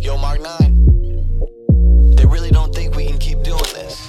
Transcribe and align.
Yo, 0.00 0.16
Mark 0.18 0.40
9. 0.40 2.14
They 2.16 2.26
really 2.26 2.50
don't 2.50 2.74
think 2.74 2.94
we 2.94 3.06
can 3.06 3.18
keep 3.18 3.42
doing 3.42 3.70
this. 3.74 4.08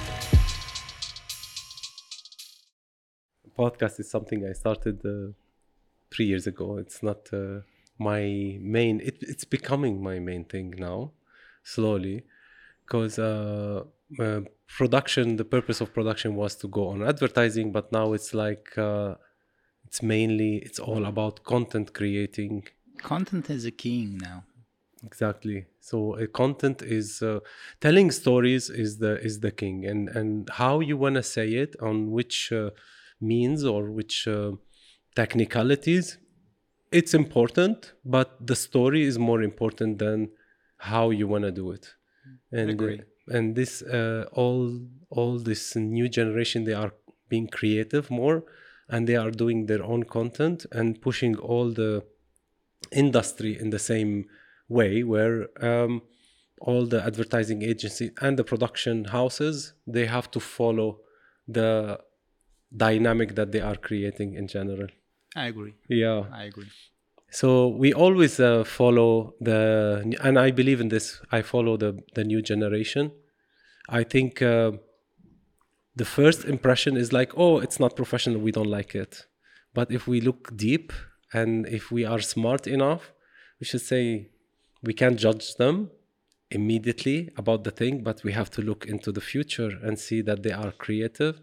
podcast 3.60 4.00
is 4.00 4.10
something 4.10 4.46
I 4.46 4.54
started 4.54 4.98
uh, 5.06 5.34
three 6.12 6.28
years 6.32 6.46
ago. 6.48 6.78
It's 6.78 7.02
not 7.04 7.22
uh, 7.34 7.62
my 7.98 8.22
main. 8.78 9.02
It, 9.10 9.18
it's 9.22 9.46
becoming 9.58 10.02
my 10.10 10.18
main 10.20 10.46
thing 10.46 10.68
now, 10.78 11.12
slowly, 11.64 12.18
because 12.86 13.20
uh, 13.20 13.84
uh, 14.20 14.42
production. 14.78 15.36
The 15.36 15.50
purpose 15.58 15.82
of 15.82 15.94
production 15.94 16.36
was 16.36 16.56
to 16.62 16.68
go 16.68 16.88
on 16.94 17.04
advertising, 17.14 17.72
but 17.72 17.92
now 17.92 18.14
it's 18.14 18.34
like 18.34 18.78
uh, 18.78 19.16
it's 19.86 20.02
mainly 20.02 20.52
it's 20.68 20.80
all 20.80 21.04
about 21.06 21.44
content 21.44 21.94
creating. 21.94 22.68
Content 23.14 23.50
is 23.50 23.66
a 23.66 23.72
king 23.72 24.18
now. 24.30 24.44
Exactly. 25.06 25.66
So 25.80 26.16
uh, 26.16 26.28
content 26.28 26.82
is 26.82 27.22
uh, 27.22 27.40
telling 27.80 28.12
stories 28.12 28.70
is 28.70 28.98
the 28.98 29.14
is 29.24 29.40
the 29.40 29.52
king, 29.52 29.86
and 29.86 30.10
and 30.10 30.50
how 30.50 30.82
you 30.82 30.98
wanna 30.98 31.24
say 31.24 31.48
it 31.54 31.76
on 31.82 32.12
which 32.12 32.52
uh, 32.52 32.72
means 33.22 33.64
or 33.64 33.90
which 33.92 34.28
uh, 34.28 34.52
technicalities, 35.16 36.18
it's 36.92 37.14
important, 37.14 37.94
but 38.04 38.46
the 38.46 38.56
story 38.56 39.04
is 39.04 39.18
more 39.18 39.42
important 39.42 40.00
than 40.00 40.32
how 40.78 41.12
you 41.12 41.28
wanna 41.28 41.52
do 41.52 41.72
it. 41.72 41.96
And 42.52 42.84
uh, 42.84 42.96
Agree. 42.96 43.02
and 43.30 43.56
this 43.56 43.82
uh, 43.82 44.26
all 44.34 44.80
all 45.10 45.40
this 45.40 45.76
new 45.76 46.10
generation 46.10 46.66
they 46.66 46.74
are 46.74 46.94
being 47.30 47.48
creative 47.48 48.12
more, 48.12 48.44
and 48.90 49.08
they 49.08 49.16
are 49.16 49.32
doing 49.32 49.68
their 49.68 49.84
own 49.84 50.04
content 50.04 50.66
and 50.74 51.02
pushing 51.02 51.38
all 51.38 51.72
the 51.72 52.04
industry 52.92 53.58
in 53.60 53.70
the 53.70 53.80
same 53.80 54.26
way 54.70 55.04
where 55.04 55.48
um, 55.66 56.02
all 56.62 56.86
the 56.86 57.04
advertising 57.04 57.62
agencies 57.64 58.12
and 58.22 58.38
the 58.38 58.44
production 58.44 59.06
houses 59.06 59.74
they 59.88 60.06
have 60.06 60.30
to 60.32 60.40
follow 60.40 61.00
the 61.48 62.00
dynamic 62.76 63.36
that 63.36 63.52
they 63.52 63.62
are 63.62 63.76
creating 63.76 64.36
in 64.36 64.48
general 64.48 64.88
I 65.36 65.48
agree. 65.48 65.74
yeah 65.88 66.24
I 66.32 66.44
agree. 66.44 66.70
so 67.32 67.68
we 67.68 67.94
always 67.94 68.40
uh, 68.40 68.64
follow 68.64 69.34
the 69.40 70.16
and 70.22 70.38
i 70.40 70.50
believe 70.52 70.80
in 70.82 70.90
this 70.90 71.22
i 71.32 71.42
follow 71.42 71.78
the 71.78 71.92
the 72.16 72.24
new 72.24 72.42
generation 72.42 73.12
i 74.00 74.04
think 74.04 74.42
uh, 74.42 74.72
the 75.96 76.06
first 76.06 76.46
impression 76.46 76.96
is 77.04 77.12
like 77.20 77.32
oh 77.44 77.60
it's 77.60 77.80
not 77.84 77.96
professional 77.96 78.40
we 78.48 78.52
don't 78.52 78.74
like 78.80 78.92
it 78.96 79.14
but 79.74 79.92
if 79.92 80.08
we 80.08 80.18
look 80.22 80.42
deep 80.56 80.92
and 81.34 81.52
if 81.68 81.92
we 81.92 82.02
are 82.06 82.20
smart 82.20 82.64
enough 82.68 83.04
we 83.60 83.66
should 83.70 83.82
say 83.94 84.30
we 84.82 84.94
can't 84.94 85.18
judge 85.20 85.56
them 85.56 85.92
immediately 86.52 87.30
about 87.38 87.64
the 87.64 87.72
thing 87.72 88.02
but 88.02 88.24
we 88.24 88.32
have 88.32 88.50
to 88.50 88.62
look 88.62 88.86
into 88.86 89.12
the 89.12 89.22
future 89.22 89.72
and 89.84 90.00
see 90.00 90.22
that 90.22 90.44
they 90.44 90.52
are 90.52 90.72
creative 90.72 91.42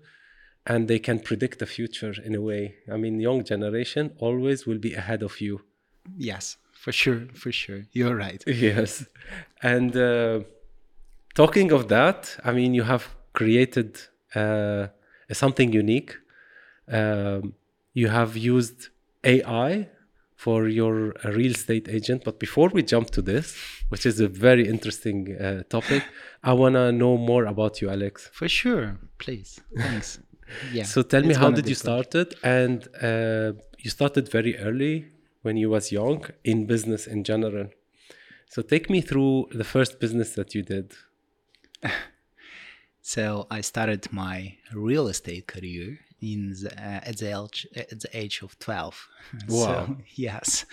and 0.66 0.88
they 0.88 0.98
can 0.98 1.20
predict 1.20 1.58
the 1.60 1.66
future 1.66 2.14
in 2.24 2.34
a 2.34 2.40
way 2.40 2.74
i 2.92 2.96
mean 2.96 3.20
young 3.20 3.44
generation 3.44 4.12
always 4.18 4.66
will 4.66 4.78
be 4.78 4.94
ahead 4.94 5.22
of 5.22 5.40
you 5.40 5.60
Yes, 6.16 6.56
for 6.72 6.92
sure, 6.92 7.22
for 7.34 7.50
sure. 7.50 7.82
You're 7.92 8.14
right. 8.14 8.42
yes 8.46 9.06
and 9.62 9.96
uh, 9.96 10.40
talking 11.34 11.72
of 11.72 11.88
that 11.88 12.36
i 12.44 12.52
mean 12.52 12.74
you 12.74 12.82
have 12.82 13.04
created 13.32 13.98
uh, 14.34 14.86
something 15.32 15.72
unique 15.72 16.16
um, 16.90 17.54
you 17.92 18.08
have 18.08 18.36
used 18.36 18.88
ai 19.24 19.88
for 20.36 20.68
your 20.68 20.94
uh, 21.24 21.30
real 21.30 21.52
estate 21.52 21.88
agent 21.88 22.22
but 22.24 22.38
before 22.38 22.68
we 22.76 22.82
jump 22.82 23.10
to 23.10 23.22
this 23.22 23.46
which 23.88 24.04
is 24.06 24.20
a 24.20 24.28
very 24.28 24.68
interesting 24.74 25.18
uh, 25.36 25.62
topic 25.76 26.02
i 26.44 26.52
want 26.52 26.74
to 26.74 26.92
know 26.92 27.16
more 27.16 27.44
about 27.46 27.80
you 27.80 27.88
alex 27.90 28.30
For 28.32 28.48
sure. 28.48 28.98
Please. 29.18 29.60
Thanks. 29.76 30.18
Yeah. 30.72 30.84
so 30.84 31.02
tell 31.02 31.24
me 31.30 31.34
how 31.34 31.50
did 31.50 31.68
you 31.68 31.74
start 31.74 32.14
it 32.14 32.30
and 32.44 32.78
uh, 33.02 33.48
you 33.82 33.90
started 33.90 34.24
very 34.30 34.56
early 34.66 34.94
when 35.42 35.56
you 35.56 35.68
was 35.70 35.90
young 35.90 36.24
in 36.44 36.66
business 36.66 37.08
in 37.08 37.24
general 37.24 37.66
so 38.52 38.62
take 38.62 38.86
me 38.88 39.00
through 39.00 39.48
the 39.60 39.64
first 39.64 39.98
business 39.98 40.28
that 40.36 40.54
you 40.54 40.62
did 40.62 40.86
So 43.14 43.46
I 43.52 43.60
started 43.60 44.12
my 44.12 44.56
real 44.74 45.06
estate 45.06 45.46
career 45.46 46.00
in 46.32 46.52
the, 46.52 46.72
uh, 46.76 47.00
at 47.10 47.18
the 47.18 47.38
age, 47.38 47.66
at 47.76 48.00
the 48.00 48.10
age 48.12 48.42
of 48.42 48.58
twelve. 48.58 49.08
Wow. 49.48 49.86
So, 49.86 49.96
yes, 50.14 50.64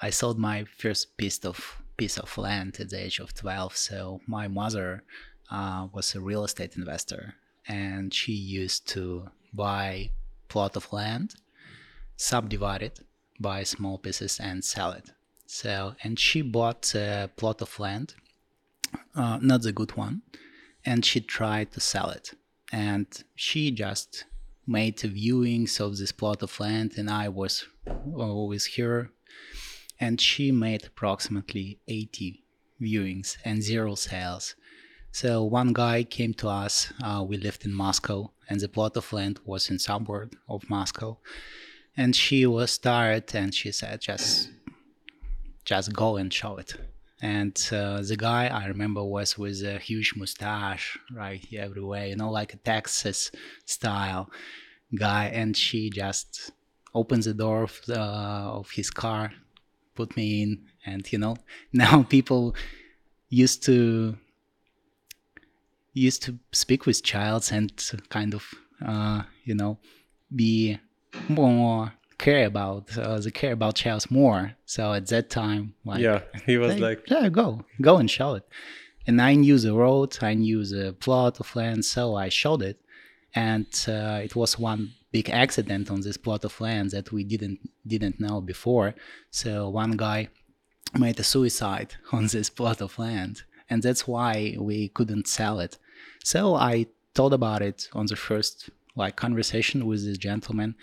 I 0.00 0.10
sold 0.10 0.38
my 0.38 0.64
first 0.64 1.16
piece 1.16 1.44
of 1.44 1.58
piece 1.96 2.18
of 2.18 2.36
land 2.38 2.78
at 2.80 2.90
the 2.90 3.00
age 3.06 3.18
of 3.18 3.34
twelve. 3.34 3.76
So 3.76 4.20
my 4.26 4.48
mother 4.48 5.02
uh, 5.50 5.88
was 5.92 6.14
a 6.14 6.20
real 6.20 6.44
estate 6.44 6.76
investor, 6.76 7.34
and 7.66 8.12
she 8.12 8.32
used 8.32 8.86
to 8.88 9.30
buy 9.52 10.10
plot 10.48 10.76
of 10.76 10.92
land, 10.92 11.34
subdivide 12.16 12.82
it, 12.82 13.00
buy 13.40 13.62
small 13.64 13.98
pieces, 13.98 14.38
and 14.40 14.64
sell 14.64 14.92
it. 14.92 15.10
So 15.46 15.94
and 16.02 16.18
she 16.18 16.42
bought 16.42 16.94
a 16.94 17.30
plot 17.36 17.62
of 17.62 17.80
land, 17.80 18.14
uh, 19.14 19.38
not 19.40 19.62
the 19.62 19.72
good 19.72 19.96
one 19.96 20.22
and 20.88 21.04
she 21.04 21.20
tried 21.20 21.70
to 21.72 21.80
sell 21.80 22.10
it. 22.10 22.32
And 22.72 23.06
she 23.34 23.70
just 23.70 24.24
made 24.68 24.98
viewings 24.98 25.80
of 25.80 25.96
this 25.96 26.12
plot 26.12 26.42
of 26.42 26.60
land, 26.60 26.92
and 26.98 27.08
I 27.08 27.28
was 27.28 27.64
always 28.14 28.66
here. 28.66 29.10
And 29.98 30.20
she 30.20 30.52
made 30.52 30.84
approximately 30.84 31.80
80 31.88 32.44
viewings 32.80 33.38
and 33.44 33.62
zero 33.62 33.94
sales. 33.94 34.54
So 35.10 35.42
one 35.42 35.72
guy 35.72 36.04
came 36.04 36.34
to 36.34 36.48
us. 36.48 36.92
Uh, 37.02 37.24
we 37.26 37.38
lived 37.38 37.64
in 37.64 37.72
Moscow, 37.72 38.30
and 38.48 38.60
the 38.60 38.68
plot 38.68 38.96
of 38.96 39.12
land 39.12 39.40
was 39.44 39.70
in 39.70 39.78
suburb 39.78 40.36
of 40.48 40.68
Moscow. 40.68 41.18
And 41.96 42.14
she 42.14 42.46
was 42.46 42.78
tired, 42.78 43.34
and 43.34 43.52
she 43.52 43.72
said, 43.72 44.02
"Just, 44.02 44.50
just 45.64 45.92
go 45.92 46.16
and 46.16 46.32
show 46.32 46.58
it." 46.58 46.76
And 47.20 47.56
uh, 47.72 48.02
the 48.02 48.16
guy 48.16 48.46
I 48.46 48.66
remember 48.66 49.02
was 49.02 49.36
with 49.36 49.62
a 49.64 49.78
huge 49.78 50.14
mustache, 50.16 50.96
right 51.12 51.44
everywhere, 51.52 52.06
you 52.06 52.16
know, 52.16 52.30
like 52.30 52.54
a 52.54 52.58
Texas 52.58 53.32
style 53.64 54.30
guy. 54.94 55.26
And 55.26 55.56
she 55.56 55.90
just 55.90 56.52
opened 56.94 57.24
the 57.24 57.34
door 57.34 57.64
of, 57.64 57.80
the, 57.86 58.00
of 58.00 58.70
his 58.70 58.90
car, 58.90 59.32
put 59.96 60.16
me 60.16 60.42
in, 60.42 60.66
and 60.86 61.10
you 61.12 61.18
know, 61.18 61.36
now 61.72 62.04
people 62.04 62.54
used 63.28 63.62
to 63.64 64.16
used 65.92 66.22
to 66.22 66.38
speak 66.52 66.86
with 66.86 67.02
childs 67.02 67.50
and 67.50 67.72
kind 68.08 68.34
of 68.34 68.54
uh, 68.86 69.22
you 69.44 69.54
know 69.54 69.78
be 70.34 70.78
more 71.28 71.92
care 72.18 72.46
about 72.46 72.96
uh, 72.98 73.18
they 73.18 73.30
care 73.30 73.52
about 73.52 73.76
childs 73.76 74.10
more. 74.10 74.56
So 74.66 74.92
at 74.92 75.06
that 75.08 75.30
time, 75.30 75.74
like 75.84 76.00
yeah 76.00 76.20
he 76.46 76.58
was 76.58 76.74
Hey, 76.74 76.80
like 76.80 77.08
yeah, 77.10 77.28
go, 77.28 77.64
go 77.80 77.96
and 77.96 78.10
show 78.10 78.34
it. 78.34 78.46
And 79.06 79.22
I 79.22 79.34
knew 79.34 79.58
the 79.58 79.74
road, 79.74 80.18
I 80.20 80.34
knew 80.34 80.64
the 80.64 80.92
plot 80.92 81.40
of 81.40 81.56
land, 81.56 81.84
so 81.84 82.14
I 82.14 82.28
showed 82.28 82.62
it. 82.62 82.78
And 83.34 83.66
uh, 83.88 84.20
it 84.22 84.36
was 84.36 84.58
one 84.58 84.92
big 85.12 85.30
accident 85.30 85.90
on 85.90 86.00
this 86.02 86.16
plot 86.16 86.44
of 86.44 86.60
land 86.60 86.90
that 86.90 87.12
we 87.12 87.24
didn't 87.24 87.60
didn't 87.86 88.20
know 88.20 88.40
before. 88.40 88.94
So 89.30 89.68
one 89.68 89.96
guy 89.96 90.28
made 90.94 91.18
a 91.20 91.24
suicide 91.24 91.94
on 92.12 92.26
this 92.26 92.50
plot 92.50 92.80
of 92.80 92.98
land, 92.98 93.42
and 93.70 93.82
that's 93.82 94.06
why 94.06 94.56
we 94.58 94.88
couldn't 94.88 95.28
sell 95.28 95.60
it. 95.60 95.78
So 96.24 96.54
I 96.54 96.86
thought 97.14 97.32
about 97.32 97.62
it 97.62 97.88
on 97.92 98.06
the 98.06 98.16
first 98.16 98.70
like 98.94 99.16
conversation 99.16 99.86
with 99.86 100.04
this 100.04 100.18
gentleman, 100.18 100.74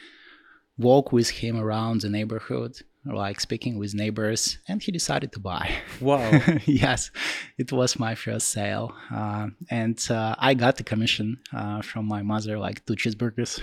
walk 0.78 1.12
with 1.12 1.30
him 1.30 1.58
around 1.58 2.02
the 2.02 2.10
neighborhood, 2.10 2.78
like 3.06 3.40
speaking 3.40 3.78
with 3.78 3.94
neighbors, 3.94 4.58
and 4.68 4.82
he 4.82 4.92
decided 4.92 5.32
to 5.32 5.40
buy. 5.40 5.72
wow 6.02 6.42
yes, 6.66 7.12
it 7.58 7.72
was 7.72 8.00
my 8.00 8.16
first 8.16 8.50
sale, 8.50 8.94
uh, 9.14 9.48
and 9.70 10.00
uh, 10.10 10.36
I 10.38 10.54
got 10.54 10.78
the 10.78 10.84
commission 10.84 11.40
uh, 11.54 11.82
from 11.82 12.06
my 12.06 12.22
mother, 12.22 12.58
like 12.58 12.86
two 12.86 12.96
cheeseburgers. 12.96 13.60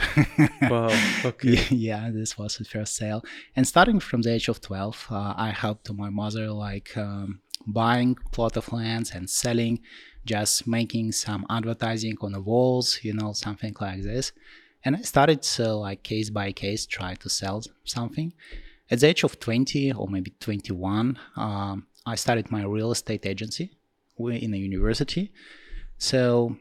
wow 0.71 0.91
okay 1.25 1.65
yeah, 1.71 2.11
this 2.11 2.39
was 2.39 2.57
the 2.57 2.65
first 2.65 2.97
sale, 2.97 3.23
and 3.57 3.67
starting 3.67 4.01
from 4.01 4.23
the 4.23 4.33
age 4.33 4.49
of 4.49 4.61
twelve, 4.61 5.07
uh, 5.11 5.35
I 5.37 5.51
helped 5.51 5.93
my 5.93 6.11
mother 6.11 6.51
like 6.51 6.97
um, 6.97 7.41
buying 7.67 8.17
plot 8.33 8.57
of 8.57 8.73
lands 8.73 9.11
and 9.11 9.29
selling, 9.29 9.81
just 10.25 10.67
making 10.67 11.13
some 11.13 11.45
advertising 11.51 12.17
on 12.21 12.33
the 12.33 12.41
walls, 12.41 13.01
you 13.03 13.13
know, 13.13 13.33
something 13.33 13.75
like 13.81 14.03
this. 14.03 14.33
And 14.85 14.97
I 14.97 15.03
started 15.03 15.47
like 15.59 16.03
case 16.03 16.31
by 16.31 16.53
case 16.53 16.87
try 16.87 17.15
to 17.15 17.29
sell 17.29 17.63
something. 17.85 18.33
At 18.91 19.01
the 19.01 19.07
age 19.07 19.25
of 19.25 19.39
20 19.39 19.93
or 19.93 20.09
maybe 20.09 20.33
21, 20.41 21.19
um, 21.37 21.87
I 22.05 22.15
started 22.17 22.51
my 22.51 22.65
real 22.65 22.91
estate 22.91 23.25
agency 23.27 23.71
wi- 24.19 24.39
in 24.39 24.53
a 24.53 24.57
university. 24.57 25.33
So 25.99 26.57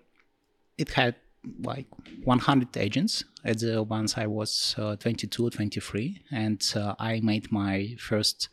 it 0.77 0.89
had 0.89 1.15
like 1.63 1.87
100 2.23 2.77
agents 2.77 3.23
at 3.43 3.59
the 3.59 3.81
once 3.81 4.17
I 4.17 4.27
was 4.27 4.75
uh, 4.77 4.95
22, 4.95 5.49
23, 5.49 6.21
and 6.31 6.73
uh, 6.75 6.95
I 6.99 7.19
made 7.21 7.51
my 7.51 7.95
first 7.99 8.49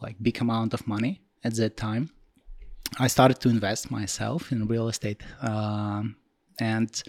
like 0.00 0.16
big 0.20 0.40
amount 0.40 0.74
of 0.74 0.86
money 0.86 1.20
at 1.44 1.54
that 1.56 1.76
time. 1.76 2.10
I 2.98 3.08
started 3.08 3.40
to 3.40 3.48
invest 3.48 3.90
myself 3.90 4.52
in 4.52 4.66
real 4.66 4.88
estate. 4.88 5.22
Um, 5.42 6.16
and 6.58 7.02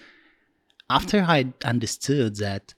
after 0.89 1.22
I 1.22 1.54
understood 1.63 2.38
that 2.38 2.74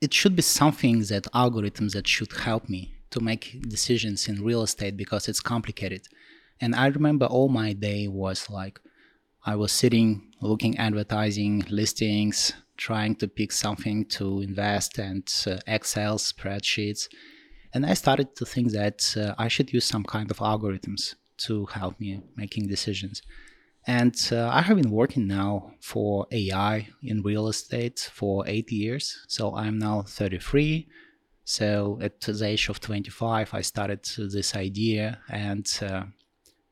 it 0.00 0.14
should 0.14 0.34
be 0.34 0.42
something 0.42 1.00
that 1.04 1.24
algorithms 1.34 1.92
that 1.92 2.08
should 2.08 2.32
help 2.32 2.68
me 2.68 2.94
to 3.10 3.20
make 3.20 3.60
decisions 3.68 4.28
in 4.28 4.44
real 4.44 4.62
estate 4.62 4.96
because 4.96 5.28
it's 5.28 5.40
complicated. 5.40 6.06
And 6.60 6.74
I 6.74 6.86
remember 6.86 7.26
all 7.26 7.48
my 7.48 7.72
day 7.72 8.08
was 8.08 8.48
like 8.48 8.80
I 9.44 9.56
was 9.56 9.72
sitting 9.72 10.32
looking 10.40 10.76
advertising 10.78 11.64
listings, 11.70 12.52
trying 12.76 13.14
to 13.16 13.28
pick 13.28 13.52
something 13.52 14.06
to 14.06 14.40
invest 14.40 14.98
and 14.98 15.30
uh, 15.46 15.58
Excel 15.66 16.18
spreadsheets. 16.18 17.08
And 17.72 17.86
I 17.86 17.94
started 17.94 18.34
to 18.36 18.46
think 18.46 18.72
that 18.72 19.14
uh, 19.16 19.34
I 19.38 19.48
should 19.48 19.72
use 19.72 19.84
some 19.84 20.04
kind 20.04 20.30
of 20.30 20.38
algorithms 20.38 21.14
to 21.38 21.66
help 21.66 22.00
me 22.00 22.22
making 22.36 22.68
decisions. 22.68 23.22
And 23.86 24.16
uh, 24.30 24.48
I 24.48 24.60
have 24.62 24.76
been 24.76 24.90
working 24.90 25.26
now 25.26 25.72
for 25.80 26.26
AI 26.30 26.88
in 27.02 27.22
real 27.22 27.48
estate 27.48 28.10
for 28.12 28.44
eight 28.46 28.70
years. 28.70 29.24
So 29.26 29.54
I'm 29.54 29.78
now 29.78 30.02
33. 30.02 30.86
So 31.44 31.98
at 32.02 32.20
the 32.20 32.44
age 32.44 32.68
of 32.68 32.80
25, 32.80 33.54
I 33.54 33.60
started 33.62 34.04
this 34.04 34.54
idea, 34.54 35.18
and 35.28 35.66
uh, 35.82 36.04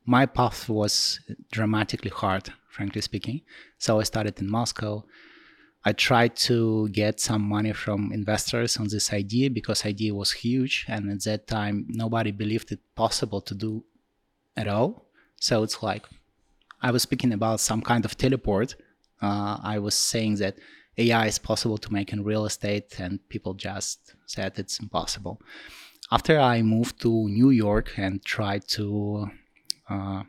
my 0.04 0.24
path 0.26 0.68
was 0.68 1.18
dramatically 1.50 2.10
hard, 2.10 2.52
frankly 2.70 3.00
speaking. 3.00 3.40
So 3.78 3.98
I 3.98 4.04
started 4.04 4.38
in 4.38 4.48
Moscow. 4.48 5.04
I 5.84 5.92
tried 5.92 6.36
to 6.48 6.88
get 6.90 7.18
some 7.18 7.42
money 7.42 7.72
from 7.72 8.12
investors 8.12 8.76
on 8.76 8.88
this 8.88 9.12
idea 9.12 9.50
because 9.50 9.84
idea 9.84 10.14
was 10.14 10.30
huge, 10.30 10.84
and 10.86 11.10
at 11.10 11.24
that 11.24 11.46
time 11.46 11.86
nobody 11.88 12.30
believed 12.30 12.70
it 12.70 12.80
possible 12.94 13.40
to 13.40 13.54
do 13.54 13.84
at 14.56 14.68
all. 14.68 15.06
So 15.40 15.62
it's 15.62 15.82
like 15.82 16.06
I 16.80 16.90
was 16.90 17.02
speaking 17.02 17.32
about 17.32 17.60
some 17.60 17.82
kind 17.82 18.04
of 18.04 18.16
teleport. 18.16 18.76
Uh, 19.20 19.58
I 19.62 19.78
was 19.78 19.94
saying 19.94 20.36
that 20.36 20.56
AI 20.96 21.26
is 21.26 21.38
possible 21.38 21.78
to 21.78 21.92
make 21.92 22.12
in 22.12 22.24
real 22.24 22.44
estate, 22.44 22.98
and 22.98 23.26
people 23.28 23.54
just 23.54 24.14
said 24.26 24.58
it's 24.58 24.80
impossible. 24.80 25.40
After 26.10 26.38
I 26.38 26.62
moved 26.62 27.00
to 27.02 27.28
New 27.28 27.50
York 27.50 27.92
and 27.96 28.24
tried 28.24 28.66
to, 28.68 29.30
uh, 29.88 30.22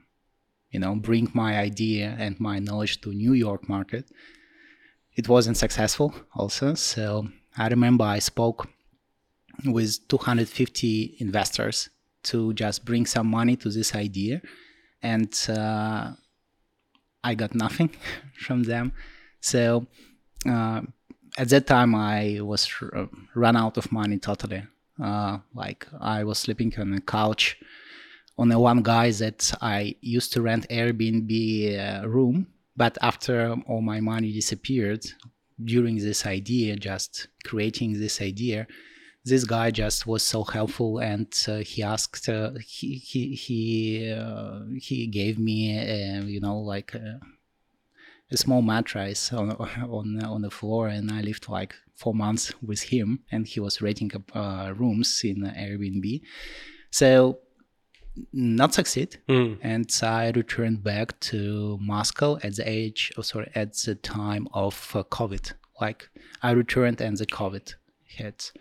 you 0.72 0.80
know, 0.80 0.96
bring 0.96 1.30
my 1.34 1.58
idea 1.58 2.16
and 2.20 2.40
my 2.40 2.60
knowledge 2.60 3.02
to 3.02 3.14
New 3.14 3.34
York 3.34 3.70
market, 3.70 4.12
it 5.16 5.28
wasn't 5.28 5.58
successful. 5.58 6.14
Also, 6.36 6.74
so 6.76 7.28
I 7.58 7.68
remember 7.68 8.04
I 8.04 8.20
spoke 8.20 8.68
with 9.66 10.08
250 10.08 11.18
investors 11.20 11.90
to 12.24 12.54
just 12.54 12.86
bring 12.86 13.06
some 13.06 13.28
money 13.28 13.56
to 13.58 13.70
this 13.70 13.96
idea, 13.96 14.42
and 15.02 15.34
uh, 15.50 16.12
I 17.24 17.36
got 17.36 17.56
nothing 17.56 17.90
from 18.40 18.64
them. 18.64 18.94
So 19.42 19.88
uh, 20.48 20.82
at 21.38 21.50
that 21.50 21.68
time, 21.68 21.96
I 21.96 22.40
was 22.42 22.70
r- 22.82 23.10
run 23.36 23.56
out 23.56 23.78
of 23.78 23.92
money 23.92 24.18
totally. 24.18 24.64
Uh, 25.02 25.40
like 25.54 25.88
I 26.00 26.24
was 26.24 26.40
sleeping 26.40 26.74
on 26.78 26.94
a 26.94 27.02
couch 27.02 27.58
on 28.38 28.52
a 28.52 28.60
one 28.60 28.82
guy 28.82 29.12
that 29.12 29.54
I 29.62 29.96
used 30.02 30.34
to 30.34 30.42
rent 30.42 30.68
Airbnb 30.70 31.32
uh, 31.78 32.08
room, 32.08 32.48
but 32.76 32.98
after 33.02 33.56
all 33.68 33.82
my 33.82 34.00
money 34.00 34.32
disappeared 34.32 35.06
during 35.64 35.98
this 35.98 36.26
idea, 36.26 36.76
just 36.78 37.28
creating 37.44 38.00
this 38.00 38.22
idea, 38.22 38.66
this 39.30 39.46
guy 39.46 39.72
just 39.72 40.08
was 40.08 40.24
so 40.24 40.44
helpful 40.44 41.00
and 41.00 41.34
uh, 41.48 41.58
he 41.58 41.84
asked 41.84 42.28
uh, 42.30 42.52
he 42.66 42.96
he 42.96 43.36
he, 43.36 44.12
uh, 44.12 44.60
he 44.80 45.08
gave 45.08 45.40
me 45.40 45.78
uh, 45.78 46.24
you 46.24 46.40
know 46.40 46.58
like 46.58 46.96
uh, 46.96 47.20
a 48.32 48.38
small 48.38 48.62
mattress 48.62 49.34
on 49.34 49.52
on 49.52 50.24
on 50.24 50.42
the 50.42 50.52
floor 50.52 50.88
and 50.88 51.12
i 51.12 51.22
lived 51.22 51.50
like 51.50 51.74
four 52.00 52.14
months 52.14 52.54
with 52.62 52.82
him 52.82 53.20
and 53.32 53.46
he 53.46 53.60
was 53.60 53.82
renting 53.82 54.12
uh, 54.34 54.74
rooms 54.76 55.22
in 55.24 55.42
airbnb. 55.42 56.22
So 56.92 57.40
not 58.34 58.74
succeed. 58.74 59.18
Mm. 59.30 59.60
and 59.62 59.90
i 60.02 60.32
returned 60.32 60.84
back 60.84 61.20
to 61.20 61.78
moscow 61.80 62.38
at 62.44 62.56
the 62.56 62.68
age 62.68 63.12
oh 63.18 63.22
sorry 63.22 63.50
at 63.56 63.74
the 63.86 63.96
time 63.96 64.48
of 64.54 64.76
uh, 64.96 65.04
covid. 65.04 65.54
Like 65.80 66.10
i 66.42 66.52
returned 66.52 67.00
and 67.02 67.18
the 67.18 67.26
covid 67.26 67.76
hit 68.04 68.52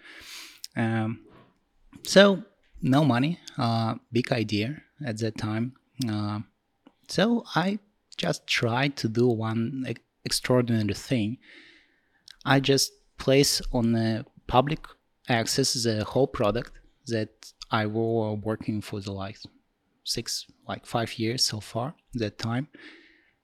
um, 0.78 1.20
so 2.04 2.42
no 2.80 3.04
money, 3.04 3.38
uh, 3.58 3.96
big 4.12 4.32
idea 4.32 4.80
at 5.04 5.18
that 5.18 5.36
time. 5.36 5.74
Uh, 6.08 6.40
so 7.08 7.44
I 7.54 7.78
just 8.16 8.46
tried 8.46 8.96
to 8.98 9.08
do 9.08 9.28
one 9.28 9.84
extraordinary 10.24 10.94
thing. 10.94 11.38
I 12.44 12.60
just 12.60 12.92
place 13.18 13.60
on 13.72 13.92
the 13.92 14.24
public 14.46 14.86
access 15.28 15.74
the 15.82 16.04
whole 16.04 16.26
product 16.26 16.72
that 17.06 17.52
I 17.70 17.86
were 17.86 18.34
working 18.34 18.80
for 18.80 19.00
the 19.00 19.12
like 19.12 19.38
six, 20.04 20.46
like 20.66 20.86
five 20.86 21.18
years 21.18 21.44
so 21.44 21.60
far 21.60 21.94
that 22.14 22.38
time, 22.38 22.68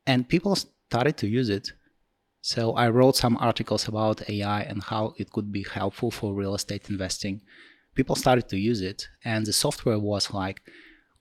and 0.06 0.28
people 0.28 0.56
started 0.56 1.16
to 1.18 1.26
use 1.26 1.48
it. 1.48 1.72
So 2.44 2.72
I 2.72 2.90
wrote 2.90 3.16
some 3.16 3.38
articles 3.40 3.88
about 3.88 4.28
AI 4.28 4.60
and 4.64 4.82
how 4.82 5.14
it 5.16 5.32
could 5.32 5.50
be 5.50 5.62
helpful 5.62 6.10
for 6.10 6.34
real 6.34 6.54
estate 6.54 6.90
investing. 6.90 7.40
People 7.94 8.16
started 8.16 8.50
to 8.50 8.58
use 8.58 8.82
it, 8.82 9.08
and 9.24 9.46
the 9.46 9.52
software 9.54 9.98
was 9.98 10.30
like 10.30 10.60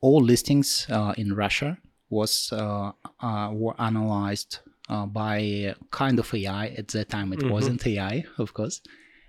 all 0.02 0.22
listings 0.22 0.86
uh, 0.90 1.14
in 1.16 1.34
Russia 1.34 1.78
was 2.10 2.52
uh, 2.52 2.92
uh, 3.22 3.50
were 3.54 3.80
analyzed 3.80 4.60
uh, 4.90 5.06
by 5.06 5.74
kind 5.92 6.20
of 6.20 6.34
AI. 6.34 6.68
At 6.78 6.90
that 6.90 7.08
time, 7.08 7.31
it 7.31 7.50
wasn't 7.50 7.88
AI, 7.88 8.25
of 8.38 8.54
course, 8.54 8.81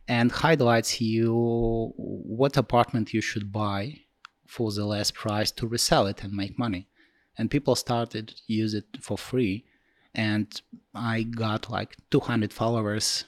and 0.08 0.32
highlights 0.32 1.00
you 1.00 1.92
what 1.96 2.56
apartment 2.56 3.14
you 3.14 3.20
should 3.20 3.52
buy 3.52 4.00
for 4.48 4.72
the 4.72 4.84
less 4.84 5.12
price 5.12 5.52
to 5.52 5.68
resell 5.68 6.08
it 6.08 6.24
and 6.24 6.32
make 6.32 6.58
money. 6.58 6.88
And 7.38 7.52
people 7.52 7.76
started 7.76 8.34
use 8.48 8.74
it 8.74 8.86
for 9.00 9.16
free 9.16 9.64
and 10.14 10.46
I 10.94 11.22
got 11.22 11.70
like 11.70 11.96
200 12.10 12.52
followers 12.52 13.24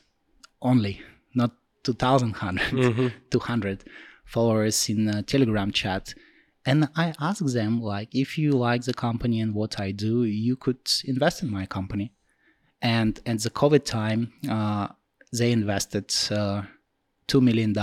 only, 0.63 1.01
not 1.35 1.53
2,100, 1.85 3.13
200 3.31 3.85
followers 4.25 4.89
in 4.89 5.09
a 5.09 5.23
Telegram 5.23 5.71
chat. 5.73 6.15
And 6.65 6.89
I 6.97 7.15
asked 7.21 7.53
them, 7.53 7.81
like, 7.81 8.13
if 8.13 8.37
you 8.39 8.53
like 8.53 8.83
the 8.83 8.95
company 8.95 9.41
and 9.41 9.55
what 9.55 9.79
I 9.79 9.93
do, 9.93 10.25
you 10.25 10.57
could 10.57 10.79
invest 11.05 11.43
in 11.43 11.51
my 11.51 11.65
company. 11.67 12.13
And 12.83 13.21
at 13.25 13.41
the 13.41 13.51
COVID 13.51 13.85
time, 13.85 14.33
uh, 14.51 14.89
they 15.33 15.53
invested 15.53 16.13
uh, 16.31 16.63
$2 17.29 17.41
million 17.41 17.75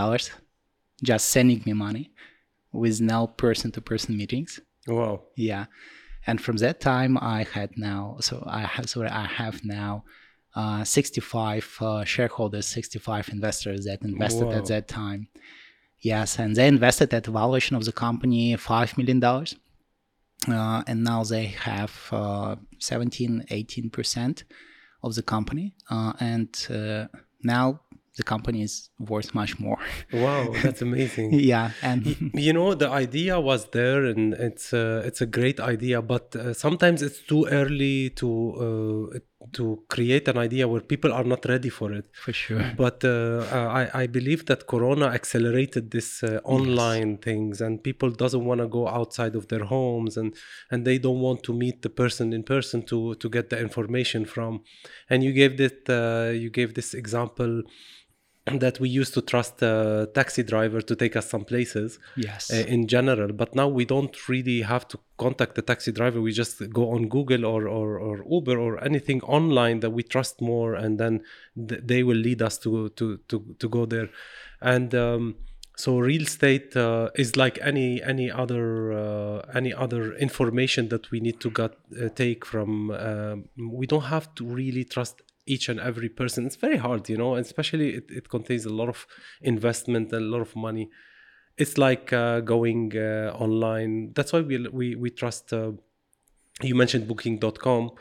just 1.01 1.29
sending 1.29 1.61
me 1.65 1.73
money 1.73 2.11
with 2.71 3.01
now 3.01 3.27
person 3.27 3.71
to 3.71 3.81
person 3.81 4.17
meetings. 4.17 4.59
Wow. 4.87 5.23
Yeah, 5.35 5.65
and 6.27 6.39
from 6.41 6.57
that 6.57 6.79
time, 6.79 7.17
I 7.17 7.43
had 7.43 7.77
now 7.77 8.17
so 8.21 8.43
I 8.47 8.61
have 8.61 8.89
sorry 8.89 9.09
I 9.09 9.25
have 9.25 9.63
now 9.65 10.03
uh, 10.55 10.83
65 10.83 11.77
uh, 11.81 12.03
shareholders, 12.05 12.67
65 12.67 13.29
investors 13.29 13.85
that 13.85 14.01
invested 14.03 14.45
Wow. 14.45 14.53
at 14.53 14.65
that 14.67 14.87
time. 14.87 15.27
Yes, 15.99 16.37
and 16.37 16.55
they 16.55 16.67
invested 16.67 17.13
at 17.13 17.23
the 17.23 17.31
valuation 17.31 17.75
of 17.75 17.85
the 17.85 17.91
company 17.93 18.55
five 18.57 18.97
million 18.97 19.19
dollars, 19.19 19.55
uh, 20.47 20.83
and 20.85 21.03
now 21.03 21.23
they 21.23 21.45
have 21.45 21.93
uh, 22.11 22.55
17, 22.79 23.45
18 23.49 23.89
percent 23.89 24.43
of 25.01 25.15
the 25.15 25.23
company, 25.23 25.75
uh, 25.89 26.13
and 26.19 26.67
uh, 26.69 27.05
now 27.41 27.79
the 28.17 28.23
company 28.23 28.61
is 28.61 28.89
worth 28.99 29.33
much 29.33 29.59
more. 29.59 29.77
Wow, 30.13 30.53
that's 30.63 30.81
amazing. 30.81 31.33
yeah, 31.53 31.71
and 31.81 32.31
you 32.33 32.53
know 32.53 32.73
the 32.75 32.89
idea 32.89 33.39
was 33.39 33.65
there 33.71 34.05
and 34.05 34.33
it's 34.33 34.73
uh, 34.73 35.01
it's 35.05 35.21
a 35.21 35.25
great 35.25 35.59
idea 35.59 36.01
but 36.01 36.35
uh, 36.35 36.53
sometimes 36.53 37.01
it's 37.01 37.21
too 37.21 37.45
early 37.47 38.09
to 38.11 38.29
uh, 39.15 39.19
to 39.51 39.83
create 39.89 40.27
an 40.27 40.37
idea 40.37 40.67
where 40.67 40.81
people 40.81 41.11
are 41.11 41.23
not 41.23 41.45
ready 41.45 41.69
for 41.69 41.91
it. 41.91 42.05
For 42.13 42.33
sure. 42.33 42.73
but 42.77 43.03
uh, 43.03 43.45
uh, 43.51 43.89
I, 43.93 44.03
I 44.03 44.07
believe 44.07 44.45
that 44.45 44.67
corona 44.67 45.07
accelerated 45.07 45.91
this 45.91 46.23
uh, 46.23 46.39
online 46.43 47.17
things 47.17 47.61
and 47.61 47.83
people 47.83 48.09
doesn't 48.09 48.45
want 48.45 48.61
to 48.61 48.67
go 48.67 48.87
outside 48.87 49.35
of 49.35 49.47
their 49.49 49.65
homes 49.65 50.17
and 50.17 50.35
and 50.71 50.85
they 50.85 50.97
don't 50.97 51.19
want 51.19 51.43
to 51.43 51.53
meet 51.53 51.81
the 51.81 51.89
person 51.89 52.33
in 52.33 52.43
person 52.43 52.83
to 52.83 53.15
to 53.15 53.29
get 53.29 53.49
the 53.49 53.59
information 53.59 54.25
from. 54.25 54.61
And 55.09 55.23
you 55.23 55.33
gave 55.33 55.57
this 55.57 55.73
uh, 55.89 56.31
you 56.33 56.49
gave 56.49 56.73
this 56.73 56.93
example 56.93 57.63
that 58.45 58.79
we 58.79 58.89
used 58.89 59.13
to 59.13 59.21
trust 59.21 59.61
a 59.61 60.09
taxi 60.13 60.43
driver 60.43 60.81
to 60.81 60.95
take 60.95 61.15
us 61.15 61.29
some 61.29 61.45
places 61.45 61.97
Yes. 62.17 62.51
uh, 62.51 62.57
in 62.67 62.87
general 62.87 63.31
but 63.31 63.55
now 63.55 63.67
we 63.69 63.85
don't 63.85 64.27
really 64.27 64.61
have 64.61 64.85
to 64.89 64.99
contact 65.17 65.55
the 65.55 65.61
taxi 65.61 65.91
driver 65.93 66.19
we 66.21 66.33
just 66.33 66.69
go 66.71 66.91
on 66.91 67.07
google 67.07 67.45
or, 67.45 67.67
or, 67.67 67.97
or 67.99 68.25
uber 68.29 68.59
or 68.59 68.83
anything 68.83 69.21
online 69.21 69.79
that 69.79 69.91
we 69.91 70.03
trust 70.03 70.41
more 70.41 70.73
and 70.75 70.99
then 70.99 71.21
th- 71.69 71.81
they 71.85 72.03
will 72.03 72.17
lead 72.17 72.41
us 72.41 72.57
to, 72.57 72.89
to, 72.89 73.17
to, 73.29 73.55
to 73.59 73.69
go 73.69 73.85
there 73.85 74.09
and 74.61 74.93
um, 74.93 75.35
so 75.75 75.97
real 75.97 76.23
estate 76.23 76.75
uh, 76.75 77.09
is 77.15 77.35
like 77.35 77.57
any 77.61 77.99
any 78.03 78.29
other 78.29 78.93
uh, 78.93 79.41
any 79.55 79.73
other 79.73 80.13
information 80.13 80.89
that 80.89 81.09
we 81.09 81.19
need 81.19 81.39
to 81.39 81.49
get 81.49 81.73
uh, 81.99 82.09
take 82.09 82.45
from. 82.45 82.91
Um, 82.91 83.45
we 83.57 83.87
don't 83.87 84.03
have 84.03 84.33
to 84.35 84.45
really 84.45 84.83
trust 84.83 85.23
each 85.45 85.69
and 85.69 85.79
every 85.79 86.09
person. 86.09 86.45
It's 86.45 86.55
very 86.55 86.77
hard, 86.77 87.09
you 87.09 87.17
know, 87.17 87.35
and 87.35 87.45
especially 87.45 87.89
it, 87.95 88.05
it 88.09 88.29
contains 88.29 88.65
a 88.65 88.73
lot 88.73 88.89
of 88.89 89.05
investment 89.41 90.11
and 90.13 90.21
a 90.25 90.29
lot 90.35 90.41
of 90.41 90.55
money. 90.55 90.89
It's 91.57 91.77
like 91.77 92.11
uh, 92.13 92.39
going 92.39 92.97
uh, 92.97 93.35
online. 93.45 94.11
That's 94.15 94.31
why 94.33 94.41
we 94.41 94.57
we 94.79 94.95
we 94.95 95.09
trust. 95.09 95.53
Uh, 95.53 95.73
you 96.61 96.75
mentioned 96.75 97.07
Booking.com. 97.07 97.91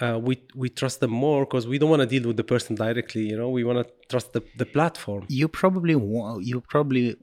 Uh, 0.00 0.18
we 0.18 0.42
we 0.54 0.68
trust 0.70 1.00
them 1.00 1.10
more 1.10 1.44
because 1.44 1.66
we 1.66 1.78
don't 1.78 1.90
want 1.90 2.00
to 2.00 2.06
deal 2.06 2.26
with 2.26 2.36
the 2.36 2.44
person 2.54 2.74
directly. 2.74 3.22
You 3.30 3.36
know, 3.36 3.50
we 3.50 3.64
want 3.64 3.78
to 3.86 3.92
trust 4.08 4.32
the, 4.32 4.42
the 4.56 4.66
platform. 4.66 5.26
you 5.28 5.46
probably 5.48 5.94
wa- 5.94 6.38
you 6.38 6.60
probably 6.74 7.16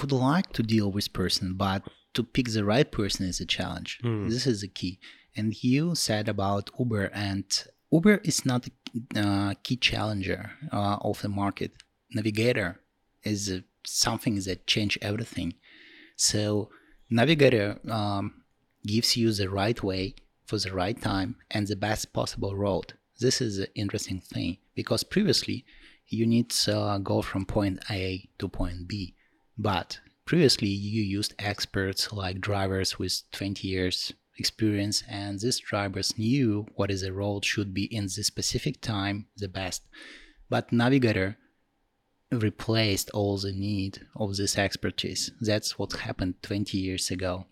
would 0.00 0.12
like 0.12 0.52
to 0.52 0.62
deal 0.62 0.90
with 0.92 1.10
person 1.14 1.54
but 1.54 1.80
to 2.12 2.22
pick 2.22 2.46
the 2.56 2.62
right 2.62 2.90
person 2.92 3.26
is 3.26 3.40
a 3.40 3.46
challenge 3.56 3.98
this 4.28 4.46
is 4.46 4.60
the 4.60 4.68
key 4.68 4.98
and 5.34 5.46
you 5.64 5.94
said 5.94 6.28
about 6.28 6.64
uber 6.78 7.04
and 7.28 7.46
uber 7.90 8.20
is 8.24 8.44
not 8.44 8.66
a 8.66 9.20
uh, 9.20 9.54
key 9.62 9.76
challenger 9.76 10.50
uh, 10.72 10.96
of 11.00 11.20
the 11.22 11.28
market 11.28 11.72
navigator 12.12 12.80
is 13.22 13.60
something 13.84 14.36
that 14.40 14.66
changes 14.66 14.98
everything 15.02 15.54
so 16.16 16.70
navigator 17.10 17.78
um, 17.90 18.42
gives 18.86 19.16
you 19.16 19.32
the 19.32 19.48
right 19.48 19.82
way 19.82 20.14
for 20.46 20.58
the 20.58 20.72
right 20.72 21.00
time 21.00 21.36
and 21.50 21.66
the 21.66 21.76
best 21.76 22.12
possible 22.12 22.54
road 22.56 22.94
this 23.20 23.40
is 23.40 23.58
an 23.58 23.66
interesting 23.74 24.20
thing 24.20 24.58
because 24.74 25.02
previously 25.02 25.64
you 26.08 26.26
need 26.26 26.50
to 26.50 26.78
uh, 26.78 26.98
go 26.98 27.22
from 27.22 27.44
point 27.44 27.80
A 27.90 28.28
to 28.38 28.48
point 28.48 28.88
B. 28.88 29.14
But 29.56 30.00
previously 30.24 30.68
you 30.68 31.02
used 31.02 31.34
experts 31.38 32.12
like 32.12 32.40
drivers 32.40 32.98
with 32.98 33.22
20 33.32 33.66
years 33.66 34.12
experience 34.38 35.02
and 35.08 35.40
these 35.40 35.58
drivers 35.58 36.16
knew 36.18 36.66
what 36.76 36.90
is 36.90 37.02
the 37.02 37.12
road 37.12 37.44
should 37.44 37.74
be 37.74 37.84
in 37.84 38.04
this 38.04 38.26
specific 38.26 38.80
time 38.80 39.26
the 39.36 39.48
best. 39.48 39.82
But 40.48 40.72
Navigator 40.72 41.36
replaced 42.30 43.10
all 43.10 43.38
the 43.38 43.52
need 43.52 44.06
of 44.16 44.36
this 44.36 44.58
expertise. 44.58 45.30
That's 45.40 45.78
what 45.78 45.92
happened 45.92 46.42
20 46.42 46.76
years 46.78 47.10
ago. 47.10 47.46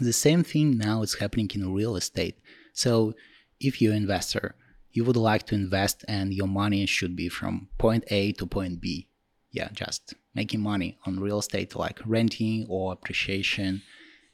The 0.00 0.12
same 0.12 0.44
thing 0.44 0.78
now 0.78 1.02
is 1.02 1.14
happening 1.14 1.50
in 1.54 1.74
real 1.74 1.96
estate. 1.96 2.38
So 2.72 3.14
if 3.60 3.80
you're 3.80 3.92
an 3.92 3.98
investor, 3.98 4.54
you 4.92 5.04
would 5.04 5.16
like 5.16 5.46
to 5.46 5.54
invest 5.54 6.04
and 6.08 6.32
your 6.32 6.48
money 6.48 6.84
should 6.86 7.16
be 7.16 7.28
from 7.28 7.68
point 7.78 8.04
A 8.08 8.32
to 8.32 8.46
point 8.46 8.80
B. 8.80 9.08
Yeah, 9.50 9.68
just 9.72 10.14
making 10.34 10.60
money 10.60 10.98
on 11.06 11.20
real 11.20 11.38
estate 11.38 11.74
like 11.74 12.00
renting 12.04 12.66
or 12.68 12.92
appreciation. 12.92 13.82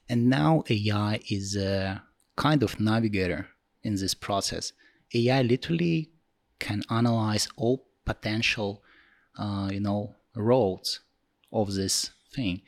And 0.09 0.29
now 0.29 0.65
AI 0.69 1.21
is 1.31 1.57
a 1.57 2.03
kind 2.37 2.63
of 2.63 2.79
navigator 2.81 3.49
in 3.83 3.95
this 3.97 4.15
process. 4.15 4.73
AI 5.15 5.43
literally 5.43 6.11
can 6.59 6.83
analyze 6.91 7.49
all 7.57 7.87
potential, 8.05 8.83
uh, 9.39 9.71
you 9.73 9.81
know, 9.81 10.15
roads 10.37 11.01
of 11.53 11.73
this 11.75 12.11
thing 12.33 12.61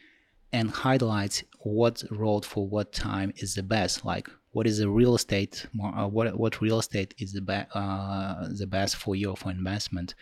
and 0.52 0.70
highlights 0.70 1.42
what 1.60 2.02
road 2.10 2.44
for 2.44 2.66
what 2.66 2.92
time 2.92 3.32
is 3.36 3.54
the 3.54 3.62
best. 3.62 4.04
Like 4.04 4.28
what 4.52 4.66
is 4.66 4.78
the 4.78 4.88
real 4.88 5.14
estate, 5.14 5.66
uh, 5.82 6.06
what 6.06 6.38
what 6.38 6.60
real 6.60 6.78
estate 6.78 7.14
is 7.18 7.32
the 7.32 7.40
be- 7.40 7.70
uh, 7.74 8.48
the 8.56 8.66
best 8.66 8.96
for 8.96 9.16
you 9.16 9.34
for 9.36 9.50
investment, 9.50 10.14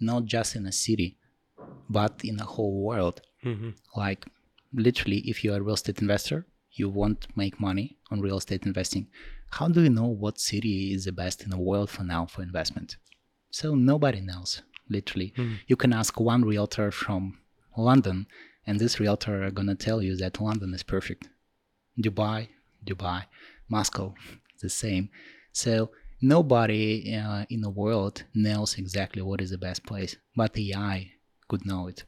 not 0.00 0.24
just 0.24 0.56
in 0.56 0.66
a 0.66 0.72
city, 0.72 1.16
but 1.88 2.20
in 2.24 2.36
the 2.36 2.44
whole 2.44 2.82
world. 2.82 3.22
Like 3.96 4.26
literally, 4.74 5.18
if 5.20 5.44
you 5.44 5.52
are 5.52 5.58
a 5.58 5.62
real 5.62 5.74
estate 5.74 6.02
investor, 6.02 6.46
you 6.78 6.88
won't 6.88 7.26
make 7.36 7.60
money 7.60 7.96
on 8.10 8.20
real 8.20 8.38
estate 8.38 8.64
investing. 8.66 9.06
How 9.50 9.68
do 9.68 9.82
you 9.82 9.90
know 9.90 10.06
what 10.06 10.38
city 10.38 10.92
is 10.94 11.04
the 11.04 11.12
best 11.12 11.42
in 11.42 11.50
the 11.50 11.58
world 11.58 11.90
for 11.90 12.04
now 12.04 12.26
for 12.26 12.42
investment? 12.42 12.96
So 13.50 13.74
nobody 13.74 14.20
knows. 14.20 14.62
Literally, 14.90 15.32
you 15.66 15.76
can 15.76 15.92
ask 15.92 16.18
one 16.18 16.44
realtor 16.44 16.90
from 16.90 17.38
London, 17.76 18.26
and 18.66 18.78
this 18.78 18.98
realtor 19.00 19.44
are 19.44 19.50
gonna 19.50 19.74
tell 19.74 20.02
you 20.02 20.16
that 20.16 20.40
London 20.40 20.72
is 20.74 20.82
perfect. 20.82 21.28
Dubai, 22.00 22.48
Dubai, 22.84 23.24
Moscow, 23.68 24.14
the 24.62 24.68
same. 24.70 25.10
So 25.52 25.90
nobody 26.20 27.14
uh, 27.14 27.44
in 27.50 27.60
the 27.60 27.70
world 27.70 28.24
knows 28.34 28.78
exactly 28.78 29.22
what 29.22 29.40
is 29.40 29.50
the 29.50 29.58
best 29.58 29.84
place, 29.84 30.16
but 30.36 30.56
AI 30.56 31.12
could 31.48 31.64
know 31.66 31.86
it 31.88 32.04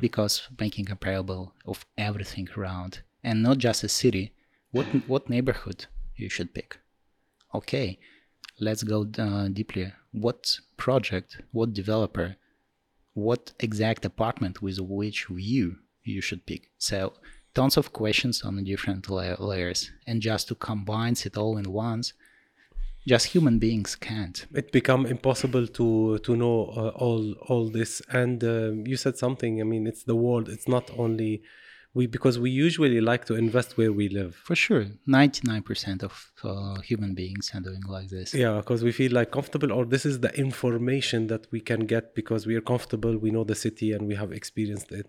because 0.00 0.48
making 0.58 0.86
comparable 0.86 1.52
of 1.64 1.86
everything 1.96 2.48
around 2.56 3.02
and 3.22 3.42
not 3.42 3.58
just 3.58 3.84
a 3.84 3.88
city. 3.88 4.32
What 4.70 4.86
what 5.08 5.28
neighborhood 5.30 5.86
you 6.16 6.28
should 6.28 6.54
pick? 6.54 6.78
Okay, 7.54 7.98
let's 8.60 8.82
go 8.82 9.06
uh, 9.18 9.48
deeply. 9.48 9.92
What 10.12 10.58
project? 10.76 11.40
What 11.52 11.72
developer? 11.72 12.36
What 13.14 13.52
exact 13.60 14.04
apartment 14.04 14.62
with 14.62 14.78
which 14.80 15.26
view 15.26 15.76
you 16.04 16.20
should 16.20 16.46
pick? 16.46 16.70
So 16.78 17.14
tons 17.54 17.76
of 17.76 17.92
questions 17.92 18.42
on 18.42 18.62
different 18.64 19.08
la- 19.10 19.36
layers, 19.38 19.90
and 20.06 20.20
just 20.22 20.48
to 20.48 20.54
combine 20.54 21.16
it 21.24 21.36
all 21.36 21.56
in 21.58 21.72
once, 21.72 22.12
just 23.06 23.26
human 23.26 23.58
beings 23.58 23.96
can't. 23.96 24.46
it 24.54 24.70
become 24.70 25.06
impossible 25.06 25.66
to 25.66 26.18
to 26.18 26.36
know 26.36 26.66
uh, 26.76 26.92
all 27.04 27.32
all 27.48 27.68
this 27.78 28.02
and 28.22 28.44
um 28.44 28.86
you 28.86 28.96
said 28.96 29.16
something 29.16 29.60
i 29.60 29.64
mean 29.64 29.86
it's 29.86 30.04
the 30.04 30.14
world 30.24 30.48
it's 30.48 30.68
not 30.68 30.90
only 30.98 31.42
we 31.94 32.06
because 32.06 32.38
we 32.38 32.50
usually 32.50 33.00
like 33.00 33.24
to 33.24 33.34
invest 33.34 33.76
where 33.78 33.92
we 33.92 34.08
live 34.08 34.32
For 34.44 34.54
sure, 34.54 34.84
ninety 35.06 35.40
nine 35.50 35.62
percent 35.62 36.02
of 36.08 36.12
uh, 36.44 36.80
human 36.80 37.14
beings 37.14 37.50
are 37.54 37.60
doing 37.60 37.82
like 37.96 38.08
this. 38.08 38.34
yeah 38.34 38.56
because 38.60 38.82
we 38.84 38.92
feel 38.92 39.12
like 39.12 39.30
comfortable 39.30 39.72
or 39.72 39.84
this 39.94 40.04
is 40.10 40.20
the 40.20 40.32
information 40.38 41.26
that 41.28 41.46
we 41.50 41.60
can 41.60 41.80
get 41.94 42.14
because 42.14 42.46
we 42.46 42.54
are 42.56 42.60
comfortable 42.72 43.16
we 43.16 43.30
know 43.30 43.44
the 43.44 43.54
city 43.66 43.92
and 43.92 44.02
we 44.10 44.14
have 44.22 44.32
experienced 44.32 44.90
it 44.92 45.06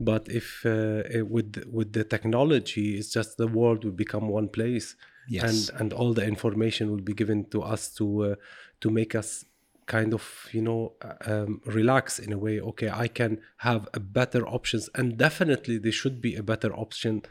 but 0.00 0.22
if 0.40 0.46
uh, 0.66 1.02
with 1.34 1.50
with 1.78 1.92
the 1.92 2.04
technology 2.04 2.86
it's 2.98 3.10
just 3.18 3.30
the 3.42 3.46
world 3.58 3.84
will 3.84 3.98
become 4.06 4.28
one 4.28 4.48
place 4.48 4.88
Yes. 5.28 5.42
and 5.48 5.80
and 5.80 5.92
all 5.92 6.12
the 6.14 6.24
information 6.34 6.84
will 6.92 7.04
be 7.12 7.16
given 7.22 7.38
to 7.54 7.58
us 7.74 7.82
to 7.98 8.04
uh, 8.28 8.34
to 8.82 8.90
make 8.90 9.12
us 9.22 9.44
kind 9.86 10.12
of 10.12 10.48
you 10.52 10.62
know 10.62 10.94
uh, 11.02 11.14
um, 11.32 11.60
relax 11.64 12.18
in 12.18 12.32
a 12.32 12.38
way 12.38 12.60
okay 12.60 12.90
i 12.90 13.06
can 13.06 13.40
have 13.58 13.88
a 13.94 14.00
better 14.00 14.46
options 14.46 14.90
and 14.94 15.16
definitely 15.16 15.78
there 15.78 15.92
should 15.92 16.20
be 16.20 16.34
a 16.34 16.42
better 16.42 16.72
option 16.74 17.22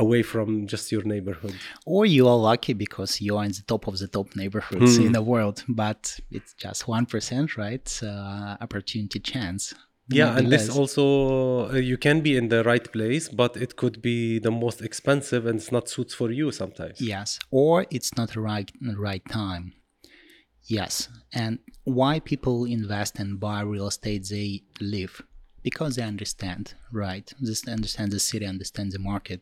away 0.00 0.22
from 0.22 0.66
just 0.66 0.90
your 0.90 1.04
neighborhood. 1.04 1.54
Or 1.84 2.06
you 2.06 2.26
are 2.26 2.36
lucky 2.36 2.72
because 2.72 3.20
you 3.20 3.36
are 3.36 3.44
in 3.44 3.52
the 3.52 3.62
top 3.66 3.86
of 3.86 3.98
the 3.98 4.08
top 4.08 4.34
neighborhoods 4.34 4.96
in 4.96 5.12
the 5.12 5.22
world 5.22 5.62
but 5.68 6.18
it's 6.30 6.54
just 6.54 6.86
1% 6.86 7.56
right? 7.56 8.00
Uh, 8.02 8.56
opportunity 8.60 9.20
chance 9.20 9.74
yeah 10.12 10.36
and 10.36 10.50
this 10.50 10.68
also 10.68 11.70
uh, 11.70 11.74
you 11.74 11.96
can 11.96 12.20
be 12.20 12.36
in 12.36 12.48
the 12.48 12.64
right 12.64 12.90
place 12.92 13.28
but 13.28 13.56
it 13.56 13.76
could 13.76 14.02
be 14.02 14.40
the 14.40 14.50
most 14.50 14.80
expensive 14.82 15.46
and 15.46 15.60
it's 15.60 15.70
not 15.70 15.88
suits 15.88 16.14
for 16.14 16.30
you 16.32 16.50
sometimes. 16.50 17.00
Yes 17.00 17.38
or 17.50 17.86
it's 17.90 18.16
not 18.16 18.34
right 18.34 18.70
right 18.96 19.24
time 19.28 19.74
yes. 20.70 21.08
And 21.32 21.58
why 21.84 22.20
people 22.20 22.64
invest 22.64 23.18
and 23.18 23.40
buy 23.40 23.60
real 23.62 23.88
estate 23.88 24.26
they 24.30 24.62
live. 24.80 25.22
Because 25.62 25.96
they 25.96 26.02
understand 26.02 26.74
right? 26.92 27.32
They 27.40 27.72
understand 27.72 28.12
the 28.12 28.18
city 28.18 28.46
understand 28.46 28.92
the 28.92 28.98
market. 28.98 29.40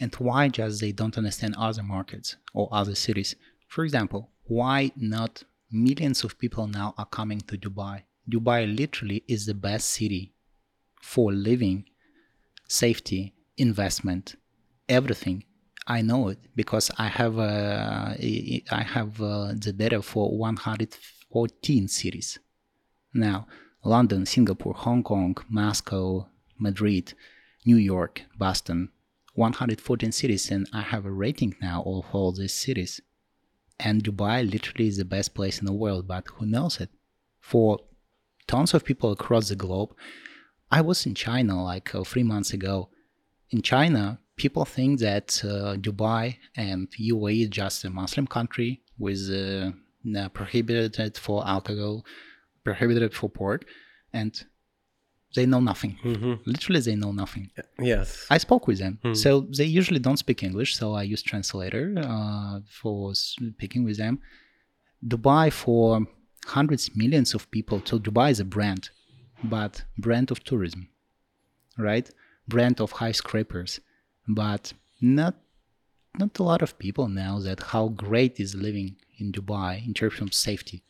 And 0.00 0.12
why 0.16 0.48
just 0.48 0.80
they 0.80 0.92
don't 0.92 1.16
understand 1.16 1.54
other 1.56 1.82
markets 1.82 2.36
or 2.52 2.68
other 2.72 2.94
cities? 2.94 3.36
For 3.68 3.84
example 3.84 4.30
why 4.48 4.92
not 4.96 5.42
millions 5.72 6.22
of 6.22 6.38
people 6.38 6.66
now 6.68 6.94
are 6.98 7.06
coming 7.06 7.40
to 7.42 7.58
dubai? 7.58 8.02
Dubai 8.30 8.60
literally 8.76 9.24
is 9.28 9.46
the 9.46 9.54
best 9.54 9.88
city 9.90 10.32
for 11.02 11.32
living 11.32 11.84
safety 12.68 13.34
investment 13.56 14.36
everything 14.88 15.44
i 15.86 16.02
know 16.02 16.28
it 16.28 16.38
because 16.54 16.90
i 16.98 17.08
have 17.08 17.38
uh, 17.38 18.14
i 18.70 18.82
have 18.82 19.20
uh, 19.20 19.52
the 19.64 19.72
data 19.72 20.02
for 20.02 20.36
114 20.36 21.88
cities. 21.88 22.38
Now 23.14 23.46
london 23.84 24.26
singapore 24.26 24.74
hong 24.74 25.02
kong 25.04 25.36
moscow 25.48 26.26
madrid 26.58 27.14
new 27.64 27.76
york 27.76 28.22
boston 28.36 28.90
114 29.34 30.10
cities 30.12 30.50
and 30.50 30.66
i 30.72 30.80
have 30.80 31.06
a 31.06 31.10
rating 31.10 31.54
now 31.60 31.82
of 31.82 32.06
all 32.12 32.32
these 32.32 32.54
cities. 32.54 33.00
And 33.78 34.02
dubai 34.02 34.50
literally 34.50 34.88
is 34.88 34.96
the 34.96 35.04
best 35.04 35.34
place 35.34 35.58
in 35.60 35.66
the 35.66 35.72
world 35.72 36.08
but 36.08 36.26
who 36.34 36.46
knows 36.46 36.80
it? 36.80 36.90
For 37.40 37.78
tons 38.46 38.74
of 38.74 38.84
people 38.84 39.12
across 39.12 39.48
the 39.48 39.56
globe 39.56 39.94
i 40.70 40.80
was 40.80 41.06
in 41.06 41.14
china 41.14 41.62
like 41.62 41.94
uh, 41.94 42.04
three 42.04 42.22
months 42.22 42.52
ago 42.52 42.88
in 43.50 43.62
china 43.62 44.18
people 44.36 44.64
think 44.64 45.00
that 45.00 45.28
uh, 45.44 45.76
dubai 45.86 46.36
and 46.56 46.88
uae 47.00 47.42
is 47.44 47.48
just 47.48 47.84
a 47.84 47.90
muslim 47.90 48.26
country 48.26 48.82
with 48.98 49.22
uh, 49.30 50.28
prohibited 50.38 51.16
for 51.16 51.46
alcohol 51.46 52.04
prohibited 52.64 53.12
for 53.14 53.28
pork 53.28 53.64
and 54.12 54.32
They 55.36 55.46
know 55.52 55.60
nothing. 55.60 55.98
Mm-hmm. 56.02 56.34
Literally, 56.46 56.80
they 56.80 56.96
know 56.96 57.12
nothing. 57.12 57.50
Yes. 57.78 58.26
I 58.30 58.38
spoke 58.38 58.64
with 58.66 58.78
them. 58.78 58.94
So 59.24 59.30
they 59.58 59.68
usually 59.80 60.00
don't 60.06 60.16
speak 60.16 60.42
English, 60.42 60.70
so 60.80 60.94
I 60.94 61.02
use 61.02 61.22
translator 61.22 61.84
uh, 61.98 62.60
for 62.80 63.14
speaking 63.14 63.82
with 63.84 63.98
them. 64.02 64.14
Dubai 65.12 65.52
for 65.52 65.84
hundreds, 66.46 66.84
millions 67.02 67.34
of 67.34 67.42
people. 67.50 67.78
So 67.84 67.98
Dubai 67.98 68.28
is 68.30 68.40
a 68.40 68.48
brand, 68.56 68.82
but 69.54 69.84
brand 69.98 70.30
of 70.30 70.38
tourism, 70.48 70.82
right? 71.76 72.08
Brand 72.48 72.80
of 72.80 72.92
high 72.92 73.12
scrapers, 73.12 73.80
but 74.28 74.72
not 75.00 75.34
not 76.18 76.38
a 76.38 76.42
lot 76.42 76.62
of 76.62 76.78
people 76.78 77.08
know 77.08 77.40
that 77.42 77.60
how 77.72 77.88
great 77.88 78.40
is 78.40 78.54
living 78.54 78.96
in 79.18 79.32
Dubai 79.32 79.86
in 79.86 79.92
terms 79.94 80.20
of 80.20 80.32
safety. 80.32 80.82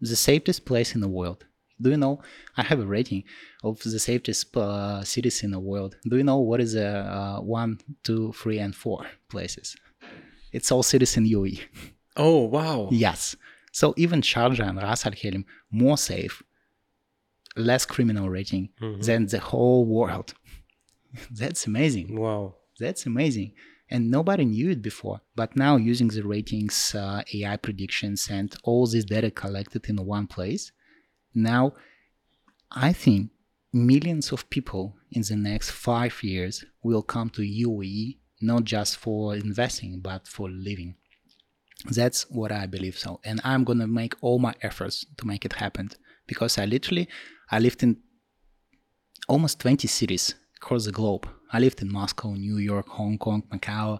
The 0.00 0.16
safest 0.16 0.64
place 0.64 0.94
in 0.94 1.00
the 1.00 1.08
world. 1.08 1.44
Do 1.82 1.90
you 1.90 1.96
know? 1.96 2.20
I 2.56 2.62
have 2.62 2.80
a 2.80 2.86
rating 2.86 3.24
of 3.64 3.80
the 3.82 3.98
safest 3.98 4.56
uh, 4.56 5.02
cities 5.02 5.42
in 5.42 5.50
the 5.50 5.58
world. 5.58 5.96
Do 6.08 6.16
you 6.16 6.24
know 6.24 6.38
what 6.38 6.60
is 6.60 6.74
the 6.74 6.88
uh, 6.88 7.40
one, 7.40 7.80
two, 8.04 8.32
three, 8.32 8.58
and 8.58 8.74
four 8.74 9.06
places? 9.28 9.76
It's 10.52 10.70
all 10.70 10.82
cities 10.82 11.16
in 11.16 11.24
UAE. 11.24 11.60
Oh 12.16 12.40
wow. 12.40 12.88
Yes. 12.90 13.36
So 13.72 13.94
even 13.96 14.20
Sharjah 14.20 14.68
and 14.68 14.78
Ras 14.78 15.06
Al 15.06 15.12
Khaimah 15.12 15.44
more 15.70 15.96
safe, 15.96 16.42
less 17.56 17.86
criminal 17.86 18.28
rating 18.28 18.70
than 19.06 19.26
the 19.26 19.38
whole 19.38 19.84
world. 19.86 20.34
That's 21.30 21.66
amazing. 21.66 22.18
Wow. 22.18 22.56
That's 22.78 23.06
amazing. 23.06 23.52
And 23.90 24.10
nobody 24.10 24.44
knew 24.44 24.70
it 24.70 24.82
before. 24.82 25.20
But 25.34 25.56
now, 25.56 25.76
using 25.76 26.08
the 26.08 26.22
ratings, 26.22 26.94
uh, 26.94 27.22
AI 27.34 27.56
predictions, 27.56 28.28
and 28.30 28.54
all 28.62 28.86
this 28.86 29.04
data 29.04 29.30
collected 29.30 29.88
in 29.88 29.96
one 29.96 30.28
place, 30.28 30.70
now 31.34 31.72
I 32.70 32.92
think 32.92 33.30
millions 33.72 34.30
of 34.32 34.48
people 34.48 34.96
in 35.10 35.22
the 35.22 35.36
next 35.36 35.70
five 35.70 36.22
years 36.22 36.64
will 36.82 37.02
come 37.02 37.30
to 37.30 37.42
UAE 37.42 38.18
not 38.40 38.64
just 38.64 38.96
for 38.96 39.34
investing, 39.36 40.00
but 40.00 40.26
for 40.26 40.48
living. 40.48 40.94
That's 41.90 42.28
what 42.30 42.52
I 42.52 42.66
believe 42.66 42.98
so. 42.98 43.20
And 43.24 43.40
I'm 43.44 43.64
going 43.64 43.78
to 43.78 43.86
make 43.86 44.14
all 44.20 44.38
my 44.38 44.54
efforts 44.62 45.04
to 45.16 45.26
make 45.26 45.44
it 45.44 45.54
happen 45.54 45.90
because 46.26 46.58
I 46.58 46.64
literally, 46.64 47.08
I 47.50 47.58
lived 47.58 47.82
in 47.82 47.98
almost 49.28 49.60
20 49.60 49.86
cities 49.88 50.34
across 50.62 50.84
the 50.84 50.92
globe. 50.92 51.26
I 51.52 51.58
lived 51.58 51.80
in 51.82 51.90
Moscow, 51.90 52.34
New 52.34 52.58
York, 52.58 52.88
Hong 52.88 53.16
Kong, 53.18 53.42
Macau, 53.52 53.98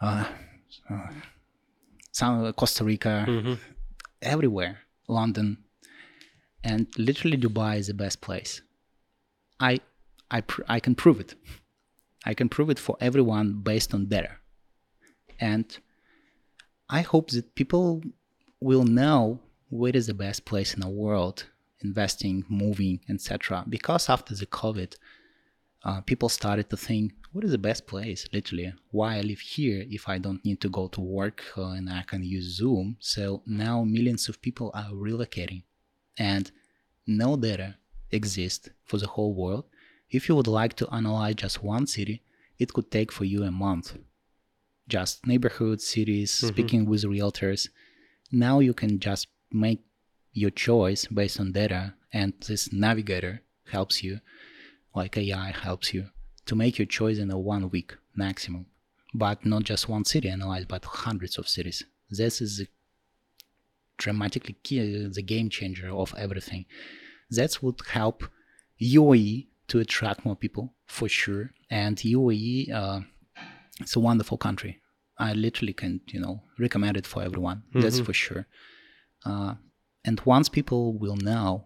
uh, 0.00 0.24
uh, 0.90 1.06
some, 2.12 2.52
Costa 2.52 2.84
Rica, 2.84 3.58
everywhere, 4.20 4.80
London, 5.08 5.58
and 6.62 6.86
literally 6.98 7.38
Dubai 7.38 7.78
is 7.78 7.86
the 7.86 7.94
best 7.94 8.20
place. 8.20 8.60
I, 9.58 9.80
I, 10.30 10.42
pr- 10.42 10.62
I 10.68 10.78
can 10.78 10.94
prove 10.94 11.20
it. 11.20 11.34
I 12.26 12.34
can 12.34 12.48
prove 12.48 12.70
it 12.70 12.78
for 12.78 12.96
everyone 13.00 13.60
based 13.62 13.94
on 13.94 14.06
data, 14.06 14.32
and 15.40 15.66
I 16.88 17.00
hope 17.00 17.30
that 17.30 17.54
people 17.54 18.02
will 18.60 18.84
know 18.84 19.40
what 19.68 19.96
is 19.96 20.06
the 20.06 20.14
best 20.14 20.44
place 20.44 20.74
in 20.74 20.80
the 20.80 20.88
world 20.88 21.44
investing, 21.84 22.44
moving, 22.48 23.00
etc. 23.08 23.64
Because 23.68 24.08
after 24.08 24.34
the 24.34 24.46
COVID, 24.46 24.96
uh, 25.84 26.00
people 26.00 26.28
started 26.28 26.70
to 26.70 26.76
think, 26.76 27.12
what 27.32 27.44
is 27.44 27.50
the 27.50 27.58
best 27.58 27.86
place? 27.86 28.26
Literally, 28.32 28.72
why 28.90 29.16
I 29.16 29.20
live 29.20 29.40
here 29.40 29.84
if 29.88 30.08
I 30.08 30.18
don't 30.18 30.44
need 30.44 30.60
to 30.62 30.68
go 30.68 30.88
to 30.88 31.00
work 31.00 31.44
uh, 31.58 31.70
and 31.70 31.90
I 31.90 32.02
can 32.06 32.22
use 32.22 32.56
Zoom? 32.56 32.96
So 33.00 33.42
now 33.46 33.84
millions 33.84 34.28
of 34.28 34.40
people 34.40 34.70
are 34.74 34.90
relocating, 34.90 35.64
and 36.16 36.50
no 37.06 37.36
data 37.36 37.76
exists 38.10 38.70
for 38.84 38.98
the 38.98 39.08
whole 39.08 39.34
world. 39.34 39.64
If 40.10 40.28
you 40.28 40.36
would 40.36 40.46
like 40.46 40.74
to 40.76 40.88
analyze 40.94 41.34
just 41.36 41.62
one 41.62 41.86
city, 41.86 42.22
it 42.58 42.72
could 42.72 42.90
take 42.90 43.10
for 43.10 43.24
you 43.24 43.42
a 43.42 43.50
month. 43.50 43.98
Just 44.88 45.26
neighborhoods, 45.26 45.86
cities, 45.86 46.30
speaking 46.30 46.86
with 46.86 47.02
realtors. 47.04 47.68
Now 48.30 48.60
you 48.60 48.74
can 48.74 49.00
just 49.00 49.26
make 49.50 49.80
your 50.32 50.50
choice 50.50 51.06
based 51.06 51.40
on 51.40 51.52
data, 51.52 51.94
and 52.12 52.32
this 52.46 52.72
navigator 52.72 53.42
helps 53.72 54.04
you, 54.04 54.20
like 54.94 55.16
AI 55.16 55.50
helps 55.50 55.92
you, 55.92 56.10
to 56.46 56.54
make 56.54 56.78
your 56.78 56.86
choice 56.86 57.18
in 57.18 57.30
a 57.30 57.38
one 57.38 57.70
week 57.70 57.96
maximum. 58.14 58.66
But 59.12 59.46
not 59.46 59.62
just 59.64 59.88
one 59.88 60.04
city 60.04 60.28
analyzed, 60.28 60.68
but 60.68 60.84
hundreds 60.84 61.38
of 61.38 61.48
cities. 61.48 61.84
This 62.10 62.40
is 62.40 62.66
dramatically 63.96 64.56
key, 64.62 65.06
the 65.06 65.22
game 65.22 65.48
changer 65.48 65.88
of 65.90 66.14
everything. 66.16 66.66
That 67.30 67.62
would 67.62 67.80
help 67.90 68.24
UAE 68.80 69.46
to 69.68 69.78
attract 69.80 70.24
more 70.24 70.36
people 70.36 70.74
for 70.86 71.08
sure. 71.08 71.50
And 71.70 71.96
UAE, 71.96 72.72
uh, 72.72 73.00
it's 73.80 73.96
a 73.96 74.00
wonderful 74.00 74.38
country. 74.38 74.80
I 75.18 75.32
literally 75.32 75.72
can, 75.72 76.00
you 76.08 76.20
know, 76.20 76.42
recommend 76.58 76.96
it 76.96 77.06
for 77.06 77.22
everyone. 77.22 77.62
That's 77.72 78.00
for 78.00 78.12
sure. 78.12 78.46
Uh, 79.24 79.54
and 80.04 80.20
once 80.24 80.48
people 80.48 80.98
will 80.98 81.16
know 81.16 81.64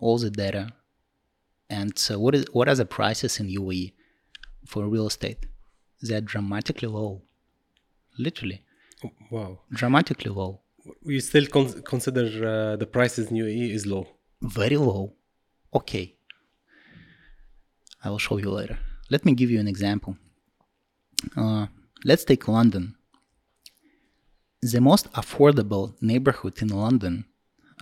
all 0.00 0.18
the 0.18 0.30
data, 0.30 0.68
and 1.70 1.98
so 1.98 2.18
what 2.18 2.34
is 2.34 2.44
what 2.52 2.68
are 2.68 2.74
the 2.74 2.86
prices 2.86 3.40
in 3.40 3.46
UAE 3.48 3.92
for 4.66 4.86
real 4.88 5.06
estate? 5.06 5.46
They're 6.02 6.20
dramatically 6.20 6.88
low, 6.88 7.22
literally 8.18 8.62
Wow. 9.30 9.60
dramatically 9.72 10.30
low, 10.30 10.60
You 11.04 11.20
still 11.20 11.46
con- 11.46 11.82
consider 11.82 12.24
uh, 12.46 12.76
the 12.76 12.86
prices 12.86 13.30
in 13.30 13.36
UAE 13.36 13.70
is 13.78 13.84
low. 13.86 14.06
very 14.42 14.76
low. 14.76 15.14
Okay, 15.78 16.16
I 18.04 18.10
will 18.10 18.18
show 18.18 18.36
you 18.38 18.50
later. 18.50 18.78
Let 19.10 19.24
me 19.24 19.32
give 19.34 19.50
you 19.50 19.60
an 19.60 19.68
example. 19.68 20.16
Uh, 21.36 21.66
let's 22.04 22.24
take 22.24 22.46
London. 22.48 22.94
The 24.62 24.80
most 24.80 25.10
affordable 25.12 25.94
neighborhood 26.00 26.60
in 26.62 26.68
London 26.68 27.24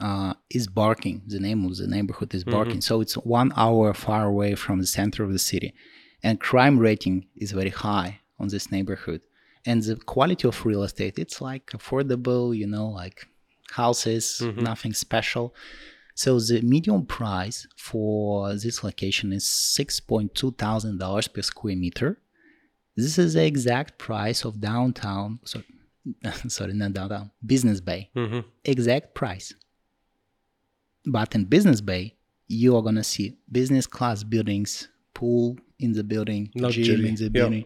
uh, 0.01 0.35
is 0.51 0.67
Barking. 0.67 1.23
The 1.27 1.41
name 1.41 1.65
of 1.65 1.77
the 1.77 1.87
neighborhood 1.87 2.35
is 2.35 2.45
mm-hmm. 2.45 2.53
Barking. 2.53 2.81
So 2.81 3.01
it's 3.01 3.15
one 3.15 3.53
hour 3.57 3.93
far 3.95 4.27
away 4.27 4.55
from 4.55 4.81
the 4.81 4.87
center 4.87 5.25
of 5.25 5.33
the 5.33 5.39
city. 5.39 5.75
And 6.23 6.41
crime 6.41 6.79
rating 6.79 7.27
is 7.37 7.53
very 7.53 7.71
high 7.71 8.21
on 8.39 8.49
this 8.49 8.71
neighborhood. 8.71 9.23
And 9.65 9.83
the 9.83 9.97
quality 9.97 10.47
of 10.49 10.65
real 10.65 10.83
estate, 10.83 11.19
it's 11.19 11.41
like 11.41 11.67
affordable, 11.71 12.57
you 12.57 12.67
know, 12.67 12.89
like 12.89 13.27
houses, 13.71 14.41
mm-hmm. 14.43 14.61
nothing 14.61 14.93
special. 14.93 15.55
So 16.15 16.39
the 16.39 16.61
median 16.63 17.07
price 17.07 17.67
for 17.77 18.53
this 18.55 18.85
location 18.85 19.33
is 19.33 19.45
$6.2 19.45 20.59
thousand 20.59 20.99
per 20.99 21.43
square 21.43 21.77
meter. 21.77 22.19
This 22.97 23.19
is 23.19 23.35
the 23.35 23.45
exact 23.45 23.99
price 23.99 24.45
of 24.45 24.61
downtown. 24.61 25.41
So, 25.45 25.63
sorry, 26.49 26.75
not 26.75 26.93
downtown. 26.93 27.31
Business 27.45 27.81
Bay. 27.81 28.11
Mm-hmm. 28.15 28.41
Exact 28.65 29.15
price. 29.15 29.55
But 31.05 31.35
in 31.35 31.45
Business 31.45 31.81
Bay, 31.81 32.17
you 32.49 32.77
are 32.77 32.83
gonna 32.83 33.05
see 33.05 33.37
business 33.51 33.87
class 33.87 34.23
buildings, 34.23 34.89
pool 35.15 35.57
in 35.79 35.93
the 35.93 36.05
building, 36.05 36.51
gym 36.71 37.05
in 37.07 37.15
the 37.17 37.25
yeah. 37.25 37.29
building. 37.29 37.65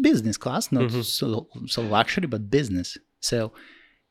Business 0.00 0.36
class, 0.36 0.72
not 0.72 0.84
mm-hmm. 0.84 1.02
so 1.02 1.48
so 1.66 1.82
luxury, 1.82 2.26
but 2.26 2.50
business. 2.50 2.98
So 3.20 3.52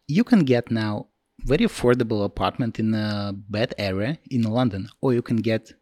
you 0.07 0.23
can 0.23 0.39
get 0.39 0.71
now 0.71 1.07
very 1.39 1.65
affordable 1.65 2.23
apartment 2.23 2.79
in 2.79 2.93
a 2.93 3.33
bad 3.49 3.75
area 3.77 4.17
in 4.29 4.43
London, 4.43 4.89
or 5.01 5.13
you 5.13 5.21
can 5.21 5.37
get 5.37 5.73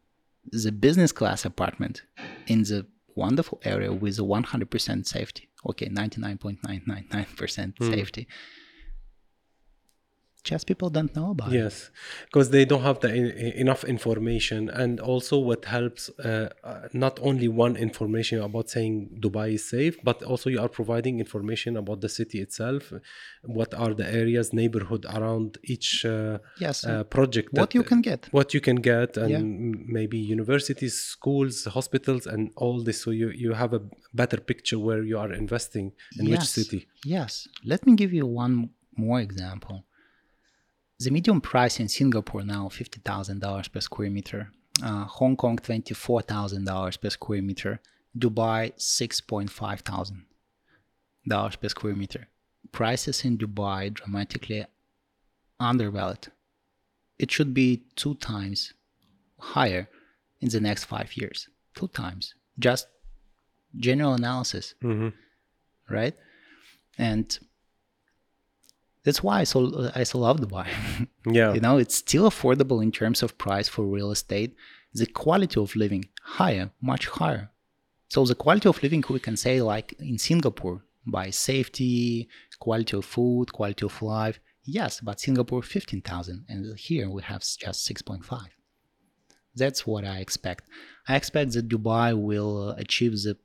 the 0.52 0.72
business 0.72 1.12
class 1.12 1.46
apartment 1.46 2.04
in 2.48 2.64
the 2.64 2.86
wonderful 3.16 3.62
area 3.64 3.92
with 3.94 4.18
100% 4.18 5.06
safety. 5.06 5.50
Okay, 5.70 5.88
99.999% 5.88 7.78
hmm. 7.78 7.92
safety. 7.92 8.28
Just 10.44 10.66
people 10.66 10.90
don't 10.90 11.16
know 11.16 11.30
about 11.32 11.50
it. 11.54 11.58
Yes, 11.62 11.92
because 12.26 12.50
they 12.50 12.66
don't 12.66 12.82
have 12.82 13.00
the 13.00 13.12
en- 13.12 13.54
enough 13.64 13.84
information, 13.84 14.70
and 14.70 15.00
also 15.00 15.38
what 15.38 15.66
helps 15.66 16.10
uh, 16.10 16.50
uh, 16.64 16.88
not 16.94 17.20
only 17.22 17.48
one 17.48 17.76
information 17.76 18.42
about 18.42 18.68
saying 18.76 18.94
Dubai 19.24 19.54
is 19.54 19.70
safe, 19.70 19.96
but 20.04 20.24
also 20.24 20.50
you 20.50 20.60
are 20.60 20.68
providing 20.80 21.20
information 21.20 21.78
about 21.78 22.02
the 22.02 22.10
city 22.10 22.40
itself. 22.42 22.92
What 23.44 23.72
are 23.76 23.94
the 23.94 24.08
areas, 24.22 24.52
neighborhood 24.52 25.06
around 25.18 25.60
each 25.74 26.06
uh, 26.06 26.40
Yes. 26.60 26.78
uh, 26.86 27.04
project? 27.04 27.48
What 27.54 27.70
that- 27.70 27.76
you 27.76 27.84
can 27.84 28.02
get. 28.02 28.22
what 28.32 28.48
you 28.56 28.62
can 28.62 28.78
get, 28.94 29.18
and 29.18 29.30
Yeah. 29.30 29.44
maybe 30.00 30.18
universities, 30.18 30.96
schools, 31.16 31.56
hospitals, 31.78 32.24
and 32.34 32.42
all 32.64 32.78
this. 32.88 32.98
So 33.04 33.10
you 33.22 33.28
you 33.44 33.52
have 33.64 33.72
a 33.80 33.82
better 34.22 34.40
picture 34.52 34.80
where 34.88 35.04
you 35.12 35.18
are 35.24 35.32
investing 35.44 35.88
in 36.20 36.26
which 36.32 36.46
Yes. 36.46 36.50
city. 36.60 36.80
Yes. 37.16 37.32
Let 37.74 37.82
me 37.88 37.92
give 38.02 38.12
you 38.20 38.26
one 38.46 38.56
more 39.08 39.20
example. 39.30 39.78
The 41.04 41.10
median 41.10 41.42
price 41.42 41.80
in 41.80 41.88
Singapore 41.88 42.44
now 42.44 42.70
fifty 42.70 43.00
thousand 43.10 43.40
dollars 43.40 43.68
per 43.68 43.80
square 43.82 44.12
meter. 44.12 44.52
Uh, 44.84 45.06
Hong 45.06 45.36
Kong 45.36 45.58
twenty 45.58 45.96
four 45.96 46.22
thousand 46.22 46.66
dollars 46.66 46.98
per 46.98 47.10
square 47.10 47.42
meter. 47.42 47.74
Dubai 48.18 48.74
six 48.78 49.20
point 49.20 49.50
five 49.50 49.80
thousand 49.82 50.26
dollars 51.28 51.56
per 51.56 51.70
square 51.70 51.96
meter. 51.96 52.28
Prices 52.72 53.26
in 53.26 53.38
Dubai 53.38 53.92
dramatically 53.92 54.66
undervalued. 55.60 56.28
It 57.18 57.32
should 57.32 57.54
be 57.54 57.84
two 57.96 58.16
times 58.16 58.74
higher 59.40 59.90
in 60.40 60.50
the 60.50 60.60
next 60.60 60.84
five 60.86 61.10
years. 61.18 61.48
Two 61.74 61.88
times. 61.88 62.36
Just 62.60 62.88
general 63.76 64.14
analysis, 64.14 64.76
Mhm. 64.84 65.14
right? 65.90 66.16
And 66.98 67.28
that's 69.04 69.24
why 69.24 69.40
I 69.42 69.44
so 69.44 69.92
I 69.96 70.04
so 70.04 70.20
love 70.20 70.38
Dubai. 70.40 70.68
Yeah. 71.40 71.54
you 71.54 71.60
know, 71.60 71.78
it's 71.78 71.96
still 71.96 72.30
affordable 72.30 72.82
in 72.82 72.92
terms 72.92 73.22
of 73.24 73.38
price 73.38 73.68
for 73.70 73.84
real 73.86 74.12
estate. 74.12 74.56
The 74.94 75.06
quality 75.06 75.60
of 75.60 75.76
living 75.76 76.06
higher, 76.24 76.72
much 76.82 77.08
higher. 77.08 77.50
So 78.10 78.26
the 78.26 78.36
quality 78.36 78.68
of 78.68 78.82
living 78.84 79.04
we 79.10 79.20
can 79.20 79.38
say 79.38 79.62
like 79.62 79.94
in 80.00 80.18
Singapore 80.18 80.84
by 81.06 81.30
safety, 81.30 82.28
quality 82.60 82.98
of 82.98 83.06
food, 83.06 83.54
quality 83.54 83.86
of 83.86 84.02
life. 84.02 84.40
Yes, 84.64 85.00
but 85.00 85.20
Singapore 85.20 85.64
15,000 85.64 86.46
and 86.50 86.78
here 86.78 87.10
we 87.10 87.22
have 87.24 87.42
just 87.42 87.90
6.5. 87.90 88.48
That's 89.56 89.86
what 89.88 90.06
I 90.06 90.18
expect. 90.18 90.64
I 91.08 91.16
expect 91.16 91.54
that 91.54 91.68
Dubai 91.70 92.20
will 92.20 92.70
achieve 92.72 93.14
the 93.14 93.38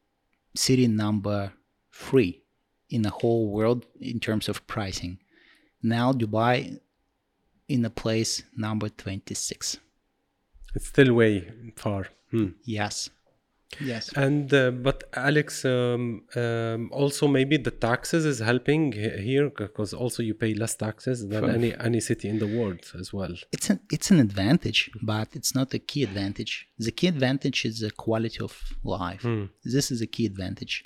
city 0.55 0.87
number 0.89 1.53
3 1.93 2.43
in 2.91 3.03
the 3.03 3.11
whole 3.11 3.51
world 3.51 3.87
in 4.01 4.21
terms 4.21 4.49
of 4.49 4.67
pricing. 4.67 5.19
Now 5.95 6.13
Dubai 6.13 6.57
in 7.69 7.85
a 7.85 7.91
place 7.91 8.43
number 8.57 8.89
26. 8.89 9.79
It's 10.75 10.89
still 10.89 11.13
way 11.15 11.35
far. 11.77 12.09
Hmm. 12.31 12.49
Yes. 12.65 13.11
Yes. 13.81 14.05
And 14.15 14.53
uh, 14.55 14.71
but 14.71 14.99
Alex, 15.15 15.65
um, 15.65 16.23
um, 16.37 16.91
also 16.93 17.27
maybe 17.27 17.57
the 17.57 17.73
taxes 17.89 18.25
is 18.25 18.39
helping 18.39 18.93
here 18.93 19.51
because 19.51 19.93
also 19.93 20.23
you 20.23 20.35
pay 20.35 20.55
less 20.55 20.75
taxes 20.77 21.29
than 21.29 21.43
For- 21.45 21.51
any 21.51 21.71
any 21.89 22.01
city 22.01 22.29
in 22.29 22.39
the 22.39 22.51
world 22.59 22.81
as 23.01 23.13
well. 23.13 23.35
It's 23.57 23.69
an 23.73 23.81
it's 23.97 24.11
an 24.15 24.21
advantage, 24.29 24.81
but 25.03 25.29
it's 25.39 25.53
not 25.55 25.69
a 25.75 25.81
key 25.91 26.03
advantage. 26.11 26.53
The 26.79 26.93
key 26.99 27.09
advantage 27.15 27.65
is 27.71 27.81
the 27.81 27.91
quality 27.91 28.41
of 28.49 28.55
life. 28.85 29.25
This 29.75 29.91
is 29.91 30.01
a 30.01 30.09
key 30.15 30.27
advantage. 30.33 30.85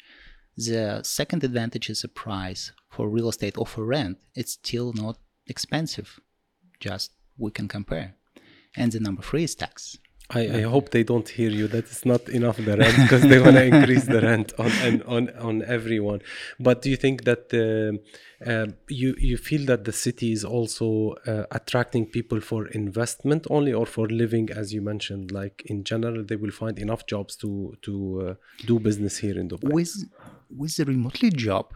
The 0.66 1.00
second 1.04 1.42
advantage 1.42 1.88
is 1.88 2.02
the 2.02 2.08
price 2.08 2.72
for 2.90 3.08
real 3.08 3.30
estate 3.30 3.56
or 3.56 3.66
for 3.66 3.82
rent. 3.86 4.18
It's 4.34 4.52
still 4.52 4.92
not 4.92 5.16
expensive. 5.46 6.20
Just 6.80 7.12
we 7.38 7.50
can 7.50 7.66
compare. 7.66 8.16
And 8.76 8.92
the 8.92 9.00
number 9.00 9.22
three 9.22 9.44
is 9.44 9.54
tax. 9.54 9.96
I, 10.32 10.58
I 10.58 10.62
hope 10.62 10.90
they 10.90 11.02
don't 11.02 11.28
hear 11.28 11.50
you. 11.50 11.66
That 11.66 11.86
is 11.90 12.06
not 12.06 12.28
enough 12.28 12.56
the 12.56 12.76
rent 12.76 12.96
because 12.96 13.22
they 13.22 13.40
want 13.40 13.56
to 13.56 13.64
increase 13.64 14.04
the 14.04 14.20
rent 14.20 14.52
on 14.58 14.70
and 14.86 15.02
on 15.02 15.30
on 15.48 15.62
everyone. 15.62 16.20
But 16.60 16.82
do 16.82 16.90
you 16.90 16.96
think 16.96 17.24
that 17.24 17.42
uh, 17.52 18.48
uh, 18.48 18.66
you 18.88 19.14
you 19.18 19.36
feel 19.36 19.66
that 19.66 19.84
the 19.84 19.92
city 19.92 20.32
is 20.32 20.44
also 20.44 21.14
uh, 21.26 21.46
attracting 21.50 22.06
people 22.06 22.40
for 22.40 22.68
investment 22.68 23.46
only 23.50 23.72
or 23.72 23.86
for 23.86 24.06
living, 24.08 24.50
as 24.50 24.72
you 24.72 24.80
mentioned? 24.80 25.32
Like 25.32 25.62
in 25.66 25.82
general, 25.82 26.24
they 26.24 26.36
will 26.36 26.52
find 26.52 26.78
enough 26.78 27.06
jobs 27.06 27.34
to 27.42 27.76
to 27.82 27.92
uh, 28.28 28.34
do 28.66 28.78
business 28.78 29.18
here 29.18 29.36
in 29.38 29.48
Dubai. 29.48 29.72
With 29.72 29.94
with 30.60 30.76
the 30.76 30.84
remotely 30.84 31.30
job, 31.30 31.66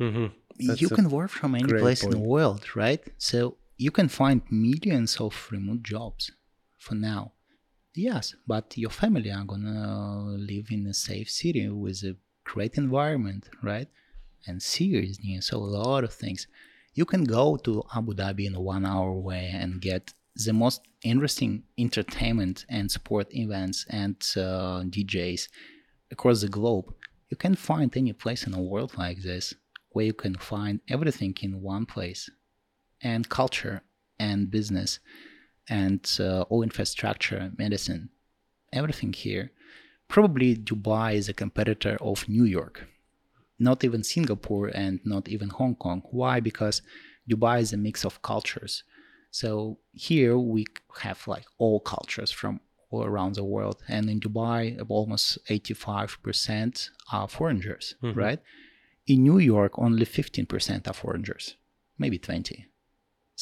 Mhm. 0.00 0.30
You 0.80 0.88
can 0.88 1.08
work 1.10 1.30
from 1.30 1.54
any 1.54 1.72
place 1.82 2.02
in 2.06 2.10
the 2.10 2.18
world, 2.34 2.62
right? 2.74 3.02
So 3.18 3.38
you 3.76 3.90
can 3.90 4.08
find 4.08 4.38
millions 4.50 5.12
of 5.26 5.32
remote 5.50 5.82
jobs 5.82 6.22
for 6.80 6.94
now. 6.94 7.32
Yes, 7.94 8.34
but 8.46 8.76
your 8.76 8.90
family 8.90 9.30
are 9.30 9.44
gonna 9.44 10.36
live 10.38 10.68
in 10.70 10.86
a 10.86 10.94
safe 10.94 11.30
city 11.30 11.68
with 11.68 12.02
a 12.02 12.16
great 12.44 12.74
environment, 12.76 13.48
right? 13.62 13.88
And 14.46 14.62
serious 14.62 15.18
so 15.40 15.58
a 15.58 15.58
lot 15.58 16.04
of 16.04 16.12
things. 16.12 16.46
You 16.94 17.04
can 17.04 17.24
go 17.24 17.56
to 17.58 17.82
Abu 17.94 18.14
Dhabi 18.14 18.46
in 18.46 18.54
a 18.54 18.60
one 18.60 18.86
hour 18.86 19.12
way 19.12 19.50
and 19.52 19.80
get 19.80 20.14
the 20.34 20.52
most 20.52 20.80
interesting 21.02 21.64
entertainment 21.78 22.64
and 22.68 22.90
sport 22.90 23.28
events 23.34 23.84
and 23.90 24.16
uh, 24.36 24.82
DJs 24.94 25.48
across 26.10 26.40
the 26.40 26.48
globe. 26.48 26.86
You 27.28 27.36
can 27.36 27.54
find 27.54 27.94
any 27.96 28.12
place 28.12 28.46
in 28.46 28.52
the 28.52 28.60
world 28.60 28.96
like 28.96 29.22
this 29.22 29.54
where 29.90 30.06
you 30.06 30.14
can 30.14 30.36
find 30.36 30.80
everything 30.88 31.36
in 31.42 31.60
one 31.60 31.84
place 31.86 32.30
and 33.02 33.28
culture 33.28 33.82
and 34.18 34.50
business 34.50 35.00
and 35.70 36.04
uh, 36.20 36.42
all 36.50 36.62
infrastructure, 36.62 37.52
medicine, 37.56 38.10
everything 38.72 39.12
here. 39.12 39.52
Probably 40.08 40.56
Dubai 40.56 41.14
is 41.14 41.28
a 41.28 41.32
competitor 41.32 41.96
of 42.00 42.28
New 42.28 42.44
York, 42.44 42.86
not 43.58 43.84
even 43.84 44.02
Singapore 44.02 44.68
and 44.74 45.00
not 45.04 45.28
even 45.28 45.48
Hong 45.50 45.76
Kong. 45.76 46.02
Why? 46.10 46.40
Because 46.40 46.82
Dubai 47.30 47.60
is 47.60 47.72
a 47.72 47.76
mix 47.76 48.04
of 48.04 48.20
cultures. 48.20 48.82
So 49.30 49.78
here 49.92 50.36
we 50.36 50.66
have 51.02 51.20
like 51.28 51.44
all 51.58 51.78
cultures 51.78 52.32
from 52.32 52.58
all 52.90 53.04
around 53.04 53.36
the 53.36 53.44
world. 53.44 53.80
And 53.86 54.10
in 54.10 54.18
Dubai, 54.18 54.84
almost 54.88 55.38
85% 55.48 56.90
are 57.12 57.28
foreigners, 57.28 57.94
right? 58.16 58.40
In 59.06 59.22
New 59.22 59.38
York, 59.38 59.72
only 59.78 60.04
15% 60.04 60.88
are 60.88 60.92
foreigners, 60.92 61.54
maybe 61.98 62.18
20. 62.18 62.66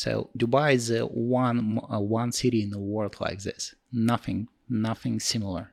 So 0.03 0.31
Dubai 0.39 0.75
is 0.75 0.93
uh, 0.93 1.01
one 1.07 1.81
uh, 1.93 1.99
one 1.99 2.31
city 2.31 2.63
in 2.63 2.71
the 2.71 2.79
world 2.79 3.17
like 3.27 3.41
this. 3.43 3.75
Nothing, 3.91 4.47
nothing 4.69 5.19
similar. 5.19 5.65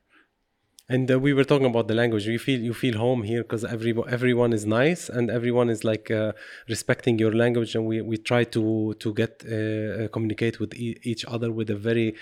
And 0.90 1.06
uh, 1.12 1.20
we 1.20 1.32
were 1.38 1.44
talking 1.44 1.68
about 1.68 1.88
the 1.88 1.94
language. 1.94 2.26
You 2.26 2.40
feel 2.40 2.60
you 2.60 2.74
feel 2.74 2.98
home 2.98 3.22
here 3.22 3.44
because 3.44 3.64
every 3.64 3.94
everyone 4.18 4.52
is 4.52 4.66
nice 4.66 5.10
and 5.10 5.30
everyone 5.30 5.70
is 5.70 5.84
like 5.92 6.10
uh, 6.10 6.32
respecting 6.68 7.20
your 7.20 7.34
language, 7.44 7.76
and 7.76 7.86
we, 7.86 8.02
we 8.02 8.18
try 8.18 8.44
to 8.56 8.96
to 9.04 9.14
get 9.14 9.34
communicate 10.16 10.60
with 10.60 10.74
e- 10.74 11.00
each 11.12 11.24
other 11.34 11.52
with 11.52 11.70
a 11.70 11.80
very 11.90 12.16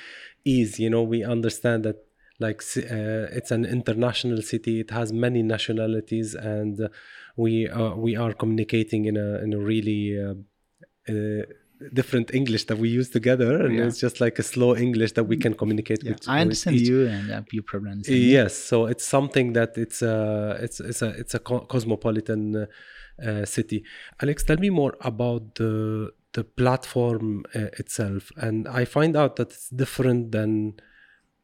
ease. 0.43 0.73
You 0.83 0.89
know, 0.89 1.03
we 1.03 1.23
understand 1.23 1.79
that 1.87 1.99
like 2.45 2.61
uh, 2.75 3.37
it's 3.37 3.51
an 3.57 3.63
international 3.63 4.41
city. 4.41 4.81
It 4.81 4.91
has 4.91 5.13
many 5.13 5.41
nationalities, 5.41 6.35
and 6.35 6.89
we 7.37 7.69
uh, 7.69 7.95
we 7.95 8.17
are 8.17 8.33
communicating 8.33 9.05
in 9.05 9.15
a 9.15 9.29
in 9.45 9.53
a 9.53 9.61
really 9.71 10.01
uh, 10.21 10.33
different 11.91 12.33
English 12.33 12.63
that 12.69 12.77
we 12.77 12.89
use 12.89 13.09
together, 13.09 13.51
and 13.65 13.75
Yeah. 13.75 13.87
it's 13.87 13.99
just 13.99 14.19
like 14.25 14.35
a 14.39 14.43
slow 14.43 14.71
English 14.75 15.11
that 15.17 15.25
we 15.31 15.37
can 15.37 15.53
communicate 15.61 16.01
with. 16.03 16.19
I 16.27 16.41
understand 16.41 16.75
each- 16.77 16.87
you, 16.89 17.07
and 17.07 17.25
uh, 17.31 17.41
you 17.51 17.61
probably 17.61 17.91
understand 17.91 18.19
me. 18.19 18.31
Yes, 18.37 18.53
so 18.55 18.85
it's 18.91 19.05
something 19.05 19.47
that 19.53 19.71
it's 19.77 20.01
a 20.01 20.15
it's 20.65 20.79
it's 20.79 21.01
a 21.01 21.09
it's 21.21 21.33
a 21.33 21.39
co- 21.39 21.65
cosmopolitan 21.73 22.41
uh, 22.55 22.65
uh, 23.27 23.45
city. 23.45 23.79
Alex, 24.21 24.43
tell 24.43 24.57
me 24.65 24.69
more 24.81 24.93
about 25.01 25.55
the 25.55 25.73
the 26.37 26.43
platform 26.43 27.25
uh, 27.55 27.81
itself, 27.81 28.31
and 28.45 28.67
I 28.67 28.85
find 28.85 29.13
out 29.21 29.35
that 29.37 29.49
it's 29.55 29.69
different 29.69 30.31
than 30.31 30.51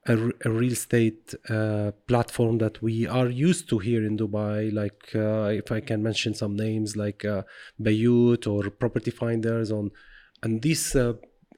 a 0.08 0.16
real 0.60 0.72
estate 0.72 1.36
uh, 1.50 1.92
platform 2.08 2.58
that 2.58 2.82
we 2.82 3.06
are 3.06 3.30
used 3.30 3.70
to 3.70 3.78
here 3.78 4.04
in 4.10 4.18
Dubai. 4.18 4.74
Like 4.74 5.02
uh, 5.14 5.50
if 5.62 5.72
I 5.72 5.82
can 5.82 6.02
mention 6.02 6.34
some 6.34 6.56
names 6.56 6.96
like 6.96 7.24
uh, 7.26 7.44
Bayut 7.80 8.48
or 8.48 8.62
Property 8.72 9.12
Finders 9.12 9.72
on, 9.72 9.92
and 10.44 10.62
these. 10.62 10.96
Uh, 10.96 11.14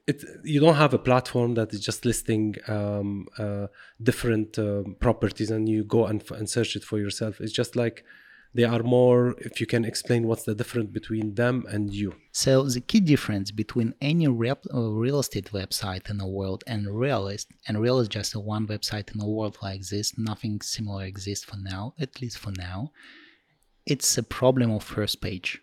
it, 0.07 0.23
you 0.43 0.59
don't 0.59 0.75
have 0.75 0.93
a 0.95 0.99
platform 0.99 1.53
that 1.53 1.73
is 1.73 1.79
just 1.79 2.05
listing 2.05 2.55
um, 2.67 3.27
uh, 3.37 3.67
different 4.01 4.57
um, 4.57 4.95
properties 4.99 5.51
and 5.51 5.69
you 5.69 5.83
go 5.83 6.07
and, 6.07 6.23
and 6.31 6.49
search 6.49 6.75
it 6.75 6.83
for 6.83 6.97
yourself. 6.97 7.39
It's 7.39 7.53
just 7.53 7.75
like 7.75 8.03
they 8.53 8.63
are 8.63 8.83
more. 8.83 9.35
If 9.39 9.61
you 9.61 9.67
can 9.67 9.85
explain 9.85 10.27
what's 10.27 10.43
the 10.43 10.55
difference 10.55 10.89
between 10.91 11.35
them 11.35 11.65
and 11.69 11.93
you. 11.93 12.15
So 12.31 12.63
the 12.63 12.81
key 12.81 12.99
difference 12.99 13.51
between 13.51 13.93
any 14.01 14.27
rep, 14.27 14.65
uh, 14.73 14.89
real 14.89 15.19
estate 15.19 15.51
website 15.51 16.09
in 16.09 16.17
the 16.17 16.27
world 16.27 16.63
and 16.67 16.87
Realiste, 16.87 17.47
and 17.67 17.77
Realiste 17.77 18.01
is 18.01 18.07
just 18.09 18.35
one 18.35 18.67
website 18.67 19.11
in 19.13 19.19
the 19.19 19.27
world 19.27 19.57
like 19.61 19.87
this, 19.87 20.17
nothing 20.17 20.61
similar 20.61 21.05
exists 21.05 21.45
for 21.45 21.57
now, 21.57 21.93
at 21.99 22.21
least 22.21 22.37
for 22.37 22.51
now. 22.57 22.91
It's 23.85 24.17
a 24.17 24.23
problem 24.23 24.71
of 24.71 24.83
first 24.83 25.21
page. 25.21 25.61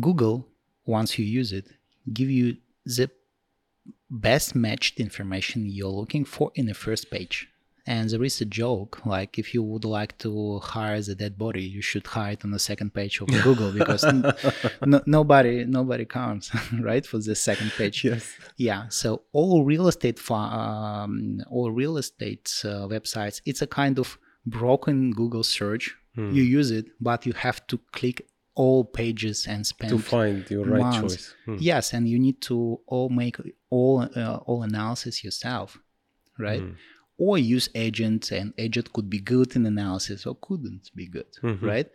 Google, 0.00 0.48
once 0.84 1.18
you 1.18 1.24
use 1.24 1.52
it, 1.52 1.68
give 2.10 2.30
you 2.30 2.56
the 2.84 3.10
best 4.10 4.54
matched 4.54 5.00
information 5.00 5.66
you're 5.66 5.88
looking 5.88 6.24
for 6.24 6.52
in 6.54 6.66
the 6.66 6.74
first 6.74 7.10
page. 7.10 7.48
And 7.84 8.08
there 8.10 8.22
is 8.22 8.40
a 8.40 8.44
joke 8.44 9.04
like 9.04 9.40
if 9.40 9.54
you 9.54 9.62
would 9.62 9.84
like 9.84 10.16
to 10.18 10.60
hire 10.60 11.00
the 11.00 11.16
dead 11.16 11.36
body, 11.36 11.62
you 11.62 11.82
should 11.82 12.06
hire 12.06 12.32
it 12.32 12.44
on 12.44 12.52
the 12.52 12.60
second 12.60 12.94
page 12.94 13.20
of 13.20 13.26
Google 13.42 13.72
because 13.72 14.04
no, 14.04 15.00
nobody 15.04 15.64
nobody 15.64 16.04
comes 16.04 16.52
right 16.80 17.04
for 17.04 17.18
the 17.18 17.34
second 17.34 17.72
page. 17.72 18.04
Yes. 18.04 18.32
Yeah. 18.56 18.86
So 18.88 19.22
all 19.32 19.64
real 19.64 19.88
estate 19.88 20.20
um, 20.30 21.42
all 21.50 21.72
real 21.72 21.96
estate 21.96 22.52
uh, 22.64 22.86
websites, 22.86 23.40
it's 23.46 23.62
a 23.62 23.66
kind 23.66 23.98
of 23.98 24.16
broken 24.46 25.10
Google 25.12 25.42
search. 25.42 25.96
You 26.14 26.42
use 26.42 26.70
it, 26.70 26.86
but 27.00 27.24
you 27.24 27.32
have 27.32 27.66
to 27.68 27.80
click 27.92 28.28
all 28.54 28.84
pages 28.84 29.46
and 29.46 29.66
spend 29.66 29.90
To 29.90 29.98
find 29.98 30.48
your 30.50 30.64
right 30.64 30.80
months. 30.80 31.14
choice. 31.16 31.34
Hmm. 31.46 31.56
Yes, 31.58 31.92
and 31.94 32.08
you 32.08 32.18
need 32.18 32.40
to 32.42 32.80
all 32.86 33.08
make 33.08 33.36
all 33.70 34.02
uh, 34.14 34.36
all 34.46 34.62
analysis 34.62 35.24
yourself, 35.24 35.78
right? 36.38 36.60
Hmm. 36.60 36.72
Or 37.18 37.38
use 37.38 37.68
agent, 37.74 38.32
and 38.32 38.52
agent 38.58 38.92
could 38.92 39.08
be 39.08 39.20
good 39.20 39.54
in 39.56 39.64
analysis 39.66 40.26
or 40.26 40.34
couldn't 40.40 40.90
be 40.94 41.06
good, 41.06 41.26
Mm-hmm. 41.42 41.64
right? 41.64 41.88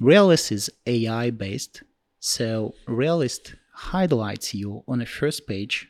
Realiste 0.00 0.52
is 0.52 0.70
AI 0.86 1.30
based, 1.30 1.82
so 2.20 2.74
Realiste 2.86 3.56
highlights 3.74 4.54
you 4.54 4.84
on 4.86 4.98
the 5.00 5.06
first 5.06 5.46
page 5.46 5.88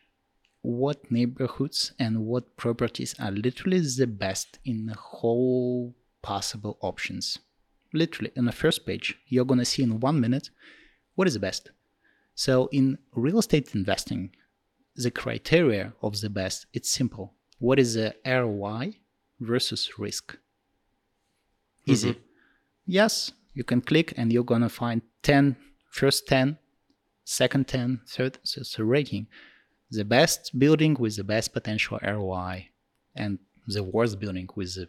what 0.62 1.10
neighborhoods 1.10 1.92
and 1.98 2.24
what 2.26 2.56
properties 2.56 3.14
are 3.18 3.30
literally 3.30 3.80
the 3.80 4.06
best 4.06 4.58
in 4.64 4.86
the 4.86 4.94
whole 4.94 5.94
possible 6.22 6.78
options. 6.80 7.38
Literally, 7.92 8.32
on 8.36 8.44
the 8.44 8.52
first 8.52 8.84
page, 8.86 9.18
you're 9.26 9.44
going 9.44 9.60
to 9.60 9.64
see 9.64 9.82
in 9.82 10.00
one 10.00 10.20
minute 10.20 10.50
what 11.14 11.26
is 11.26 11.34
the 11.34 11.40
best. 11.40 11.70
So, 12.34 12.68
in 12.70 12.98
real 13.14 13.38
estate 13.38 13.74
investing, 13.74 14.30
the 14.94 15.10
criteria 15.10 15.94
of 16.02 16.20
the 16.20 16.30
best 16.30 16.66
it's 16.72 16.90
simple. 16.90 17.34
What 17.58 17.78
is 17.78 17.94
the 17.94 18.14
ROI 18.26 18.98
versus 19.40 19.98
risk? 19.98 20.32
Mm-hmm. 20.32 21.92
Easy. 21.92 22.16
Yes, 22.86 23.32
you 23.54 23.64
can 23.64 23.80
click 23.80 24.14
and 24.16 24.32
you're 24.32 24.44
going 24.44 24.62
to 24.62 24.68
find 24.68 25.02
10, 25.22 25.56
first 25.90 26.28
10, 26.28 26.58
second 27.24 27.68
10, 27.68 28.00
third, 28.06 28.38
so 28.42 28.60
it's 28.60 28.78
a 28.78 28.84
rating. 28.84 29.26
The 29.90 30.04
best 30.04 30.58
building 30.58 30.96
with 30.98 31.16
the 31.16 31.24
best 31.24 31.52
potential 31.52 31.98
ROI 32.02 32.68
and 33.14 33.38
the 33.66 33.82
worst 33.82 34.20
building 34.20 34.48
with 34.54 34.74
the 34.74 34.88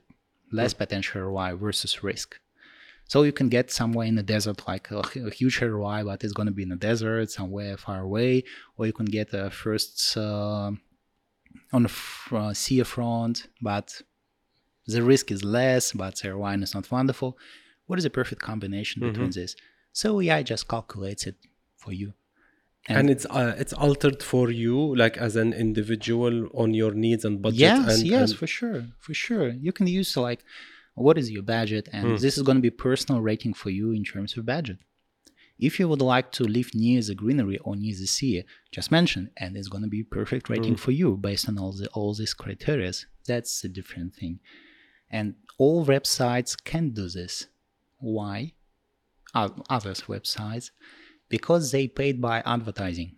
less 0.52 0.74
mm. 0.74 0.80
potential 0.80 1.22
ROI 1.22 1.56
versus 1.56 2.04
risk. 2.04 2.40
So 3.12 3.18
you 3.24 3.34
can 3.40 3.50
get 3.58 3.66
somewhere 3.80 4.08
in 4.12 4.16
the 4.22 4.28
desert, 4.36 4.58
like 4.68 4.86
a, 4.92 5.00
a 5.30 5.32
huge 5.40 5.58
ROI, 5.62 6.00
but 6.10 6.24
it's 6.24 6.34
going 6.40 6.50
to 6.52 6.58
be 6.60 6.64
in 6.68 6.70
the 6.76 6.82
desert, 6.90 7.28
somewhere 7.40 7.76
far 7.86 8.00
away, 8.10 8.44
or 8.78 8.82
you 8.90 8.94
can 9.00 9.10
get 9.20 9.28
a 9.34 9.50
first 9.64 10.16
uh, 10.26 10.72
on 11.76 11.82
the 11.88 11.90
f- 11.90 12.30
uh, 12.42 12.54
seafront, 12.54 13.48
but 13.70 13.88
the 14.94 15.02
risk 15.12 15.26
is 15.36 15.42
less, 15.44 15.92
but 16.02 16.14
the 16.22 16.30
ROI 16.36 16.54
is 16.66 16.74
not 16.78 16.86
wonderful. 16.92 17.32
What 17.88 17.98
is 18.00 18.04
the 18.04 18.10
perfect 18.22 18.42
combination 18.52 18.98
between 19.12 19.32
this? 19.32 19.56
So 19.92 20.22
AI 20.22 20.44
just 20.44 20.68
calculates 20.68 21.24
it 21.32 21.36
for 21.84 21.92
you. 22.02 22.10
and, 22.88 23.10
it's 23.16 23.26
uh, 23.40 23.56
it's 23.64 23.74
altered 23.86 24.20
for 24.32 24.46
you 24.64 24.78
like 25.04 25.16
as 25.28 25.34
an 25.44 25.52
individual 25.66 26.34
on 26.62 26.70
your 26.82 26.94
needs 27.06 27.24
and 27.28 27.36
budget 27.46 27.60
yes 27.68 27.80
and, 27.92 28.00
yes 28.16 28.30
and- 28.32 28.40
for 28.42 28.48
sure 28.58 28.80
for 29.06 29.14
sure 29.26 29.48
you 29.66 29.72
can 29.78 29.88
use 30.00 30.12
like 30.30 30.42
what 31.06 31.18
is 31.18 31.32
your 31.36 31.44
budget? 31.44 31.86
And 31.94 32.04
Hmm. 32.06 32.16
this 32.24 32.36
is 32.38 32.44
going 32.44 32.58
to 32.58 32.62
be 32.70 32.84
personal 32.88 33.22
rating 33.22 33.54
for 33.62 33.70
you 33.70 33.88
in 33.92 34.04
terms 34.04 34.32
of 34.38 34.46
budget. 34.46 34.78
If 35.68 35.78
you 35.80 35.90
would 35.90 36.02
like 36.16 36.32
to 36.38 36.44
live 36.58 36.70
near 36.74 37.02
the 37.02 37.16
greenery 37.16 37.58
or 37.66 37.76
near 37.76 37.94
the 38.02 38.08
sea 38.08 38.44
just 38.76 38.92
mention 38.92 39.24
and 39.42 39.58
it's 39.58 39.68
going 39.74 39.84
to 39.84 39.90
be 39.90 40.04
perfect 40.04 40.50
rating 40.50 40.76
Hmm. 40.76 40.84
for 40.86 40.92
you 40.92 41.10
based 41.18 41.48
on 41.50 41.58
all 41.62 41.74
the 41.80 41.88
all 41.98 42.14
these 42.14 42.34
criteria. 42.44 42.94
That's 43.30 43.54
a 43.64 43.70
different 43.78 44.12
thing. 44.20 44.36
And 45.18 45.28
all 45.58 45.86
websites 45.86 46.52
can 46.72 46.86
do 47.00 47.06
this. 47.10 47.34
Why? 48.16 48.38
Others 49.34 50.02
websites. 50.08 50.72
Because 51.28 51.72
they 51.72 51.88
paid 51.88 52.20
by 52.22 52.38
advertising 52.46 53.12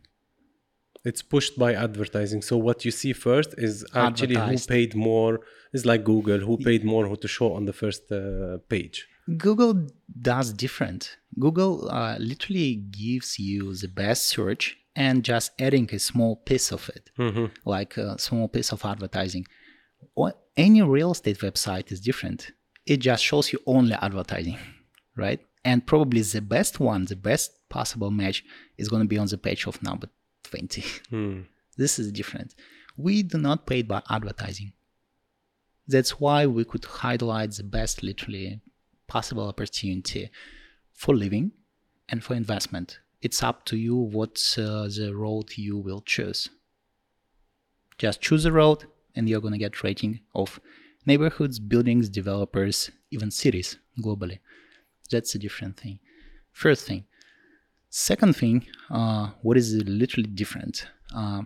it's 1.04 1.22
pushed 1.22 1.58
by 1.58 1.74
advertising 1.74 2.42
so 2.42 2.58
what 2.58 2.86
you 2.86 2.92
see 2.92 3.14
first 3.14 3.54
is 3.58 3.86
actually 3.96 4.36
who 4.36 4.58
paid 4.76 4.96
more 4.96 5.40
is 5.74 5.86
like 5.86 6.04
google 6.04 6.40
who 6.40 6.58
paid 6.58 6.84
more 6.84 7.08
who 7.08 7.16
to 7.16 7.28
show 7.28 7.54
on 7.54 7.66
the 7.66 7.74
first 7.74 8.12
uh, 8.12 8.58
page 8.70 9.08
Google 9.38 9.88
does 10.22 10.52
different. 10.54 11.18
Google 11.40 11.90
uh, 11.90 12.18
literally 12.20 12.76
gives 12.76 13.40
you 13.40 13.74
the 13.76 13.88
best 13.88 14.28
search 14.28 14.78
and 14.96 15.24
just 15.24 15.52
adding 15.60 15.90
a 15.92 16.00
small 16.00 16.38
piece 16.38 16.72
of 16.72 16.90
it, 16.90 17.10
like 17.66 17.98
a 17.98 18.20
small 18.20 18.48
piece 18.48 18.72
of 18.72 18.84
advertising. 18.84 19.46
Or 20.16 20.34
any 20.58 20.82
real 20.82 21.12
estate 21.12 21.40
website 21.40 21.92
is 21.92 22.02
different. 22.02 22.52
It 22.86 22.98
just 22.98 23.24
shows 23.24 23.54
you 23.54 23.60
only 23.66 23.94
advertising, 23.94 24.58
right? 25.16 25.40
And 25.64 25.86
probably 25.86 26.22
the 26.22 26.42
best 26.42 26.80
one, 26.80 27.06
the 27.06 27.16
best 27.16 27.70
possible 27.70 28.12
match 28.12 28.44
is 28.78 28.90
going 28.90 29.04
to 29.04 29.08
be 29.08 29.20
on 29.20 29.28
the 29.28 29.38
page 29.38 29.68
of 29.68 29.82
number 29.84 30.10
20. 30.52 30.84
This 31.78 31.98
is 31.98 32.12
different. 32.12 32.54
We 32.98 33.24
do 33.24 33.38
not 33.38 33.66
pay 33.66 33.82
by 33.82 34.04
advertising. 34.10 34.74
That's 35.88 36.20
why 36.20 36.46
we 36.46 36.64
could 36.66 36.86
highlight 36.86 37.52
the 37.54 37.64
best, 37.64 38.04
literally, 38.04 38.60
possible 39.08 39.48
opportunity 39.48 40.30
for 40.94 41.16
living 41.16 41.52
and 42.10 42.24
for 42.24 42.36
investment. 42.36 43.00
It's 43.22 43.42
up 43.42 43.66
to 43.66 43.78
you 43.78 43.96
what 43.96 44.36
uh, 44.58 44.88
the 44.88 45.14
road 45.16 45.58
you 45.58 45.78
will 45.78 46.02
choose. 46.02 46.50
Just 47.98 48.22
choose 48.22 48.46
a 48.46 48.52
road 48.52 48.86
and 49.16 49.28
you're 49.28 49.42
going 49.42 49.54
to 49.54 49.58
get 49.60 49.84
rating 49.84 50.20
of 50.34 50.60
neighborhoods, 51.06 51.60
buildings, 51.60 52.10
developers, 52.10 52.92
even 53.12 53.32
cities 53.32 53.78
globally. 54.00 54.40
That's 55.10 55.36
a 55.36 55.40
different 55.40 55.78
thing. 55.78 56.00
First 56.52 56.86
thing. 56.88 57.06
Second 57.94 58.38
thing, 58.38 58.66
uh, 58.90 59.32
what 59.42 59.58
is 59.58 59.76
literally 59.86 60.30
different? 60.30 60.88
Uh, 61.14 61.42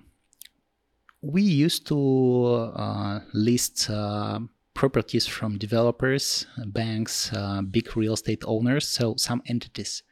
we 1.23 1.41
used 1.41 1.87
to 1.87 2.71
uh, 2.75 3.21
list 3.33 3.89
uh, 3.89 4.39
properties 4.75 5.25
from 5.25 5.57
developers, 5.57 6.45
banks, 6.67 7.33
uh, 7.33 7.63
big 7.63 7.97
real 7.97 8.13
estate 8.13 8.43
owners, 8.45 8.87
so 8.87 9.15
some 9.17 9.41
entities. 9.47 10.03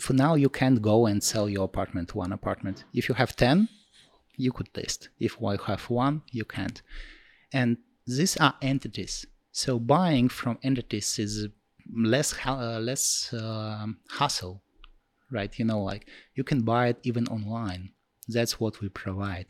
For 0.00 0.12
now, 0.12 0.34
you 0.34 0.48
can't 0.48 0.82
go 0.82 1.06
and 1.06 1.22
sell 1.22 1.48
your 1.48 1.66
apartment, 1.66 2.16
one 2.16 2.32
apartment. 2.32 2.82
If 2.92 3.08
you 3.08 3.14
have 3.14 3.36
10, 3.36 3.68
you 4.36 4.50
could 4.50 4.70
list. 4.76 5.10
If 5.20 5.36
you 5.40 5.56
have 5.66 5.88
one, 5.88 6.22
you 6.32 6.44
can't. 6.44 6.82
And 7.52 7.76
these 8.08 8.36
are 8.38 8.56
entities. 8.60 9.24
So 9.52 9.78
buying 9.78 10.28
from 10.30 10.58
entities 10.64 11.16
is 11.20 11.46
less 11.94 12.34
uh, 12.44 12.80
less 12.80 13.32
hassle, 14.18 14.63
right? 15.34 15.58
You 15.58 15.64
know, 15.64 15.82
like 15.82 16.06
you 16.34 16.44
can 16.44 16.62
buy 16.62 16.88
it 16.88 16.98
even 17.02 17.26
online. 17.28 17.90
That's 18.28 18.58
what 18.60 18.80
we 18.80 18.88
provide. 18.88 19.46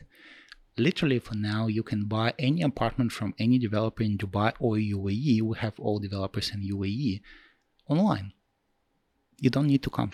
Literally 0.77 1.19
for 1.19 1.35
now 1.35 1.67
you 1.67 1.83
can 1.83 2.05
buy 2.05 2.33
any 2.37 2.61
apartment 2.61 3.13
from 3.13 3.33
any 3.39 3.57
developer 3.57 4.03
in 4.03 4.17
dubai 4.17 4.51
or 4.59 4.75
uae 4.75 5.41
we 5.41 5.57
have 5.57 5.79
all 5.79 5.99
developers 5.99 6.51
in 6.53 6.59
uae 6.61 7.21
online. 7.87 8.33
You 9.39 9.49
don't 9.49 9.67
need 9.67 9.83
to 9.83 9.89
come. 9.89 10.11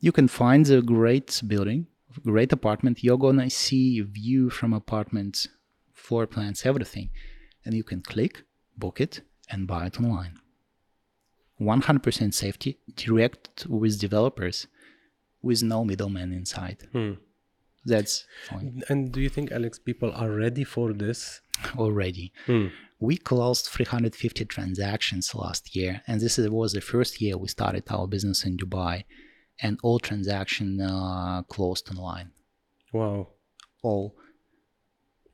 You 0.00 0.12
can 0.12 0.26
find 0.26 0.68
a 0.68 0.82
great 0.82 1.40
building 1.46 1.86
great 2.24 2.52
apartment. 2.52 3.04
You're 3.04 3.18
gonna 3.18 3.48
see 3.50 4.00
view 4.00 4.50
from 4.50 4.72
apartments 4.72 5.48
floor 5.92 6.26
plans 6.26 6.66
everything. 6.66 7.10
And 7.64 7.74
you 7.74 7.84
can 7.84 8.00
click 8.02 8.42
book 8.76 9.00
it 9.00 9.20
and 9.50 9.66
buy 9.66 9.86
it 9.86 10.00
online 10.00 10.34
100% 11.60 12.34
safety 12.34 12.78
direct 12.96 13.66
with 13.68 14.00
developers 14.00 14.66
with 15.42 15.62
no 15.62 15.84
middleman 15.84 16.32
inside 16.32 16.78
that's 17.84 18.24
fine 18.48 18.82
and 18.88 19.12
do 19.12 19.20
you 19.20 19.28
think 19.28 19.50
alex 19.52 19.78
people 19.78 20.10
are 20.14 20.30
ready 20.30 20.64
for 20.64 20.92
this 20.92 21.40
already. 21.76 22.32
We 22.98 23.16
closed 23.16 23.66
350 23.66 24.44
transactions 24.44 25.34
last 25.34 25.74
year, 25.74 26.02
and 26.06 26.20
this 26.20 26.36
was 26.36 26.72
the 26.72 26.80
first 26.80 27.20
year 27.20 27.38
we 27.38 27.48
started 27.48 27.84
our 27.90 28.06
business 28.06 28.44
in 28.44 28.56
Dubai, 28.58 29.04
and 29.62 29.78
all 29.82 29.98
transaction 29.98 30.80
uh, 30.80 31.42
closed 31.48 31.88
online. 31.90 32.32
wow 32.92 33.28
All. 33.82 34.14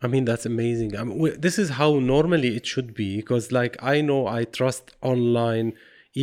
I 0.03 0.09
mean, 0.09 0.27
that's 0.27 0.47
amazing. 0.47 0.97
I 0.97 1.05
mean, 1.05 1.41
this 1.41 1.59
is 1.59 1.71
how 1.71 1.99
normally 1.99 2.55
it 2.55 2.67
should 2.67 2.95
be 2.95 3.17
because, 3.17 3.51
like, 3.51 3.77
I 3.83 4.03
know 4.03 4.27
I 4.27 4.45
trust 4.45 4.95
online, 5.01 5.73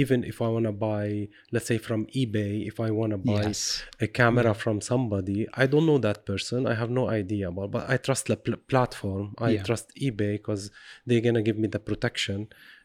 even 0.01 0.23
if 0.32 0.41
I 0.41 0.47
want 0.56 0.65
to 0.65 0.71
buy, 0.89 1.29
let's 1.53 1.67
say, 1.71 1.77
from 1.77 1.99
eBay, 2.19 2.53
if 2.71 2.79
I 2.79 2.89
want 2.99 3.12
to 3.15 3.19
buy 3.34 3.43
Yes. 3.43 3.84
a 4.06 4.08
camera 4.19 4.53
from 4.63 4.77
somebody, 4.91 5.39
I 5.53 5.65
don't 5.71 5.86
know 5.89 5.99
that 6.08 6.19
person. 6.32 6.60
I 6.65 6.73
have 6.82 6.89
no 7.01 7.06
idea 7.21 7.45
about, 7.53 7.69
but 7.75 7.84
I 7.93 7.97
trust 8.08 8.23
the 8.32 8.38
pl- 8.45 8.62
platform. 8.71 9.25
I 9.38 9.49
Yeah. 9.51 9.63
trust 9.69 9.86
eBay 10.06 10.34
because 10.39 10.63
they're 11.06 11.25
gonna 11.27 11.43
give 11.49 11.60
me 11.63 11.67
the 11.75 11.84
protection, 11.89 12.39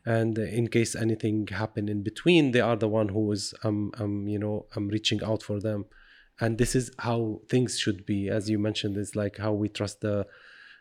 and 0.04 0.32
in 0.60 0.64
case 0.76 0.92
anything 0.94 1.36
happen 1.62 1.84
in 1.94 2.00
between, 2.10 2.42
they 2.54 2.60
are 2.70 2.76
the 2.84 2.88
one 3.00 3.08
who 3.14 3.22
is, 3.36 3.42
um, 3.64 3.78
um, 4.02 4.14
you 4.32 4.38
know, 4.44 4.56
I'm 4.74 4.88
reaching 4.96 5.20
out 5.30 5.42
for 5.48 5.58
them, 5.66 5.80
and 6.42 6.50
this 6.60 6.72
is 6.80 6.86
how 7.08 7.40
things 7.52 7.70
should 7.82 8.00
be. 8.12 8.20
As 8.38 8.42
you 8.52 8.58
mentioned, 8.68 8.94
it's 9.02 9.16
like 9.22 9.36
how 9.44 9.52
we 9.62 9.68
trust 9.78 9.96
the 10.06 10.16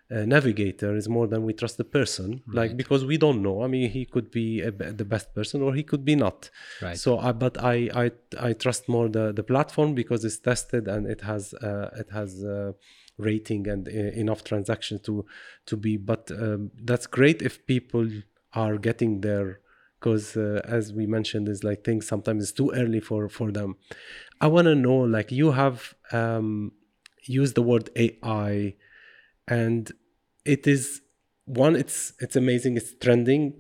uh, 0.10 0.26
navigator 0.26 0.96
is 0.96 1.10
more 1.10 1.28
than 1.28 1.44
we 1.44 1.54
trust 1.54 1.78
the 1.78 1.84
person 1.84 2.42
like 2.48 2.78
because 2.78 3.04
we 3.04 3.18
don't 3.18 3.42
know. 3.42 3.62
I 3.62 3.68
mean 3.68 3.90
he 3.90 4.06
could 4.06 4.32
be 4.32 4.62
a, 4.62 4.72
the 4.72 5.04
best 5.06 5.36
person 5.36 5.62
or 5.62 5.74
he 5.74 5.84
could 5.84 6.06
be 6.06 6.16
not. 6.16 6.50
Right. 6.82 6.98
so 6.98 7.20
I, 7.20 7.32
but 7.34 7.62
I, 7.62 7.90
I 7.94 8.12
i 8.40 8.54
trust 8.54 8.88
more 8.88 9.10
the 9.10 9.34
the 9.34 9.44
platform 9.44 9.96
because 9.96 10.24
it's 10.24 10.40
tested 10.40 10.88
and 10.88 11.08
it 11.08 11.22
has 11.22 11.54
uh, 11.56 11.90
it 11.98 12.10
has 12.12 12.44
uh, 12.44 12.72
rating 13.18 13.68
and 13.68 13.88
uh, 13.88 13.92
enough 13.92 14.44
transactions 14.44 15.02
to 15.02 15.26
to 15.66 15.76
be. 15.76 15.98
But 15.98 16.32
um, 16.32 16.72
that's 16.82 17.08
great 17.08 17.42
if 17.42 17.66
people 17.66 18.08
are 18.54 18.78
getting 18.78 19.22
there 19.22 19.60
because 20.00 20.38
uh, 20.38 20.62
as 20.64 20.94
we 20.94 21.06
mentioned 21.06 21.50
is 21.50 21.66
like 21.66 21.84
things 21.84 22.08
sometimes 22.08 22.44
it's 22.44 22.54
too 22.54 22.72
early 22.72 23.02
for 23.02 23.28
for 23.28 23.52
them. 23.52 23.76
I 24.40 24.48
want 24.48 24.66
to 24.66 24.76
know 24.76 25.00
like 25.00 25.32
you 25.32 25.52
have 25.52 25.96
um 26.14 26.72
used 27.26 27.56
the 27.56 27.62
word 27.62 27.90
ai 27.98 28.76
and 29.48 29.92
it 30.46 30.68
is 30.68 31.02
one 31.46 31.76
it's 31.76 32.14
it's 32.20 32.36
amazing 32.36 32.76
it's 32.76 32.94
trending 32.96 33.54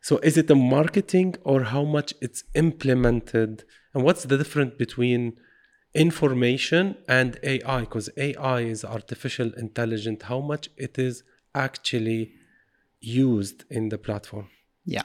so 0.00 0.18
is 0.18 0.36
it 0.36 0.50
a 0.50 0.54
marketing 0.54 1.34
or 1.44 1.64
how 1.64 1.84
much 1.84 2.14
it's 2.20 2.44
implemented 2.54 3.64
and 3.92 4.02
what's 4.02 4.24
the 4.24 4.36
difference 4.36 4.74
between 4.76 5.38
information 5.94 6.96
and 7.08 7.38
AI 7.42 7.80
because 7.80 8.10
AI 8.16 8.60
is 8.60 8.84
artificial 8.84 9.52
intelligence, 9.54 10.24
how 10.24 10.40
much 10.40 10.68
it 10.76 10.98
is 10.98 11.22
actually 11.54 12.32
used 13.00 13.64
in 13.70 13.88
the 13.90 13.98
platform. 13.98 14.48
Yeah. 14.84 15.04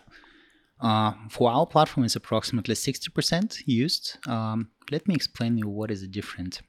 Uh, 0.82 1.14
for 1.30 1.52
our 1.52 1.68
platform, 1.68 2.06
it's 2.06 2.16
approximately 2.16 2.74
60% 2.74 3.62
used. 3.66 4.18
Um, 4.28 4.72
let 4.92 5.08
me 5.08 5.14
explain 5.14 5.58
you 5.58 5.68
what 5.68 5.92
is 5.92 6.02
the 6.02 6.08
difference. 6.08 6.62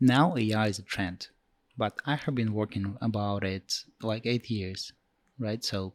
Now 0.00 0.36
AI 0.36 0.68
is 0.68 0.78
a 0.78 0.82
trend, 0.82 1.28
but 1.78 1.98
I 2.04 2.16
have 2.16 2.34
been 2.34 2.52
working 2.52 2.96
about 3.00 3.44
it 3.44 3.72
like 4.02 4.26
eight 4.26 4.50
years, 4.50 4.92
right? 5.38 5.64
So 5.64 5.94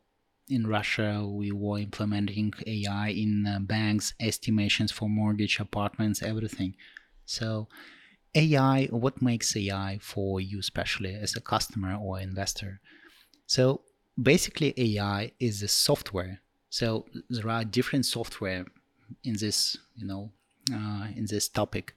in 0.49 0.65
Russia, 0.65 1.25
we 1.25 1.51
were 1.51 1.79
implementing 1.79 2.53
AI 2.65 3.09
in 3.09 3.45
uh, 3.45 3.59
banks, 3.59 4.13
estimations 4.19 4.91
for 4.91 5.09
mortgage, 5.09 5.59
apartments, 5.59 6.23
everything. 6.23 6.75
So 7.25 7.67
AI, 8.33 8.85
what 8.85 9.21
makes 9.21 9.55
AI 9.55 9.99
for 10.01 10.39
you, 10.39 10.59
especially 10.59 11.13
as 11.15 11.35
a 11.35 11.41
customer 11.41 11.95
or 11.95 12.19
investor? 12.19 12.79
So 13.45 13.81
basically, 14.21 14.73
AI 14.77 15.31
is 15.39 15.61
a 15.63 15.67
software. 15.67 16.41
So 16.69 17.05
there 17.29 17.49
are 17.49 17.63
different 17.63 18.05
software 18.05 18.65
in 19.23 19.35
this, 19.37 19.77
you 19.95 20.07
know, 20.07 20.31
uh, 20.73 21.07
in 21.15 21.25
this 21.29 21.47
topic. 21.49 21.93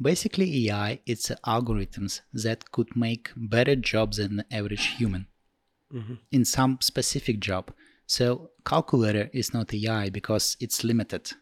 Basically, 0.00 0.68
AI 0.68 1.00
it's 1.06 1.30
algorithms 1.46 2.20
that 2.32 2.70
could 2.70 2.94
make 2.96 3.30
better 3.36 3.76
jobs 3.76 4.18
than 4.18 4.36
the 4.36 4.54
average 4.54 4.86
human 4.98 5.26
mm-hmm. 5.92 6.14
in 6.30 6.44
some 6.44 6.78
specific 6.80 7.40
job. 7.40 7.72
So 8.06 8.50
calculator 8.64 9.30
is 9.32 9.52
not 9.54 9.74
AI 9.74 10.10
because 10.10 10.56
it's 10.60 10.84
limited. 10.84 11.32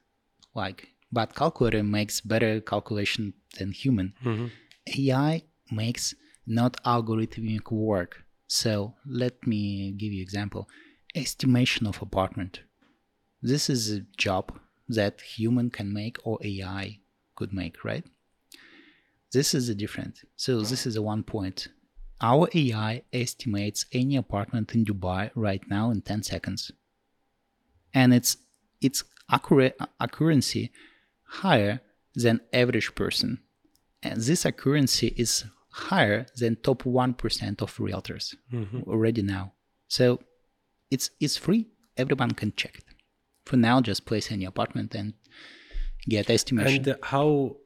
Like, 0.54 0.88
but 1.12 1.34
calculator 1.34 1.82
makes 1.82 2.20
better 2.20 2.60
calculation 2.60 3.34
than 3.58 3.72
human. 3.72 4.14
Mm-hmm. 4.24 4.46
AI 4.98 5.42
makes 5.70 6.14
not 6.46 6.82
algorithmic 6.84 7.70
work. 7.70 8.24
So 8.46 8.94
let 9.06 9.46
me 9.46 9.92
give 9.92 10.12
you 10.12 10.22
example. 10.22 10.68
Estimation 11.14 11.86
of 11.86 12.02
apartment. 12.02 12.60
This 13.42 13.68
is 13.68 13.90
a 13.90 14.00
job 14.16 14.58
that 14.88 15.20
human 15.20 15.70
can 15.70 15.92
make 15.92 16.16
or 16.24 16.38
AI 16.42 17.00
could 17.36 17.52
make, 17.52 17.84
right? 17.84 18.04
This 19.34 19.52
is 19.52 19.66
the 19.66 19.74
difference. 19.74 20.24
So 20.36 20.60
this 20.62 20.86
is 20.86 20.96
a 20.96 21.02
one 21.02 21.24
point. 21.24 21.68
Our 22.20 22.48
AI 22.54 23.02
estimates 23.12 23.84
any 23.92 24.16
apartment 24.16 24.74
in 24.74 24.84
Dubai 24.84 25.30
right 25.34 25.62
now 25.68 25.90
in 25.90 26.00
10 26.00 26.22
seconds. 26.22 26.70
And 27.92 28.14
it's 28.14 28.36
its 28.80 29.04
accurate 29.30 29.76
accuracy 30.00 30.70
higher 31.24 31.80
than 32.14 32.40
average 32.52 32.94
person. 32.94 33.40
And 34.02 34.20
this 34.20 34.46
accuracy 34.46 35.08
is 35.16 35.44
higher 35.70 36.26
than 36.36 36.56
top 36.56 36.84
1% 36.84 37.62
of 37.62 37.76
realtors 37.78 38.34
mm-hmm. 38.52 38.82
already 38.86 39.22
now. 39.22 39.52
So 39.88 40.20
it's 40.90 41.10
it's 41.20 41.36
free. 41.36 41.66
Everyone 41.96 42.32
can 42.32 42.52
check 42.56 42.76
it. 42.76 42.84
For 43.44 43.56
now, 43.56 43.80
just 43.80 44.06
place 44.06 44.30
any 44.30 44.44
apartment 44.44 44.94
and 44.94 45.14
get 46.08 46.30
estimation. 46.30 46.88
And 46.88 46.98
how, 47.02 47.56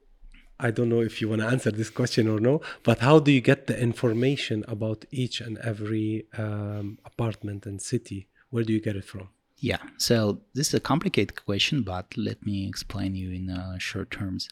I 0.60 0.70
don't 0.70 0.88
know 0.88 1.00
if 1.00 1.20
you 1.20 1.28
want 1.28 1.42
to 1.42 1.48
answer 1.48 1.70
this 1.70 1.90
question 1.90 2.26
or 2.28 2.40
no, 2.40 2.60
but 2.82 2.98
how 2.98 3.20
do 3.20 3.30
you 3.30 3.40
get 3.40 3.68
the 3.68 3.80
information 3.80 4.64
about 4.66 5.04
each 5.10 5.40
and 5.40 5.56
every 5.58 6.26
um, 6.36 6.98
apartment 7.04 7.64
and 7.64 7.80
city? 7.80 8.28
Where 8.50 8.64
do 8.64 8.72
you 8.72 8.80
get 8.80 8.96
it 8.96 9.04
from? 9.04 9.28
Yeah, 9.60 9.82
so 9.96 10.40
this 10.54 10.68
is 10.68 10.74
a 10.74 10.80
complicated 10.80 11.44
question, 11.44 11.82
but 11.82 12.16
let 12.16 12.46
me 12.46 12.66
explain 12.68 13.14
you 13.16 13.30
in 13.30 13.50
uh, 13.50 13.78
short 13.78 14.10
terms. 14.10 14.48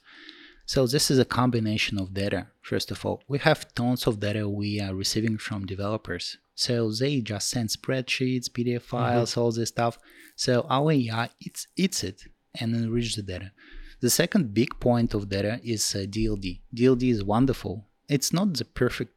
So 0.65 0.87
this 0.87 1.13
is 1.13 1.19
a 1.21 1.25
combination 1.25 1.97
of 1.99 2.13
data. 2.13 2.49
First 2.61 2.91
of 2.91 3.07
all, 3.07 3.23
we 3.29 3.39
have 3.39 3.73
tons 3.75 4.07
of 4.09 4.19
data 4.19 4.49
we 4.49 4.81
are 4.81 4.95
receiving 4.95 5.39
from 5.39 5.65
developers. 5.65 6.39
So 6.57 6.91
they 6.91 7.21
just 7.21 7.49
send 7.51 7.69
spreadsheets, 7.69 8.49
PDF 8.49 8.83
files, 8.83 9.37
all 9.37 9.53
this 9.53 9.69
stuff. 9.69 9.99
So 10.35 10.67
our 10.69 10.91
AI 10.91 11.31
it's 11.41 11.69
eats 11.77 12.03
it 12.03 12.25
and 12.59 12.75
enrich 12.75 13.15
the 13.15 13.23
data. 13.23 13.53
The 14.01 14.11
second 14.11 14.53
big 14.53 14.79
point 14.79 15.15
of 15.15 15.29
data 15.29 15.61
is 15.65 15.95
uh, 15.95 16.01
DLD. 16.01 16.61
DLD 16.75 17.11
is 17.11 17.25
wonderful. 17.25 17.87
It's 18.09 18.33
not 18.33 18.55
the 18.55 18.65
perfect 18.65 19.13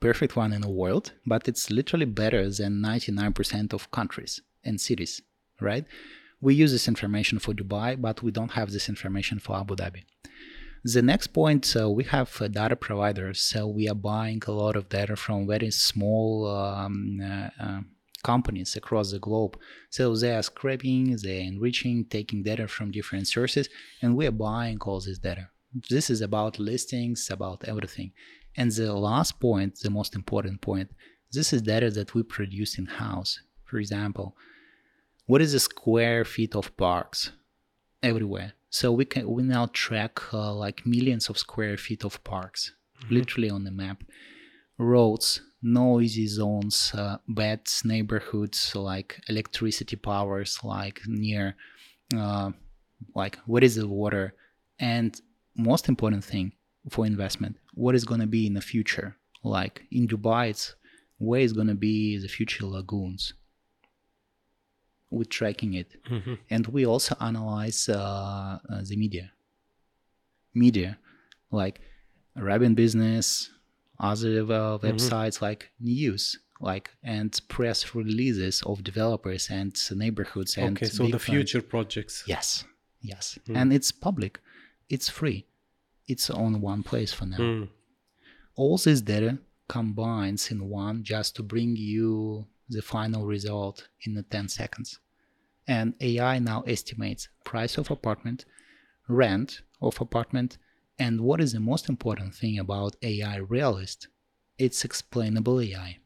perfect 0.00 0.34
one 0.34 0.52
in 0.52 0.62
the 0.62 0.70
world, 0.70 1.12
but 1.26 1.46
it's 1.46 1.70
literally 1.70 2.06
better 2.06 2.48
than 2.50 2.80
99% 2.80 3.74
of 3.74 3.90
countries 3.90 4.40
and 4.64 4.80
cities, 4.80 5.20
right? 5.60 5.84
We 6.40 6.54
use 6.54 6.72
this 6.72 6.88
information 6.88 7.38
for 7.38 7.52
Dubai, 7.52 8.00
but 8.00 8.22
we 8.22 8.30
don't 8.30 8.52
have 8.52 8.70
this 8.72 8.88
information 8.88 9.38
for 9.38 9.56
Abu 9.56 9.76
Dhabi. 9.76 10.04
The 10.82 11.02
next 11.02 11.28
point, 11.28 11.76
uh, 11.78 11.90
we 11.90 12.04
have 12.04 12.34
uh, 12.40 12.48
data 12.48 12.76
providers. 12.76 13.40
So 13.40 13.66
we 13.66 13.88
are 13.90 13.94
buying 13.94 14.42
a 14.46 14.52
lot 14.52 14.76
of 14.76 14.88
data 14.88 15.16
from 15.16 15.46
very 15.46 15.70
small 15.70 16.48
um, 16.48 17.20
uh, 17.22 17.48
uh, 17.62 17.80
companies 18.22 18.76
across 18.76 19.10
the 19.10 19.18
globe. 19.18 19.58
So 19.90 20.14
they 20.16 20.34
are 20.34 20.42
scraping, 20.42 21.16
they're 21.16 21.40
enriching, 21.40 22.04
taking 22.06 22.42
data 22.42 22.68
from 22.68 22.90
different 22.90 23.26
sources, 23.26 23.68
and 24.02 24.16
we 24.16 24.26
are 24.26 24.32
buying 24.32 24.78
all 24.80 25.00
this 25.00 25.18
data. 25.18 25.48
This 25.88 26.10
is 26.10 26.20
about 26.20 26.58
listings, 26.58 27.30
about 27.30 27.64
everything. 27.66 28.12
And 28.56 28.70
the 28.72 28.92
last 28.92 29.38
point, 29.40 29.78
the 29.78 29.90
most 29.90 30.14
important 30.14 30.60
point, 30.60 30.90
this 31.32 31.52
is 31.52 31.62
data 31.62 31.90
that 31.90 32.14
we 32.14 32.22
produce 32.22 32.78
in 32.78 32.86
house. 32.86 33.40
For 33.64 33.78
example, 33.78 34.36
what 35.26 35.40
is 35.40 35.52
the 35.52 35.60
square 35.60 36.24
feet 36.24 36.56
of 36.56 36.76
parks 36.76 37.30
everywhere? 38.02 38.54
So 38.70 38.90
we 38.92 39.04
can 39.04 39.30
we 39.30 39.42
now 39.42 39.66
track 39.72 40.32
uh, 40.32 40.52
like 40.52 40.86
millions 40.86 41.28
of 41.28 41.38
square 41.38 41.76
feet 41.76 42.04
of 42.04 42.22
parks, 42.24 42.72
literally 43.08 43.50
on 43.50 43.64
the 43.64 43.70
map. 43.70 44.02
Roads, 44.78 45.40
noisy 45.62 46.26
zones, 46.26 46.92
uh, 46.94 47.18
bad 47.28 47.60
neighborhoods, 47.84 48.74
like 48.74 49.20
electricity 49.28 49.96
powers, 49.96 50.58
like 50.64 51.00
near, 51.06 51.56
uh, 52.16 52.50
like 53.14 53.38
what 53.46 53.62
is 53.62 53.76
the 53.76 53.86
water, 53.86 54.34
and 54.78 55.20
most 55.56 55.88
important 55.88 56.24
thing 56.24 56.52
for 56.88 57.06
investment, 57.06 57.56
what 57.74 57.94
is 57.94 58.04
going 58.04 58.20
to 58.20 58.26
be 58.26 58.46
in 58.46 58.54
the 58.54 58.60
future? 58.60 59.16
Like 59.42 59.82
in 59.90 60.06
Dubai, 60.06 60.50
it's 60.50 60.74
where 61.18 61.40
is 61.40 61.52
going 61.52 61.68
to 61.68 61.74
be 61.74 62.18
the 62.18 62.28
future 62.28 62.66
lagoons. 62.66 63.34
We're 65.10 65.24
tracking 65.24 65.74
it, 65.74 65.96
and 66.50 66.66
we 66.68 66.86
also 66.86 67.16
analyze 67.20 67.88
uh, 67.88 68.58
uh, 68.68 68.82
the 68.84 68.96
media. 68.96 69.32
Media, 70.54 70.98
like 71.50 71.80
Arabian 72.36 72.74
business, 72.74 73.50
other 74.00 74.40
uh, 74.42 74.78
websites 74.78 75.40
like 75.40 75.70
news, 75.78 76.38
like 76.60 76.90
and 77.02 77.40
press 77.48 77.94
releases 77.94 78.62
of 78.62 78.82
developers 78.82 79.48
and 79.50 79.76
neighborhoods 79.92 80.56
and 80.56 80.76
okay, 80.76 80.86
so 80.86 81.06
the 81.06 81.18
future 81.18 81.62
projects. 81.62 82.24
Yes, 82.26 82.64
yes, 83.00 83.38
and 83.54 83.72
it's 83.72 83.92
public, 83.92 84.40
it's 84.88 85.08
free, 85.08 85.46
it's 86.08 86.30
on 86.30 86.60
one 86.60 86.82
place 86.82 87.12
for 87.12 87.26
now. 87.26 87.38
Mm. 87.38 87.68
All 88.56 88.76
this 88.76 89.00
data 89.00 89.38
combines 89.68 90.50
in 90.50 90.68
one 90.68 91.04
just 91.04 91.36
to 91.36 91.42
bring 91.42 91.76
you 91.76 92.46
the 92.68 92.82
final 92.82 93.26
result 93.26 93.88
in 94.04 94.14
the 94.14 94.22
10 94.22 94.48
seconds. 94.48 94.98
And 95.66 95.94
AI 96.00 96.38
now 96.38 96.62
estimates 96.62 97.28
price 97.44 97.78
of 97.78 97.90
apartment, 97.90 98.44
rent 99.08 99.62
of 99.80 100.00
apartment, 100.00 100.58
and 101.00 101.22
what 101.22 101.40
is 101.40 101.52
the 101.54 101.60
most 101.72 101.88
important 101.88 102.34
thing 102.34 102.58
about 102.58 102.94
AI 103.02 103.38
Realiste? 103.38 104.06
It's 104.58 104.84
explainable 104.84 105.58
AI. 105.60 105.98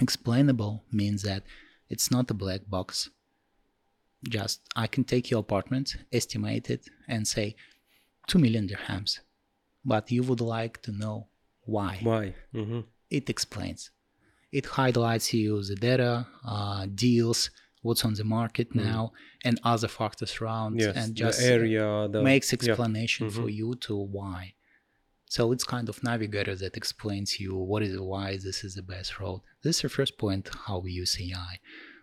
Explainable 0.00 0.84
means 0.92 1.22
that 1.22 1.42
it's 1.90 2.08
not 2.10 2.30
a 2.30 2.34
black 2.34 2.62
box. 2.68 3.10
Just 4.28 4.60
I 4.76 4.86
can 4.86 5.04
take 5.04 5.30
your 5.30 5.40
apartment, 5.40 5.96
estimate 6.12 6.70
it, 6.70 6.88
and 7.08 7.26
say 7.26 7.56
2 8.28 8.38
million 8.38 8.68
dirhams. 8.68 9.18
But 9.84 10.10
you 10.12 10.22
would 10.22 10.40
like 10.40 10.80
to 10.82 10.92
know 10.92 11.26
why. 11.62 11.98
Why? 12.02 12.34
hmm 12.52 12.80
It 13.10 13.28
explains. 13.28 13.90
It 14.52 14.66
highlights 14.66 15.34
you 15.34 15.62
the 15.62 15.74
data, 15.74 16.26
uh, 16.44 16.86
deals, 16.94 17.50
what's 17.82 18.04
on 18.04 18.14
the 18.14 18.24
market 18.24 18.74
now, 18.74 19.12
and 19.44 19.60
other 19.64 19.88
factors 19.88 20.40
around, 20.40 20.80
Yes, 20.80 20.96
and 20.96 21.14
just 21.14 21.38
the 21.40 21.46
area, 21.46 22.08
the 22.10 22.22
makes 22.22 22.52
yeah. 22.52 22.58
explanation 22.60 23.30
for 23.30 23.48
you 23.48 23.74
to 23.86 23.96
why. 23.96 24.54
So 25.26 25.52
it's 25.52 25.64
kind 25.64 25.88
of 25.88 26.02
navigator 26.02 26.54
that 26.56 26.76
explains 26.76 27.38
you 27.38 27.54
what 27.54 27.82
is 27.82 27.98
why 28.00 28.38
this 28.38 28.64
is 28.64 28.74
the 28.74 28.82
best 28.82 29.20
road. 29.20 29.42
This 29.62 29.76
is 29.76 29.82
the 29.82 29.88
first 29.90 30.16
point 30.16 30.50
how 30.66 30.78
we 30.78 30.92
use 30.92 31.18
AI. 31.20 31.60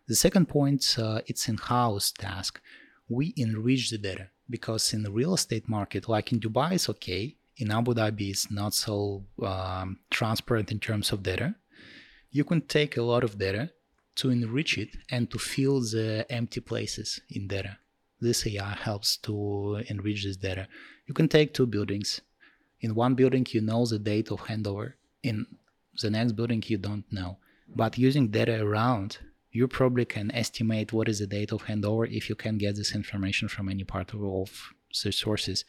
The 0.08 0.16
second 0.16 0.48
point, 0.48 0.96
uh, 1.00 1.22
it's 1.26 1.50
in-house 1.50 2.12
task. 2.12 2.62
We 3.10 3.34
enrich 3.36 3.90
the 3.90 3.98
data 3.98 4.30
because 4.48 4.94
in 4.94 5.02
the 5.02 5.12
real 5.12 5.34
estate 5.34 5.68
market, 5.68 6.08
like 6.08 6.32
in 6.32 6.40
Dubai, 6.40 6.74
it's 6.74 6.90
okay. 6.90 7.36
In 7.58 7.72
Abu 7.72 7.94
Dhabi, 7.96 8.30
it's 8.30 8.52
not 8.52 8.74
so 8.76 9.26
um, 9.42 10.00
transparent 10.12 10.72
in 10.72 10.80
terms 10.80 11.12
of 11.12 11.24
data. 11.24 11.56
You 12.30 12.44
can 12.44 12.62
take 12.62 12.98
a 12.98 13.02
lot 13.02 13.24
of 13.24 13.40
data 13.40 13.72
to 14.16 14.30
enrich 14.30 14.78
it 14.78 14.90
and 15.10 15.30
to 15.32 15.38
fill 15.38 15.82
the 15.82 16.26
empty 16.30 16.62
places 16.62 17.22
in 17.30 17.48
data. 17.48 17.78
this 18.22 18.48
AI 18.48 18.74
helps 18.74 19.18
to 19.18 19.84
enrich 19.88 20.24
this 20.24 20.38
data. 20.38 20.68
You 21.06 21.14
can 21.14 21.28
take 21.28 21.54
two 21.54 21.68
buildings. 21.68 22.22
In 22.82 22.96
one 22.96 23.14
building, 23.16 23.46
you 23.52 23.62
know 23.62 23.86
the 23.86 24.00
date 24.00 24.32
of 24.32 24.40
handover. 24.42 24.94
In 25.22 25.46
the 26.02 26.10
next 26.10 26.32
building, 26.34 26.64
you 26.66 26.78
don't 26.78 27.06
know. 27.12 27.38
But 27.68 27.98
using 27.98 28.30
data 28.30 28.62
around, 28.62 29.20
you 29.52 29.68
probably 29.68 30.06
can 30.06 30.32
estimate 30.32 30.94
what 30.94 31.10
is 31.10 31.20
the 31.20 31.28
date 31.28 31.52
of 31.52 31.64
handover 31.66 32.06
if 32.10 32.30
you 32.30 32.36
can 32.36 32.58
get 32.58 32.76
this 32.76 32.96
information 32.96 33.48
from 33.48 33.70
any 33.70 33.84
part 33.84 34.14
of, 34.14 34.24
of 34.24 34.74
the 35.04 35.12
sources. 35.12 35.66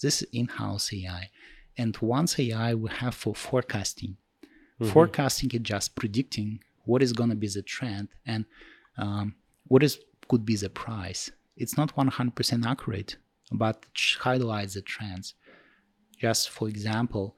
This 0.00 0.22
is 0.22 0.28
in-house 0.32 0.92
AI. 0.92 1.30
And 1.76 1.96
once 1.98 2.38
AI 2.38 2.74
we 2.74 2.90
have 2.90 3.14
for 3.14 3.34
forecasting. 3.34 4.16
Mm-hmm. 4.42 4.92
Forecasting 4.92 5.50
is 5.52 5.60
just 5.60 5.94
predicting 5.94 6.60
what 6.84 7.02
is 7.02 7.12
going 7.12 7.30
to 7.30 7.36
be 7.36 7.48
the 7.48 7.62
trend 7.62 8.08
and 8.26 8.44
um, 8.98 9.34
what 9.66 9.82
is 9.82 9.98
could 10.28 10.44
be 10.44 10.56
the 10.56 10.70
price. 10.70 11.30
It's 11.56 11.76
not 11.76 11.94
100% 11.96 12.64
accurate, 12.64 13.16
but 13.50 13.84
highlights 14.20 14.74
the 14.74 14.82
trends. 14.82 15.34
Just 16.20 16.50
for 16.50 16.68
example, 16.68 17.36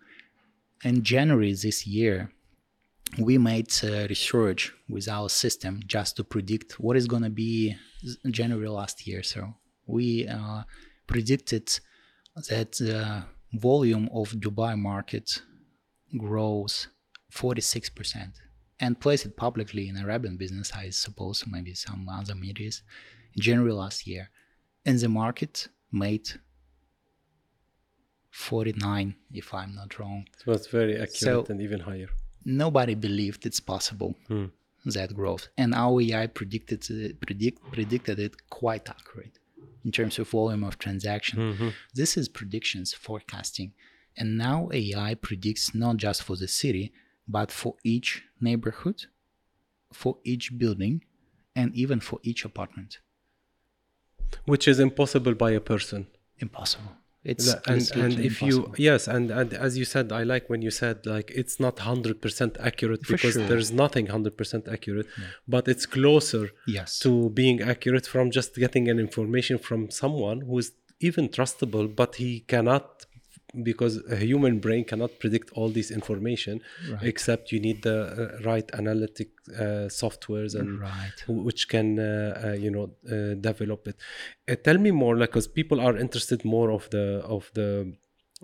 in 0.85 1.03
January 1.03 1.55
this 1.55 1.87
year, 1.87 2.31
we 3.19 3.39
made 3.39 3.73
uh, 3.83 4.07
research 4.09 4.73
with 4.89 5.09
our 5.09 5.29
system 5.29 5.81
just 5.87 6.17
to 6.17 6.25
predict 6.25 6.81
what 6.81 6.97
is 6.97 7.07
going 7.07 7.23
to 7.23 7.31
be 7.31 7.77
January 8.31 8.69
last 8.69 9.07
year. 9.07 9.23
So 9.23 9.55
we 9.87 10.29
uh, 10.29 10.63
predicted 11.07 11.67
that 12.49 12.73
the 12.73 13.25
volume 13.55 14.09
of 14.13 14.31
Dubai 14.33 14.79
market 14.79 15.43
grows 16.17 16.89
46% 17.33 18.33
and 18.83 18.99
place 18.99 19.25
it 19.25 19.37
publicly 19.37 19.89
in 19.89 19.97
Arabian 19.97 20.37
business, 20.37 20.73
I 20.73 20.91
suppose, 20.91 21.45
maybe 21.47 21.73
some 21.73 22.09
other 22.09 22.35
medias, 22.35 22.83
January 23.39 23.73
last 23.73 24.07
year. 24.09 24.29
And 24.85 24.99
the 24.99 25.09
market 25.09 25.69
made 25.93 26.29
49, 28.31 29.15
if 29.33 29.55
I'm 29.55 29.75
not 29.77 29.99
wrong. 29.99 30.27
It 30.41 30.47
was 30.47 30.67
very 30.67 30.95
accurate 30.95 31.47
So- 31.47 31.47
and 31.49 31.63
even 31.63 31.81
higher. 31.81 32.11
Nobody 32.45 32.97
believed 32.97 33.47
it's 33.47 33.61
possible, 33.61 34.17
hmm. 34.27 34.47
that 34.85 35.15
growth. 35.15 35.47
And 35.57 35.73
our 35.75 36.01
AI 36.01 36.27
predicted, 36.27 36.81
predict, 37.21 37.59
predicted 37.71 38.19
it 38.19 38.35
quite 38.51 38.91
accurate 38.91 39.39
in 39.85 39.93
terms 39.93 40.19
of 40.19 40.29
volume 40.29 40.65
of 40.65 40.77
transaction. 40.77 41.39
Mm-hmm. 41.39 41.69
This 41.95 42.17
is 42.17 42.29
predictions, 42.29 42.93
forecasting. 42.93 43.75
And 44.17 44.37
now 44.37 44.71
AI 44.73 45.15
predicts 45.15 45.73
not 45.73 45.99
just 45.99 46.25
for 46.25 46.35
the 46.35 46.49
city, 46.49 46.93
but 47.29 47.51
for 47.53 47.75
each 47.85 48.25
neighborhood, 48.41 49.07
for 49.93 50.19
each 50.25 50.59
building, 50.59 51.05
and 51.55 51.75
even 51.75 52.01
for 52.01 52.19
each 52.23 52.45
apartment. 52.45 52.99
Which 54.47 54.67
is 54.67 54.81
impossible 54.81 55.35
by 55.35 55.51
a 55.53 55.61
person. 55.61 56.07
Impossible. 56.39 56.93
It's 57.25 57.47
and 57.67 57.89
and 57.95 58.19
if 58.19 58.43
you 58.43 58.57
impossible. 58.57 58.75
yes 58.79 59.07
and, 59.07 59.31
and 59.31 59.55
as 59.55 59.79
you 59.79 59.85
said 59.85 60.11
i 60.11 60.25
like 60.25 60.51
when 60.51 60.61
you 60.61 60.73
said 60.73 61.07
like 61.07 61.31
it's 61.41 61.61
not 61.61 61.77
100% 61.77 62.57
accurate 62.59 63.07
For 63.07 63.13
because 63.13 63.35
sure. 63.35 63.47
there's 63.47 63.71
nothing 63.71 64.09
100% 64.09 64.67
accurate 64.77 65.07
but 65.47 65.69
it's 65.69 65.87
closer 65.87 66.51
Yes. 66.67 66.99
to 67.05 67.31
being 67.31 67.63
accurate 67.63 68.07
from 68.09 68.33
just 68.33 68.57
getting 68.57 68.89
an 68.89 68.99
information 68.99 69.57
from 69.59 69.81
someone 69.89 70.41
who 70.47 70.59
is 70.59 70.73
even 70.99 71.29
trustable 71.29 71.87
but 71.95 72.17
he 72.17 72.41
cannot 72.41 73.07
because 73.63 74.03
a 74.11 74.17
human 74.17 74.59
brain 74.61 74.85
cannot 74.85 75.19
predict 75.19 75.51
all 75.53 75.69
this 75.69 75.91
information 75.91 76.61
except 77.03 77.53
you 77.53 77.61
need 77.61 77.83
the 77.83 77.99
uh, 78.03 78.43
right 78.45 78.71
analytic 78.75 79.29
uh, 79.57 79.89
softwares 79.89 80.55
and 80.55 80.81
Right. 80.81 81.13
which 81.29 81.69
can 81.69 81.99
uh, 81.99 82.41
uh, 82.45 82.53
you 82.53 82.71
know 82.71 82.91
uh, 83.11 83.35
develop 83.35 83.87
it 83.89 83.97
uh, 84.49 84.57
tell 84.65 84.79
me 84.79 84.91
more 84.91 85.17
like 85.17 85.31
because 85.31 85.49
people 85.49 85.81
are 85.81 85.97
interested 85.97 86.45
more 86.45 86.71
of 86.71 86.89
the 86.91 87.21
of 87.25 87.51
the 87.55 87.95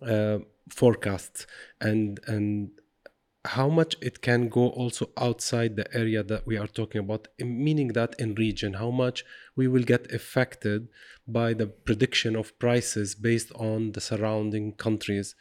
uh, 0.02 0.38
forecasts 0.70 1.46
and 1.80 2.20
and 2.26 2.70
how 3.44 3.68
much 3.68 3.94
it 4.00 4.20
can 4.20 4.48
go 4.48 4.68
also 4.68 5.10
outside 5.16 5.76
the 5.76 5.96
area 5.96 6.22
that 6.22 6.46
we 6.46 6.56
are 6.56 6.66
talking 6.66 7.00
about 7.00 7.28
meaning 7.38 7.88
that 7.88 8.14
in 8.18 8.34
region 8.34 8.74
how 8.74 8.90
much 8.90 9.24
we 9.56 9.68
will 9.68 9.84
get 9.84 10.12
affected 10.12 10.88
by 11.26 11.54
the 11.54 11.66
prediction 11.66 12.34
of 12.36 12.58
prices 12.58 13.14
based 13.14 13.52
on 13.52 13.92
the 13.92 14.00
surrounding 14.00 14.72
countries. 14.72 15.34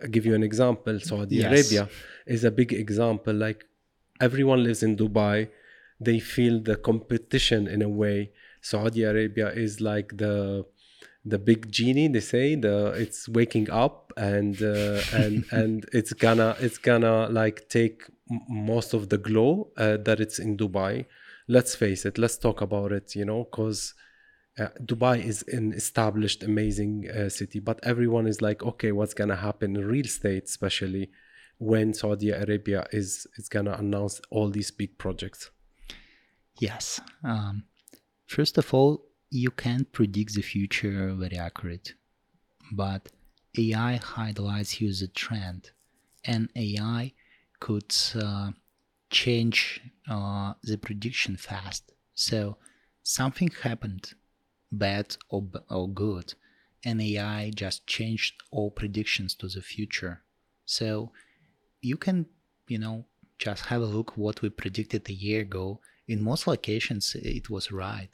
I'll 0.00 0.08
give 0.08 0.26
you 0.26 0.34
an 0.34 0.42
example. 0.42 1.00
Saudi 1.00 1.36
Yes. 1.36 1.46
arabia 1.46 1.88
is 2.26 2.44
a 2.44 2.50
big 2.50 2.72
example. 2.72 3.34
Like 3.34 3.64
everyone 4.20 4.62
lives 4.62 4.82
in 4.82 4.96
dubai. 4.96 5.48
They 5.98 6.20
feel 6.20 6.60
the 6.60 6.76
competition 6.76 7.66
in 7.66 7.82
a 7.82 7.88
way. 7.88 8.30
Saudi 8.60 9.02
arabia 9.04 9.48
is 9.50 9.80
like 9.80 10.16
the 10.16 10.64
the 11.26 11.38
big 11.38 11.70
genie 11.70 12.08
they 12.08 12.20
say 12.20 12.54
the 12.54 12.92
it's 12.96 13.28
waking 13.28 13.68
up 13.70 14.12
and 14.16 14.62
uh, 14.62 15.00
and 15.12 15.44
and 15.50 15.86
it's 15.92 16.12
gonna 16.12 16.56
it's 16.60 16.78
gonna 16.78 17.28
like 17.28 17.68
take 17.68 18.04
most 18.48 18.94
of 18.94 19.08
the 19.08 19.18
glow 19.18 19.70
uh, 19.76 19.96
that 19.96 20.20
it's 20.20 20.38
in 20.38 20.56
dubai 20.56 21.04
let's 21.48 21.74
face 21.74 22.06
it 22.06 22.16
let's 22.16 22.38
talk 22.38 22.60
about 22.60 22.92
it 22.92 23.14
you 23.14 23.24
know 23.24 23.44
because 23.44 23.94
uh, 24.58 24.68
Dubai 24.82 25.22
is 25.22 25.44
an 25.52 25.74
established, 25.74 26.42
amazing 26.42 27.10
uh, 27.10 27.28
city, 27.28 27.60
but 27.60 27.78
everyone 27.82 28.26
is 28.26 28.40
like, 28.40 28.62
okay, 28.62 28.90
what's 28.90 29.12
gonna 29.12 29.36
happen 29.36 29.76
in 29.76 29.86
real 29.86 30.06
estate, 30.06 30.44
especially 30.44 31.10
when 31.58 31.92
Saudi 31.92 32.30
Arabia 32.30 32.86
is 32.90 33.26
is 33.36 33.50
gonna 33.50 33.72
announce 33.72 34.20
all 34.30 34.48
these 34.48 34.70
big 34.70 34.96
projects. 34.96 35.50
Yes. 36.58 37.00
Um, 37.22 37.64
first 38.26 38.56
of 38.56 38.72
all, 38.72 39.04
you 39.30 39.50
can't 39.50 39.90
predict 39.92 40.34
the 40.34 40.42
future 40.42 41.12
very 41.14 41.36
accurate, 41.36 41.94
but 42.72 43.08
AI 43.58 43.96
highlights 43.96 44.78
the 44.78 45.08
trend, 45.14 45.70
and 46.24 46.48
AI 46.54 47.12
could 47.60 47.94
uh, 48.14 48.50
change 49.10 49.80
uh, 50.08 50.54
the 50.62 50.76
prediction 50.78 51.36
fast. 51.36 51.92
So 52.14 52.56
something 53.02 53.50
happened, 53.62 54.14
bad 54.70 55.16
or 55.28 55.44
or 55.70 55.88
good, 55.88 56.34
and 56.84 57.00
AI 57.00 57.50
just 57.54 57.86
changed 57.86 58.34
all 58.50 58.70
predictions 58.70 59.34
to 59.36 59.48
the 59.48 59.62
future. 59.62 60.22
So 60.64 61.12
you 61.80 61.96
can, 61.96 62.26
you 62.68 62.78
know, 62.78 63.06
just 63.38 63.66
have 63.66 63.82
a 63.82 63.86
look 63.86 64.16
what 64.16 64.42
we 64.42 64.50
predicted 64.50 65.08
a 65.08 65.12
year 65.12 65.42
ago. 65.42 65.80
In 66.08 66.22
most 66.22 66.46
locations, 66.46 67.14
it 67.16 67.50
was 67.50 67.72
right, 67.72 68.10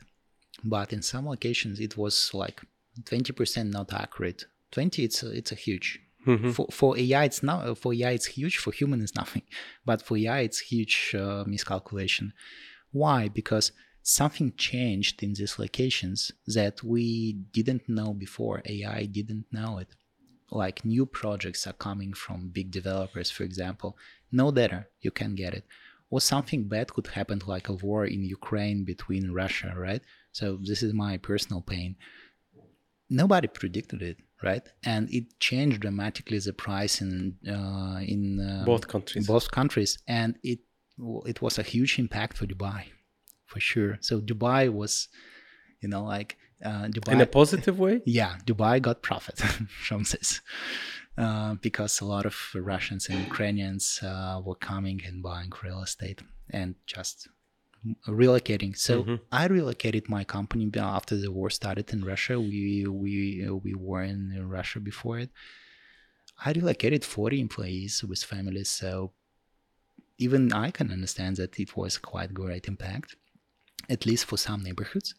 but 0.65 0.93
in 0.93 1.03
some 1.03 1.27
locations, 1.27 1.81
it 1.81 1.97
was 1.97 2.31
like 2.33 2.61
20% 3.03 3.71
not 3.71 3.93
accurate. 3.93 4.45
20, 4.71 5.05
it's 5.05 5.23
a, 5.23 5.31
it's 5.31 5.53
a 5.53 5.57
huge. 5.57 6.01
For, 6.53 6.67
for 6.71 6.97
AI, 6.97 7.25
it's 7.25 7.43
not 7.43 7.77
for 7.79 7.93
AI, 7.93 8.13
it's 8.13 8.27
huge. 8.27 8.59
For 8.59 8.73
human, 8.73 9.03
it's 9.03 9.15
nothing, 9.23 9.43
but 9.85 10.03
for 10.03 10.17
AI, 10.17 10.41
it's 10.41 10.61
huge 10.61 11.15
uh, 11.19 11.45
miscalculation. 11.47 12.33
Why? 12.93 13.29
Because 13.29 13.73
something 14.03 14.53
changed 14.57 15.23
in 15.23 15.35
these 15.35 15.59
locations 15.59 16.31
that 16.47 16.83
we 16.83 17.33
didn't 17.53 17.89
know 17.89 18.13
before. 18.13 18.63
AI 18.67 19.07
didn't 19.07 19.47
know 19.53 19.79
it 19.79 19.89
like 20.53 20.85
new 20.85 21.07
projects 21.07 21.67
are 21.67 21.73
coming 21.73 22.13
from 22.13 22.51
big 22.51 22.71
developers, 22.71 23.31
for 23.31 23.43
example, 23.43 23.97
no 24.31 24.51
data, 24.51 24.87
you 25.01 25.11
can 25.11 25.35
get 25.35 25.55
it. 25.55 25.65
Or 26.11 26.21
something 26.21 26.69
bad 26.69 26.93
could 26.93 27.07
happen, 27.09 27.41
like 27.47 27.69
a 27.69 27.73
war 27.73 28.05
in 28.05 28.23
Ukraine 28.23 28.85
between 28.85 29.33
Russia, 29.33 29.73
right? 29.77 30.03
So 30.33 30.59
this 30.63 30.83
is 30.83 30.93
my 30.93 31.19
personal 31.19 31.63
pain. 31.63 31.97
Nobody 33.11 33.49
predicted 33.49 34.01
it, 34.03 34.17
right? 34.43 34.63
And 34.85 35.09
it 35.11 35.39
changed 35.39 35.81
dramatically 35.81 36.39
the 36.39 36.55
price 36.55 37.01
in 37.03 37.37
uh, 37.47 38.01
in 38.01 38.41
uh, 38.41 38.65
Both 38.65 38.89
countries. 38.89 39.27
both 39.27 39.51
countries, 39.51 39.99
and 40.09 40.37
it 40.43 40.61
it 41.27 41.43
was 41.43 41.59
a 41.59 41.63
huge 41.63 41.99
impact 41.99 42.39
for 42.39 42.47
Dubai, 42.47 42.85
for 43.45 43.61
sure. 43.61 43.99
So 44.01 44.21
Dubai 44.21 44.73
was, 44.73 45.09
you 45.83 45.89
know, 45.89 46.05
like 46.05 46.37
uh, 46.65 46.87
Dubai 46.97 47.13
In 47.13 47.21
a 47.21 47.27
positive 47.27 47.79
way? 47.79 48.01
yeah, 48.07 48.37
Dubai 48.47 48.81
got 48.81 49.03
profit 49.03 49.39
from 49.87 50.05
this 50.05 50.41
uh, 51.19 51.55
because 51.61 52.01
a 52.01 52.05
lot 52.05 52.25
of 52.25 52.37
Russians 52.55 53.09
and 53.09 53.19
Ukrainians 53.21 54.01
uh, 54.03 54.41
were 54.45 54.55
coming 54.55 55.01
and 55.07 55.23
buying 55.23 55.53
real 55.63 55.83
estate 55.83 56.21
and 56.51 56.77
just 56.87 57.29
relocating. 58.07 58.77
So 58.77 59.19
I 59.31 59.47
relocated 59.47 60.09
my 60.09 60.25
company 60.25 60.71
after 60.77 61.17
the 61.17 61.31
war 61.31 61.51
started 61.51 61.93
in 61.93 62.05
Russia. 62.05 62.39
We 62.39 62.87
we 62.87 63.49
we 63.51 63.75
were 63.75 64.03
in 64.03 64.49
Russia 64.49 64.81
before 64.81 65.19
it. 65.19 65.31
I 66.45 66.53
relocated 66.53 67.05
40 67.05 67.41
employees 67.41 68.03
with 68.03 68.23
families, 68.25 68.69
so 68.69 69.13
even 70.19 70.53
I 70.53 70.71
can 70.71 70.91
understand 70.91 71.37
that 71.37 71.59
it 71.59 71.77
was 71.77 71.99
quite 71.99 72.35
great 72.35 72.67
impact, 72.67 73.17
at 73.89 74.07
least 74.07 74.25
for 74.25 74.37
some 74.37 74.63
neighborhoods. 74.63 75.15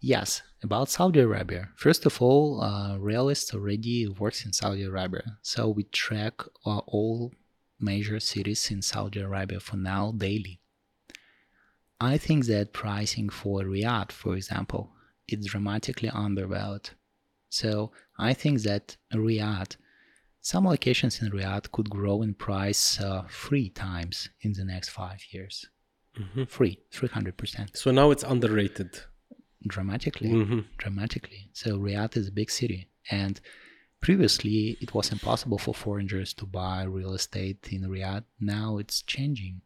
Yes, 0.00 0.42
about 0.62 0.90
Saudi 0.90 1.20
Arabia. 1.20 1.70
First 1.76 2.06
of 2.06 2.22
all, 2.22 2.60
uh, 2.62 2.96
Realiste 2.98 3.54
already 3.54 4.06
works 4.06 4.44
in 4.44 4.52
Saudi 4.52 4.84
Arabia, 4.84 5.38
so 5.42 5.68
we 5.68 5.84
track 5.84 6.40
uh, 6.64 6.78
all 6.86 7.32
major 7.80 8.20
cities 8.20 8.70
in 8.70 8.80
Saudi 8.80 9.20
Arabia 9.20 9.60
for 9.60 9.76
now 9.76 10.12
daily. 10.12 10.60
I 12.00 12.16
think 12.18 12.46
that 12.46 12.72
pricing 12.72 13.28
for 13.28 13.62
Riyadh, 13.62 14.12
for 14.12 14.36
example, 14.36 14.92
is 15.26 15.46
dramatically 15.46 16.08
undervalued. 16.08 16.90
So 17.50 17.92
I 18.18 18.34
think 18.34 18.62
that 18.62 18.96
Riyadh, 19.12 19.76
some 20.40 20.66
locations 20.66 21.20
in 21.20 21.30
Riyadh 21.30 21.72
could 21.72 21.90
grow 21.90 22.22
in 22.22 22.34
price 22.34 23.00
uh, 23.00 23.24
three 23.30 23.68
times 23.70 24.28
in 24.42 24.52
the 24.52 24.64
next 24.64 24.90
five 24.90 25.20
years. 25.30 25.66
Three, 26.48 26.80
300%. 26.92 27.76
So 27.76 27.90
now 27.92 28.10
it's 28.10 28.24
underrated. 28.24 29.00
Dramatically. 29.66 30.30
Mhm. 30.30 30.64
Dramatically. 30.76 31.50
So 31.52 31.78
Riyadh 31.78 32.16
is 32.16 32.28
a 32.28 32.32
big 32.32 32.50
city. 32.50 32.88
And 33.10 33.40
previously 34.00 34.76
it 34.80 34.94
was 34.94 35.12
impossible 35.12 35.58
for 35.58 35.74
foreigners 35.74 36.32
to 36.34 36.46
buy 36.46 36.82
real 36.84 37.14
estate 37.14 37.68
in 37.72 37.82
Riyadh. 37.82 38.24
Now 38.40 38.78
it's 38.78 39.02
changing. 39.02 39.60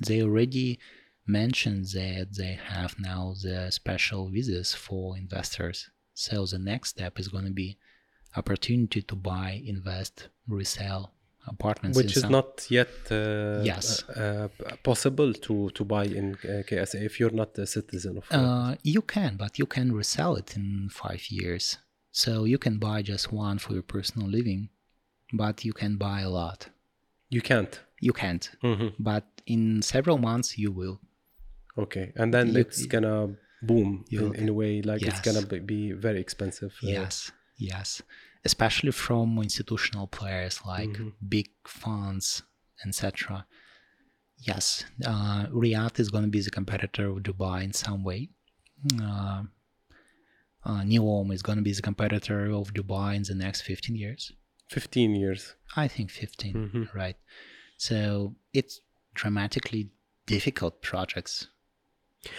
They 0.00 0.22
already 0.22 0.78
mentioned 1.26 1.86
that 1.86 2.28
they 2.36 2.58
have 2.74 2.98
now 2.98 3.34
the 3.42 3.70
special 3.70 4.28
visas 4.28 4.74
for 4.74 5.16
investors. 5.16 5.90
So 6.14 6.46
the 6.46 6.58
next 6.58 6.90
step 6.90 7.18
is 7.18 7.28
going 7.28 7.44
to 7.46 7.50
be 7.50 7.78
opportunity 8.36 9.02
to 9.02 9.14
buy, 9.16 9.62
invest, 9.64 10.28
resell 10.48 11.12
apartments. 11.46 11.96
Which 11.96 12.16
is 12.16 12.22
some- 12.22 12.32
not 12.32 12.66
yet 12.70 12.88
uh, 13.10 13.62
Yes. 13.64 14.02
uh, 14.08 14.48
uh, 14.66 14.76
possible 14.82 15.32
to, 15.32 15.70
to 15.70 15.84
buy 15.84 16.04
in 16.04 16.34
uh, 16.44 16.62
KSA 16.68 17.02
if 17.04 17.20
you're 17.20 17.30
not 17.30 17.56
a 17.58 17.66
citizen 17.66 18.18
of. 18.18 18.26
Uh, 18.30 18.74
you 18.82 19.02
can, 19.02 19.36
but 19.36 19.58
you 19.58 19.66
can 19.66 19.92
resell 19.92 20.36
it 20.36 20.56
in 20.56 20.88
five 20.90 21.22
years. 21.30 21.78
So 22.10 22.44
you 22.44 22.58
can 22.58 22.78
buy 22.78 23.02
just 23.02 23.32
one 23.32 23.58
for 23.58 23.72
your 23.72 23.82
personal 23.82 24.28
living, 24.28 24.68
but 25.32 25.64
you 25.64 25.72
can 25.72 25.96
buy 25.96 26.20
a 26.20 26.30
lot. 26.30 26.68
you 27.30 27.40
can't. 27.40 27.80
You 28.00 28.12
can't, 28.12 28.50
hmm 28.60 28.88
but 28.98 29.24
in 29.46 29.80
several 29.82 30.18
months 30.18 30.58
you 30.58 30.70
will. 30.70 31.00
Okay, 31.76 32.12
and 32.16 32.32
then 32.32 32.48
You- 32.54 32.60
it's 32.60 32.86
gonna 32.86 33.34
boom 33.62 34.04
in, 34.10 34.34
in 34.34 34.48
a 34.48 34.52
way 34.52 34.82
like 34.82 35.02
it's 35.02 35.20
gonna 35.20 35.46
be, 35.46 35.58
be 35.60 35.92
very 35.92 36.20
expensive. 36.20 36.72
uh, 36.82 36.86
Yes, 36.88 37.32
yes, 37.56 38.02
especially 38.44 38.92
from 38.92 39.38
institutional 39.38 40.06
players 40.06 40.60
like 40.66 40.90
Mm-hmm. 40.90 41.08
big 41.28 41.48
funds, 41.66 42.42
etc. 42.84 43.46
Yes, 44.38 44.84
uh, 45.06 45.46
Riyadh 45.46 45.98
is 45.98 46.10
going 46.10 46.24
to 46.24 46.30
be 46.30 46.42
the 46.42 46.50
competitor 46.50 47.08
of 47.08 47.18
Dubai 47.22 47.64
in 47.64 47.72
some 47.72 48.02
way. 48.04 48.28
Uh, 49.00 49.44
uh, 50.64 50.82
Neom 50.82 51.32
is 51.32 51.42
going 51.42 51.56
to 51.56 51.62
be 51.62 51.72
the 51.72 51.82
competitor 51.82 52.50
of 52.50 52.74
Dubai 52.74 53.14
in 53.16 53.22
the 53.22 53.34
next 53.34 53.62
15 53.62 53.96
years. 53.96 54.32
15 54.68 55.14
years. 55.14 55.54
I 55.76 55.88
think 55.88 56.10
15, 56.10 56.54
Mhm. 56.54 56.94
right? 56.94 57.16
So 57.76 58.34
it's 58.52 58.80
dramatically 59.14 59.90
difficult 60.26 60.82
projects. 60.82 61.48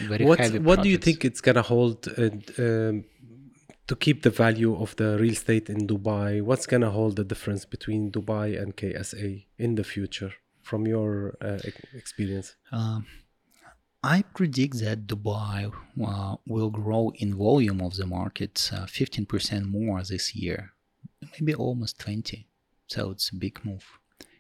Very 0.02 0.26
What 0.26 0.40
heavy 0.40 0.60
what 0.60 0.82
do 0.84 0.90
you 0.90 0.98
think 0.98 1.26
it's 1.26 1.42
gonna 1.42 1.62
hold 1.62 2.08
uh, 2.18 2.30
um, 2.58 3.06
to 3.88 3.96
keep 3.96 4.24
the 4.24 4.30
value 4.30 4.76
of 4.76 4.96
the 4.96 5.18
real 5.20 5.34
estate 5.34 5.70
in 5.70 5.88
Dubai? 5.88 6.42
What's 6.42 6.66
gonna 6.66 6.92
hold 6.92 7.16
the 7.16 7.24
difference 7.24 7.66
between 7.66 8.12
Dubai 8.12 8.60
and 8.62 8.76
KSA 8.76 9.46
in 9.58 9.76
the 9.76 9.84
future, 9.84 10.34
from 10.62 10.88
your 10.88 11.38
uh, 11.42 11.60
experience? 11.94 12.56
Um, 12.72 13.06
I 14.04 14.22
predict 14.22 14.80
that 14.82 15.08
Dubai 15.08 15.72
uh, 16.06 16.36
will 16.46 16.70
grow 16.70 17.12
in 17.16 17.36
volume 17.36 17.82
of 17.82 17.96
the 17.96 18.06
market 18.06 18.70
uh, 18.72 18.86
15% 18.86 19.66
more 19.66 20.04
this 20.04 20.36
year, 20.36 20.74
maybe 21.34 21.56
almost 21.56 21.98
20. 22.00 22.48
So 22.88 23.10
it's 23.10 23.30
a 23.30 23.36
big 23.36 23.66
move. 23.66 23.86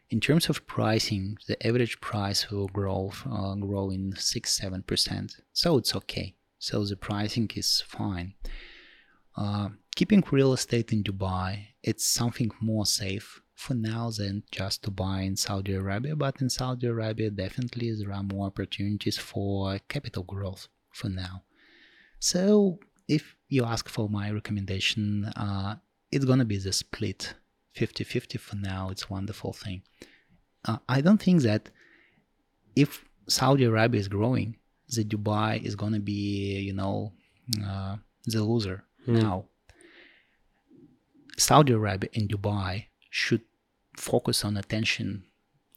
In 0.09 0.19
terms 0.19 0.49
of 0.49 0.67
pricing, 0.67 1.37
the 1.47 1.57
average 1.65 1.99
price 1.99 2.51
will 2.51 2.67
grow 2.67 3.11
uh, 3.29 3.55
grow 3.55 3.89
in 3.89 4.13
six 4.15 4.51
seven 4.51 4.83
percent. 4.83 5.37
So 5.53 5.77
it's 5.77 5.95
okay. 5.95 6.35
So 6.59 6.85
the 6.85 6.95
pricing 6.95 7.49
is 7.55 7.83
fine. 7.87 8.35
Uh, 9.35 9.69
keeping 9.95 10.23
real 10.31 10.53
estate 10.53 10.93
in 10.93 11.03
Dubai, 11.03 11.67
it's 11.83 12.05
something 12.05 12.51
more 12.61 12.85
safe 12.85 13.41
for 13.53 13.73
now 13.73 14.11
than 14.11 14.43
just 14.51 14.83
to 14.83 14.91
buy 14.91 15.21
in 15.21 15.35
Saudi 15.35 15.73
Arabia. 15.73 16.15
But 16.15 16.41
in 16.41 16.49
Saudi 16.49 16.87
Arabia, 16.87 17.29
definitely 17.29 17.91
there 17.93 18.13
are 18.13 18.23
more 18.23 18.47
opportunities 18.47 19.17
for 19.17 19.79
capital 19.89 20.23
growth 20.23 20.67
for 20.91 21.09
now. 21.09 21.43
So 22.19 22.79
if 23.07 23.35
you 23.49 23.65
ask 23.65 23.89
for 23.89 24.09
my 24.09 24.31
recommendation, 24.31 25.25
uh, 25.35 25.75
it's 26.11 26.25
gonna 26.25 26.45
be 26.45 26.57
the 26.57 26.73
split 26.73 27.33
50-50 27.75 28.39
for 28.39 28.55
now. 28.55 28.89
It's 28.89 29.03
a 29.03 29.13
wonderful 29.13 29.53
thing. 29.53 29.83
Uh, 30.63 30.77
I 30.89 31.01
don't 31.01 31.21
think 31.21 31.41
that 31.43 31.69
if 32.75 33.05
Saudi 33.27 33.65
Arabia 33.65 33.99
is 33.99 34.07
growing, 34.07 34.57
the 34.89 35.03
Dubai 35.03 35.61
is 35.63 35.75
gonna 35.75 35.99
be, 35.99 36.59
you 36.59 36.73
know, 36.73 37.13
uh, 37.63 37.97
the 38.25 38.43
loser 38.43 38.83
now. 39.07 39.45
Saudi 41.37 41.73
Arabia 41.73 42.09
and 42.15 42.29
Dubai 42.29 42.85
should 43.09 43.41
focus 43.97 44.45
on 44.45 44.57
attention 44.57 45.25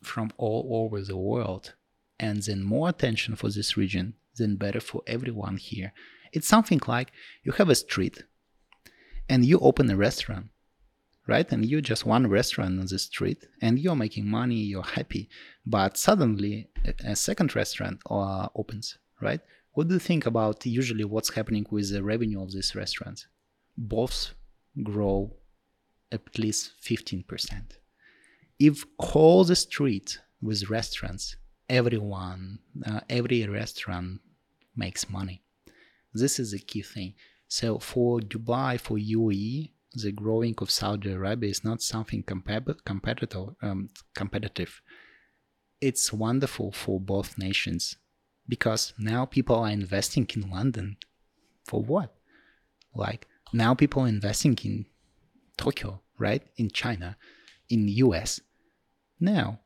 from 0.02 0.30
all 0.36 0.68
over 0.70 1.02
the 1.02 1.16
world, 1.16 1.74
and 2.18 2.42
then 2.42 2.62
more 2.62 2.88
attention 2.88 3.34
for 3.36 3.50
this 3.50 3.76
region, 3.76 4.14
then 4.36 4.56
better 4.56 4.80
for 4.80 5.02
everyone 5.06 5.56
here. 5.56 5.92
It's 6.32 6.48
something 6.48 6.80
like 6.86 7.10
you 7.42 7.52
have 7.52 7.68
a 7.68 7.74
street, 7.74 8.24
and 9.28 9.44
you 9.44 9.58
open 9.58 9.90
a 9.90 9.96
restaurant, 9.96 10.46
right? 11.28 11.52
And 11.52 11.64
you 11.64 11.80
just 11.82 12.06
one 12.06 12.26
restaurant 12.26 12.80
on 12.80 12.86
the 12.86 12.98
street, 12.98 13.46
and 13.60 13.78
you're 13.78 13.94
making 13.94 14.26
money, 14.26 14.56
you're 14.56 14.82
happy. 14.82 15.28
But 15.64 15.96
suddenly, 15.96 16.68
a, 17.04 17.14
second 17.14 17.54
restaurant 17.54 18.00
uh, 18.10 18.48
opens, 18.56 18.98
right? 19.20 19.40
What 19.72 19.88
do 19.88 19.94
you 19.94 20.00
think 20.00 20.26
about 20.26 20.64
usually 20.66 21.04
what's 21.04 21.34
happening 21.34 21.66
with 21.70 21.92
the 21.92 22.02
revenue 22.02 22.42
of 22.42 22.50
these 22.50 22.74
restaurants? 22.74 23.26
Both 23.76 24.34
grow 24.82 25.34
at 26.10 26.38
least 26.38 26.72
15%. 26.82 27.62
If 28.58 28.84
all 28.98 29.44
the 29.44 29.54
street 29.54 30.18
with 30.40 30.70
restaurants, 30.70 31.36
everyone, 31.68 32.58
uh, 32.86 33.00
every 33.10 33.46
restaurant 33.46 34.20
makes 34.74 35.10
money. 35.10 35.42
This 36.14 36.38
is 36.40 36.52
the 36.52 36.58
key 36.58 36.82
thing. 36.82 37.14
So 37.48 37.78
for 37.78 38.20
Dubai, 38.20 38.80
for 38.80 38.96
UAE, 38.96 39.70
the 39.94 40.12
growing 40.12 40.54
of 40.58 40.70
Saudi 40.70 41.12
Arabia 41.12 41.50
is 41.50 41.64
not 41.64 41.82
something 41.82 42.22
compab- 42.22 42.84
competitive. 42.84 43.54
Um, 43.62 43.90
competitive. 44.14 44.80
It's 45.80 46.12
wonderful 46.12 46.72
for 46.72 47.00
both 47.00 47.38
nations 47.38 47.96
because 48.48 48.92
now 48.98 49.24
people 49.24 49.56
are 49.56 49.70
investing 49.70 50.28
in 50.34 50.50
London. 50.50 50.96
For 51.66 51.82
what? 51.82 52.14
Like 52.94 53.26
now 53.52 53.74
people 53.74 54.02
are 54.02 54.08
investing 54.08 54.58
in 54.64 54.86
Tokyo, 55.56 56.00
right? 56.18 56.42
In 56.56 56.70
China, 56.70 57.16
in 57.68 57.88
US. 57.88 58.40
Now 59.20 59.60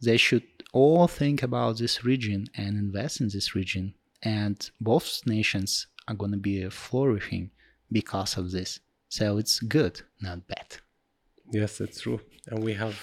they 0.00 0.16
should 0.16 0.44
all 0.72 1.08
think 1.08 1.42
about 1.42 1.78
this 1.78 2.04
region 2.04 2.48
and 2.54 2.76
invest 2.78 3.20
in 3.20 3.28
this 3.28 3.54
region. 3.54 3.94
And 4.22 4.70
both 4.80 5.22
nations 5.26 5.86
are 6.08 6.14
going 6.14 6.32
to 6.32 6.38
be 6.38 6.68
flourishing 6.70 7.50
because 7.90 8.36
of 8.36 8.50
this. 8.50 8.80
So 9.16 9.38
it's 9.38 9.56
good, 9.60 9.94
not 10.20 10.46
bad. 10.46 10.68
Yes, 11.60 11.80
it's 11.80 12.00
true. 12.04 12.20
And 12.48 12.58
we 12.68 12.74
have 12.74 12.96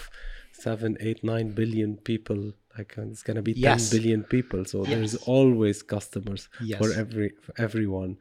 seven, 0.66 0.92
eight, 1.00 1.24
nine 1.24 1.50
billion 1.62 1.98
people. 1.98 2.54
Like 2.78 2.98
uh, 2.98 3.04
it's 3.12 3.24
gonna 3.28 3.42
be 3.42 3.54
Yes. 3.54 3.90
ten 3.90 4.00
billion 4.00 4.22
people. 4.36 4.62
So 4.66 4.78
there's 4.92 5.16
always 5.36 5.78
customers 5.96 6.50
Yes. 6.72 6.80
for 6.80 6.90
every 7.02 7.30
for 7.44 7.54
everyone. 7.66 8.12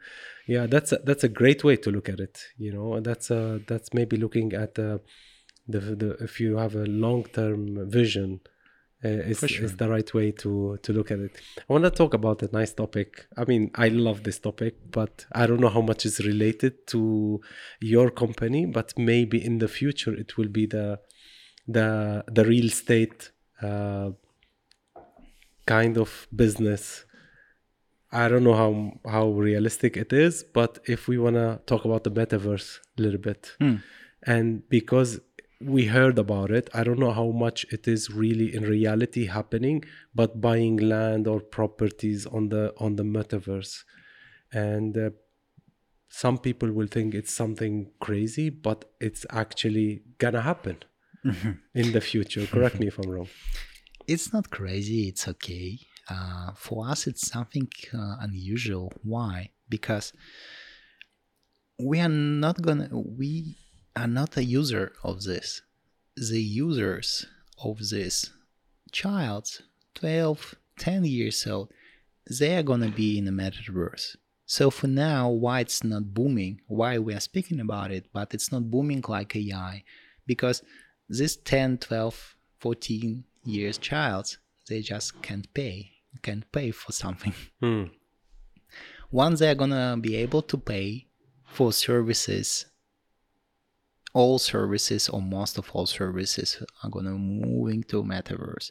Yeah, 0.55 0.67
that's 0.75 0.93
a, 0.93 0.99
that's 1.09 1.25
a 1.25 1.29
great 1.41 1.61
way 1.65 1.77
to 1.85 1.91
look 1.91 2.09
at 2.09 2.21
it. 2.29 2.37
You 2.65 2.73
know, 2.77 2.89
and 2.95 3.05
that's 3.05 3.31
a, 3.31 3.61
that's 3.71 3.89
maybe 3.99 4.17
looking 4.25 4.53
at 4.65 4.71
the 4.75 4.91
the, 5.73 5.81
the 6.03 6.11
if 6.29 6.41
you 6.41 6.57
have 6.65 6.75
a 6.77 6.87
long 7.05 7.25
term 7.25 7.61
vision. 7.91 8.41
Uh, 9.05 9.09
is, 9.33 9.41
sure. 9.41 9.65
is 9.65 9.77
the 9.77 9.89
right 9.89 10.15
way 10.15 10.31
to 10.31 10.79
to 10.85 10.93
look 10.93 11.11
at 11.11 11.19
it. 11.19 11.35
I 11.69 11.73
want 11.73 11.85
to 11.85 11.91
talk 11.91 12.15
about 12.15 12.41
a 12.43 12.49
nice 12.53 12.73
topic. 12.73 13.27
I 13.37 13.45
mean, 13.45 13.71
I 13.75 13.89
love 13.89 14.23
this 14.23 14.39
topic, 14.39 14.75
but 14.99 15.27
I 15.33 15.47
don't 15.47 15.61
know 15.61 15.71
how 15.77 15.81
much 15.81 16.07
is 16.07 16.21
related 16.21 16.87
to 16.93 17.41
your 17.81 18.11
company. 18.11 18.65
But 18.67 18.97
maybe 18.97 19.45
in 19.45 19.59
the 19.59 19.69
future, 19.69 20.15
it 20.15 20.37
will 20.37 20.49
be 20.61 20.67
the 20.67 21.01
the 21.67 21.89
the 22.37 22.45
real 22.45 22.67
estate 22.67 23.33
uh, 23.61 24.11
kind 25.67 25.97
of 25.99 26.29
business. 26.35 27.05
I 28.13 28.29
don't 28.29 28.45
know 28.45 28.55
how 28.55 29.11
how 29.11 29.29
realistic 29.31 29.97
it 29.97 30.13
is, 30.13 30.45
but 30.45 30.79
if 30.87 31.09
we 31.09 31.19
want 31.19 31.37
to 31.37 31.61
talk 31.67 31.85
about 31.85 32.05
the 32.05 32.11
metaverse 32.11 32.79
a 32.99 33.03
little 33.03 33.21
bit, 33.21 33.57
Hmm. 33.59 33.77
and 34.27 34.69
because 34.69 35.21
we 35.65 35.87
heard 35.87 36.19
about 36.19 36.51
it, 36.51 36.69
I 36.75 36.85
don't 36.85 36.99
know 36.99 37.13
how 37.13 37.31
much 37.31 37.65
it 37.71 37.89
is 37.89 38.11
really 38.11 38.55
in 38.55 38.65
reality 38.65 39.27
happening, 39.27 39.85
but 40.15 40.41
buying 40.41 40.77
land 40.77 41.27
or 41.27 41.41
properties 41.41 42.27
on 42.27 42.49
the 42.49 42.75
on 42.79 42.97
the 42.97 43.03
metaverse, 43.03 43.85
and 44.53 44.97
uh, 44.97 45.11
some 46.09 46.39
people 46.39 46.71
will 46.73 46.87
think 46.87 47.15
it's 47.15 47.33
something 47.33 47.91
crazy, 48.01 48.51
but 48.51 48.85
it's 49.01 49.25
actually 49.31 50.03
gonna 50.19 50.43
happen 50.43 50.79
in 51.75 51.93
the 51.93 52.01
future. 52.01 52.47
Correct 52.47 52.79
me 52.79 52.89
if 52.89 52.99
I'm 52.99 53.11
wrong. 53.11 53.29
It's 54.07 54.33
not 54.33 54.51
crazy, 54.51 55.09
it's 55.09 55.27
okay. 55.29 55.79
Uh, 56.09 56.53
for 56.55 56.89
us, 56.89 57.07
it's 57.07 57.29
something 57.29 57.69
uh, 57.95 58.17
unusual. 58.21 58.93
Why? 59.03 59.51
Because 59.69 60.13
we 61.79 62.01
are 62.01 62.09
not 62.09 62.61
gonna 62.61 62.89
we 62.93 63.57
are 63.95 64.07
not 64.07 64.37
a 64.37 64.45
user 64.45 64.93
of 65.03 65.25
this. 65.25 65.63
The 66.17 66.41
users 66.43 67.27
of 67.63 67.79
this 67.91 68.31
child 68.91 69.63
12 69.95 70.55
10 70.79 71.05
years 71.05 71.47
old 71.47 71.73
they 72.29 72.57
are 72.57 72.63
gonna 72.63 72.91
be 72.91 73.19
in 73.19 73.25
the 73.25 73.31
metaverse. 73.31 74.17
So 74.45 74.71
for 74.71 74.87
now 74.87 75.31
why 75.31 75.61
it's 75.61 75.83
not 75.83 76.13
booming 76.13 76.61
why 76.67 76.99
we 76.99 77.15
are 77.15 77.21
speaking 77.21 77.61
about 77.61 77.91
it 77.91 78.07
but 78.13 78.35
it's 78.35 78.53
not 78.53 78.71
booming 78.71 79.03
like 79.09 79.35
ai 79.37 79.85
because 80.27 80.63
this 81.09 81.37
10 81.37 81.79
12 81.79 82.37
14 82.59 83.25
years 83.45 83.79
child 83.79 84.37
they 84.69 84.81
just 84.81 85.21
can't 85.23 85.53
pay 85.55 85.91
can't 86.23 86.51
pay 86.53 86.71
for 86.71 86.93
something. 86.93 87.35
Hmm. 87.61 87.85
once 89.11 89.41
they're 89.41 89.55
gonna 89.55 89.97
be 90.01 90.17
able 90.17 90.43
to 90.43 90.59
pay 90.59 91.07
for 91.45 91.73
services 91.73 92.67
all 94.15 94.39
services 94.39 95.09
or 95.09 95.21
most 95.23 95.59
of 95.59 95.71
all 95.73 95.87
services 95.87 96.63
are 96.83 96.91
gonna 96.91 97.11
moving 97.13 97.83
to 97.85 98.03
metaverse. 98.03 98.71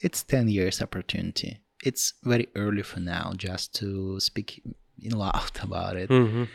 It's 0.00 0.22
10 0.22 0.48
years 0.48 0.80
opportunity. 0.82 1.58
It's 1.84 2.14
very 2.24 2.48
early 2.56 2.82
for 2.82 3.00
now 3.00 3.32
just 3.36 3.74
to 3.80 4.18
speak 4.20 4.62
in 4.98 5.12
loud 5.12 5.50
about 5.62 5.96
it. 5.96 6.08
Mhm. 6.10 6.48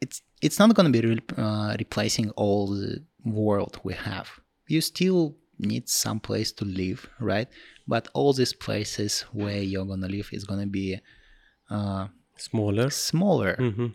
it's 0.00 0.22
it's 0.42 0.58
not 0.58 0.74
going 0.74 0.92
to 0.92 1.00
be 1.00 1.06
re- 1.08 1.36
uh, 1.36 1.74
replacing 1.78 2.30
all 2.30 2.66
the 2.68 3.02
world 3.24 3.80
we 3.84 3.94
have. 3.94 4.28
You 4.68 4.80
still 4.80 5.36
need 5.58 5.88
some 5.88 6.20
place 6.20 6.52
to 6.52 6.64
live 6.64 7.08
right? 7.20 7.48
But 7.88 8.08
all 8.14 8.32
these 8.32 8.52
places 8.52 9.22
where 9.32 9.62
you're 9.62 9.86
going 9.86 10.02
to 10.02 10.08
live 10.08 10.28
is 10.32 10.44
going 10.44 10.60
to 10.60 10.66
be 10.66 11.00
uh, 11.70 12.08
Smaller. 12.36 12.90
smaller. 12.90 13.54
Hmm 13.56 13.86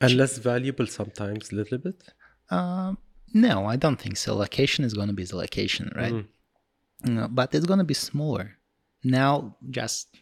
And 0.00 0.12
less 0.16 0.38
valuable 0.38 0.86
sometimes, 0.86 1.52
a 1.52 1.54
little 1.54 1.78
bit. 1.78 2.02
Um, 2.50 2.98
no 3.34 3.66
i 3.66 3.76
don't 3.76 4.00
think 4.00 4.16
so 4.16 4.34
location 4.36 4.84
is 4.84 4.94
going 4.94 5.08
to 5.08 5.14
be 5.14 5.24
the 5.24 5.36
location 5.36 5.90
right 5.94 6.14
Mhm. 6.14 6.26
Uh, 7.08 7.28
but 7.28 7.54
it's 7.54 7.66
going 7.66 7.78
to 7.78 7.84
be 7.84 7.94
smaller 7.94 8.46
now 9.04 9.56
just 9.78 10.16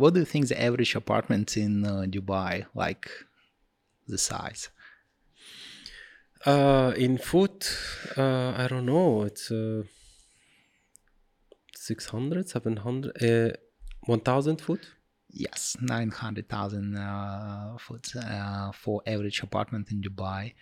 what 0.00 0.14
do 0.14 0.20
you 0.20 0.26
think 0.32 0.48
the 0.48 0.60
average 0.68 0.94
apartment 1.02 1.56
in 1.56 1.84
uh, 1.84 2.04
dubai 2.14 2.52
like 2.74 3.06
the 4.12 4.18
size 4.18 4.70
Uh, 6.46 6.92
in 6.96 7.16
foot, 7.16 7.60
uh, 8.18 8.50
I 8.62 8.66
don't 8.68 8.84
know. 8.84 9.22
It's 9.22 9.50
uh, 9.50 9.82
600, 11.74 12.48
700, 12.48 13.22
uh, 13.22 13.56
1000 14.02 14.60
foot. 14.60 14.86
Yes, 15.30 15.76
900,000 15.80 16.96
uh, 16.96 17.76
foot 17.78 18.14
uh, 18.16 18.72
for 18.72 19.02
average 19.06 19.40
apartment 19.42 19.90
in 19.90 20.00
Dubai. 20.02 20.52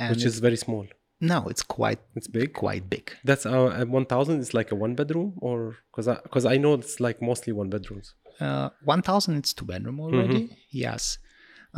And 0.00 0.10
which 0.10 0.24
is 0.30 0.34
very 0.46 0.56
small. 0.66 0.84
no, 1.32 1.38
it's 1.52 1.62
quite 1.78 2.00
It's 2.18 2.30
big. 2.38 2.48
quite 2.64 2.84
big. 2.94 3.04
That's 3.28 3.44
uh, 3.54 3.68
at 3.80 3.88
1000 3.88 4.40
is 4.44 4.52
like 4.58 4.70
a 4.72 4.76
one 4.84 4.94
bedroom 5.00 5.30
or 5.46 5.58
because 5.90 6.06
I, 6.12 6.16
cause 6.34 6.46
I 6.54 6.56
know 6.62 6.72
it's 6.80 6.96
like 7.06 7.18
mostly 7.30 7.52
one 7.62 7.68
bedrooms. 7.74 8.08
Uh, 8.46 8.70
1,000 8.84 9.36
it's 9.40 9.52
two 9.58 9.66
bedroom 9.72 9.98
already. 10.00 10.42
Yes, 10.70 11.18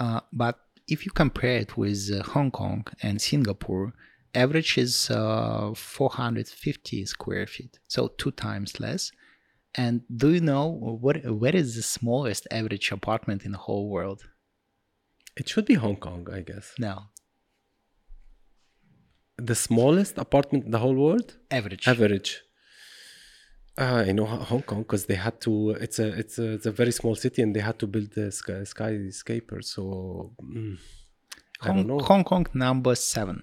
uh, 0.03 0.21
but 0.33 0.55
if 0.95 0.99
you 1.05 1.11
compare 1.25 1.59
it 1.65 1.77
with 1.77 2.01
uh, 2.13 2.23
Hong 2.35 2.51
Kong 2.61 2.81
and 3.03 3.15
Singapore, 3.31 3.87
average 4.45 4.73
is 4.79 4.95
uh, 5.11 5.73
450 5.75 7.05
square 7.07 7.47
feet, 7.55 7.79
so 7.89 8.01
two 8.21 8.31
times 8.31 8.79
less. 8.81 9.11
And 9.75 10.03
do 10.23 10.29
you 10.37 10.41
know 10.41 10.67
what 11.05 11.17
where 11.43 11.57
is 11.63 11.75
the 11.77 11.83
smallest 11.83 12.47
average 12.51 12.93
apartment 12.93 13.41
in 13.47 13.53
the 13.53 13.59
whole 13.67 13.87
world? 13.97 14.21
It 15.41 15.49
should 15.49 15.67
be 15.73 15.75
Hong 15.85 15.97
Kong, 15.97 16.23
I 16.39 16.41
guess. 16.51 16.67
No, 16.79 16.95
The 19.51 19.55
smallest 19.67 20.15
apartment 20.27 20.63
in 20.67 20.71
the 20.71 20.79
whole 20.85 20.95
world, 21.05 21.29
average. 21.51 21.85
average. 21.89 22.31
Uh, 23.83 24.05
I 24.09 24.13
know 24.13 24.27
Hong 24.51 24.63
Kong 24.69 24.83
because 24.83 25.07
they 25.07 25.15
had 25.27 25.37
to. 25.47 25.53
It's 25.85 25.99
a 25.99 26.09
it's 26.23 26.37
a 26.39 26.47
it's 26.57 26.67
a 26.67 26.75
very 26.81 26.93
small 27.01 27.15
city 27.25 27.41
and 27.45 27.51
they 27.57 27.61
had 27.71 27.79
to 27.83 27.87
build 27.95 28.09
the 28.19 28.31
sky, 28.31 28.63
skyscraper. 28.65 29.61
So 29.63 29.83
mm, 30.43 30.77
I 31.63 31.67
Hong, 31.67 31.77
don't 31.77 31.87
know. 31.91 31.99
Hong 32.11 32.25
Kong 32.31 32.47
number 32.55 32.95
seven. 32.95 33.39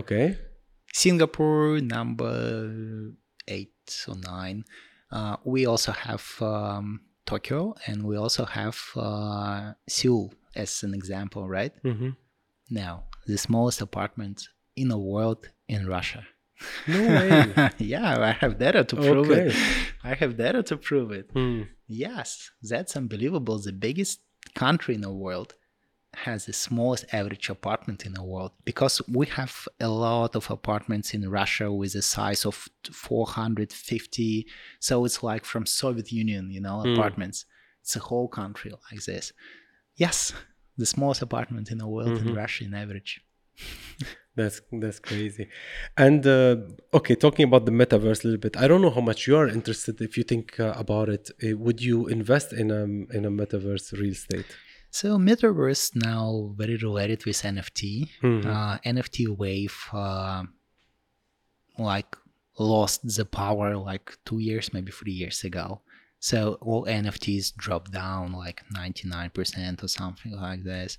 Okay. 0.00 0.26
Singapore 0.92 1.80
number 1.80 3.12
eight 3.46 4.04
or 4.08 4.16
nine. 4.16 4.64
Uh, 5.16 5.36
we 5.44 5.60
also 5.66 5.92
have 5.92 6.24
um, 6.42 7.00
Tokyo 7.24 7.74
and 7.86 8.02
we 8.02 8.16
also 8.16 8.44
have 8.44 8.76
uh, 8.96 9.72
Seoul 9.88 10.32
as 10.54 10.82
an 10.82 10.92
example, 10.94 11.48
right? 11.48 11.72
hmm 11.82 12.10
Now, 12.70 13.04
the 13.26 13.38
smallest 13.38 13.80
apartment 13.80 14.48
in 14.82 14.88
the 14.88 14.98
world 15.12 15.40
in 15.68 15.86
Russia. 15.86 16.22
No 16.86 17.02
way. 17.06 17.70
yeah, 17.94 18.18
I 18.30 18.32
have 18.32 18.58
data 18.58 18.82
to 18.84 18.96
prove 18.96 19.30
it. 19.30 19.48
Okay. 19.48 19.56
I 20.10 20.14
have 20.14 20.36
data 20.36 20.62
to 20.70 20.76
prove 20.76 21.10
it. 21.12 21.30
Hmm. 21.32 21.62
Yes, 21.86 22.50
that's 22.62 22.96
unbelievable. 22.96 23.58
The 23.58 23.72
biggest 23.72 24.20
country 24.54 24.94
in 24.94 25.02
the 25.02 25.12
world 25.24 25.54
has 26.26 26.46
the 26.46 26.52
smallest 26.52 27.04
average 27.12 27.48
apartment 27.50 28.00
in 28.06 28.12
the 28.14 28.24
world 28.32 28.52
because 28.64 29.00
we 29.18 29.26
have 29.26 29.68
a 29.78 29.88
lot 29.88 30.34
of 30.34 30.50
apartments 30.50 31.12
in 31.16 31.28
Russia 31.40 31.70
with 31.70 31.94
a 31.94 32.02
size 32.16 32.42
of 32.46 32.56
450 32.90 34.46
so 34.80 35.04
it's 35.04 35.22
like 35.22 35.44
from 35.44 35.66
Soviet 35.66 36.10
Union 36.12 36.50
you 36.50 36.60
know 36.60 36.80
Hmm. 36.82 36.92
apartments 36.94 37.44
it's 37.82 37.96
a 37.96 38.00
whole 38.00 38.28
country 38.28 38.72
like 38.90 39.02
this 39.04 39.32
yes 39.96 40.32
the 40.76 40.86
smallest 40.86 41.22
apartment 41.22 41.70
in 41.70 41.78
the 41.78 41.86
world 41.94 42.16
in 42.18 42.34
Russia 42.34 42.64
in 42.64 42.74
average 42.74 43.20
That's 44.36 44.60
that's 44.70 45.00
crazy. 45.00 45.48
And 45.96 46.24
uh, 46.24 46.56
okay, 46.94 47.16
talking 47.16 47.44
about 47.44 47.66
the 47.66 47.72
metaverse 47.72 48.22
a 48.22 48.28
little 48.28 48.38
bit. 48.46 48.56
I 48.56 48.68
don't 48.68 48.80
know 48.80 48.94
how 48.98 49.00
much 49.00 49.26
you 49.26 49.36
are 49.36 49.48
interested. 49.48 50.00
If 50.00 50.16
you 50.16 50.22
think 50.22 50.60
uh, 50.60 50.74
about 50.76 51.08
it, 51.08 51.28
uh, 51.42 51.56
would 51.58 51.82
you 51.82 52.06
invest 52.06 52.52
in 52.52 52.70
a 52.70 52.82
in 53.16 53.24
a 53.24 53.32
metaverse 53.40 53.86
real 54.00 54.12
estate? 54.12 54.46
So 54.90 55.18
metaverse 55.18 55.96
now 55.96 56.54
very 56.56 56.76
related 56.76 57.26
with 57.26 57.42
NFT. 57.42 58.08
Mhm. 58.22 58.46
Uh, 58.46 58.78
NFT 58.94 59.18
wave 59.42 59.76
uh, 59.92 60.44
like 61.76 62.16
lost 62.58 63.00
the 63.16 63.24
power 63.24 63.76
like 63.76 64.16
two 64.24 64.38
years, 64.38 64.72
maybe 64.72 64.92
three 64.92 65.12
years 65.12 65.42
ago. 65.44 65.82
So 66.20 66.58
all 66.60 66.84
NFTs 66.86 67.54
dropped 67.56 67.92
down 67.92 68.32
like 68.32 68.62
99% 68.74 69.82
or 69.82 69.88
something 69.88 70.32
like 70.32 70.64
this. 70.64 70.98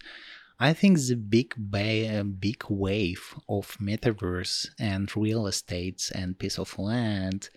I 0.59 0.73
think 0.73 0.97
the 0.99 1.15
big 1.15 1.53
ba- 1.57 2.23
big 2.23 2.63
wave 2.69 3.35
of 3.47 3.77
metaverse 3.79 4.69
and 4.79 5.15
real 5.15 5.47
estates 5.47 6.11
and 6.11 6.37
piece 6.37 6.59
of 6.59 6.77
land, 6.77 7.49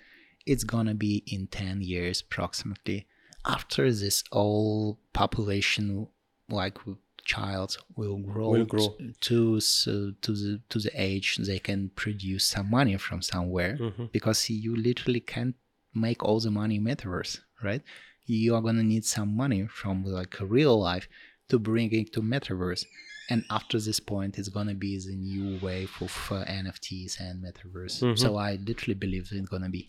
it's 0.46 0.64
gonna 0.64 0.94
be 0.94 1.22
in 1.26 1.48
10 1.48 1.82
years 1.82 2.20
approximately. 2.20 3.06
After 3.44 3.90
this, 3.92 4.22
all 4.30 5.00
population 5.12 6.06
like 6.48 6.78
child 7.24 7.76
will 7.96 8.18
grow, 8.18 8.50
Will 8.50 8.64
grow. 8.64 8.96
to 9.20 9.60
so 9.60 10.12
to 10.22 10.32
the 10.32 10.60
to 10.68 10.78
the 10.80 10.90
age 10.94 11.36
they 11.36 11.58
can 11.60 11.90
produce 11.94 12.44
some 12.44 12.68
money 12.68 12.96
from 12.96 13.22
somewhere 13.22 13.76
Mhm. 13.78 14.10
because 14.12 14.50
you 14.50 14.74
literally 14.74 15.20
can't 15.20 15.54
make 15.94 16.20
all 16.24 16.40
the 16.40 16.50
money 16.50 16.76
in 16.76 16.84
metaverse 16.84 17.38
right 17.62 17.82
you 18.26 18.54
are 18.56 18.60
gonna 18.66 18.82
need 18.82 19.04
some 19.04 19.36
money 19.36 19.66
from 19.68 20.04
like 20.04 20.34
real 20.40 20.76
life 20.80 21.06
to 21.52 21.58
bring 21.58 21.90
it 21.92 22.12
to 22.14 22.20
metaverse. 22.34 22.84
And 23.30 23.44
after 23.58 23.78
this 23.78 24.00
point 24.00 24.32
it's 24.38 24.48
gonna 24.56 24.78
be 24.88 24.92
the 24.98 25.16
new 25.30 25.58
wave 25.66 25.94
of 26.06 26.14
uh, 26.30 26.44
nfts 26.62 27.12
and 27.20 27.34
metaverse. 27.46 27.96
So 28.22 28.28
i 28.36 28.50
literally 28.68 28.98
believe 29.04 29.24
it's 29.30 29.50
gonna 29.54 29.74
be. 29.78 29.84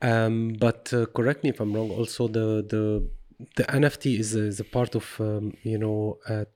Um, 0.00 0.56
but 0.66 0.92
uh, 0.92 1.06
correct 1.18 1.44
me 1.44 1.50
if 1.50 1.60
I'm 1.60 1.72
wrong. 1.76 1.90
Also, 1.90 2.22
the 2.38 2.48
the 2.74 2.84
the 3.58 3.64
NFT 3.64 4.18
is 4.18 4.34
a, 4.34 4.44
is 4.52 4.60
a 4.60 4.64
part 4.64 4.92
of 5.00 5.06
um, 5.20 5.44
you 5.62 5.78
know 5.84 6.18
uh, 6.28 6.46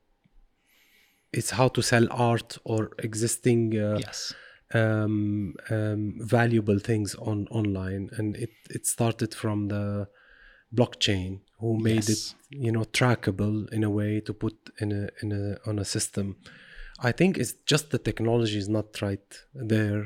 it's 1.32 1.50
how 1.50 1.68
to 1.76 1.82
sell 1.82 2.06
art 2.10 2.58
or 2.64 2.90
existing 3.08 3.78
uh, 3.78 3.98
yes. 4.06 4.34
um, 4.72 5.54
um, 5.70 6.14
valuable 6.36 6.78
things 6.78 7.14
on 7.30 7.46
online, 7.50 8.10
and 8.18 8.36
it 8.36 8.54
it 8.70 8.86
started 8.86 9.34
from 9.34 9.68
the 9.68 10.08
blockchain 10.74 11.40
who 11.60 11.70
made 11.88 12.08
Yes. 12.08 12.08
it 12.08 12.34
you 12.66 12.70
know 12.74 12.84
trackable 12.98 13.56
in 13.76 13.82
a 13.84 13.90
way 13.98 14.12
to 14.26 14.32
put 14.44 14.56
in 14.82 14.88
a 14.92 15.02
in 15.22 15.28
a 15.32 15.44
on 15.68 15.78
a 15.78 15.84
system. 15.84 16.26
I 17.08 17.12
think 17.18 17.36
it's 17.42 17.54
just 17.72 17.84
the 17.90 17.98
technology 17.98 18.58
is 18.64 18.68
not 18.78 18.88
right 19.02 19.28
there. 19.72 20.02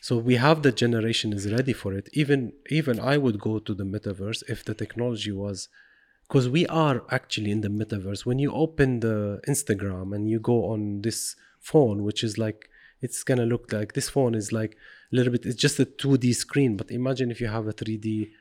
So 0.00 0.12
we 0.18 0.34
have 0.46 0.62
the 0.62 0.72
generation 0.84 1.32
is 1.38 1.50
ready 1.56 1.72
for 1.82 1.90
it. 1.94 2.06
Even 2.12 2.40
even 2.78 2.96
I 3.00 3.16
would 3.24 3.38
go 3.48 3.54
to 3.66 3.72
the 3.80 3.84
metaverse 3.94 4.40
if 4.54 4.58
the 4.68 4.74
technology 4.82 5.32
was 5.32 5.68
because 6.26 6.46
we 6.48 6.62
are 6.84 7.02
actually 7.18 7.50
in 7.56 7.60
the 7.66 7.68
metaverse. 7.80 8.20
When 8.28 8.38
you 8.44 8.50
open 8.52 9.00
the 9.00 9.18
Instagram 9.48 10.14
and 10.14 10.22
you 10.32 10.38
go 10.52 10.58
on 10.72 10.80
this 11.06 11.34
phone, 11.60 11.98
which 12.08 12.22
is 12.28 12.38
like 12.38 12.60
it's 13.04 13.22
gonna 13.28 13.46
look 13.46 13.72
like 13.72 13.90
this 13.92 14.08
phone 14.08 14.34
is 14.42 14.52
like 14.60 14.72
a 15.12 15.16
little 15.16 15.32
bit. 15.32 15.44
It's 15.46 15.62
just 15.66 15.78
a 15.80 15.84
two 16.00 16.16
D 16.18 16.32
screen, 16.32 16.76
but 16.76 16.90
imagine 16.90 17.30
if 17.30 17.40
you 17.42 17.48
have 17.48 17.66
a 17.66 17.72
three 17.72 17.96
D 17.96 18.32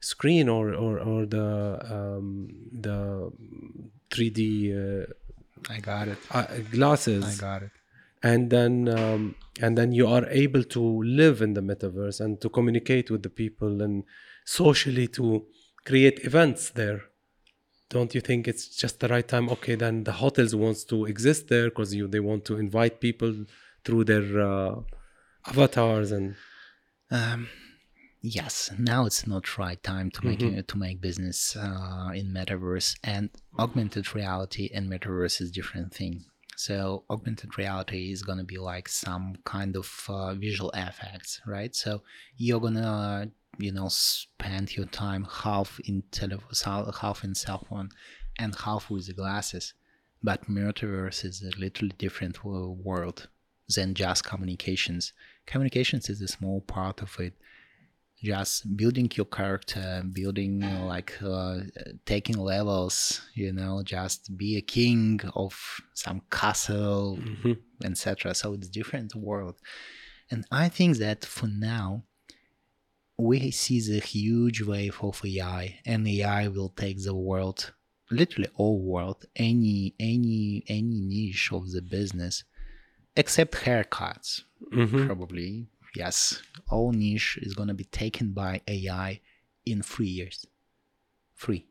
screen 0.00 0.48
or 0.48 0.74
or 0.74 0.98
or 1.00 1.26
the 1.26 1.48
um, 1.96 2.48
the 2.72 3.30
three 4.10 4.30
D 4.30 4.72
uh, 4.74 5.04
I 5.70 5.80
got 5.80 6.08
it. 6.08 6.18
uh, 6.30 6.46
glasses 6.70 7.24
I 7.24 7.34
got 7.40 7.62
it. 7.62 7.70
and 8.22 8.50
then 8.50 8.88
um, 8.88 9.34
and 9.60 9.76
then 9.76 9.92
you 9.92 10.06
are 10.06 10.26
able 10.30 10.64
to 10.64 10.80
live 11.02 11.42
in 11.42 11.54
the 11.54 11.60
metaverse 11.62 12.20
and 12.20 12.40
to 12.40 12.48
communicate 12.48 13.10
with 13.10 13.22
the 13.22 13.30
people 13.30 13.82
and 13.82 14.04
socially 14.44 15.08
to 15.08 15.44
create 15.84 16.20
events 16.24 16.70
there 16.70 17.00
don't 17.90 18.14
you 18.14 18.20
think 18.20 18.46
it's 18.46 18.68
just 18.82 19.00
the 19.00 19.08
right 19.08 19.26
time 19.28 19.48
okay 19.48 19.74
then 19.74 20.04
the 20.04 20.12
hotels 20.12 20.54
wants 20.54 20.84
to 20.84 21.06
exist 21.06 21.48
there 21.48 21.68
because 21.70 21.94
you 21.94 22.06
they 22.06 22.20
want 22.20 22.44
to 22.44 22.56
invite 22.58 23.00
people 23.00 23.32
through 23.84 24.04
their 24.04 24.28
uh, 24.40 24.74
avatars 25.46 26.12
and 26.12 26.34
Um, 27.10 27.48
yes, 28.28 28.70
now 28.78 29.06
it's 29.06 29.26
not 29.26 29.58
right 29.58 29.82
time 29.82 30.10
to 30.10 30.26
make 30.26 30.66
to 30.68 30.78
make 30.78 31.00
business 31.00 31.56
uh, 31.56 32.10
in 32.14 32.26
metaverse 32.32 32.96
and 33.02 33.30
augmented 33.58 34.14
reality 34.14 34.70
and 34.74 34.90
metaverse 34.90 35.40
is 35.40 35.50
different 35.50 35.94
thing. 35.94 36.24
So 36.56 37.04
augmented 37.08 37.56
reality 37.56 38.12
is 38.12 38.22
gonna 38.22 38.44
be 38.44 38.58
like 38.58 38.88
some 38.88 39.36
kind 39.44 39.76
of 39.76 39.88
uh, 40.08 40.34
visual 40.34 40.70
effects, 40.74 41.40
right? 41.46 41.74
So 41.74 42.02
you're 42.36 42.60
gonna 42.60 43.30
you 43.58 43.72
know 43.72 43.88
spend 43.88 44.76
your 44.76 44.86
time 44.86 45.26
half 45.30 45.80
in 45.84 46.02
telephone, 46.10 46.92
half 47.00 47.24
in 47.24 47.34
cell 47.34 47.64
phone, 47.68 47.90
and 48.38 48.54
half 48.54 48.90
with 48.90 49.06
the 49.06 49.14
glasses. 49.14 49.74
But 50.22 50.50
metaverse 50.50 51.24
is 51.24 51.42
a 51.42 51.58
literally 51.58 51.94
different 51.96 52.44
world 52.44 53.28
than 53.74 53.94
just 53.94 54.24
communications. 54.24 55.12
Communications 55.46 56.10
is 56.10 56.20
a 56.20 56.28
small 56.28 56.60
part 56.62 57.00
of 57.00 57.18
it 57.20 57.34
just 58.22 58.76
building 58.76 59.10
your 59.14 59.26
character 59.26 60.02
building 60.12 60.60
like 60.86 61.12
uh, 61.22 61.58
taking 62.04 62.36
levels 62.36 63.22
you 63.34 63.52
know 63.52 63.82
just 63.84 64.36
be 64.36 64.56
a 64.56 64.60
king 64.60 65.20
of 65.34 65.54
some 65.94 66.20
castle 66.30 67.18
etc 67.84 68.34
so 68.34 68.52
it's 68.54 68.68
different 68.68 69.14
world. 69.14 69.56
And 70.30 70.44
i 70.50 70.68
think 70.68 70.96
that 70.98 71.24
for 71.24 71.46
now 71.46 72.02
we 73.16 73.50
see 73.50 73.80
the 73.80 74.00
huge 74.00 74.62
wave 74.62 74.98
of 75.02 75.20
ai 75.24 75.78
and 75.86 76.06
ai 76.06 76.48
will 76.48 76.68
take 76.70 77.02
the 77.02 77.14
world 77.14 77.72
literally 78.10 78.48
all 78.56 78.80
world 78.80 79.24
any 79.36 79.94
any 79.98 80.64
any 80.68 81.00
niche 81.00 81.50
of 81.52 81.70
the 81.72 81.82
business 81.82 82.44
except 83.16 83.52
haircuts 83.64 84.42
probably 85.06 85.66
yes 85.94 86.42
all 86.70 86.92
niche 86.92 87.38
is 87.42 87.54
going 87.54 87.68
to 87.68 87.74
be 87.74 87.84
taken 87.84 88.32
by 88.32 88.60
ai 88.68 89.20
in 89.66 89.82
three 89.82 90.08
years. 90.08 90.46
Free 91.34 91.66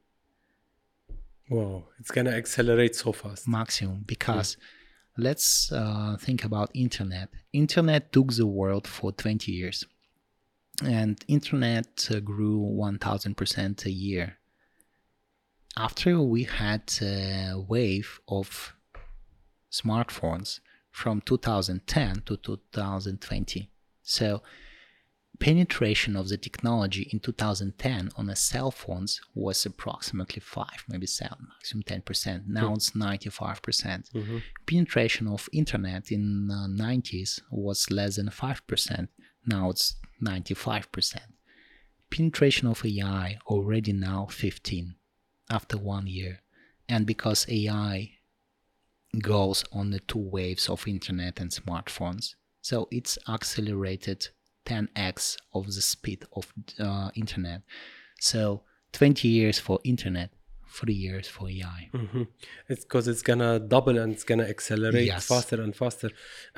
wow 1.50 1.86
it's 2.00 2.12
gonna 2.12 2.32
accelerate 2.32 2.96
so 2.96 3.12
fast. 3.12 3.48
Maximum 3.48 4.04
because 4.06 4.58
let's 5.18 5.72
uh, 5.72 6.18
think 6.20 6.44
about 6.44 6.70
internet. 6.74 7.30
Internet 7.54 8.12
took 8.12 8.34
the 8.34 8.46
world 8.46 8.88
for 8.88 9.12
20 9.12 9.52
years 9.52 9.86
and 10.84 11.24
internet 11.28 12.08
uh, 12.12 12.20
grew 12.20 12.60
1000% 12.60 13.86
a 13.86 13.92
year. 13.92 14.38
After 15.76 16.22
we 16.22 16.44
had 16.44 16.92
a 17.02 17.54
wave 17.68 18.20
of 18.28 18.76
smartphones 19.72 20.60
from 20.92 21.22
2010 21.22 22.24
to 22.26 22.38
2020 22.38 23.70
so 24.08 24.42
penetration 25.40 26.16
of 26.16 26.30
the 26.30 26.38
technology 26.38 27.08
in 27.12 27.20
2010 27.20 28.10
on 28.16 28.26
the 28.26 28.36
cell 28.36 28.72
phones 28.72 29.22
was 29.36 29.66
approximately 29.66 30.40
5 30.40 30.86
maybe 30.90 31.06
7 31.06 31.38
maximum 31.54 31.84
10% 31.84 32.48
now 32.48 32.74
it's 32.74 32.92
95%. 32.92 34.16
Penetration 34.66 35.28
of 35.28 35.48
internet 35.54 36.12
in 36.12 36.50
uh, 36.50 36.68
90s 36.68 37.42
was 37.52 37.92
less 37.92 38.16
than 38.16 38.30
5% 38.30 39.08
now 39.46 39.70
it's 39.70 39.96
95% 40.24 41.18
penetration 42.10 42.68
of 42.68 42.86
ai 42.86 43.38
already 43.48 43.94
now 43.94 44.28
15 44.30 44.96
after 45.50 45.78
one 45.78 46.08
year. 46.08 46.40
And 46.90 47.06
because 47.06 47.46
ai 47.50 48.12
goes 49.20 49.64
on 49.72 49.92
the 49.92 50.00
two 50.00 50.20
waves 50.20 50.70
of 50.70 50.88
internet 50.88 51.40
and 51.40 51.52
smartphones 51.52 52.36
so 52.68 52.76
it's 52.98 53.16
accelerated 53.36 54.20
10x 54.66 55.16
of 55.58 55.64
the 55.76 55.84
speed 55.94 56.20
of 56.38 56.46
uh, 56.80 57.10
internet 57.24 57.62
so 58.32 58.42
20 58.94 59.28
years 59.28 59.58
for 59.66 59.80
internet 59.84 60.30
3 60.80 60.94
years 60.94 61.28
for 61.36 61.46
ai 61.50 61.82
It's 62.72 62.84
because 62.86 63.06
it's 63.12 63.24
gonna 63.30 63.54
double 63.76 63.98
and 64.02 64.10
it's 64.16 64.26
gonna 64.30 64.50
accelerate 64.56 65.08
Yes. 65.14 65.26
faster 65.34 65.60
and 65.66 65.74
faster. 65.84 66.10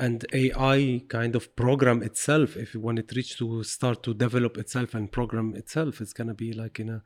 And 0.06 0.18
AI 0.34 0.80
kind 1.18 1.34
of 1.40 1.44
program 1.56 2.00
itself, 2.10 2.50
if 2.58 2.70
when 2.86 2.98
it 2.98 3.10
reach 3.18 3.32
to 3.38 3.64
start 3.64 3.98
to 4.08 4.12
develop 4.26 4.54
itself 4.64 4.90
and 4.98 5.06
program 5.20 5.48
itself, 5.62 6.02
it's 6.04 6.14
gonna 6.20 6.34
be 6.46 6.50
like 6.64 6.76
in 6.84 6.90
a 6.98 7.00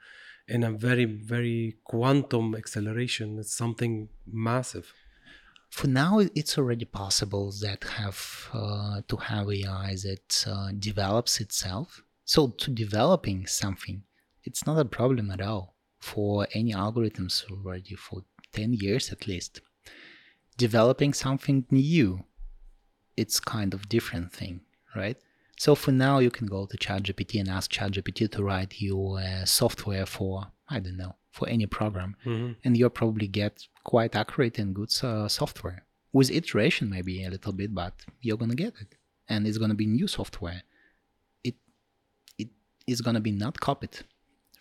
in 0.56 0.62
a 0.64 0.72
very 0.88 1.06
very 1.34 1.60
quantum 1.92 2.56
acceleration. 2.62 3.28
It's 3.42 3.56
something 3.64 3.94
massive. 4.52 4.88
For 5.74 5.88
now 5.88 6.20
it's 6.20 6.56
already 6.60 6.86
possible 6.86 7.52
that 7.62 7.84
have 7.84 8.48
uh, 8.54 9.02
to 9.08 9.16
have 9.18 9.50
ai 9.50 9.96
that 10.04 10.46
uh, 10.48 10.70
develops 10.78 11.40
itself. 11.42 12.04
So 12.26 12.50
to 12.62 12.70
developing 12.70 13.48
something 13.48 14.04
it's 14.44 14.68
not 14.68 14.78
a 14.78 14.86
problem 14.86 15.32
at 15.32 15.42
all 15.42 15.76
for 16.00 16.48
any 16.54 16.74
algorithms 16.74 17.44
already 17.50 17.96
for 17.96 18.22
10 18.52 18.74
years 18.74 19.12
at 19.12 19.26
least. 19.28 19.62
Developing 20.58 21.12
something 21.12 21.66
new 21.72 22.24
it's 23.18 23.40
kind 23.40 23.74
of 23.74 23.90
different 23.90 24.32
thing 24.32 24.62
right? 24.96 25.18
So 25.58 25.74
for 25.74 25.92
now 25.92 26.20
you 26.20 26.30
can 26.30 26.46
go 26.46 26.68
to 26.68 26.78
ChatGPT 26.78 27.40
and 27.40 27.50
ask 27.50 27.72
ChatGPT 27.72 28.32
to 28.34 28.44
write 28.44 28.80
you 28.80 29.14
uh, 29.14 29.46
software 29.46 30.06
for 30.06 30.52
I 30.70 30.80
don't 30.80 30.98
know 30.98 31.16
for 31.38 31.46
any 31.56 31.66
program, 31.80 32.12
and 32.64 32.72
you'll 32.78 32.98
probably 33.02 33.28
get 33.28 33.54
quite 33.84 34.14
accurate 34.16 34.56
and 34.62 34.70
good 34.80 34.94
uh, 35.04 35.28
software 35.28 35.80
with 36.18 36.30
iteration 36.32 36.86
maybe 36.96 37.14
a 37.26 37.30
little 37.36 37.52
bit, 37.62 37.72
but 37.74 37.94
you're 38.22 38.38
gonna 38.38 38.56
get 38.66 38.74
it, 38.84 38.92
and 39.28 39.40
it's 39.48 39.58
gonna 39.62 39.80
be 39.84 39.88
new 40.00 40.08
software. 40.20 40.62
It 41.44 41.56
it 42.38 42.50
is 42.88 43.02
gonna 43.02 43.20
be 43.30 43.32
not 43.32 43.56
copied 43.60 43.96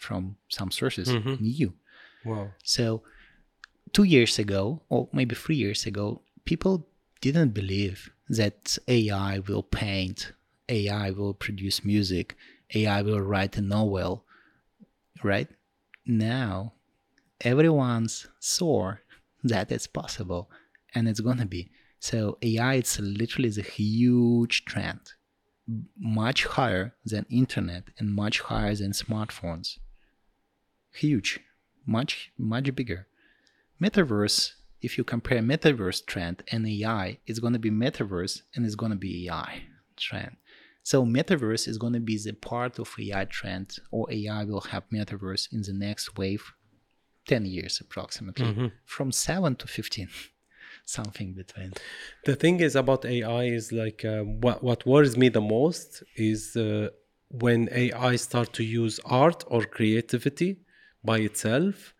from 0.06 0.22
some 0.48 0.70
sources, 0.80 1.08
new. 1.40 1.72
Wow. 2.24 2.46
So, 2.64 3.02
two 3.92 4.04
years 4.04 4.38
ago, 4.38 4.62
or 4.88 5.08
maybe 5.12 5.34
three 5.34 5.56
years 5.64 5.86
ago, 5.86 6.22
people 6.50 6.74
didn't 7.20 7.52
believe 7.60 8.10
that 8.38 8.78
AI 8.88 9.32
will 9.48 9.62
paint, 9.62 10.32
AI 10.68 11.10
will 11.10 11.34
produce 11.34 11.84
music, 11.84 12.34
AI 12.74 13.02
will 13.02 13.20
write 13.20 13.54
a 13.58 13.60
novel, 13.76 14.24
right? 15.22 15.48
Now, 16.06 16.74
everyone's 17.40 18.26
saw 18.40 18.94
that 19.44 19.72
it's 19.72 19.86
possible, 19.86 20.50
and 20.94 21.08
it's 21.08 21.20
gonna 21.20 21.46
be. 21.46 21.70
So 21.98 22.38
AI, 22.42 22.74
it's 22.74 22.98
literally 22.98 23.50
the 23.50 23.62
huge 23.62 24.64
trend, 24.64 25.00
much 25.98 26.44
higher 26.44 26.94
than 27.04 27.26
internet 27.30 27.84
and 27.98 28.14
much 28.14 28.40
higher 28.40 28.74
than 28.74 28.92
smartphones 28.92 29.78
huge, 30.94 31.40
much 31.86 32.30
much 32.38 32.74
bigger. 32.74 33.06
Metaverse, 33.80 34.52
if 34.80 34.98
you 34.98 35.04
compare 35.04 35.40
metaverse 35.40 36.04
trend 36.06 36.42
and 36.50 36.66
AI, 36.66 37.18
it's 37.26 37.40
to 37.52 37.58
be 37.58 37.70
metaverse 37.70 38.42
and 38.54 38.64
it's 38.64 38.76
to 38.90 38.96
be 38.96 39.28
AI 39.28 39.62
trend. 39.96 40.36
So 40.82 41.04
metaverse 41.04 41.68
is 41.68 41.78
going 41.78 41.92
to 41.92 42.00
be 42.00 42.18
the 42.18 42.32
part 42.32 42.78
of 42.78 42.94
AI 42.98 43.24
trend, 43.26 43.78
or 43.90 44.06
AI 44.10 44.44
will 44.44 44.62
have 44.72 44.84
metaverse 44.90 45.52
in 45.52 45.62
the 45.62 45.72
next 45.72 46.18
wave, 46.18 46.52
ten 47.26 47.44
years 47.46 47.80
approximately, 47.80 48.72
from 48.84 49.12
seven 49.12 49.54
to 49.56 49.66
fifteen, 49.68 50.08
something 50.84 51.34
between. 51.34 51.72
The 52.24 52.34
thing 52.36 52.60
is 52.60 52.74
about 52.74 53.04
AI 53.04 53.44
is 53.44 53.70
like 53.72 54.04
uh, 54.04 54.22
what 54.22 54.62
what 54.62 54.84
worries 54.86 55.16
me 55.16 55.28
the 55.28 55.40
most 55.40 56.02
is 56.16 56.56
uh, 56.56 56.88
when 57.28 57.68
AI 57.72 58.16
start 58.16 58.52
to 58.54 58.64
use 58.64 58.98
art 59.04 59.44
or 59.46 59.62
creativity 59.64 60.60
by 61.04 61.18
itself, 61.18 61.94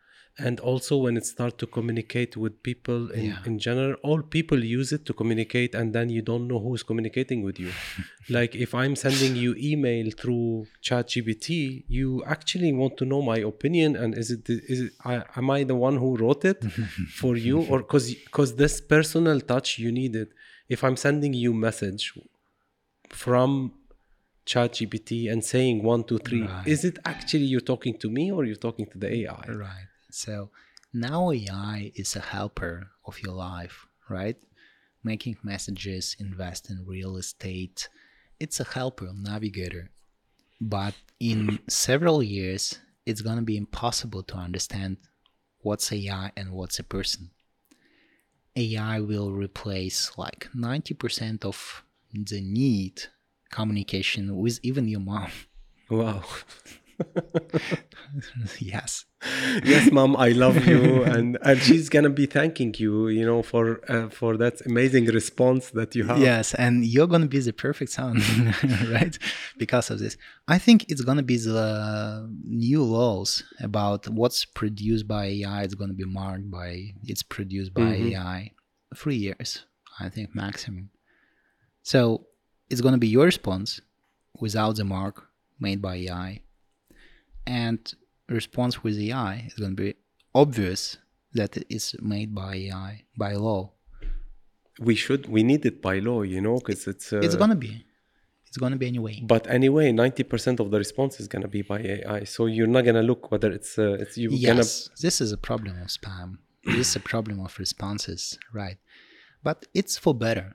and 0.49 0.57
also 0.71 0.95
when 1.05 1.15
it 1.21 1.27
start 1.35 1.55
to 1.63 1.67
communicate 1.77 2.33
with 2.43 2.55
people 2.69 3.01
in, 3.19 3.25
Yeah. 3.27 3.49
in 3.49 3.55
general. 3.67 3.95
All 4.09 4.21
people 4.39 4.61
use 4.79 4.89
it 4.97 5.03
to 5.09 5.13
communicate, 5.21 5.71
and 5.81 5.87
then 5.97 6.07
you 6.17 6.23
don't 6.31 6.47
know 6.51 6.61
who's 6.67 6.83
communicating 6.91 7.41
with 7.49 7.57
you. 7.65 7.71
like 8.39 8.53
if 8.67 8.71
I'm 8.83 8.95
sending 9.05 9.33
you 9.45 9.51
email 9.71 10.07
through 10.21 10.47
ChatGPT, 10.87 11.51
you 11.99 12.09
actually 12.35 12.73
want 12.83 12.95
to 13.01 13.05
know 13.13 13.21
my 13.33 13.39
opinion, 13.53 13.91
and 14.03 14.11
is 14.23 14.29
it 14.37 14.43
is 14.75 14.79
it 14.87 14.93
I, 15.13 15.15
am 15.41 15.47
I 15.57 15.61
the 15.73 15.79
one 15.89 15.97
who 16.03 16.11
wrote 16.23 16.45
it 16.53 16.61
for 17.21 17.33
you, 17.47 17.57
or 17.71 17.79
because 17.85 18.07
because 18.29 18.51
this 18.63 18.75
personal 18.95 19.39
touch 19.53 19.69
you 19.85 19.91
need 20.01 20.15
it. 20.25 20.31
If 20.75 20.81
I'm 20.87 20.97
sending 21.07 21.33
you 21.45 21.53
message 21.69 22.05
from 23.25 23.51
ChatGPT 24.47 25.31
and 25.33 25.45
saying 25.45 25.83
one 25.83 26.03
two 26.05 26.19
three, 26.19 26.43
Right. 26.47 26.67
is 26.67 26.85
it 26.85 26.99
actually 27.05 27.45
you're 27.53 27.61
talking 27.73 27.95
to 27.99 28.09
me 28.11 28.25
or 28.33 28.45
you're 28.45 28.65
talking 28.69 28.87
to 28.93 28.99
the 28.99 29.09
AI? 29.21 29.45
Right. 29.67 29.87
So 30.15 30.51
Now 30.93 31.31
AI 31.33 31.91
is 31.95 32.17
a 32.17 32.21
helper 32.21 32.91
of 33.07 33.19
your 33.21 33.33
life, 33.33 33.87
right? 34.11 34.37
Making 35.03 35.39
messages, 35.43 36.17
invest 36.19 36.71
in 36.71 36.85
real 36.87 37.17
estate. 37.17 37.89
It's 38.39 38.61
a 38.61 38.65
helper, 38.65 39.11
navigator. 39.15 39.91
But 40.61 40.95
in 41.19 41.61
several 41.69 42.23
years, 42.23 42.79
it's 43.07 43.23
going 43.23 43.37
to 43.37 43.43
be 43.43 43.57
impossible 43.57 44.23
to 44.25 44.37
understand 44.37 44.99
what's 45.61 45.91
AI 45.91 46.31
and 46.37 46.53
what's 46.53 46.79
a 46.79 46.85
person. 46.85 47.31
AI 48.55 49.01
will 49.01 49.33
replace 49.33 50.13
like 50.19 50.49
90% 50.55 51.45
of 51.45 51.85
the 52.13 52.43
need 52.43 53.05
communication 53.51 54.37
with 54.37 54.61
even 54.63 54.89
your 54.89 55.01
mom. 55.01 55.31
Wow. 55.89 56.23
yes. 58.59 59.05
yes, 59.65 59.91
mom, 59.93 60.17
I 60.17 60.31
love 60.31 60.67
you, 60.67 61.03
and 61.15 61.39
and 61.43 61.63
she's 61.63 61.89
gonna 61.89 62.11
be 62.11 62.27
thanking 62.27 62.75
you, 62.79 63.09
you 63.09 63.25
know, 63.25 63.43
for 63.43 63.81
uh, 63.91 64.09
for 64.09 64.37
that 64.37 64.61
amazing 64.67 65.07
response 65.07 65.71
that 65.71 65.95
you 65.95 66.05
have. 66.05 66.19
Yes, 66.19 66.55
and 66.55 66.85
you're 66.85 67.07
gonna 67.07 67.27
be 67.27 67.39
the 67.39 67.53
perfect 67.53 67.93
son, 67.93 68.21
right? 68.91 69.17
Because 69.59 69.91
of 69.91 69.99
this, 70.01 70.17
I 70.49 70.59
think 70.59 70.91
it's 70.91 71.03
gonna 71.03 71.23
be 71.23 71.37
the 71.37 72.29
new 72.45 72.83
laws 72.83 73.45
about 73.61 74.09
what's 74.09 74.45
produced 74.45 75.07
by 75.07 75.27
AI. 75.27 75.63
It's 75.63 75.75
gonna 75.75 75.95
be 75.95 76.05
marked 76.05 76.51
by 76.51 76.93
it's 77.05 77.23
produced 77.23 77.73
by 77.75 77.83
Mhm. 77.97 78.13
AI. 78.15 78.53
Three 78.97 79.17
years, 79.17 79.65
I 80.01 80.09
think 80.09 80.35
maximum. 80.35 80.91
So 81.83 82.27
it's 82.69 82.81
gonna 82.81 82.99
be 82.99 83.09
your 83.09 83.25
response 83.25 83.81
without 84.41 84.77
the 84.77 84.85
mark 84.85 85.29
made 85.61 85.81
by 85.81 85.95
AI, 85.97 86.43
and 87.47 87.95
response 88.29 88.83
with 88.83 88.99
AI 88.99 89.45
is 89.47 89.55
gonna 89.55 89.75
be 89.75 89.95
obvious 90.35 90.99
that 91.35 91.57
it 91.57 91.67
is 91.69 91.95
made 92.01 92.35
by 92.35 92.55
AI 92.57 93.05
by 93.17 93.33
law. 93.35 93.73
We 94.81 94.95
should, 94.95 95.29
we 95.29 95.43
need 95.43 95.67
it 95.67 95.83
by 95.83 95.99
law, 95.99 96.23
you 96.23 96.41
know, 96.41 96.57
because 96.59 96.87
it's. 96.87 97.13
Uh, 97.13 97.19
it's 97.19 97.37
gonna 97.37 97.57
be 97.57 97.85
it's 98.49 98.59
gonna 98.59 98.77
be 98.77 98.87
anyway 98.87 99.19
But 99.23 99.47
anyway, 99.47 99.93
ninety 99.93 100.25
percent 100.25 100.61
of 100.61 100.71
the 100.71 100.77
response 100.79 101.19
is 101.21 101.27
gonna 101.27 101.49
be 101.49 101.63
by 101.63 101.79
AI, 101.81 102.25
so 102.25 102.45
you're 102.47 102.67
not 102.67 102.85
gonna 102.85 103.03
look 103.03 103.31
whether 103.33 103.51
it's 103.51 103.79
uh, 103.79 103.97
it's 104.03 104.19
you 104.19 104.29
gonna. 104.29 104.59
yes 104.59 104.91
this 105.01 105.23
is 105.23 105.33
a 105.33 105.39
problem 105.39 105.81
of 105.81 105.89
spam 105.89 106.37
this 106.65 106.89
is 106.91 106.97
a 106.97 107.01
problem 107.01 107.41
of 107.41 107.59
responses 107.59 108.39
right 108.53 108.77
but 109.43 109.65
it's 109.73 109.97
for 109.97 110.15
better 110.15 110.55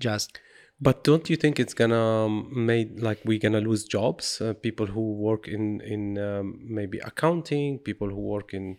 just 0.00 0.40
But 0.80 1.02
don't 1.02 1.28
you 1.28 1.36
think 1.36 1.58
it's 1.58 1.74
gonna 1.74 2.28
make 2.28 3.00
like 3.00 3.20
we're 3.24 3.40
gonna 3.40 3.60
lose 3.60 3.84
jobs? 3.84 4.40
Uh, 4.40 4.52
people 4.54 4.86
who 4.86 5.14
work 5.14 5.48
in 5.48 5.80
in 5.80 6.18
um, 6.18 6.58
maybe 6.62 6.98
accounting, 7.00 7.78
people 7.80 8.08
who 8.08 8.20
work 8.20 8.54
in 8.54 8.78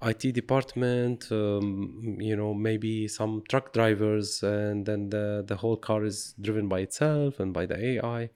IT 0.00 0.32
department, 0.32 1.30
um, 1.30 2.16
you 2.20 2.36
know, 2.36 2.54
maybe 2.54 3.08
some 3.08 3.42
truck 3.48 3.72
drivers, 3.72 4.42
and 4.42 4.86
then 4.86 5.10
the 5.10 5.44
the 5.46 5.56
whole 5.56 5.76
car 5.76 6.04
is 6.04 6.34
driven 6.40 6.68
by 6.68 6.80
itself 6.80 7.40
and 7.40 7.52
by 7.52 7.66
the 7.66 7.76
AI. 7.76 8.30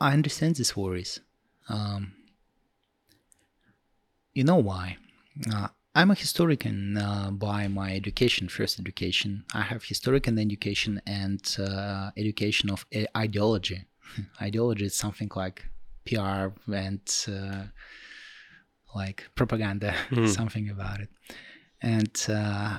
i 0.00 0.12
understand 0.12 0.56
these 0.56 0.74
worries 0.76 1.20
um, 1.68 2.12
you 4.32 4.44
know 4.44 4.56
why 4.56 4.96
uh, 5.52 5.68
i'm 5.94 6.10
a 6.10 6.14
historian 6.14 6.96
uh, 6.96 7.30
by 7.30 7.66
my 7.68 7.94
education 7.94 8.48
first 8.48 8.78
education. 8.78 9.44
I 9.54 9.62
have 9.62 9.84
historian 9.84 10.38
education 10.38 11.00
and 11.06 11.42
uh, 11.58 12.10
education 12.16 12.70
of 12.70 12.86
uh, 12.94 13.04
ideology. 13.16 13.84
Ideology 14.42 14.86
is 14.86 14.94
something 14.94 15.30
like 15.34 15.64
pr 16.04 16.48
and 16.72 17.00
uh, 17.28 17.64
like 18.94 19.28
propaganda 19.34 19.94
something 20.26 20.68
about 20.70 21.00
it. 21.00 21.08
And 21.82 22.26
uh, 22.28 22.78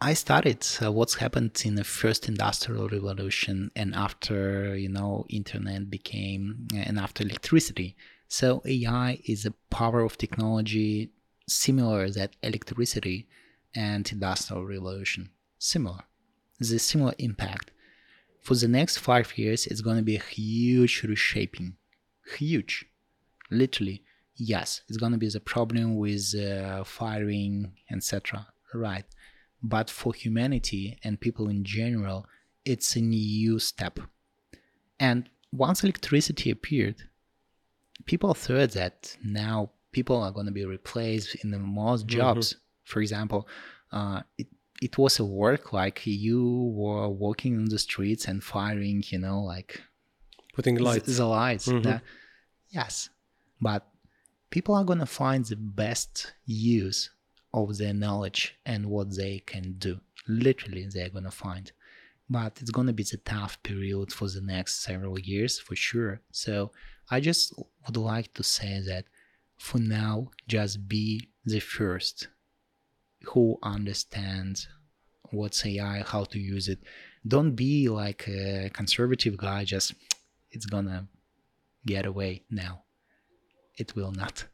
I 0.00 0.14
studied 0.14 0.64
uh, 0.82 0.92
what's 0.92 1.14
happened 1.14 1.62
in 1.64 1.74
the 1.74 1.84
first 1.84 2.28
industrial 2.28 2.88
revolution 2.88 3.70
and 3.74 3.94
after 3.94 4.76
you 4.76 4.90
know 4.90 5.24
internet 5.28 5.90
became 5.90 6.68
and 6.74 6.98
after 6.98 7.24
electricity. 7.24 7.96
So 8.28 8.62
AI 8.64 9.20
is 9.24 9.46
a 9.46 9.54
power 9.70 10.00
of 10.02 10.18
technology 10.18 11.10
similar 11.48 12.10
that 12.10 12.36
electricity 12.42 13.28
and 13.74 14.10
industrial 14.10 14.64
revolution 14.64 15.30
similar. 15.58 16.00
The 16.58 16.78
similar 16.78 17.14
impact. 17.18 17.70
For 18.40 18.54
the 18.54 18.68
next 18.68 18.98
five 18.98 19.36
years, 19.36 19.66
it's 19.66 19.80
going 19.80 19.96
to 19.96 20.02
be 20.02 20.16
a 20.16 20.22
huge 20.22 21.02
reshaping, 21.02 21.76
huge, 22.36 22.86
literally. 23.50 24.02
Yes, 24.36 24.82
it's 24.88 24.98
going 24.98 25.12
to 25.12 25.18
be 25.18 25.28
the 25.28 25.40
problem 25.40 25.96
with 25.96 26.34
uh, 26.34 26.84
firing, 26.84 27.72
etc. 27.90 28.46
Right 28.72 29.04
but 29.62 29.90
for 29.90 30.14
humanity 30.14 30.98
and 31.02 31.20
people 31.20 31.48
in 31.48 31.64
general, 31.64 32.26
it's 32.64 32.96
a 32.96 33.00
new 33.00 33.58
step. 33.58 33.98
And 34.98 35.28
once 35.52 35.82
electricity 35.82 36.50
appeared, 36.50 36.96
people 38.04 38.34
thought 38.34 38.70
that 38.72 39.16
now 39.24 39.70
people 39.96 40.16
are 40.24 40.32
going 40.36 40.48
to 40.52 40.58
be 40.60 40.66
replaced 40.78 41.30
in 41.42 41.48
the 41.54 41.58
most 41.82 42.02
jobs. 42.18 42.46
For 42.92 42.98
example, 43.06 43.40
uh, 43.98 44.20
it 44.42 44.48
it 44.88 44.94
was 45.02 45.14
a 45.18 45.24
work 45.44 45.64
like 45.80 45.98
you 46.26 46.40
were 46.80 47.08
walking 47.24 47.52
on 47.60 47.66
the 47.74 47.78
streets 47.88 48.24
and 48.30 48.38
firing, 48.56 48.98
you 49.12 49.18
know, 49.26 49.38
like 49.54 49.70
Putting 50.56 50.74
the- 50.76 50.84
lights. 50.88 51.16
the 51.20 51.28
lights. 51.42 51.66
Mhm. 51.68 51.82
that- 51.86 52.02
yes, 52.80 52.94
but 53.68 53.80
people 54.54 54.74
are 54.78 54.84
gonna 54.90 55.10
find 55.22 55.40
the 55.46 55.60
best 55.84 56.12
use 56.78 57.00
of 57.58 57.66
their 57.78 57.94
knowledge 58.04 58.40
and 58.72 58.80
what 58.94 59.08
they 59.20 59.34
can 59.52 59.64
do. 59.86 59.94
Literally, 60.44 60.84
they're 60.94 61.14
gonna 61.16 61.38
find. 61.46 61.66
But 62.38 62.52
it's 62.60 62.74
gonna 62.76 62.96
be 63.00 63.06
the 63.12 63.20
tough 63.34 63.54
period 63.70 64.08
for 64.18 64.26
the 64.34 64.42
next 64.54 64.72
several 64.88 65.16
years 65.32 65.52
for 65.66 65.74
sure. 65.88 66.14
So 66.42 66.54
I 67.14 67.18
just 67.28 67.44
would 67.84 67.96
like 68.14 68.28
to 68.38 68.42
say 68.56 68.72
that 68.90 69.04
for 69.56 69.78
now, 69.78 70.30
just 70.48 70.88
be 70.88 71.28
the 71.44 71.60
first 71.60 72.28
who 73.24 73.58
understands 73.62 74.68
what's 75.30 75.64
AI, 75.64 76.02
how 76.06 76.24
to 76.24 76.38
use 76.38 76.68
it. 76.68 76.78
Don't 77.26 77.54
be 77.54 77.88
like 77.88 78.28
a 78.28 78.70
conservative 78.72 79.36
guy, 79.36 79.64
just 79.64 79.94
it's 80.50 80.66
gonna 80.66 81.08
get 81.84 82.06
away 82.06 82.44
now. 82.50 82.82
It 83.76 83.94
will 83.94 84.12
not. 84.12 84.44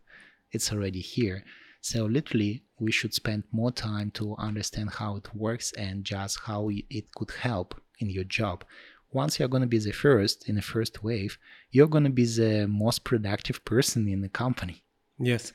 It's 0.51 0.73
already 0.73 1.01
here. 1.01 1.45
So 1.81 2.05
literally, 2.05 2.63
we 2.79 2.93
should 2.93 3.15
spend 3.15 3.45
more 3.53 3.73
time 3.73 4.11
to 4.13 4.37
understand 4.37 4.91
how 4.91 5.17
it 5.17 5.35
works 5.35 5.73
and 5.73 6.05
just 6.05 6.41
how 6.41 6.71
it 6.71 7.13
could 7.15 7.31
help 7.31 7.81
in 7.99 8.09
your 8.09 8.25
job. 8.25 8.65
Once 9.13 9.39
you're 9.39 9.49
to 9.49 9.67
be 9.67 9.79
the 9.79 9.93
first 9.93 10.49
in 10.49 10.55
the 10.55 10.63
first 10.63 11.03
wave, 11.03 11.39
you're 11.71 11.89
to 11.89 12.09
be 12.09 12.25
the 12.25 12.67
most 12.67 13.05
productive 13.05 13.65
person 13.65 14.09
in 14.09 14.23
the 14.23 14.29
company. 14.29 14.83
Yes, 15.25 15.53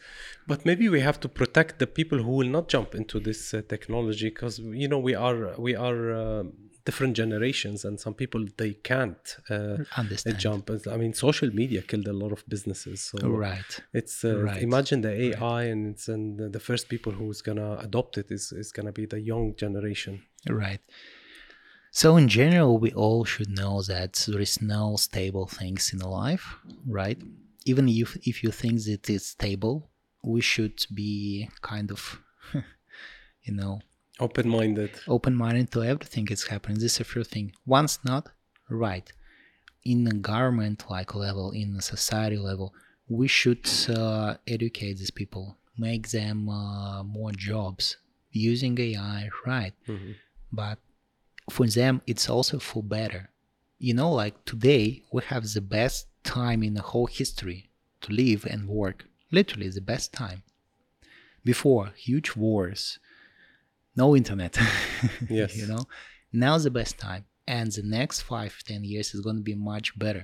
but 0.48 0.66
maybe 0.66 0.88
we 0.88 1.02
have 1.02 1.20
to 1.20 1.28
protect 1.28 1.80
the 1.80 1.88
people 1.88 2.20
who 2.24 2.32
will 2.32 2.48
not 2.48 2.70
jump 2.70 2.96
into 2.96 3.20
this 3.20 3.54
uh, 3.54 3.62
technology 3.68 4.30
because 4.30 4.60
you 4.60 4.88
know 4.88 4.98
we 5.00 5.14
are 5.14 5.60
we 5.60 5.76
are 5.76 6.02
uh, 6.14 6.44
different 6.86 7.18
generations, 7.18 7.84
and 7.84 8.00
some 8.00 8.14
people 8.14 8.46
they 8.58 8.74
can't 8.74 9.36
uh, 9.50 9.78
Understand. 9.98 10.40
jump. 10.40 10.72
I 10.90 10.96
mean, 10.96 11.14
social 11.14 11.50
media 11.54 11.82
killed 11.82 12.08
a 12.08 12.14
lot 12.14 12.32
of 12.32 12.48
businesses. 12.48 13.02
So 13.02 13.18
Right. 13.28 13.72
it's 13.94 14.24
uh, 14.24 14.38
Right. 14.38 14.62
imagine 14.64 15.02
the 15.02 15.12
AI, 15.26 15.64
and 15.64 15.82
it's 15.94 16.08
and 16.08 16.54
the 16.54 16.62
first 16.62 16.88
people 16.88 17.12
who's 17.12 17.42
gonna 17.42 17.78
adopt 17.88 18.18
it 18.18 18.32
is 18.32 18.54
is 18.54 18.72
gonna 18.72 18.94
be 18.94 19.06
the 19.06 19.20
young 19.20 19.54
generation. 19.64 20.22
Right. 20.50 20.80
So 21.92 22.16
in 22.16 22.28
general, 22.30 22.78
we 22.80 22.92
all 22.94 23.26
should 23.26 23.50
know 23.50 23.82
that 23.82 24.14
there 24.28 24.42
is 24.42 24.62
no 24.62 24.96
stable 24.98 25.48
things 25.48 25.92
in 25.94 26.00
life, 26.00 26.56
right? 26.86 27.20
Even 27.70 27.86
if 27.90 28.10
if 28.32 28.36
you 28.44 28.52
think 28.62 28.76
that 28.88 29.10
it's 29.16 29.28
stable, 29.38 29.78
we 30.34 30.42
should 30.52 30.78
be 31.02 31.50
kind 31.62 31.90
of, 31.96 32.02
you 33.48 33.54
know, 33.60 33.80
Open-minded. 34.20 34.92
open-minded 35.08 35.68
to 35.74 35.80
everything 35.84 36.26
that's 36.26 36.48
happening. 36.48 36.78
This 36.80 36.94
is 36.94 36.98
the 37.00 37.04
first 37.14 37.30
thing. 37.32 37.48
Once 37.66 37.94
not, 38.04 38.24
right. 38.70 39.08
In 39.84 40.00
a 40.08 40.16
government 40.32 40.80
like 40.90 41.14
level, 41.26 41.52
in 41.52 41.76
a 41.76 41.82
society 41.82 42.38
level, 42.50 42.74
we 43.08 43.28
should 43.28 43.66
uh, 43.90 44.36
educate 44.56 44.96
these 44.98 45.12
people, 45.22 45.46
make 45.78 46.10
them 46.10 46.50
uh, 46.50 47.04
more 47.04 47.32
jobs 47.32 47.98
using 48.32 48.74
AI, 48.80 49.30
right? 49.46 49.74
Mhm. 49.88 50.16
But 50.52 50.78
for 51.56 51.68
them, 51.68 52.02
it's 52.12 52.28
also 52.30 52.60
for 52.60 52.82
better. 52.84 53.24
You 53.88 53.94
know, 54.00 54.12
like 54.12 54.36
today, 54.52 55.04
we 55.14 55.22
have 55.32 55.44
the 55.56 55.62
best 55.62 56.08
time 56.40 56.62
in 56.68 56.74
the 56.80 56.82
whole 56.92 57.08
history 57.22 57.60
to 58.04 58.10
live 58.24 58.42
and 58.54 58.62
work. 58.68 59.00
Literally, 59.32 59.70
the 59.70 59.82
best 59.94 60.08
time. 60.24 60.40
Before, 61.44 61.86
huge 62.08 62.30
wars, 62.44 63.00
no 63.96 64.08
internet. 64.16 64.54
Yes. 65.40 65.56
you 65.60 65.66
know, 65.72 65.84
now's 66.44 66.64
the 66.66 66.72
best 66.82 66.96
time. 67.08 67.24
And 67.58 67.72
the 67.72 67.84
next 68.00 68.18
five, 68.32 68.54
ten 68.70 68.82
years 68.92 69.08
is 69.16 69.22
going 69.26 69.38
to 69.42 69.48
be 69.52 69.56
much 69.56 69.88
better. 69.98 70.24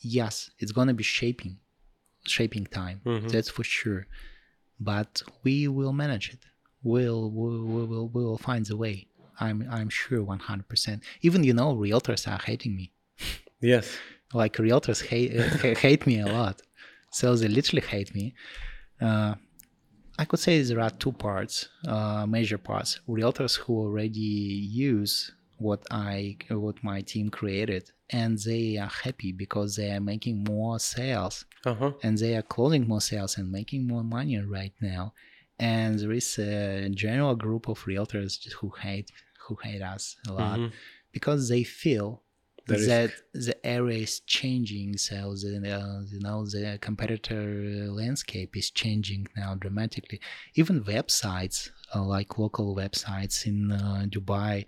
Yes, 0.00 0.50
it's 0.58 0.72
going 0.72 0.88
to 0.88 0.94
be 1.02 1.04
shaping, 1.18 1.54
shaping 2.36 2.66
time. 2.66 3.00
Mhm. 3.04 3.30
That's 3.32 3.50
for 3.56 3.64
sure. 3.64 4.02
but 4.92 5.12
we 5.44 5.56
will 5.76 5.92
manage 6.04 6.26
it. 6.34 6.42
We'll 6.82 7.24
we'll 7.36 7.62
we'll, 7.70 7.86
we'll, 7.92 8.08
we'll 8.14 8.38
find 8.50 8.62
the 8.66 8.76
way. 8.84 8.96
I'm 9.44 9.58
I'm 9.76 9.88
sure 10.00 10.20
100%. 10.24 11.00
Even 11.26 11.40
you 11.48 11.54
know, 11.58 11.68
realtors 11.86 12.22
are 12.32 12.42
hating 12.50 12.74
me. 12.80 12.86
Yes. 13.72 13.86
Like 14.34 14.54
realtors 14.56 15.00
hate 15.04 15.32
hate 15.86 16.06
me 16.06 16.20
a 16.20 16.26
lot. 16.26 16.62
So 17.10 17.36
they 17.36 17.48
literally 17.48 17.82
hate 17.86 18.14
me. 18.14 18.34
Uh, 19.00 19.34
I 20.18 20.24
could 20.24 20.40
say 20.40 20.60
there 20.62 20.80
are 20.80 20.90
two 20.90 21.12
parts, 21.12 21.68
uh, 21.86 22.26
major 22.26 22.58
parts. 22.58 23.00
Realtors 23.08 23.56
who 23.58 23.72
already 23.78 24.20
use 24.90 25.32
what 25.58 25.82
I 25.90 26.36
what 26.50 26.82
my 26.82 27.00
team 27.02 27.28
created, 27.30 27.90
and 28.10 28.38
they 28.38 28.76
are 28.78 28.92
happy 29.04 29.32
because 29.32 29.76
they 29.76 29.90
are 29.90 30.00
making 30.00 30.44
more 30.44 30.78
sales 30.78 31.44
Uh 31.64 31.74
huh. 31.74 31.92
and 32.02 32.18
they 32.18 32.36
are 32.36 32.42
closing 32.42 32.86
more 32.88 33.00
sales 33.00 33.38
and 33.38 33.50
making 33.50 33.86
more 33.86 34.04
money 34.04 34.38
right 34.38 34.74
now. 34.80 35.14
And 35.58 35.98
there 35.98 36.12
is 36.12 36.38
a 36.38 36.88
general 37.04 37.34
group 37.36 37.68
of 37.68 37.78
realtors 37.84 38.32
who 38.58 38.70
hate 38.70 39.10
who 39.48 39.56
hate 39.62 39.82
us 39.94 40.16
a 40.28 40.32
lot 40.32 40.58
Mhm. 40.60 40.70
because 41.16 41.48
they 41.48 41.64
feel 41.64 42.22
The 42.66 42.74
risk. 42.74 42.86
that 42.86 43.10
the 43.32 43.66
area 43.66 43.98
is 43.98 44.20
changing. 44.20 44.96
So 44.98 45.34
the 45.34 45.56
uh, 45.80 46.02
you 46.12 46.20
know 46.20 46.44
the 46.46 46.78
competitor 46.80 47.44
landscape 47.90 48.56
is 48.56 48.70
changing 48.70 49.26
now 49.36 49.54
dramatically. 49.54 50.20
Even 50.54 50.84
websites 50.84 51.70
uh, 51.94 52.02
like 52.04 52.38
local 52.38 52.74
websites 52.76 53.46
in 53.46 53.72
uh, 53.72 54.04
Dubai, 54.08 54.66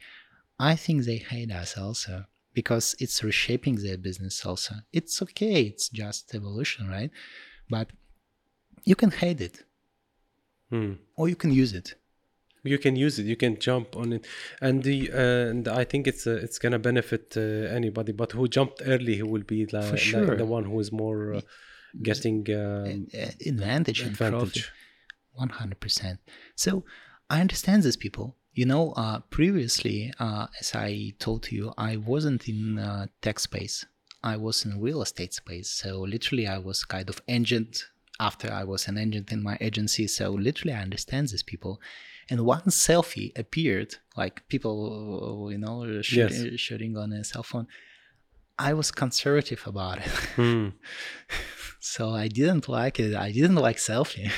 I 0.58 0.76
think 0.76 1.04
they 1.04 1.18
hate 1.18 1.50
us 1.52 1.76
also 1.78 2.24
because 2.52 2.94
it's 3.00 3.22
reshaping 3.24 3.76
their 3.76 3.98
business 3.98 4.44
also. 4.46 4.76
It's 4.92 5.20
okay. 5.22 5.62
It's 5.62 5.88
just 5.88 6.34
evolution, 6.34 6.88
right? 6.88 7.10
But 7.70 7.90
you 8.84 8.96
can 8.96 9.10
hate 9.10 9.40
it 9.40 9.64
Hmm. 10.70 10.94
or 11.16 11.28
you 11.28 11.36
can 11.36 11.52
use 11.52 11.72
it. 11.72 11.94
You 12.72 12.78
can 12.84 12.94
use 13.06 13.14
it 13.20 13.26
you 13.32 13.36
can 13.44 13.54
jump 13.68 13.88
on 14.02 14.08
it 14.16 14.22
and 14.66 14.82
the 14.88 14.98
uh, 15.12 15.50
and 15.52 15.68
i 15.68 15.84
think 15.90 16.02
it's 16.12 16.24
uh, 16.26 16.44
it's 16.44 16.58
gonna 16.58 16.78
benefit 16.90 17.24
uh, 17.36 17.40
anybody 17.78 18.12
but 18.12 18.32
who 18.32 18.44
jumped 18.48 18.78
early 18.86 19.16
who 19.20 19.26
will 19.34 19.46
be 19.56 19.60
the, 19.64 19.82
For 19.82 19.92
the- 19.92 20.08
sure. 20.10 20.36
the 20.42 20.46
one 20.56 20.64
who 20.70 20.76
is 20.84 20.90
more 21.04 21.34
uh, 21.34 21.40
getting 22.10 22.38
um, 22.62 23.06
Uh, 23.14 23.30
advantage 23.52 24.00
and 24.00 24.10
advantage 24.10 24.60
profit. 24.64 24.70
100%. 25.38 26.18
So 26.56 26.84
I 27.30 27.40
understand 27.40 27.82
these 27.82 27.96
people. 27.96 28.36
You 28.52 28.66
know, 28.66 28.92
uh, 28.92 29.18
previously, 29.30 30.12
uh, 30.20 30.46
as 30.60 30.74
I 30.74 31.14
told 31.18 31.50
you, 31.50 31.72
I 31.76 31.96
wasn't 31.96 32.48
in 32.48 32.78
uh, 32.78 33.06
tech 33.20 33.38
space. 33.40 33.84
I 34.22 34.36
was 34.36 34.64
in 34.64 34.80
real 34.80 35.02
estate 35.02 35.34
space. 35.34 35.68
So 35.70 36.00
literally, 36.02 36.46
I 36.46 36.58
was 36.58 36.84
kind 36.84 37.08
of 37.08 37.20
agent 37.28 37.72
after 38.20 38.48
I 38.52 38.62
was 38.64 38.86
an 38.86 38.96
agent 38.96 39.32
in 39.32 39.42
my 39.42 39.56
agency. 39.60 40.06
So 40.06 40.30
literally, 40.30 40.72
I 40.72 40.82
understand 40.82 41.28
these 41.28 41.42
people. 41.42 41.80
And 42.30 42.44
one 42.44 42.62
selfie 42.62 43.36
appeared, 43.38 43.96
like 44.16 44.46
people, 44.48 45.48
you 45.50 45.58
know, 45.58 46.00
shooting, 46.02 46.56
shooting 46.56 46.96
on 46.96 47.12
a 47.12 47.24
cell 47.24 47.42
phone. 47.42 47.66
I 48.58 48.72
was 48.72 48.90
conservative 48.90 49.62
about 49.66 49.98
it. 49.98 50.06
Hmm. 50.36 50.68
so 51.84 52.02
I 52.24 52.28
didn't 52.28 52.66
like 52.68 52.96
it. 52.98 53.14
I 53.14 53.30
didn't 53.38 53.56
like 53.68 53.76
selfie. 53.76 54.30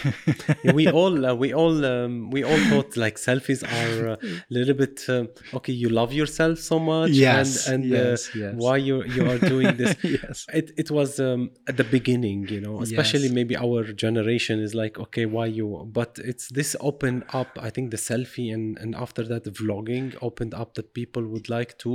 Yeah, 0.65 0.73
we 0.73 0.85
all 1.01 1.15
uh, 1.29 1.35
we 1.43 1.49
all 1.63 1.77
um, 1.85 2.31
we 2.31 2.41
all 2.43 2.59
thought 2.71 2.97
like 2.97 3.17
selfies 3.29 3.63
are 3.81 4.09
a 4.15 4.19
little 4.51 4.75
bit 4.83 4.97
um, 5.09 5.29
okay 5.55 5.73
you 5.73 5.89
love 5.89 6.13
yourself 6.13 6.59
so 6.59 6.77
much 6.79 7.11
Yes, 7.11 7.69
and 7.69 7.85
and 7.85 7.93
yes, 7.97 8.29
uh, 8.35 8.39
yes. 8.41 8.55
why 8.65 8.77
you 8.89 8.97
you 9.05 9.23
are 9.31 9.39
doing 9.39 9.77
this 9.77 9.93
yes. 10.19 10.37
it 10.61 10.67
it 10.83 10.89
was 10.91 11.11
um, 11.29 11.51
at 11.71 11.77
the 11.77 11.85
beginning 11.97 12.41
you 12.55 12.61
know 12.61 12.77
especially 12.89 13.29
Yes. 13.29 13.39
maybe 13.41 13.55
our 13.67 13.81
generation 14.07 14.57
is 14.67 14.73
like 14.83 14.95
okay 15.05 15.27
why 15.37 15.47
you 15.59 15.67
but 16.01 16.19
it's 16.31 16.47
this 16.59 16.71
opened 16.91 17.23
up 17.41 17.51
i 17.67 17.71
think 17.75 17.87
the 17.97 18.03
selfie 18.11 18.49
and 18.57 18.65
and 18.83 18.91
after 19.05 19.23
that 19.31 19.43
the 19.49 19.51
vlogging 19.63 20.07
opened 20.29 20.53
up 20.63 20.71
that 20.79 20.89
people 21.01 21.25
would 21.33 21.49
like 21.59 21.73
to 21.85 21.91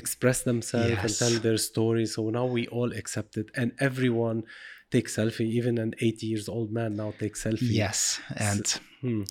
express 0.00 0.38
themselves 0.50 0.96
and 1.02 1.12
tell 1.22 1.34
their 1.46 1.58
stories 1.70 2.10
so 2.16 2.30
now 2.38 2.46
we 2.56 2.62
all 2.76 2.90
accept 3.00 3.32
it 3.42 3.48
and 3.60 3.68
everyone 3.88 4.38
takes 4.90 5.16
selfie 5.16 5.48
even 5.48 5.78
an 5.78 5.94
80 6.00 6.26
years 6.26 6.48
old 6.48 6.70
man 6.72 6.94
now 6.96 7.12
takes 7.18 7.44
selfie 7.44 7.72
Yes. 7.82 8.20
And 8.36 8.66
Hmm. 9.00 9.22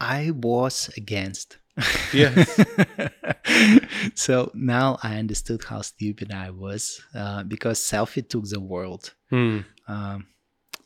I 0.00 0.30
was 0.32 0.90
against. 0.96 1.56
Yes. 2.12 2.60
so 4.14 4.50
now 4.54 4.98
I 5.02 5.16
understood 5.16 5.64
how 5.64 5.80
stupid 5.82 6.32
I 6.32 6.50
was 6.50 7.00
uh, 7.14 7.44
because 7.44 7.80
selfie 7.80 8.28
took 8.28 8.44
the 8.44 8.60
world. 8.60 9.14
Hmm. 9.30 9.60
Um, 9.86 10.26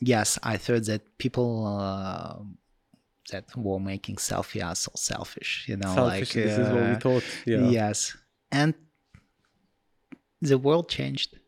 yes, 0.01 0.39
I 0.43 0.57
thought 0.57 0.85
that 0.87 1.19
people 1.19 1.67
uh, 1.67 2.43
that 3.31 3.45
were 3.57 3.81
making 3.81 4.17
selfie 4.17 4.65
are 4.65 4.75
so 4.75 4.93
selfish, 4.95 5.67
you 5.69 5.77
know, 5.77 5.95
selfish 5.95 6.35
like 6.35 6.45
this 6.45 6.59
is 6.59 6.69
what 6.71 6.83
we 6.83 6.95
uh, 6.95 6.99
thought 7.01 7.25
yeah 7.47 7.71
Yes, 7.71 8.17
and 8.51 8.75
the 10.41 10.59
world 10.59 10.89
changed. 10.89 11.39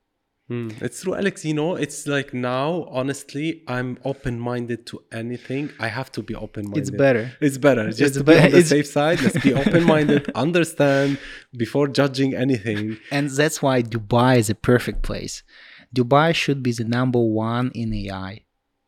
Hmm. 0.55 0.69
It's 0.87 0.99
true, 1.03 1.15
Alex. 1.21 1.45
You 1.45 1.55
know, 1.61 1.71
it's 1.85 2.01
like 2.07 2.29
now, 2.35 2.69
honestly, 3.01 3.47
I'm 3.67 3.91
open 4.11 4.35
minded 4.51 4.81
to 4.91 4.97
anything. 5.23 5.65
I 5.87 5.89
have 5.99 6.09
to 6.17 6.23
be 6.23 6.35
open 6.47 6.65
minded. 6.67 6.81
It's 6.83 6.91
better. 7.05 7.25
It's 7.47 7.59
better. 7.69 7.85
Just 7.89 8.01
It's 8.03 8.17
to 8.19 8.25
be 8.25 8.33
better. 8.35 8.47
on 8.47 8.61
the 8.61 8.63
safe 8.77 8.89
side, 8.97 9.19
let's 9.25 9.41
be 9.49 9.53
open 9.63 9.83
minded, 9.95 10.23
understand 10.47 11.09
before 11.65 11.87
judging 12.01 12.31
anything. 12.45 12.99
And 13.17 13.25
that's 13.41 13.59
why 13.65 13.77
Dubai 13.83 14.33
is 14.43 14.49
a 14.57 14.59
perfect 14.73 15.01
place. 15.03 15.43
Dubai 15.99 16.29
should 16.43 16.61
be 16.69 16.73
the 16.81 16.85
number 16.99 17.21
one 17.21 17.67
in 17.75 17.89
AI, 18.03 18.33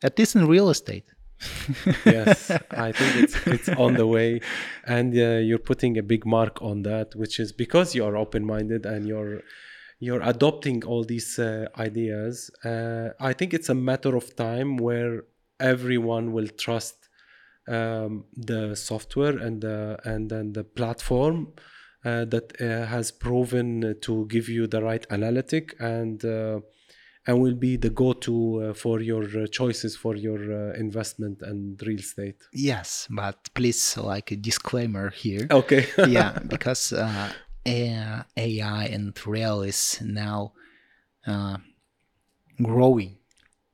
at 0.03 0.13
least 0.19 0.33
in 0.37 0.43
real 0.57 0.69
estate. 0.77 1.07
Yes, 2.07 2.51
I 2.89 2.91
think 2.99 3.13
it's 3.23 3.37
it's 3.55 3.69
on 3.85 3.93
the 4.01 4.07
way, 4.17 4.31
and 4.97 5.09
uh, 5.15 5.37
you're 5.49 5.65
putting 5.71 5.93
a 5.99 6.05
big 6.13 6.23
mark 6.37 6.55
on 6.71 6.77
that, 6.91 7.09
which 7.21 7.35
is 7.45 7.49
because 7.65 7.89
you 7.97 8.03
are 8.09 8.17
open 8.25 8.43
minded 8.55 8.83
and 8.93 9.01
you're 9.11 9.35
you're 9.99 10.23
adopting 10.23 10.85
all 10.85 11.05
these 11.05 11.39
uh, 11.39 11.67
ideas. 11.79 12.51
Uh, 12.65 13.11
I 13.21 13.33
think 13.33 13.55
it's 13.55 13.69
a 13.69 13.75
matter 13.75 14.17
of 14.17 14.37
time 14.37 14.77
where 14.77 15.25
everyone 15.59 16.33
will 16.33 16.49
trust 16.49 17.09
um, 17.69 18.25
the 18.37 18.77
software 18.77 19.39
and 19.39 19.61
the 19.61 19.99
and 20.05 20.31
then 20.31 20.53
the 20.53 20.65
platform 20.65 21.53
uh, 22.05 22.25
that 22.27 22.61
uh, 22.61 22.87
has 22.87 23.11
proven 23.11 23.97
to 24.03 24.27
give 24.27 24.49
you 24.49 24.67
the 24.67 24.83
right 24.83 25.05
analytic 25.11 25.75
and 25.81 26.25
uh, 26.25 26.61
and 27.27 27.41
will 27.41 27.55
be 27.55 27.77
the 27.77 27.91
go-to 27.91 28.63
uh, 28.63 28.75
for 28.75 29.01
your 29.01 29.25
uh, 29.25 29.47
choices 29.49 29.97
for 29.97 30.15
your 30.15 30.71
uh, 30.71 30.73
investment 30.75 31.43
and 31.43 31.83
real 31.85 31.99
estate. 31.99 32.37
Yes, 32.53 33.09
but 33.11 33.51
please, 33.55 33.97
like 33.97 34.31
a 34.31 34.37
disclaimer 34.37 35.11
here. 35.11 35.49
Okay. 35.51 35.87
yeah, 36.07 36.39
because 36.47 36.93
uh, 36.93 37.33
AI 37.67 38.85
and 38.85 39.27
real 39.27 39.63
is 39.63 40.01
now 40.03 40.53
uh, 41.27 41.57
growing 42.63 43.19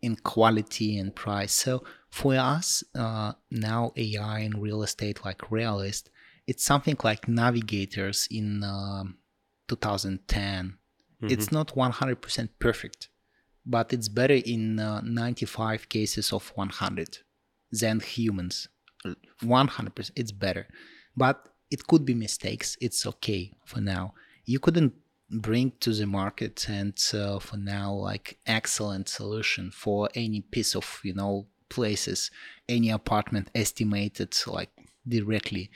in 0.01 0.17
quality 0.17 0.99
and 0.99 1.15
price. 1.15 1.53
So 1.53 1.85
for 2.11 2.35
us 2.35 2.83
uh, 2.95 3.33
now, 3.51 3.93
AI 3.97 4.41
in 4.41 4.61
real 4.61 4.83
estate, 4.83 5.25
like 5.25 5.39
Realiste, 5.51 6.09
it's 6.47 6.65
something 6.65 6.97
like 7.05 7.29
Navigators 7.29 8.27
in 8.31 8.65
um, 8.65 9.19
2010. 9.69 10.79
It's 11.31 11.53
not 11.53 11.77
100% 11.77 12.49
perfect, 12.59 13.09
but 13.65 13.93
it's 13.93 14.09
better 14.09 14.35
in 14.35 14.81
uh, 14.81 15.01
95 15.03 15.89
cases 15.89 16.33
of 16.33 16.51
100 16.57 17.19
than 17.71 18.01
humans. 18.01 18.69
100%, 19.41 20.11
it's 20.17 20.33
better. 20.33 20.67
But 21.17 21.49
it 21.73 21.87
could 21.87 22.05
be 22.05 22.15
mistakes. 22.15 22.77
It's 22.81 23.07
okay 23.07 23.53
for 23.65 23.81
now. 23.81 24.13
You 24.45 24.59
couldn't 24.61 24.93
bring 25.31 25.73
to 25.81 25.95
the 25.95 26.07
market 26.07 26.69
and 26.69 26.95
uh, 27.15 27.39
for 27.39 27.57
now 27.57 27.95
like 27.95 28.39
excellent 28.47 29.09
solution 29.09 29.71
for 29.71 30.11
any 30.15 30.43
piece 30.43 30.77
of 30.77 31.01
you 31.03 31.15
know 31.15 31.47
places 31.71 32.31
any 32.69 32.91
apartment 32.91 33.51
estimated 33.55 34.37
like 34.47 34.71
directly. 35.09 35.71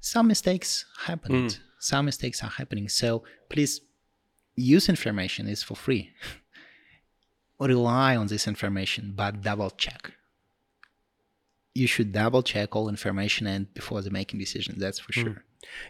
Some 0.00 0.28
mistakes 0.28 0.84
happened. 1.06 1.58
Some 1.80 2.04
mistakes 2.04 2.42
are 2.44 2.50
happening. 2.50 2.88
So 2.88 3.24
please 3.48 3.80
use 4.54 4.88
information. 4.88 5.48
Is 5.48 5.64
for 5.64 5.74
free. 5.74 6.10
Rely 7.58 8.16
on 8.16 8.26
this 8.26 8.48
information 8.48 9.12
but 9.14 9.40
double 9.42 9.70
check 9.70 10.12
you 11.74 11.86
should 11.86 12.12
double 12.12 12.42
check 12.42 12.74
all 12.76 12.88
information 12.88 13.46
and 13.46 13.72
before 13.74 14.02
the 14.02 14.10
making 14.10 14.38
decision 14.38 14.74
that's 14.78 14.98
for 14.98 15.12
sure 15.12 15.44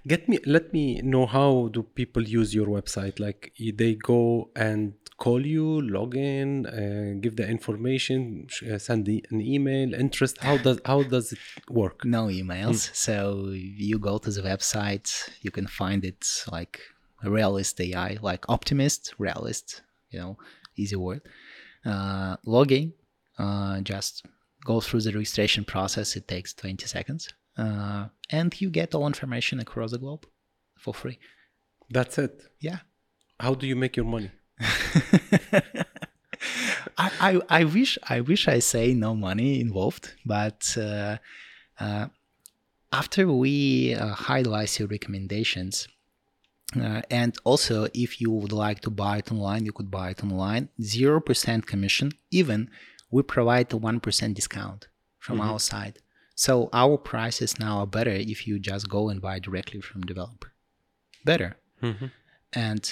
Get 0.07 0.29
me. 0.29 0.39
Let 0.45 0.73
me 0.73 1.01
know 1.03 1.27
how 1.27 1.69
do 1.73 1.83
people 1.83 2.23
use 2.23 2.55
your 2.55 2.67
website? 2.67 3.19
Like 3.19 3.53
they 3.59 3.95
go 3.95 4.51
and 4.55 4.95
call 5.17 5.47
you, 5.47 5.81
log 5.83 6.15
in, 6.17 6.67
uh, 6.67 7.19
give 7.21 7.37
the 7.37 7.49
information, 7.49 8.49
uh, 8.71 8.79
send 8.79 9.07
the, 9.07 9.25
an 9.31 9.41
email, 9.41 9.95
interest. 9.95 10.39
How 10.39 10.57
does 10.59 10.81
how 10.85 11.03
does 11.05 11.33
it 11.33 11.39
work? 11.71 12.05
no 12.05 12.27
emails 12.27 12.95
so 12.95 13.51
you 13.55 13.99
go 13.99 14.19
to 14.19 14.31
the 14.31 14.43
website 14.43 15.09
you 15.41 15.51
can 15.51 15.67
find 15.67 16.05
it 16.05 16.27
like 16.51 16.81
realist 17.23 17.81
ai 17.81 18.19
like 18.21 18.43
optimist 18.49 19.15
realist 19.19 19.83
you 20.11 20.19
know 20.19 20.37
easy 20.77 20.97
word 20.97 21.23
uh, 21.87 22.37
login 22.47 22.93
uh, 23.39 23.81
just 23.81 24.27
go 24.65 24.81
through 24.81 25.01
the 25.03 25.13
registration 25.13 25.65
process. 25.65 26.17
It 26.17 26.29
takes 26.29 26.55
20 26.55 26.87
seconds. 26.87 27.29
Uh, 27.57 28.07
and 28.31 28.59
you 28.61 28.71
get 28.71 28.95
all 28.95 29.07
information 29.07 29.61
across 29.61 29.91
the 29.91 29.99
globe 29.99 30.27
for 30.79 30.95
free. 30.95 31.19
That's 31.91 32.19
it. 32.19 32.43
Yeah. 32.61 32.79
How 33.39 33.55
do 33.55 33.67
you 33.67 33.77
make 33.77 33.97
your 33.97 34.07
money? 34.07 34.31
I, 36.99 37.11
I, 37.21 37.41
I 37.49 37.65
wish 37.65 37.99
I 38.09 38.21
wish 38.21 38.49
I 38.49 38.59
say 38.59 38.95
no 38.95 39.15
money 39.15 39.61
involved, 39.61 40.15
but 40.25 40.77
uh, 40.79 41.19
uh, 41.79 42.07
after 42.93 43.31
we 43.33 43.95
uh, 43.95 44.09
highlight 44.09 44.79
your 44.79 44.89
recommendations, 44.89 45.89
uh, 46.81 47.03
and 47.11 47.37
also 47.45 47.89
if 47.95 48.21
you 48.21 48.31
would 48.31 48.53
like 48.53 48.81
to 48.81 48.91
buy 48.91 49.19
it 49.19 49.33
online, 49.33 49.65
you 49.65 49.73
could 49.73 49.91
buy 49.91 50.11
it 50.11 50.23
online. 50.23 50.69
Zero 50.81 51.21
percent 51.21 51.67
commission. 51.67 52.13
Even 52.31 52.71
we 53.13 53.23
provide 53.23 53.73
a 53.73 53.77
one 53.77 54.01
percent 54.01 54.35
discount 54.35 54.89
from 55.19 55.41
our 55.41 55.61
side. 55.61 55.99
So 56.35 56.69
our 56.73 56.97
prices 56.97 57.61
now 57.61 57.79
are 57.81 57.87
better 57.87 58.11
if 58.11 58.47
you 58.49 58.59
just 58.59 58.89
go 58.89 59.09
and 59.11 59.21
buy 59.21 59.39
directly 59.39 59.81
from 59.81 60.01
developer. 60.03 60.53
Better. 61.25 61.57
And 62.53 62.85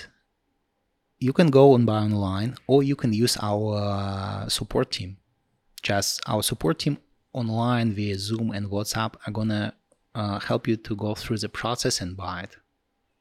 you 1.18 1.32
can 1.32 1.48
go 1.50 1.74
and 1.74 1.84
buy 1.84 1.98
online 1.98 2.54
or 2.66 2.82
you 2.82 2.96
can 2.96 3.12
use 3.12 3.36
our 3.40 3.76
uh, 3.76 4.48
support 4.48 4.92
team. 4.92 5.16
Just 5.82 6.20
our 6.26 6.42
support 6.42 6.78
team 6.78 6.98
online 7.32 7.92
via 7.94 8.16
zoom 8.18 8.50
and 8.50 8.70
whatsapp 8.70 9.14
are 9.26 9.32
gonna 9.32 9.74
uh, 10.14 10.38
help 10.40 10.68
you 10.68 10.76
to 10.76 10.94
go 10.94 11.14
through 11.14 11.38
the 11.38 11.48
process 11.48 12.00
and 12.00 12.16
buy 12.16 12.42
it. 12.42 12.56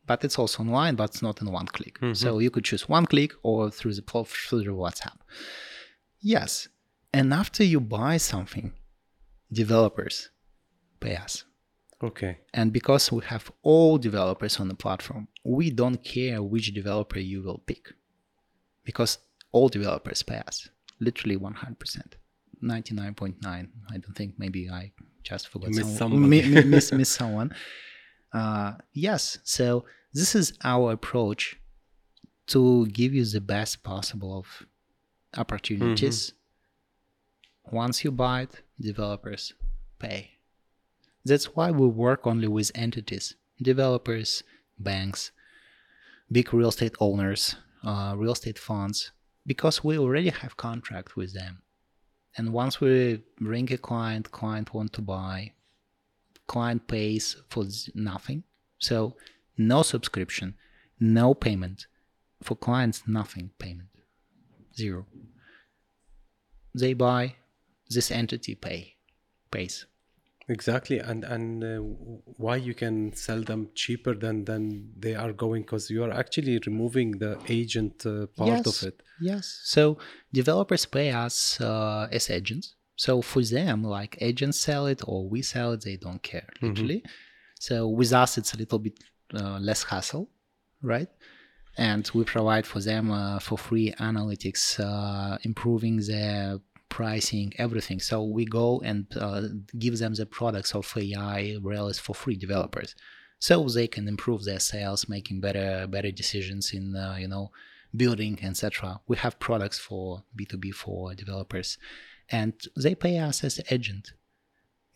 But 0.06 0.24
it's 0.26 0.38
also 0.38 0.64
online 0.64 0.95
but 0.95 1.12
it's 1.12 1.22
not 1.22 1.41
in 1.41 1.52
one 1.52 1.68
click. 1.68 1.97
So 2.14 2.39
you 2.39 2.52
could 2.52 2.66
choose 2.66 2.89
one 2.89 3.06
click 3.06 3.32
or 3.43 3.72
through 3.72 3.93
the 3.93 4.02
through 4.02 4.64
the 4.64 4.72
whatsapp. 4.72 5.18
Yes 6.22 6.68
and 7.14 7.34
after 7.34 7.64
you 7.64 7.80
buy 7.80 8.18
something 8.18 8.74
developers 9.51 10.30
pay 10.99 11.16
us 11.16 11.43
Okay. 12.03 12.38
and 12.53 12.72
because 12.72 13.12
we 13.12 13.22
have 13.26 13.51
all 13.62 13.97
developers 13.97 14.60
on 14.60 14.68
the 14.70 14.76
platform, 14.76 15.28
we 15.43 15.70
don't 15.70 16.01
care 16.03 16.41
which 16.41 16.74
developer 16.74 17.20
you 17.20 17.41
will 17.43 17.57
pick. 17.66 17.89
Because 18.86 19.18
all 19.51 19.68
developers 19.68 20.24
pay 20.24 20.41
us. 20.47 20.70
Literally 21.01 21.36
100%. 21.36 22.14
99.9. 22.64 23.36
I 23.45 23.97
don't 23.97 24.16
think 24.16 24.36
maybe 24.38 24.70
I 24.70 24.91
just 25.24 25.49
forgot 25.49 25.72
missed 25.72 25.97
someone. 25.97 26.22
somebody. 26.22 26.41
Mi- 26.49 26.62
mi- 26.62 26.70
miss, 26.70 26.91
miss 26.93 27.10
someone. 27.22 27.53
Uh, 28.32 28.74
yes. 28.93 29.39
So 29.43 29.84
this 30.14 30.36
is 30.36 30.53
our 30.64 30.93
approach 30.93 31.57
to 32.47 32.88
give 32.88 33.14
you 33.14 33.26
the 33.26 33.41
best 33.41 33.84
possible 33.84 34.38
of 34.38 34.47
opportunities. 35.38 36.34
Once 37.72 38.03
you 38.03 38.12
buy 38.12 38.41
it, 38.41 38.62
developers 38.80 39.53
pay. 39.99 40.32
That's 41.26 41.55
why 41.55 41.72
we 41.72 41.88
work 41.88 42.26
only 42.26 42.47
with 42.47 42.72
entities, 42.74 43.36
developers, 43.62 44.43
banks, 44.78 45.32
big 46.32 46.53
real 46.53 46.70
estate 46.70 46.95
owners, 46.99 47.55
uh, 47.84 48.16
real 48.18 48.32
estate 48.34 48.57
funds, 48.57 49.12
because 49.45 49.84
we 49.84 49.97
already 49.97 50.30
have 50.30 50.57
contract 50.57 51.16
with 51.16 51.34
them. 51.34 51.62
And 52.38 52.53
once 52.53 52.80
we 52.80 53.24
bring 53.39 53.72
a 53.72 53.78
client, 53.78 54.32
client 54.32 54.74
want 54.74 54.93
to 54.93 55.01
buy, 55.01 55.53
client 56.47 56.88
pays 56.88 57.36
for 57.49 57.66
nothing. 57.93 58.43
So 58.80 59.16
no 59.57 59.82
subscription, 59.82 60.55
no 60.99 61.34
payment. 61.34 61.88
For 62.41 62.55
clients, 62.55 63.03
nothing 63.05 63.51
payment, 63.60 63.89
zero. 64.74 65.05
They 66.74 66.93
buy, 66.93 67.36
this 67.90 68.12
entity 68.12 68.56
pay, 68.56 68.96
pays. 69.52 69.86
Exactly, 70.48 70.98
and 70.98 71.24
and 71.24 71.64
uh, 71.64 71.78
why 72.38 72.56
you 72.56 72.74
can 72.74 73.14
sell 73.14 73.44
them 73.44 73.70
cheaper 73.76 74.16
than 74.16 74.46
than 74.46 74.92
they 74.98 75.14
are 75.14 75.32
going 75.32 75.62
because 75.62 75.92
you 75.92 76.04
are 76.04 76.12
actually 76.12 76.60
removing 76.66 77.20
the 77.20 77.38
agent 77.48 78.04
uh, 78.06 78.26
part 78.36 78.66
of 78.66 78.82
it. 78.84 79.04
Yes. 79.22 79.62
So 79.64 80.00
developers 80.34 80.88
pay 80.88 81.12
us 81.12 81.62
uh, 81.62 82.08
as 82.12 82.32
agents. 82.32 82.76
So 82.96 83.22
for 83.22 83.44
them, 83.44 83.84
like 83.84 84.18
agents 84.22 84.60
sell 84.60 84.88
it 84.88 85.02
or 85.06 85.30
we 85.30 85.44
sell 85.44 85.74
it, 85.74 85.84
they 85.84 85.98
don't 85.98 86.22
care 86.24 86.50
literally. 86.62 87.04
So 87.60 87.88
with 87.88 88.12
us, 88.14 88.38
it's 88.38 88.54
a 88.54 88.58
little 88.58 88.80
bit 88.80 88.98
uh, 89.34 89.60
less 89.60 89.84
hassle, 89.84 90.30
right? 90.82 91.10
And 91.78 92.10
we 92.14 92.24
provide 92.24 92.66
for 92.66 92.82
them 92.82 93.12
uh, 93.12 93.40
for 93.40 93.58
free 93.58 93.94
analytics, 94.00 94.80
uh, 94.80 95.38
improving 95.44 95.98
their 95.98 96.60
pricing, 96.90 97.54
everything. 97.58 98.00
So 98.00 98.24
we 98.24 98.46
go 98.46 98.82
and 98.84 99.06
uh, 99.16 99.44
give 99.78 99.98
them 100.00 100.14
the 100.16 100.26
products 100.26 100.74
of 100.76 100.92
AI 100.98 101.58
Rails 101.62 102.00
for 102.00 102.14
free 102.14 102.36
developers, 102.36 102.96
so 103.40 103.64
they 103.70 103.88
can 103.88 104.08
improve 104.08 104.44
their 104.44 104.60
sales, 104.60 105.08
making 105.08 105.40
better 105.42 105.88
better 105.88 106.12
decisions 106.12 106.74
in 106.74 106.96
uh, 106.96 107.16
you 107.20 107.28
know 107.28 107.52
building, 107.96 108.40
etc. 108.44 109.00
We 109.08 109.18
have 109.18 109.40
products 109.40 109.80
for 109.80 110.24
B2B 110.38 110.74
for 110.74 111.16
developers, 111.16 111.78
and 112.30 112.54
they 112.76 112.96
pay 112.96 113.20
us 113.20 113.44
as 113.44 113.60
agent, 113.72 114.14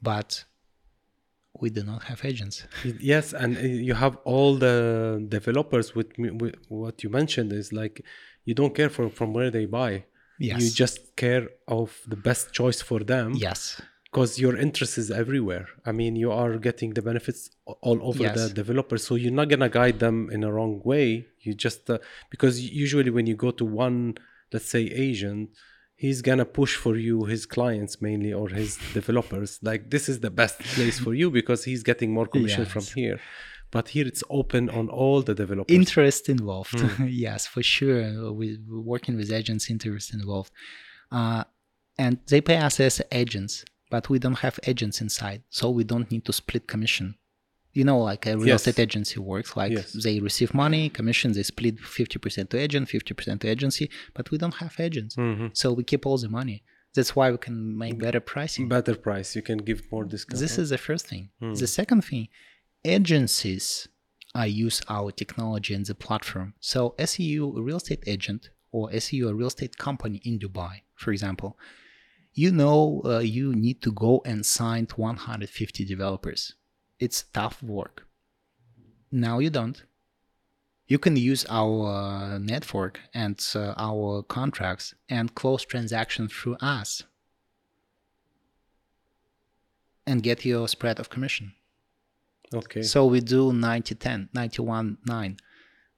but 0.01 0.45
we 1.59 1.69
do 1.69 1.83
not 1.83 2.03
have 2.03 2.25
agents. 2.25 2.63
Yes, 2.99 3.33
and 3.33 3.57
uh, 3.57 3.61
you 3.61 3.93
have 3.93 4.17
all 4.23 4.55
the 4.55 5.23
developers 5.29 5.95
with, 5.95 6.17
me, 6.17 6.31
with 6.31 6.55
what 6.67 7.03
you 7.03 7.09
mentioned 7.09 7.53
is 7.53 7.71
like 7.71 8.03
you 8.45 8.53
don't 8.53 8.75
care 8.75 8.89
from 8.89 9.09
from 9.09 9.33
where 9.33 9.51
they 9.51 9.65
buy. 9.65 10.05
You 10.43 10.69
just 10.83 10.97
care 11.23 11.45
of 11.79 11.89
the 12.13 12.19
best 12.27 12.43
choice 12.59 12.79
for 12.89 12.99
them. 13.13 13.27
Yes. 13.49 13.61
because 14.13 14.33
your 14.45 14.55
interest 14.67 14.93
is 15.03 15.09
everywhere. 15.23 15.67
I 15.89 15.91
mean, 15.99 16.13
you 16.23 16.29
are 16.41 16.53
getting 16.67 16.89
the 16.97 17.03
benefits 17.09 17.41
all 17.87 17.99
over 18.09 18.23
Yes. 18.25 18.35
the 18.39 18.47
developer, 18.61 18.97
so 19.05 19.11
you're 19.21 19.37
not 19.41 19.47
gonna 19.53 19.71
guide 19.81 19.97
them 20.05 20.17
in 20.35 20.39
a 20.49 20.51
wrong 20.55 20.73
way. 20.91 21.05
You 21.45 21.51
just 21.65 21.81
uh, 21.89 21.97
because 22.33 22.53
usually 22.85 23.11
when 23.17 23.25
you 23.31 23.35
go 23.45 23.51
to 23.59 23.65
one, 23.87 23.97
let's 24.53 24.69
say 24.75 24.83
agent, 25.07 25.45
he's 26.03 26.19
gonna 26.27 26.45
push 26.61 26.73
for 26.83 26.93
you 27.07 27.15
his 27.33 27.43
clients 27.55 27.93
mainly 28.07 28.31
or 28.39 28.47
his 28.59 28.69
developers. 28.99 29.49
Like 29.69 29.81
this 29.95 30.05
is 30.11 30.17
the 30.27 30.33
best 30.41 30.57
place 30.75 30.97
for 31.05 31.13
you 31.21 31.27
because 31.39 31.61
he's 31.69 31.81
getting 31.91 32.09
more 32.17 32.27
commission 32.35 32.65
from 32.73 32.85
here. 32.99 33.17
But 33.75 33.85
here 33.93 34.07
it's 34.11 34.23
open 34.39 34.63
on 34.79 34.85
all 35.01 35.19
the 35.29 35.35
developers. 35.43 35.75
interest 35.81 36.23
involved 36.37 36.79
Hmm. 36.79 37.07
yes 37.25 37.41
for 37.53 37.63
sure 37.75 38.03
with 38.41 38.57
working 38.93 39.15
with 39.19 39.29
agents 39.39 39.63
interest 39.75 40.07
involved 40.19 40.51
uh, 41.17 41.43
and 42.03 42.13
they 42.31 42.41
pay 42.49 42.57
us 42.67 42.75
as 42.87 42.95
agents 43.23 43.53
but 43.93 44.03
we 44.11 44.17
don't 44.23 44.39
have 44.45 44.55
agents 44.71 44.97
inside 45.05 45.41
so 45.57 45.63
we 45.79 45.83
don't 45.91 46.09
need 46.13 46.23
to 46.29 46.33
split 46.41 46.63
commission 46.73 47.07
you 47.77 47.83
know 47.89 47.99
like 48.11 48.23
a 48.31 48.33
real 48.43 48.47
Yes. 48.53 48.59
estate 48.67 48.79
agency 48.87 49.17
works 49.33 49.51
like 49.61 49.71
Yes. 49.77 49.87
they 50.05 50.15
receive 50.29 50.49
money 50.65 50.83
commission 50.99 51.27
they 51.37 51.45
split 51.53 51.75
50% 51.77 52.49
to 52.51 52.57
agent 52.65 52.85
50% 52.89 53.39
to 53.41 53.47
agency 53.55 53.85
but 54.17 54.25
we 54.31 54.37
don't 54.41 54.57
have 54.63 54.73
agents 54.87 55.13
Mhm. 55.15 55.47
so 55.61 55.65
we 55.77 55.83
keep 55.91 56.03
all 56.07 56.19
the 56.25 56.31
money 56.41 56.57
that's 56.95 57.13
why 57.17 57.27
we 57.35 57.39
can 57.45 57.57
make 57.83 57.95
better 58.05 58.21
pricing 58.33 58.65
better 58.77 58.95
price. 59.07 59.29
You 59.37 59.43
can 59.49 59.59
give 59.69 59.79
more 59.91 60.05
discount. 60.13 60.39
this 60.43 60.55
is 60.63 60.67
the 60.75 60.81
first 60.87 61.03
thing. 61.11 61.23
The 61.61 61.69
second 61.79 62.01
thing, 62.09 62.25
agencies 62.85 63.87
I 64.35 64.45
use 64.47 64.81
our 64.89 65.11
technology 65.11 65.73
and 65.73 65.85
the 65.85 65.93
platform. 65.93 66.55
So, 66.59 66.95
SEU, 67.03 67.55
a 67.55 67.61
real 67.61 67.77
estate 67.77 68.03
agent, 68.07 68.49
or 68.71 68.91
SEU, 68.99 69.29
a 69.29 69.33
real 69.35 69.47
estate 69.47 69.77
company 69.77 70.21
in 70.23 70.39
Dubai, 70.39 70.81
for 70.95 71.11
example, 71.11 71.57
you 72.33 72.51
know 72.51 73.01
uh, 73.05 73.19
you 73.19 73.53
need 73.53 73.81
to 73.83 73.91
go 73.91 74.23
and 74.25 74.43
sign 74.43 74.87
150 74.95 75.85
developers. 75.85 76.55
It's 76.99 77.23
tough 77.31 77.61
work. 77.61 78.07
Now 79.11 79.37
you 79.37 79.51
don't. 79.51 79.83
You 80.87 80.97
can 80.97 81.15
use 81.15 81.45
our 81.47 81.87
uh, 81.87 82.37
network 82.39 82.99
and 83.13 83.39
uh, 83.55 83.73
our 83.77 84.23
contracts 84.23 84.95
and 85.07 85.35
close 85.35 85.63
transactions 85.63 86.33
through 86.33 86.55
us 86.55 87.03
and 90.05 90.23
get 90.23 90.43
your 90.43 90.67
spread 90.67 90.99
of 90.99 91.09
commission. 91.09 91.53
Okay. 92.53 92.81
So 92.83 93.05
we 93.05 93.19
do 93.21 93.51
90 93.53 93.95
10, 93.95 94.29
91 94.33 94.97
9. 95.05 95.37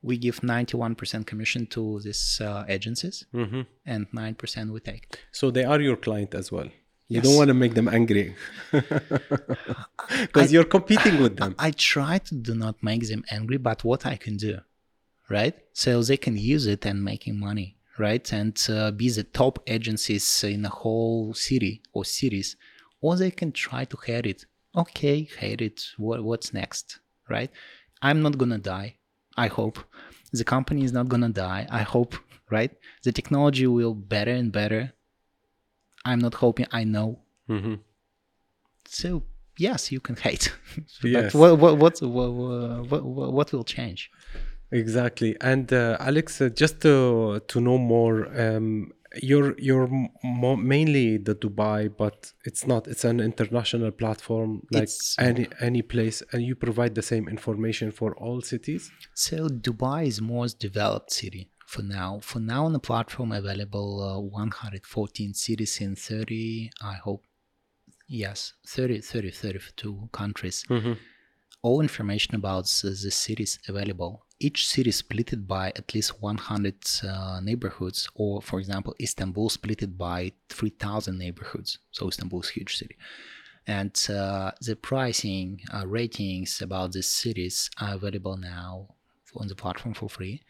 We 0.01 0.17
give 0.17 0.41
91% 0.41 1.25
commission 1.25 1.65
to 1.67 1.99
these 1.99 2.39
uh, 2.41 2.63
agencies 2.67 3.25
hmm 3.31 3.61
and 3.85 4.07
9% 4.11 4.71
we 4.71 4.79
take. 4.79 5.03
So 5.31 5.51
they 5.51 5.63
are 5.63 5.81
your 5.81 5.95
client 5.97 6.33
as 6.35 6.51
well. 6.51 6.69
You 7.07 7.17
Yes. 7.17 7.23
don't 7.23 7.35
want 7.35 7.47
to 7.49 7.53
make 7.53 7.73
them 7.75 7.87
angry 7.87 8.35
because 10.21 10.51
you're 10.51 10.63
competing 10.77 11.21
with 11.21 11.37
them. 11.37 11.55
I 11.59 11.71
try 11.71 12.17
to 12.19 12.35
do 12.35 12.53
not 12.55 12.81
make 12.83 13.07
them 13.07 13.23
angry, 13.31 13.57
but 13.57 13.83
what 13.83 14.05
I 14.05 14.15
can 14.15 14.37
do, 14.37 14.59
right? 15.29 15.55
So 15.73 16.01
they 16.03 16.17
can 16.17 16.37
use 16.37 16.65
it 16.67 16.85
and 16.85 17.03
making 17.03 17.39
money, 17.39 17.77
right? 17.97 18.25
And 18.33 18.55
uh, 18.69 18.91
be 18.91 19.09
the 19.09 19.23
top 19.23 19.59
agencies 19.67 20.43
in 20.43 20.65
a 20.65 20.69
whole 20.69 21.33
city 21.33 21.81
or 21.93 22.05
cities, 22.05 22.55
or 23.01 23.15
they 23.15 23.31
can 23.31 23.51
try 23.51 23.85
to 23.85 23.97
hate 24.05 24.25
it. 24.25 24.45
Okay, 24.75 25.27
hate 25.39 25.61
it. 25.61 25.85
What, 25.97 26.23
what's 26.23 26.53
next, 26.53 26.99
right? 27.29 27.49
I'm 28.01 28.21
not 28.21 28.37
gonna 28.37 28.57
die. 28.57 28.97
I 29.37 29.47
hope 29.47 29.79
the 30.31 30.43
company 30.43 30.83
is 30.83 30.91
not 30.91 31.07
gonna 31.07 31.29
die. 31.29 31.67
I 31.69 31.81
hope, 31.83 32.15
right? 32.49 32.71
The 33.03 33.11
technology 33.11 33.67
will 33.67 33.93
better 33.93 34.31
and 34.31 34.51
better. 34.51 34.93
I'm 36.03 36.19
not 36.19 36.35
hoping. 36.35 36.67
I 36.71 36.83
know 36.83 37.19
hmm 37.47 37.75
So 38.85 39.23
yes, 39.57 39.91
you 39.91 39.99
can 39.99 40.15
hate. 40.15 40.53
Yes. 41.03 41.33
but 41.33 41.57
what 41.57 41.59
what 41.59 41.77
what 41.77 42.01
what, 42.01 42.31
what 42.89 43.03
what 43.03 43.33
what 43.33 43.53
will 43.53 43.63
change? 43.63 44.11
Exactly. 44.71 45.37
And 45.41 45.71
uh, 45.71 45.97
Alex, 45.99 46.41
uh, 46.41 46.49
just 46.49 46.81
to 46.81 47.39
to 47.47 47.61
know 47.61 47.77
more, 47.77 48.27
um, 48.39 48.91
you're 49.21 49.55
you're 49.59 49.87
mo- 50.23 50.55
mainly 50.55 51.17
the 51.17 51.35
Dubai, 51.35 51.89
but 51.95 52.33
it's 52.43 52.65
not. 52.67 52.87
It's 52.87 53.03
an 53.05 53.19
international 53.19 53.91
platform, 53.91 54.61
like 54.71 54.83
It's- 54.83 55.15
any 55.19 55.47
any 55.59 55.81
place, 55.81 56.21
and 56.31 56.43
you 56.43 56.55
provide 56.55 56.95
the 56.95 57.01
same 57.01 57.27
information 57.27 57.91
for 57.91 58.15
all 58.17 58.41
cities. 58.41 58.91
So 59.13 59.47
Dubai 59.47 60.07
is 60.07 60.21
most 60.21 60.59
developed 60.59 61.11
city 61.11 61.49
for 61.65 61.81
now. 61.83 62.19
For 62.21 62.39
now 62.39 62.65
on 62.65 62.73
the 62.73 62.79
platform 62.79 63.31
available 63.31 64.01
uh, 64.01 64.19
114 64.19 65.33
cities 65.33 65.79
in 65.81 65.95
30, 65.95 66.69
I 66.81 66.95
hope, 66.95 67.23
yes, 68.07 68.53
30, 68.67 69.01
30, 69.01 69.31
32 69.31 70.09
countries. 70.11 70.63
All 71.61 71.81
information 71.81 72.35
about 72.35 72.65
the, 72.67 72.89
the 72.89 73.11
cities 73.11 73.57
available. 73.67 74.24
Each 74.39 74.67
city 74.67 74.89
is 74.89 75.01
splitted 75.01 75.47
by 75.47 75.69
at 75.69 75.93
least 75.93 76.21
100 76.21 76.75
uh, 77.03 77.39
neighborhoods, 77.41 78.09
or 78.15 78.41
for 78.41 78.59
example, 78.59 78.93
Istanbul 78.99 79.49
splitted 79.49 79.97
by 79.97 80.33
3,000 80.49 81.17
neighborhoods. 81.17 81.77
So 81.91 82.09
Istanbul 82.09 82.41
is 82.41 82.49
a 82.49 82.53
huge 82.53 82.77
city. 82.77 82.97
And 83.65 83.97
uh, 84.09 84.51
the 84.61 84.75
pricing 84.75 85.61
uh, 85.73 85.87
ratings 85.87 86.61
about 86.61 86.91
these 86.91 87.07
cities 87.07 87.69
are 87.79 87.95
available 87.95 88.37
now 88.37 88.89
on 89.37 89.47
the 89.47 89.55
platform 89.55 89.93
for 89.93 90.09
free. 90.09 90.43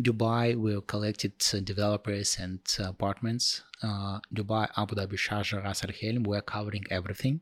Dubai 0.00 0.56
will 0.56 0.80
collected 0.80 1.32
uh, 1.54 1.60
developers 1.60 2.36
and 2.38 2.60
uh, 2.78 2.88
apartments. 2.88 3.62
Uh, 3.82 4.20
dubai 4.34 4.68
abu 4.76 4.94
dhabi 4.94 5.16
sharjah 5.16 5.64
ras 5.64 5.82
al 5.84 5.90
khaimah 5.90 6.26
we're 6.26 6.42
covering 6.42 6.84
everything 6.90 7.40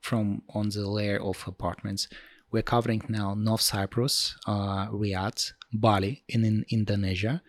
from 0.00 0.42
on 0.50 0.68
the 0.70 0.86
layer 0.88 1.20
of 1.22 1.42
apartments 1.46 2.08
we're 2.50 2.62
covering 2.62 3.02
now 3.08 3.34
north 3.34 3.60
cyprus 3.60 4.36
uh, 4.46 4.86
riyadh 4.88 5.52
bali 5.72 6.24
in, 6.28 6.44
in 6.44 6.64
indonesia 6.70 7.42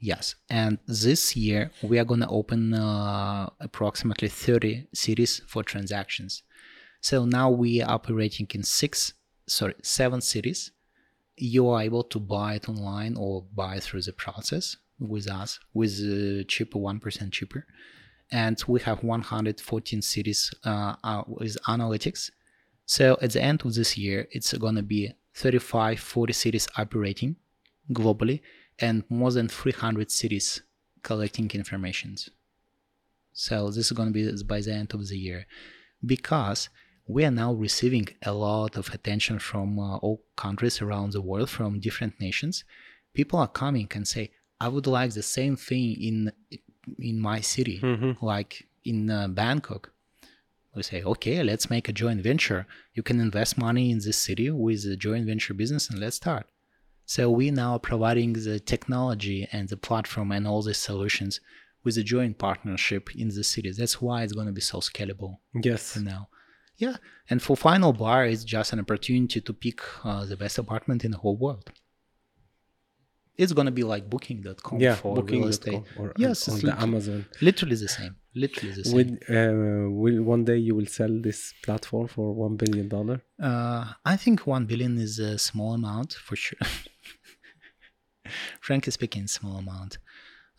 Yes, 0.00 0.36
and 0.48 0.78
this 0.86 1.34
year 1.34 1.72
we 1.82 1.98
are 1.98 2.04
going 2.04 2.20
to 2.20 2.28
open 2.28 2.72
uh, 2.72 3.50
approximately 3.58 4.28
30 4.28 4.86
cities 4.94 5.42
for 5.46 5.64
transactions. 5.64 6.42
So 7.00 7.24
now 7.24 7.50
we 7.50 7.82
are 7.82 7.90
operating 7.90 8.46
in 8.54 8.62
six, 8.62 9.14
sorry, 9.46 9.74
seven 9.82 10.20
cities. 10.20 10.70
You 11.36 11.68
are 11.70 11.82
able 11.82 12.04
to 12.04 12.20
buy 12.20 12.54
it 12.54 12.68
online 12.68 13.16
or 13.16 13.44
buy 13.54 13.80
through 13.80 14.02
the 14.02 14.12
process 14.12 14.76
with 15.00 15.28
us 15.28 15.58
with 15.74 15.98
uh, 16.00 16.44
cheaper, 16.46 16.78
1% 16.78 17.32
cheaper. 17.32 17.66
And 18.30 18.62
we 18.68 18.80
have 18.80 19.02
114 19.02 20.02
cities 20.02 20.52
uh, 20.64 20.94
uh, 21.02 21.22
with 21.26 21.56
analytics. 21.66 22.30
So 22.88 23.18
at 23.20 23.32
the 23.32 23.42
end 23.42 23.66
of 23.66 23.74
this 23.74 23.98
year, 23.98 24.26
it's 24.30 24.54
going 24.54 24.76
to 24.76 24.82
be 24.82 25.12
35, 25.34 26.00
40 26.00 26.32
cities 26.32 26.66
operating 26.78 27.36
globally 27.92 28.40
and 28.78 29.04
more 29.10 29.30
than 29.30 29.46
300 29.46 30.10
cities 30.10 30.62
collecting 31.02 31.50
informations. 31.52 32.30
So 33.34 33.68
this 33.68 33.90
is 33.90 33.92
going 33.92 34.10
to 34.10 34.12
be 34.14 34.42
by 34.42 34.62
the 34.62 34.72
end 34.72 34.94
of 34.94 35.06
the 35.06 35.18
year 35.18 35.46
because 36.04 36.70
we 37.06 37.26
are 37.26 37.30
now 37.30 37.52
receiving 37.52 38.08
a 38.22 38.32
lot 38.32 38.78
of 38.78 38.88
attention 38.94 39.38
from 39.38 39.78
uh, 39.78 39.98
all 39.98 40.22
countries 40.36 40.80
around 40.80 41.12
the 41.12 41.20
world 41.20 41.50
from 41.50 41.80
different 41.80 42.18
nations. 42.18 42.64
People 43.12 43.38
are 43.38 43.48
coming 43.48 43.88
and 43.94 44.08
say, 44.08 44.30
"I 44.60 44.68
would 44.68 44.86
like 44.86 45.12
the 45.12 45.22
same 45.22 45.56
thing 45.56 45.86
in 46.08 46.32
in 46.98 47.20
my 47.20 47.40
city, 47.42 47.80
like 48.22 48.66
in 48.84 49.10
uh, 49.10 49.28
Bangkok." 49.28 49.92
We 50.78 50.84
say, 50.92 51.00
"Okay, 51.12 51.36
let's 51.50 51.68
make 51.74 51.86
a 51.88 51.98
joint 52.02 52.20
venture. 52.30 52.62
You 52.96 53.02
can 53.08 53.18
invest 53.28 53.52
money 53.66 53.86
in 53.94 53.98
this 54.06 54.18
city 54.28 54.48
with 54.66 54.80
a 54.94 54.96
joint 55.06 55.24
venture 55.32 55.54
business, 55.62 55.84
and 55.90 55.98
let's 56.04 56.18
start." 56.24 56.46
So 57.14 57.22
we 57.40 57.46
now 57.62 57.70
are 57.76 57.84
providing 57.92 58.30
the 58.46 58.56
technology 58.74 59.40
and 59.54 59.64
the 59.72 59.80
platform 59.88 60.28
and 60.36 60.44
all 60.48 60.62
these 60.62 60.82
solutions 60.90 61.32
with 61.84 61.96
a 62.02 62.04
joint 62.14 62.34
partnership 62.46 63.04
in 63.22 63.28
the 63.36 63.44
city. 63.52 63.70
That's 63.80 63.96
why 64.04 64.16
it's 64.22 64.36
going 64.38 64.50
to 64.52 64.58
be 64.60 64.66
so 64.72 64.78
scalable 64.90 65.32
Yes. 65.68 65.96
now. 66.12 66.22
Yeah, 66.84 66.96
and 67.30 67.38
for 67.46 67.54
Final 67.68 67.92
Bar, 68.02 68.20
it's 68.32 68.44
just 68.56 68.68
an 68.74 68.80
opportunity 68.84 69.40
to 69.48 69.52
pick 69.64 69.78
uh, 70.08 70.24
the 70.30 70.36
best 70.42 70.56
apartment 70.64 71.00
in 71.06 71.10
the 71.14 71.20
whole 71.24 71.38
world. 71.46 71.66
It's 73.42 73.52
going 73.58 73.66
to 73.72 73.76
be 73.80 73.84
like 73.92 74.04
Booking.com 74.10 74.80
Yeah. 74.80 74.96
for 74.96 75.14
Booking 75.18 75.40
real 75.42 75.48
estate. 75.54 75.82
or 75.98 76.06
Yes, 76.24 76.48
on 76.48 76.58
the 76.60 76.74
Amazon. 76.86 77.20
Literally 77.48 77.76
the 77.76 77.88
same. 77.88 78.14
Literally 78.44 78.74
the 78.78 78.84
same. 78.84 78.96
Will, 78.96 79.12
uh, 79.36 79.90
will 80.02 80.22
one 80.34 80.44
day 80.44 80.58
you 80.66 80.74
will 80.78 80.90
sell 80.98 81.14
this 81.28 81.40
platform 81.64 82.06
for 82.14 82.26
one 82.44 82.56
billion 82.56 82.88
dollar? 82.88 83.16
Uh, 83.48 83.84
I 84.04 84.16
think 84.16 84.46
one 84.46 84.64
billion 84.66 84.94
is 84.98 85.18
a 85.18 85.38
small 85.38 85.74
amount 85.74 86.12
for 86.26 86.36
sure. 86.36 86.58
Frankly 88.60 88.92
speaking, 88.92 89.26
small 89.26 89.56
amount. 89.58 89.98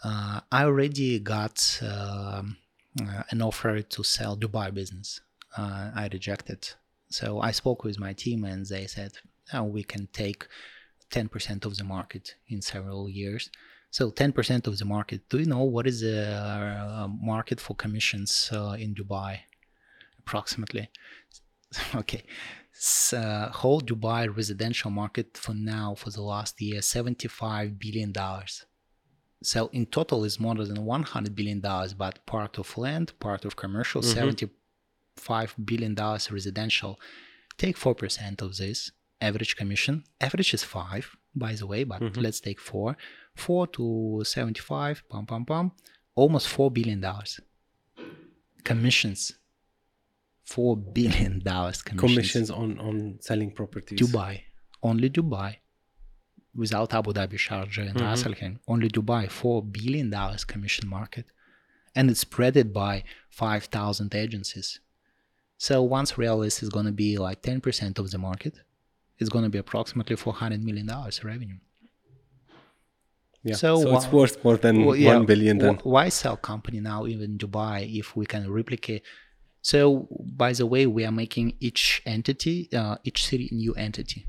Uh, 0.03 0.41
I 0.51 0.63
already 0.63 1.19
got 1.19 1.57
um, 1.81 2.57
uh, 3.01 3.23
an 3.31 3.41
offer 3.41 3.81
to 3.81 4.03
sell 4.03 4.37
Dubai 4.37 4.73
business. 4.73 5.21
Uh, 5.57 5.91
I 5.95 6.09
rejected. 6.11 6.61
So 7.09 7.39
I 7.41 7.51
spoke 7.51 7.83
with 7.83 7.99
my 7.99 8.13
team 8.13 8.43
and 8.43 8.65
they 8.65 8.87
said, 8.87 9.13
oh, 9.53 9.63
we 9.63 9.83
can 9.83 10.07
take 10.13 10.47
10% 11.11 11.65
of 11.65 11.77
the 11.77 11.83
market 11.83 12.35
in 12.47 12.61
several 12.61 13.09
years. 13.09 13.49
So 13.91 14.11
10% 14.11 14.67
of 14.67 14.77
the 14.77 14.85
market. 14.85 15.27
Do 15.29 15.39
you 15.39 15.45
know 15.45 15.63
what 15.63 15.87
is 15.87 16.01
the 16.01 16.27
uh, 16.27 17.07
market 17.07 17.59
for 17.59 17.75
commissions 17.75 18.49
uh, 18.53 18.75
in 18.79 18.93
Dubai? 18.93 19.39
Approximately. 20.19 20.89
okay. 21.95 22.23
S- 22.75 23.13
uh, 23.13 23.49
whole 23.51 23.81
Dubai 23.81 24.35
residential 24.35 24.91
market 24.91 25.37
for 25.37 25.55
now 25.55 25.95
for 25.95 26.11
the 26.11 26.21
last 26.21 26.61
year 26.61 26.81
75 26.81 27.79
billion 27.79 28.11
dollars. 28.11 28.65
So 29.41 29.69
in 29.73 29.85
total 29.87 30.23
is 30.23 30.39
more 30.39 30.55
than 30.55 30.85
100 30.85 31.35
billion 31.35 31.61
dollars, 31.61 31.93
but 31.93 32.25
part 32.25 32.59
of 32.59 32.77
land, 32.77 33.13
part 33.19 33.43
of 33.45 33.55
commercial, 33.55 34.01
75 34.01 35.55
billion 35.65 35.95
dollars 35.95 36.31
residential. 36.31 36.99
Take 37.57 37.77
4% 37.77 38.41
of 38.41 38.57
this 38.57 38.91
average 39.19 39.55
commission. 39.55 40.03
Average 40.21 40.53
is 40.53 40.63
5 40.63 41.17
by 41.39 41.53
the 41.53 41.65
way, 41.65 41.83
but 41.83 42.01
mm-hmm. 42.01 42.21
let's 42.21 42.39
take 42.39 42.59
4. 42.59 42.95
4 43.35 43.67
to 43.67 44.21
75, 44.23 45.03
pum 45.09 45.25
pum 45.25 45.45
pum, 45.45 45.71
almost 46.15 46.47
4 46.49 46.71
billion 46.71 47.01
dollars. 47.01 47.39
Commissions. 48.63 49.33
4 50.43 50.77
billion 50.77 51.39
dollars 51.51 51.81
commissions. 51.81 52.01
Commissions 52.01 52.51
on 52.51 52.79
on 52.79 53.17
selling 53.21 53.51
properties. 53.51 53.99
Dubai, 53.99 54.41
only 54.83 55.09
Dubai, 55.09 55.57
without 56.55 56.93
Abu 56.93 57.13
Dhabi, 57.13 57.37
Sharjah, 57.47 57.89
and 57.89 57.97
mm-hmm. 57.97 58.27
Al 58.27 58.33
Khaimah, 58.39 58.59
only 58.67 58.89
Dubai, 58.89 59.29
four 59.29 59.63
billion 59.63 60.09
dollars 60.09 60.43
commission 60.43 60.87
market, 60.87 61.25
and 61.95 62.09
it's 62.09 62.23
spreaded 62.23 62.73
by 62.73 63.03
five 63.29 63.65
thousand 63.65 64.13
agencies. 64.15 64.79
So 65.57 65.81
once 65.83 66.13
Realiste 66.13 66.63
is 66.63 66.69
going 66.69 66.85
to 66.85 66.91
be 66.91 67.17
like 67.17 67.41
ten 67.41 67.61
percent 67.61 67.99
of 67.99 68.11
the 68.11 68.17
market, 68.17 68.55
it's 69.19 69.29
going 69.29 69.43
to 69.43 69.49
be 69.49 69.57
approximately 69.57 70.15
four 70.15 70.33
hundred 70.33 70.63
million 70.63 70.87
dollars 70.87 71.23
revenue. 71.23 71.59
Yeah. 73.43 73.55
So 73.55 73.81
So, 73.83 73.93
it's 73.93 74.05
wha- 74.05 74.13
worth 74.19 74.43
more 74.43 74.57
than 74.57 74.85
Well, 74.85 74.95
yeah, 74.95 75.15
one 75.17 75.25
billion. 75.25 75.57
Then 75.59 75.79
why 75.83 76.09
sell 76.09 76.37
company 76.37 76.79
now 76.79 77.05
even 77.05 77.37
Dubai 77.37 77.77
if 77.99 78.15
we 78.15 78.25
can 78.25 78.51
replicate? 78.51 79.03
So 79.61 80.07
by 80.43 80.53
the 80.53 80.65
way, 80.65 80.87
we 80.87 81.05
are 81.05 81.11
making 81.11 81.55
each 81.59 82.01
entity, 82.05 82.69
uh, 82.73 82.95
each 83.03 83.25
city 83.25 83.49
a 83.51 83.55
new 83.55 83.73
entity. 83.73 84.25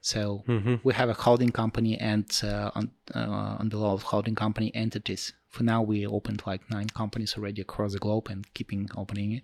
So 0.00 0.44
Mm-hmm. 0.48 0.76
we 0.82 0.94
have 0.94 1.10
a 1.10 1.14
holding 1.14 1.50
company 1.50 1.98
and 1.98 2.26
uh, 2.42 2.70
on, 2.74 2.90
uh, 3.14 3.56
on 3.60 3.68
the 3.68 3.76
law 3.76 3.92
of 3.92 4.02
holding 4.02 4.34
company 4.34 4.74
entities. 4.74 5.32
For 5.48 5.62
now, 5.62 5.82
we 5.82 6.06
opened 6.06 6.42
like 6.46 6.62
nine 6.70 6.88
companies 6.88 7.34
already 7.36 7.60
across 7.60 7.92
the 7.92 7.98
globe 7.98 8.28
and 8.30 8.46
keeping 8.54 8.88
opening 8.96 9.32
it. 9.32 9.42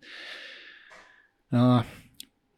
Uh, 1.53 1.83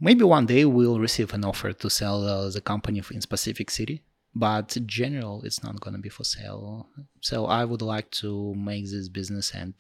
maybe 0.01 0.25
one 0.25 0.47
day 0.47 0.65
we'll 0.65 1.01
receive 1.01 1.33
an 1.35 1.45
offer 1.45 1.73
to 1.73 1.91
sell 1.91 2.25
uh, 2.27 2.49
the 2.51 2.61
company 2.61 3.03
in 3.11 3.21
specific 3.21 3.71
city, 3.71 4.03
but 4.35 4.77
in 4.77 4.87
general, 4.87 5.43
it's 5.45 5.63
not 5.63 5.81
going 5.81 5.95
to 5.95 6.01
be 6.01 6.09
for 6.09 6.25
sale. 6.25 6.89
So 7.21 7.47
I 7.47 7.65
would 7.65 7.83
like 7.83 8.11
to 8.23 8.55
make 8.55 8.85
this 8.91 9.09
business 9.09 9.53
and 9.55 9.75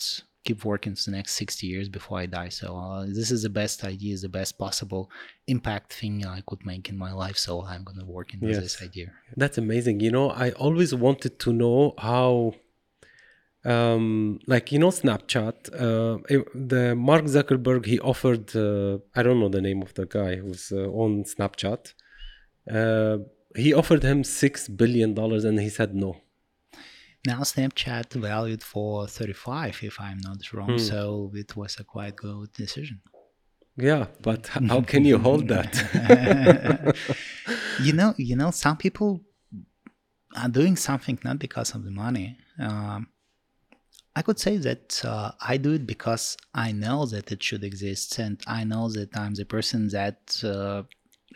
keep 0.45 0.65
working 0.65 0.95
for 0.95 1.11
the 1.11 1.17
next 1.17 1.35
60 1.35 1.67
years 1.67 1.89
before 1.89 2.19
I 2.21 2.27
die. 2.27 2.49
So 2.49 2.77
uh, 2.77 3.05
this 3.07 3.31
is 3.31 3.43
the 3.43 3.51
best 3.51 3.85
idea, 3.85 4.15
is 4.15 4.23
the 4.23 4.29
best 4.29 4.57
possible 4.59 5.11
impact 5.47 5.93
thing 5.93 6.25
I 6.25 6.41
could 6.47 6.65
make 6.65 6.89
in 6.89 6.97
my 6.97 7.13
life. 7.13 7.37
So 7.37 7.63
I'm 7.65 7.85
going 7.85 7.99
to 7.99 8.07
work 8.07 8.33
in 8.35 8.41
Yes. 8.43 8.59
this 8.63 8.83
idea. 8.83 9.13
That's 9.37 9.59
amazing. 9.59 10.01
You 10.01 10.11
know, 10.11 10.31
I 10.31 10.53
always 10.53 10.95
wanted 10.95 11.39
to 11.41 11.53
know 11.53 11.95
how, 11.99 12.55
um, 13.65 14.39
like 14.47 14.73
you 14.73 14.79
know, 14.79 14.91
Snapchat. 14.91 15.73
Uh, 15.75 16.19
the 16.55 16.95
Mark 16.97 17.25
Zuckerberg 17.25 17.87
he 17.87 17.99
offered. 18.01 18.55
Uh, 18.55 18.99
I 19.15 19.23
don't 19.23 19.41
know 19.41 19.49
the 19.49 19.61
name 19.61 19.83
of 19.83 19.95
the 19.95 20.07
guy 20.07 20.37
who's 20.37 20.73
uh, 20.73 20.89
on 20.89 21.25
Snapchat. 21.25 21.95
Uh, 22.71 23.19
he 23.57 23.73
offered 23.73 24.03
him 24.03 24.25
six 24.25 24.69
billion 24.69 25.15
dollars, 25.15 25.45
and 25.45 25.59
he 25.59 25.69
said 25.69 25.95
no. 25.95 26.17
Now 27.27 27.41
Snapchat 27.41 28.13
valued 28.13 28.63
for 28.63 29.07
35, 29.07 29.81
if 29.83 30.01
I'm 30.01 30.19
not 30.19 30.53
wrong. 30.53 30.73
Hmm. 30.73 30.79
So 30.79 31.33
it 31.35 31.57
was 31.57 31.77
a 31.81 31.85
quite 31.85 32.17
good 32.17 32.53
decision. 32.53 33.01
Yeah, 33.77 34.07
but 34.23 34.47
how 34.49 34.81
can 34.81 35.05
you 35.05 35.19
hold 35.19 35.49
that? 35.49 36.97
you 37.83 37.93
know, 37.93 38.15
you 38.17 38.35
know, 38.35 38.51
some 38.51 38.77
people 38.77 39.21
are 40.37 40.49
doing 40.49 40.77
something 40.77 41.19
not 41.25 41.39
because 41.39 41.75
of 41.75 41.85
the 41.85 41.91
money. 41.91 42.39
Um, 42.59 43.09
I 44.19 44.23
could 44.23 44.41
say 44.41 44.57
that 44.57 45.05
uh, 45.05 45.31
I 45.41 45.59
do 45.59 45.75
it 45.75 45.87
because 45.87 46.37
I 46.53 46.73
know 46.73 47.07
that 47.07 47.31
it 47.31 47.41
should 47.41 47.63
exist, 47.63 48.19
and 48.19 48.37
I 48.49 48.65
know 48.65 48.91
that 48.97 49.17
I'm 49.17 49.35
the 49.35 49.45
person 49.45 49.81
that 49.99 50.21
uh, 50.43 50.83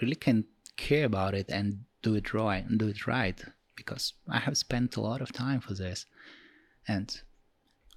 really 0.00 0.16
can 0.16 0.46
care 0.76 1.04
about 1.04 1.32
it 1.34 1.48
and 1.48 1.84
do 2.02 2.16
it 2.16 2.34
right, 2.34 2.64
do 2.82 2.88
it 2.88 3.06
right, 3.06 3.40
because 3.76 4.14
I 4.28 4.40
have 4.40 4.56
spent 4.56 4.96
a 4.96 5.00
lot 5.00 5.20
of 5.20 5.30
time 5.30 5.60
for 5.60 5.74
this. 5.74 6.06
And 6.88 7.08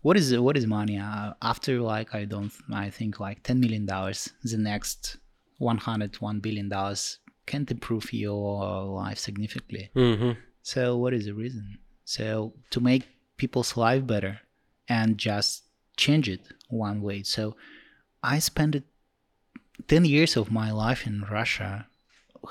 what 0.04 0.18
is 0.18 0.38
what 0.38 0.56
is 0.56 0.68
money? 0.68 1.00
Uh, 1.00 1.34
after 1.42 1.82
like 1.82 2.14
I 2.14 2.26
don't, 2.26 2.54
I 2.72 2.92
think 2.92 3.20
like 3.20 3.42
ten 3.42 3.60
million 3.60 3.88
dollars, 3.88 4.30
the 4.44 4.60
next 4.60 5.18
100 5.58 6.22
1 6.22 6.40
billion 6.42 6.70
dollars 6.70 7.18
can't 7.48 7.72
improve 7.72 8.14
your 8.14 8.84
life 8.84 9.18
significantly. 9.18 9.90
hmm 9.96 10.34
So 10.62 10.82
what 11.02 11.14
is 11.16 11.26
the 11.26 11.34
reason? 11.34 11.80
So 12.04 12.54
to 12.70 12.80
make 12.80 13.04
people's 13.38 13.76
life 13.78 14.06
better 14.06 14.42
and 14.88 15.18
just 15.18 15.64
change 15.98 16.28
it 16.30 16.42
one 16.70 17.02
way. 17.02 17.24
So 17.24 17.56
I 18.24 18.40
spent 18.40 18.84
10 19.88 20.06
years 20.06 20.36
of 20.38 20.52
my 20.52 20.72
life 20.72 21.06
in 21.06 21.22
Russia 21.30 21.88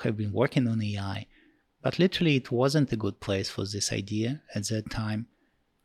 have 0.03 0.17
been 0.17 0.33
working 0.33 0.67
on 0.67 0.83
AI, 0.83 1.27
but 1.83 1.99
literally 1.99 2.37
it 2.37 2.51
wasn't 2.51 2.93
a 2.93 2.97
good 2.97 3.21
place 3.21 3.49
for 3.49 3.65
this 3.65 3.93
idea 3.93 4.43
at 4.55 4.69
that 4.69 4.91
time. 4.91 5.27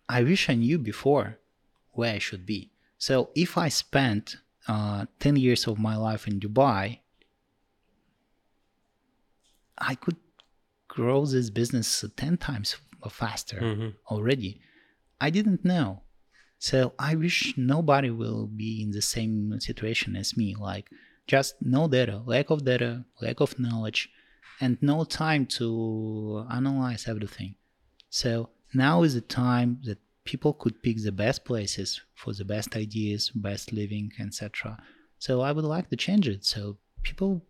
I 0.08 0.24
wish 0.24 0.50
I 0.50 0.56
knew 0.56 0.80
before 0.80 1.38
where 1.92 2.16
I 2.16 2.20
should 2.20 2.46
be. 2.46 2.72
So 2.98 3.30
if 3.36 3.58
I 3.58 3.70
spent 3.70 4.38
uh, 4.68 5.06
10 5.20 5.36
years 5.36 5.68
of 5.68 5.78
my 5.80 5.96
life 5.96 6.28
in 6.28 6.40
Dubai, 6.40 7.00
I 9.78 9.96
could 9.96 10.18
grow 10.88 11.26
this 11.26 11.50
business 11.50 12.04
10 12.18 12.38
times 12.38 12.76
faster 13.10 13.60
Mhm. 13.62 13.96
already. 14.08 14.62
I 15.22 15.30
didn't 15.30 15.64
know. 15.64 16.04
So 16.60 16.94
I 17.00 17.16
wish 17.16 17.54
nobody 17.58 18.10
will 18.10 18.48
be 18.48 18.84
in 18.84 18.92
the 18.92 19.02
same 19.02 19.60
situation 19.60 20.16
as 20.16 20.36
me. 20.36 20.56
Like 20.56 20.90
just 21.26 21.56
no 21.62 21.88
data, 21.88 22.22
lack 22.26 22.50
of 22.50 22.66
data, 22.66 23.06
lack 23.22 23.40
of 23.40 23.58
knowledge, 23.58 24.10
and 24.60 24.78
no 24.82 25.06
time 25.06 25.46
to 25.58 26.46
analyze 26.52 27.08
everything. 27.08 27.56
So 28.10 28.50
now 28.74 29.04
is 29.04 29.14
the 29.14 29.22
time 29.22 29.80
that 29.86 30.00
people 30.26 30.54
could 30.54 30.84
pick 30.84 31.02
the 31.02 31.14
best 31.14 31.46
places 31.46 32.02
for 32.14 32.34
the 32.34 32.46
best 32.46 32.76
ideas, 32.76 33.30
best 33.30 33.72
living, 33.72 34.12
etc. 34.20 34.78
So 35.18 35.42
I 35.42 35.54
would 35.54 35.66
like 35.66 35.90
to 35.90 35.96
change 35.96 36.28
it 36.28 36.46
so 36.46 36.78
people 37.04 37.46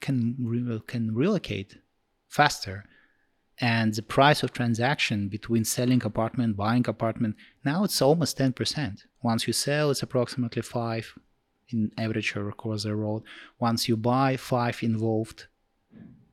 can 0.00 0.36
re- 0.38 0.80
can 0.86 1.14
relocate 1.14 1.78
faster 2.28 2.84
and 3.60 3.94
the 3.94 4.02
price 4.02 4.42
of 4.42 4.52
transaction 4.52 5.28
between 5.28 5.64
selling 5.64 6.02
apartment 6.04 6.56
buying 6.56 6.86
apartment 6.88 7.36
now 7.64 7.84
it's 7.84 8.00
almost 8.00 8.38
10% 8.38 9.04
once 9.22 9.46
you 9.46 9.52
sell 9.52 9.90
it's 9.90 10.02
approximately 10.02 10.62
5 10.62 11.18
in 11.72 11.92
average 11.96 12.34
across 12.34 12.82
the 12.82 12.96
road. 12.96 13.22
Once 13.60 13.88
you 13.88 13.96
buy 13.96 14.36
5 14.36 14.82
involved. 14.82 15.46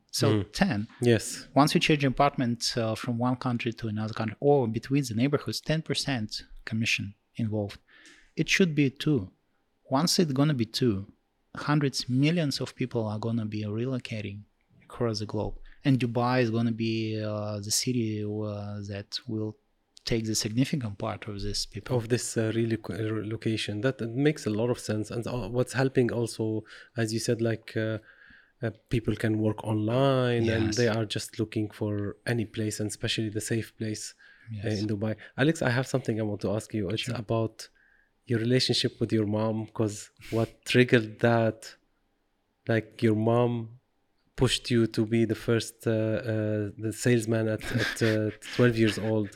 So 0.09 0.41
10 0.43 0.87
Yes. 1.01 1.47
once 1.53 1.75
you 1.75 1.79
change 1.79 2.03
apartment 2.03 2.73
uh, 2.75 2.95
from 2.95 3.17
one 3.19 3.35
country 3.35 3.71
to 3.73 3.87
another 3.87 4.13
country 4.15 4.35
or 4.39 4.67
between 4.67 5.03
the 5.03 5.13
neighborhoods 5.13 5.61
10% 5.61 6.41
commission 6.65 7.13
involved. 7.35 7.77
It 8.35 8.49
should 8.49 8.73
be 8.73 8.89
two. 8.89 9.29
Once 9.89 10.17
it's 10.17 10.31
gonna 10.31 10.53
be 10.55 10.65
two 10.65 11.05
hundreds 11.55 12.07
millions 12.09 12.59
of 12.59 12.75
people 12.75 13.05
are 13.05 13.19
gonna 13.19 13.45
be 13.45 13.63
relocating 13.63 14.39
across 14.83 15.19
the 15.19 15.25
globe 15.25 15.55
and 15.85 15.99
dubai 15.99 16.41
is 16.41 16.49
gonna 16.51 16.71
be 16.71 17.21
uh, 17.21 17.59
the 17.59 17.71
city 17.71 18.23
uh, 18.23 18.79
that 18.91 19.19
will 19.27 19.55
take 20.05 20.25
the 20.25 20.35
significant 20.35 20.97
part 20.97 21.27
of 21.27 21.41
this 21.41 21.65
people. 21.65 21.97
Of 21.97 22.07
this 22.09 22.37
uh, 22.37 22.51
reloc- 22.55 22.97
relocation 23.21 23.81
that, 23.81 23.99
makes 24.27 24.45
a 24.45 24.49
lot 24.49 24.69
of 24.69 24.79
sense. 24.79 25.11
And 25.11 25.27
uh, 25.27 25.49
what's 25.49 25.73
helping 25.73 26.11
also 26.11 26.63
as 26.95 27.13
you 27.13 27.19
said 27.19 27.41
like 27.41 27.75
uh, 27.75 27.97
uh, 28.63 28.71
people 28.89 29.15
can 29.15 29.37
work 29.39 29.63
online 29.63 30.49
and 30.49 30.73
they 30.73 30.87
are 30.87 31.05
just 31.05 31.39
looking 31.39 31.69
for 31.69 32.15
any 32.25 32.45
place 32.45 32.79
and 32.79 32.87
especially 32.89 33.29
the 33.29 33.41
safe 33.41 33.75
place 33.77 34.15
uh, 34.63 34.69
in 34.69 34.87
dubai. 34.87 35.15
Alex 35.37 35.61
i 35.61 35.69
have 35.69 35.85
something 35.85 36.19
i 36.19 36.23
want 36.23 36.41
to 36.41 36.51
ask 36.57 36.73
you. 36.73 36.89
It's 36.89 37.03
Sure. 37.03 37.15
about 37.15 37.67
your 38.25 38.39
relationship 38.39 38.99
with 38.99 39.11
your 39.13 39.25
mom 39.25 39.65
because 39.65 40.09
what 40.29 40.49
triggered 40.65 41.19
that? 41.19 41.75
Like 42.67 43.01
your 43.01 43.15
mom 43.15 43.76
pushed 44.37 44.71
you 44.71 44.87
to 44.87 45.05
be 45.05 45.25
the 45.25 45.35
first 45.47 45.75
uh, 45.87 45.91
uh, 45.91 46.69
the 46.85 46.93
salesman 46.93 47.47
at, 47.55 47.63
at 47.83 47.95
uh, 48.03 48.29
12 48.55 48.77
years 48.77 48.97
old 48.99 49.29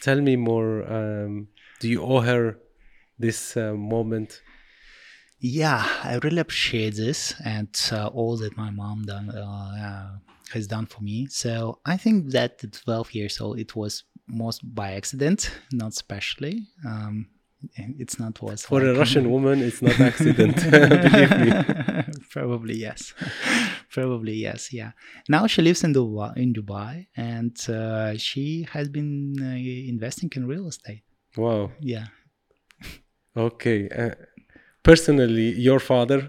tell 0.00 0.20
me 0.20 0.34
more 0.36 0.70
um, 0.92 1.48
do 1.80 1.88
you 1.88 2.02
owe 2.02 2.20
her 2.20 2.58
this 3.18 3.56
moment 3.56 4.42
Yeah, 5.46 5.86
I 6.02 6.18
really 6.22 6.38
appreciate 6.38 6.96
this 6.96 7.34
and 7.44 7.68
uh, 7.92 8.06
all 8.06 8.38
that 8.38 8.56
my 8.56 8.70
mom 8.70 9.02
done 9.02 9.28
uh, 9.28 10.16
has 10.52 10.66
done 10.66 10.86
for 10.86 11.02
me. 11.02 11.26
So 11.26 11.80
I 11.84 11.98
think 11.98 12.30
that 12.30 12.64
at 12.64 12.72
12 12.72 13.12
years 13.14 13.40
old, 13.42 13.58
it 13.58 13.76
was 13.76 14.04
most 14.26 14.60
by 14.74 14.92
accident, 14.92 15.50
not 15.70 15.92
specially. 15.92 16.68
Um, 16.86 17.28
it's 18.02 18.18
not 18.18 18.34
was 18.42 18.62
for 18.64 18.80
a 18.82 18.94
russian 18.94 19.30
woman 19.30 19.56
it's 19.62 19.80
not 19.82 19.98
accident 20.10 20.56
believe 20.70 21.32
me 21.42 21.50
Probably 22.34 22.74
yes. 22.88 23.14
Probably 23.90 24.34
yes. 24.34 24.72
Yeah. 24.72 24.90
Now 25.28 25.46
she 25.46 25.62
lives 25.62 25.84
in 25.84 25.92
Dubai, 25.94 26.36
in 26.36 26.52
Dubai, 26.52 27.06
and 27.16 27.56
uh, 27.68 28.16
she 28.16 28.66
has 28.72 28.88
been 28.88 29.36
uh, 29.40 29.44
investing 29.94 30.30
in 30.36 30.42
real 30.52 30.66
estate. 30.66 31.04
wow 31.36 31.70
Yeah. 31.80 32.06
okay 33.36 33.88
uh, 33.88 34.14
personally 34.82 35.48
your 35.68 35.80
father 35.80 36.20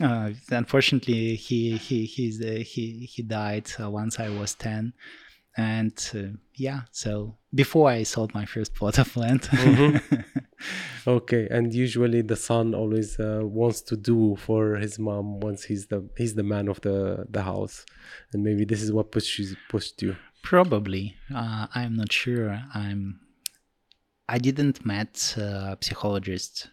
Uh, 0.00 0.30
unfortunately, 0.60 1.36
he 1.46 1.76
he 1.86 1.98
he's 2.14 2.36
uh, 2.40 2.62
he 2.72 2.84
he 3.12 3.20
died 3.22 3.66
uh, 3.78 3.88
once 4.00 4.14
I 4.26 4.28
was 4.40 4.50
ten, 4.66 4.82
and 5.56 5.96
uh, 6.14 6.32
yeah. 6.66 6.80
So 7.02 7.10
before 7.54 7.90
I 7.90 8.02
sold 8.02 8.34
my 8.34 8.44
first 8.46 8.74
plot 8.74 8.98
of 8.98 9.16
land. 9.16 9.48
okay 11.06 11.48
and 11.50 11.74
usually 11.74 12.22
the 12.22 12.36
son 12.36 12.74
always 12.74 13.18
uh, 13.18 13.40
wants 13.42 13.80
to 13.80 13.96
do 13.96 14.36
for 14.36 14.76
his 14.76 14.98
mom 14.98 15.40
once 15.40 15.64
he's 15.64 15.86
the 15.88 16.08
he's 16.16 16.34
the 16.34 16.44
man 16.44 16.68
of 16.68 16.80
the 16.82 17.26
the 17.28 17.42
house 17.42 17.84
and 18.32 18.44
maybe 18.44 18.64
this 18.64 18.80
is 18.80 18.92
what 18.92 19.10
pushes 19.10 19.56
pushed 19.68 20.00
you 20.02 20.14
Probably. 20.42 21.14
Uh, 21.34 21.68
I'm 21.74 21.96
not 21.96 22.12
sure. 22.12 22.60
I'm. 22.74 23.20
I 24.28 24.38
didn't 24.38 24.84
met 24.84 25.34
a 25.36 25.78
psychologist 25.80 26.68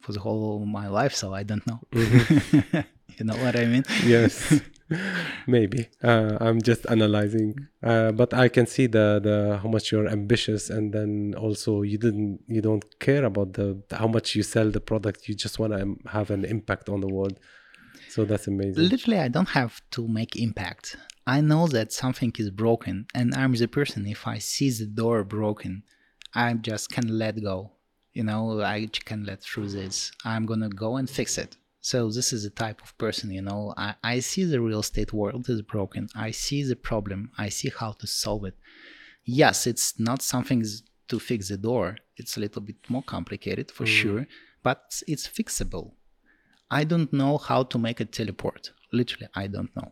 for 0.00 0.12
the 0.12 0.20
whole 0.20 0.62
of 0.62 0.68
my 0.68 0.88
life, 0.88 1.14
so 1.14 1.32
I 1.32 1.42
don't 1.42 1.66
know. 1.66 1.80
you 1.92 3.24
know 3.24 3.36
what 3.36 3.56
I 3.56 3.64
mean? 3.64 3.84
yes 4.04 4.60
maybe 5.46 5.88
uh, 6.02 6.36
i'm 6.40 6.60
just 6.60 6.86
analyzing 6.90 7.54
uh, 7.82 8.12
but 8.12 8.32
i 8.34 8.48
can 8.48 8.66
see 8.66 8.86
the 8.86 9.20
the 9.22 9.58
how 9.62 9.68
much 9.68 9.92
you're 9.92 10.08
ambitious 10.08 10.70
and 10.70 10.92
then 10.92 11.34
also 11.36 11.82
you 11.82 11.98
didn't 11.98 12.40
you 12.48 12.60
don't 12.60 12.98
care 12.98 13.24
about 13.24 13.52
the 13.54 13.82
how 13.90 14.06
much 14.06 14.34
you 14.34 14.42
sell 14.42 14.70
the 14.70 14.80
product 14.80 15.28
you 15.28 15.34
just 15.34 15.58
want 15.58 15.72
to 15.72 15.96
have 16.10 16.30
an 16.30 16.44
impact 16.44 16.88
on 16.88 17.00
the 17.00 17.08
world 17.08 17.38
so 18.08 18.26
that's 18.26 18.46
amazing 18.46 18.88
Literally, 18.90 19.18
I 19.20 19.28
don't 19.28 19.48
have 19.50 19.80
to 19.92 20.06
make 20.06 20.36
impact. 20.36 20.96
I 21.26 21.40
know 21.40 21.66
that 21.68 21.92
something 21.92 22.32
is 22.38 22.50
broken, 22.50 23.06
and 23.14 23.34
I'm 23.34 23.54
the 23.54 23.68
person. 23.68 24.06
If 24.06 24.26
I 24.26 24.36
see 24.38 24.70
the 24.70 24.84
door 24.84 25.24
broken, 25.24 25.82
I 26.34 26.52
just 26.54 26.90
can 26.90 27.06
let 27.18 27.42
go. 27.42 27.72
You 28.12 28.24
know, 28.24 28.60
I 28.60 28.88
can 29.04 29.24
let 29.24 29.42
through 29.42 29.70
this. 29.70 30.12
I'm 30.26 30.44
gonna 30.44 30.68
go 30.68 30.96
and 30.96 31.08
fix 31.08 31.38
it. 31.38 31.56
So 31.82 32.10
this 32.10 32.32
is 32.32 32.44
the 32.44 32.50
type 32.50 32.80
of 32.80 32.96
person. 32.96 33.32
You 33.32 33.42
know, 33.42 33.74
I, 33.76 33.96
I 34.04 34.20
see 34.20 34.44
the 34.44 34.60
real 34.60 34.80
estate 34.80 35.12
world 35.12 35.48
is 35.50 35.62
broken. 35.62 36.08
I 36.14 36.30
see 36.30 36.62
the 36.62 36.76
problem. 36.76 37.32
I 37.36 37.48
see 37.48 37.70
how 37.76 37.92
to 37.92 38.06
solve 38.06 38.44
it. 38.44 38.54
Yes, 39.24 39.66
it's 39.66 39.98
not 39.98 40.22
something 40.22 40.64
to 41.08 41.18
fix 41.18 41.48
the 41.48 41.56
door. 41.56 41.96
It's 42.16 42.36
a 42.36 42.40
little 42.40 42.62
bit 42.62 42.76
more 42.88 43.02
complicated 43.02 43.70
for 43.70 43.84
sure, 43.84 44.26
but 44.62 45.02
it's 45.08 45.26
fixable. 45.26 45.92
I 46.70 46.84
don't 46.84 47.12
know 47.12 47.36
how 47.36 47.64
to 47.64 47.78
make 47.78 47.98
a 48.00 48.04
teleport. 48.04 48.70
Literally, 48.92 49.28
I 49.34 49.48
don't 49.48 49.74
know. 49.76 49.90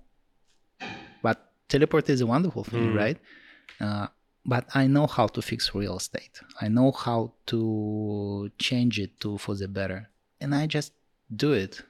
But 1.22 1.52
teleport 1.68 2.08
is 2.08 2.20
a 2.20 2.26
wonderful 2.26 2.64
thing, 2.64 2.94
right? 2.94 3.18
Uh, 3.80 4.06
but 4.46 4.64
I 4.74 4.86
know 4.86 5.06
how 5.06 5.26
to 5.26 5.42
fix 5.42 5.74
real 5.74 5.96
estate. 5.96 6.40
I 6.60 6.68
know 6.68 6.92
how 6.92 7.32
to 7.46 8.50
change 8.58 8.98
it 9.00 9.18
to 9.20 9.38
for 9.38 9.54
the 9.56 9.68
better, 9.68 10.08
and 10.40 10.54
I 10.54 10.66
just 10.66 10.92
do 11.34 11.52
it. 11.52 11.82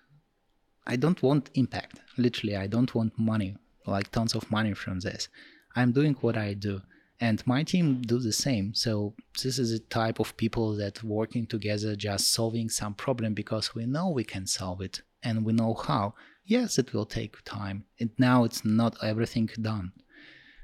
I 0.87 0.97
don't 0.97 1.23
want 1.23 1.51
impact. 1.55 2.01
Literally, 2.17 2.57
I 2.57 2.67
don't 2.67 2.95
want 2.95 3.19
money, 3.19 3.57
like 3.87 4.11
tons 4.11 4.35
of 4.35 4.51
money 4.51 4.75
from 4.75 5.01
this. 5.01 5.29
I'm 5.77 5.93
doing 5.93 6.15
what 6.21 6.37
I 6.37 6.55
do, 6.55 6.83
and 7.21 7.47
my 7.47 7.62
team 7.62 8.01
do 8.01 8.19
the 8.19 8.33
same 8.33 8.75
so 8.75 9.15
this 9.43 9.59
is 9.59 9.73
a 9.73 9.79
type 9.79 10.19
of 10.19 10.37
people 10.37 10.75
that 10.77 11.05
working 11.05 11.47
together 11.47 11.95
just 11.95 12.33
solving 12.33 12.69
some 12.69 12.95
problem 12.95 13.35
because 13.35 13.75
we 13.75 13.85
know 13.87 14.09
we 14.09 14.25
can 14.25 14.47
solve 14.47 14.81
it 14.81 15.03
and 15.23 15.45
we 15.45 15.53
know 15.53 15.75
how 15.75 16.15
yes 16.45 16.79
it 16.79 16.93
will 16.95 17.07
take 17.07 17.37
time 17.45 17.85
and 18.01 18.11
now 18.19 18.45
it's 18.45 18.65
not 18.65 18.97
everything 19.03 19.49
done 19.61 19.93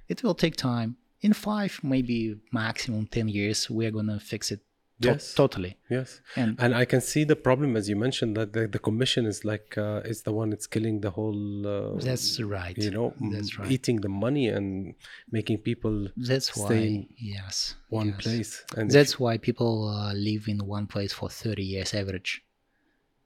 it 0.09 0.23
will 0.23 0.35
take 0.35 0.57
time 0.57 0.97
in 1.21 1.33
five 1.33 1.79
maybe 1.83 2.37
maximum 2.53 3.07
10 3.07 3.29
years 3.29 3.69
we 3.69 3.87
are 3.87 3.91
to 3.91 4.19
fix 4.19 4.51
it 4.51 4.61
to- 5.03 5.09
Yes. 5.09 5.35
totally 5.35 5.77
Yes. 5.91 6.21
and 6.37 6.57
And 6.59 6.75
I 6.75 6.85
can 6.93 7.01
see 7.01 7.25
the 7.25 7.37
problem, 7.37 7.77
as 7.77 7.89
you 7.89 7.97
mentioned, 7.97 8.37
that 8.39 8.53
the, 8.53 8.67
the 8.67 8.79
commission 8.79 9.27
is 9.27 9.45
like 9.45 9.77
uh, 9.77 10.01
is 10.13 10.23
the 10.23 10.33
one 10.33 10.49
that's 10.51 10.67
killing 10.67 11.01
the 11.07 11.11
whole. 11.11 11.67
Uh, 11.67 12.01
that's 12.09 12.41
right 12.41 12.77
you 12.87 12.91
know, 12.91 13.09
that's 13.33 13.59
right 13.59 13.71
eating 13.71 14.01
the 14.01 14.09
money 14.09 14.47
and 14.49 14.95
making 15.31 15.59
people 15.59 16.09
that's 16.17 16.49
stay 16.51 16.89
why 16.91 17.09
yes 17.19 17.75
one 17.89 18.09
yes. 18.09 18.23
place. 18.23 18.65
And 18.77 18.85
if 18.91 18.95
That's 18.95 19.15
why 19.21 19.35
people 19.39 19.89
uh, 19.89 20.13
live 20.15 20.49
in 20.49 20.59
one 20.67 20.87
place 20.87 21.13
for 21.13 21.29
30 21.29 21.63
years 21.63 21.93
average. 21.95 22.43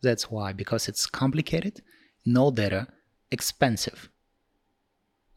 That's 0.02 0.30
why, 0.30 0.52
because 0.52 0.88
it's 0.88 1.04
complicated, 1.06 1.82
no 2.24 2.50
data, 2.50 2.88
expensive. 3.30 4.08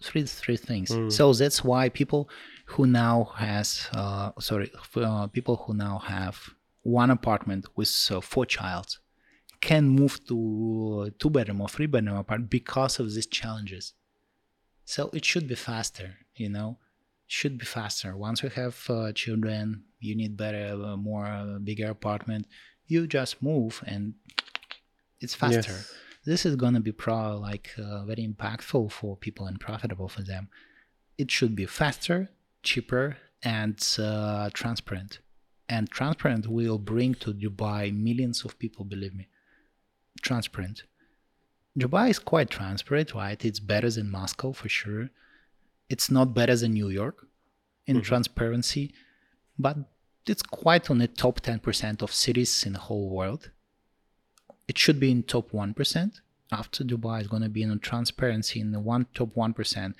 Three 0.01 0.26
three 0.26 0.57
things. 0.57 0.89
Mm. 0.89 1.11
So 1.11 1.31
that's 1.34 1.64
why 1.64 1.89
people 1.89 2.30
who 2.65 2.88
now 2.88 3.31
has 3.35 3.88
uh, 3.94 4.31
sorry 4.40 4.72
uh, 4.95 5.27
people 5.27 5.57
who 5.57 5.73
now 5.73 5.99
have 5.99 6.49
one 6.81 7.11
apartment 7.11 7.65
with 7.76 7.94
uh, 8.11 8.22
four 8.22 8.45
child 8.45 8.98
can 9.61 9.88
move 9.88 10.26
to 10.27 11.11
two 11.19 11.30
bedroom 11.30 11.61
or 11.61 11.69
three 11.69 11.85
bedroom 11.85 12.18
apartment 12.18 12.49
because 12.49 12.99
of 12.99 13.14
these 13.14 13.27
challenges. 13.27 13.94
So 14.85 15.10
it 15.14 15.23
should 15.23 15.48
be 15.48 15.56
faster, 15.56 16.18
you 16.35 16.49
know 16.49 16.77
should 17.34 17.57
be 17.57 17.65
faster. 17.65 18.15
Once 18.15 18.44
you 18.44 18.49
have 18.49 18.77
uh, 18.90 19.11
children, 19.14 19.84
you 19.99 20.15
need 20.15 20.38
better, 20.38 20.80
uh, 20.84 20.95
more 20.95 21.26
uh, 21.26 21.57
bigger 21.57 21.90
apartment. 21.90 22.45
You 22.85 23.07
just 23.07 23.41
move 23.41 23.84
and 23.88 24.14
it's 25.19 25.34
faster. 25.34 25.72
Yes. 25.72 25.94
This 26.26 26.45
is 26.45 26.56
gonna 26.56 26.80
be 26.80 26.91
pro 26.91 27.38
like 27.38 27.72
uh, 27.77 28.06
very 28.06 28.27
impactful 28.27 28.91
for 28.91 29.18
people 29.18 29.48
and 29.48 29.60
profitable 29.60 30.07
for 30.07 30.22
them. 30.22 30.48
It 31.18 31.31
should 31.31 31.56
be 31.56 31.65
faster, 31.65 32.30
cheaper, 32.64 33.18
and 33.44 33.77
uh, 33.99 34.49
transparent. 34.53 35.19
And 35.69 35.90
transparent 35.90 36.48
will 36.48 36.77
bring 36.77 37.15
to 37.15 37.34
Dubai 37.34 37.95
millions 37.95 38.44
of 38.45 38.57
people. 38.60 38.85
Believe 38.85 39.15
me, 39.15 39.27
transparent. 40.22 40.84
Dubai 41.77 42.10
is 42.10 42.19
quite 42.19 42.49
transparent, 42.49 43.14
right? 43.14 43.44
It's 43.44 43.60
better 43.60 43.90
than 43.90 44.10
Moscow 44.10 44.52
for 44.53 44.69
sure 44.69 45.10
it's 45.94 46.10
not 46.10 46.34
better 46.34 46.56
than 46.56 46.73
New 46.73 46.90
York 46.90 47.27
in 47.85 48.02
transparency, 48.02 48.94
but 49.60 49.77
it's 50.26 50.41
quite 50.41 50.90
on 50.90 50.98
the 50.99 51.07
top 51.07 51.41
10% 51.41 52.02
of 52.02 52.11
cities 52.11 52.65
in 52.65 52.73
the 52.73 52.80
whole 52.80 53.10
world. 53.10 53.52
It 54.68 54.77
should 54.77 54.99
be 54.99 55.11
in 55.11 55.23
top 55.23 55.52
1%. 55.52 56.22
After 56.61 56.84
Dubai 56.84 57.17
is 57.23 57.27
going 57.34 57.43
to 57.43 57.49
be 57.57 57.63
in 57.63 57.80
transparency 57.80 58.57
in 58.65 58.69
the 58.75 58.80
one 58.93 59.03
top 59.17 59.30
1%. 59.35 59.93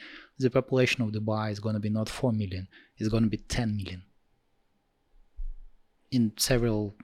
The 0.44 0.50
population 0.60 1.00
of 1.04 1.10
Dubai 1.18 1.46
is 1.52 1.60
going 1.66 1.76
to 1.80 1.80
be 1.88 1.90
not 2.00 2.08
4 2.10 2.32
million, 2.42 2.68
it's 2.98 3.10
going 3.10 3.24
to 3.24 3.30
be 3.30 3.38
10 3.38 3.76
million. 3.80 4.02
In 6.12 6.32
several, 6.38 6.96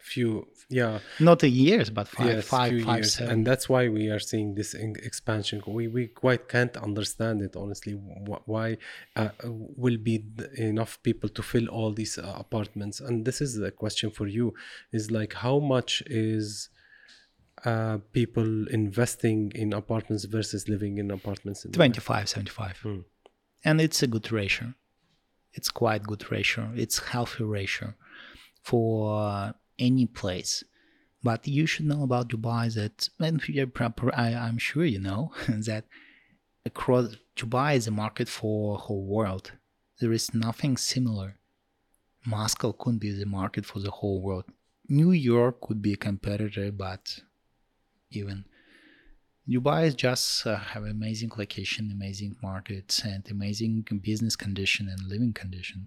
few, 0.00 0.46
yeah, 0.70 1.00
not 1.20 1.42
a 1.42 1.48
years, 1.48 1.90
but 1.90 2.06
five, 2.08 2.26
yes, 2.26 2.46
five, 2.46 2.72
five, 2.82 2.96
years, 2.98 3.14
seven. 3.14 3.32
and 3.32 3.46
that's 3.46 3.68
why 3.68 3.82
we 3.88 4.08
are 4.08 4.18
seeing 4.30 4.54
this 4.54 4.72
in- 4.72 4.96
expansion. 5.10 5.56
We 5.66 5.88
we 5.88 6.06
quite 6.06 6.48
can't 6.48 6.74
understand 6.88 7.42
it 7.42 7.54
honestly. 7.56 7.94
wh- 8.28 8.44
Why 8.54 8.78
uh, 9.16 9.30
will 9.44 9.98
be 10.10 10.16
enough 10.56 10.92
people 11.02 11.28
to 11.36 11.42
fill 11.42 11.66
all 11.76 11.92
these 11.92 12.16
uh, 12.18 12.32
apartments? 12.44 12.96
And 13.06 13.14
this 13.28 13.38
is 13.46 13.60
a 13.60 13.72
question 13.82 14.08
for 14.18 14.26
you: 14.38 14.54
is 14.92 15.10
like 15.10 15.32
how 15.46 15.58
much 15.58 16.02
is 16.06 16.70
uh, 17.66 17.98
people 18.18 18.68
investing 18.68 19.40
in 19.54 19.68
apartments 19.82 20.24
versus 20.24 20.62
living 20.74 20.94
in 20.98 21.10
apartments? 21.10 21.64
In 21.64 21.72
25 21.72 22.28
75 22.28 22.78
Hmm. 22.82 23.00
and 23.64 23.80
it's 23.80 24.00
a 24.02 24.06
good 24.14 24.28
ratio. 24.40 24.66
It's 25.52 25.70
quite 25.70 26.02
good 26.12 26.24
ratio. 26.30 26.64
It's 26.82 26.98
healthy 27.12 27.44
ratio 27.58 27.88
for 28.62 28.88
uh, 29.26 29.52
any 29.78 30.06
place. 30.20 30.52
But 31.22 31.40
you 31.48 31.64
should 31.66 31.86
know 31.92 32.02
about 32.08 32.28
dubai 32.28 32.72
that 32.78 33.08
and 33.18 33.36
you're 33.48 33.66
proper 33.80 34.06
I, 34.24 34.28
i'm 34.46 34.58
sure 34.68 34.84
you 34.84 35.00
know 35.08 35.22
that 35.68 35.84
across 36.70 37.06
dubai 37.38 37.70
is 37.80 37.86
a 37.88 37.90
market 38.04 38.28
for 38.28 38.78
whole 38.78 39.06
world. 39.16 39.46
There 40.00 40.12
is 40.12 40.26
nothing 40.46 40.74
similar. 40.76 41.28
Moscow 42.36 42.70
couldn't 42.80 42.98
be 43.06 43.12
the 43.12 43.30
market 43.40 43.64
for 43.70 43.78
the 43.86 43.90
whole 43.98 44.20
world. 44.26 44.44
New 44.88 45.12
york 45.30 45.54
could 45.64 45.80
be 45.86 45.92
a 45.94 46.04
competitor 46.08 46.70
but 46.70 47.04
even 48.20 48.44
Dubai 49.48 49.86
is 49.86 49.94
just 49.94 50.46
uh, 50.46 50.56
have 50.56 50.84
amazing 50.84 51.30
location, 51.36 51.90
amazing 51.92 52.32
markets, 52.42 53.04
and 53.04 53.22
amazing 53.30 53.74
business 54.02 54.34
condition 54.34 54.88
and 54.88 55.00
living 55.14 55.32
condition. 55.32 55.80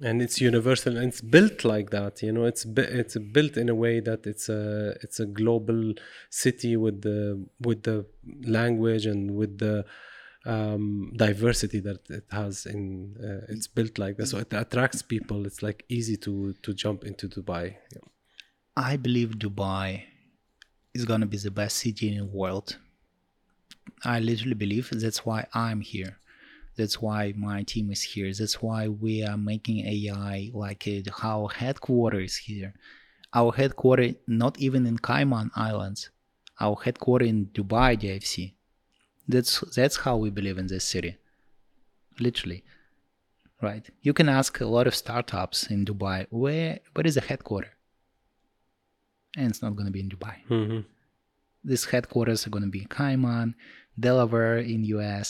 and 0.00 0.20
it's 0.20 0.40
universal 0.40 0.96
and 0.96 1.08
it's 1.08 1.22
built 1.22 1.64
like 1.64 1.90
that 1.90 2.22
you 2.22 2.32
know? 2.32 2.44
It's 2.44 2.64
it's 2.66 3.16
built 3.16 3.56
in 3.56 3.68
a 3.68 3.74
way 3.74 4.00
that 4.00 4.26
it's 4.26 4.48
a 4.48 4.94
it's 5.02 5.20
a 5.20 5.26
global 5.26 5.94
city 6.30 6.76
with 6.76 7.02
the 7.02 7.46
with 7.60 7.82
the 7.84 8.06
language 8.58 9.06
and 9.06 9.34
with 9.34 9.58
the 9.58 9.84
um, 10.44 11.12
diversity 11.16 11.80
that 11.80 12.08
it 12.10 12.26
has 12.30 12.66
in 12.66 13.16
uh, 13.18 13.52
it's 13.52 13.66
built 13.66 13.98
like 13.98 14.16
that. 14.18 14.26
So 14.26 14.38
it 14.38 14.52
attracts 14.52 15.02
people. 15.02 15.46
It's 15.46 15.62
like 15.62 15.84
easy 15.88 16.16
to 16.18 16.52
to 16.62 16.74
jump 16.74 17.04
into 17.04 17.28
dubai. 17.28 17.76
Yeah. 17.92 18.06
I 18.76 18.96
believe 18.96 19.30
Dubai 19.38 20.04
is 20.96 21.04
gonna 21.04 21.26
be 21.26 21.38
the 21.38 21.50
best 21.50 21.76
city 21.78 22.08
in 22.08 22.18
the 22.18 22.24
world. 22.24 22.78
I 24.04 24.20
literally 24.20 24.54
believe 24.54 24.90
that's 24.90 25.24
why 25.24 25.46
I'm 25.54 25.80
here. 25.80 26.18
That's 26.76 27.00
why 27.00 27.32
my 27.36 27.62
team 27.62 27.90
is 27.90 28.02
here. 28.02 28.30
That's 28.32 28.60
why 28.60 28.88
we 28.88 29.24
are 29.24 29.38
making 29.38 29.78
AI 29.86 30.50
like 30.52 30.86
it, 30.86 31.08
our 31.22 31.48
headquarters 31.48 32.36
here. 32.36 32.74
Our 33.32 33.52
headquarters 33.52 34.14
not 34.26 34.58
even 34.58 34.86
in 34.86 34.98
Cayman 34.98 35.50
Islands. 35.56 36.10
Our 36.60 36.76
headquarters 36.84 37.28
in 37.28 37.46
Dubai 37.46 37.96
DFC. 38.02 38.54
That's 39.28 39.60
that's 39.74 39.96
how 39.96 40.16
we 40.16 40.30
believe 40.30 40.58
in 40.58 40.66
this 40.66 40.84
city. 40.84 41.16
Literally. 42.20 42.62
Right. 43.62 43.88
You 44.02 44.12
can 44.12 44.28
ask 44.28 44.60
a 44.60 44.66
lot 44.66 44.86
of 44.86 44.94
startups 44.94 45.70
in 45.70 45.86
Dubai, 45.86 46.26
where 46.30 46.80
what 46.94 47.06
is 47.06 47.14
the 47.14 47.22
headquarters? 47.22 47.75
And 49.36 49.44
it's 49.50 49.62
not 49.62 49.72
going 49.76 49.86
to 49.86 49.92
be 49.98 50.00
in 50.00 50.08
Dubai. 50.14 50.36
Mhm. 50.50 50.84
These 51.70 51.84
headquarters 51.92 52.40
are 52.46 52.50
going 52.54 52.66
to 52.68 52.70
be 52.76 52.82
in 52.86 52.88
Cayman, 52.98 53.48
Delaware 54.06 54.58
in 54.58 54.80
US, 54.96 55.28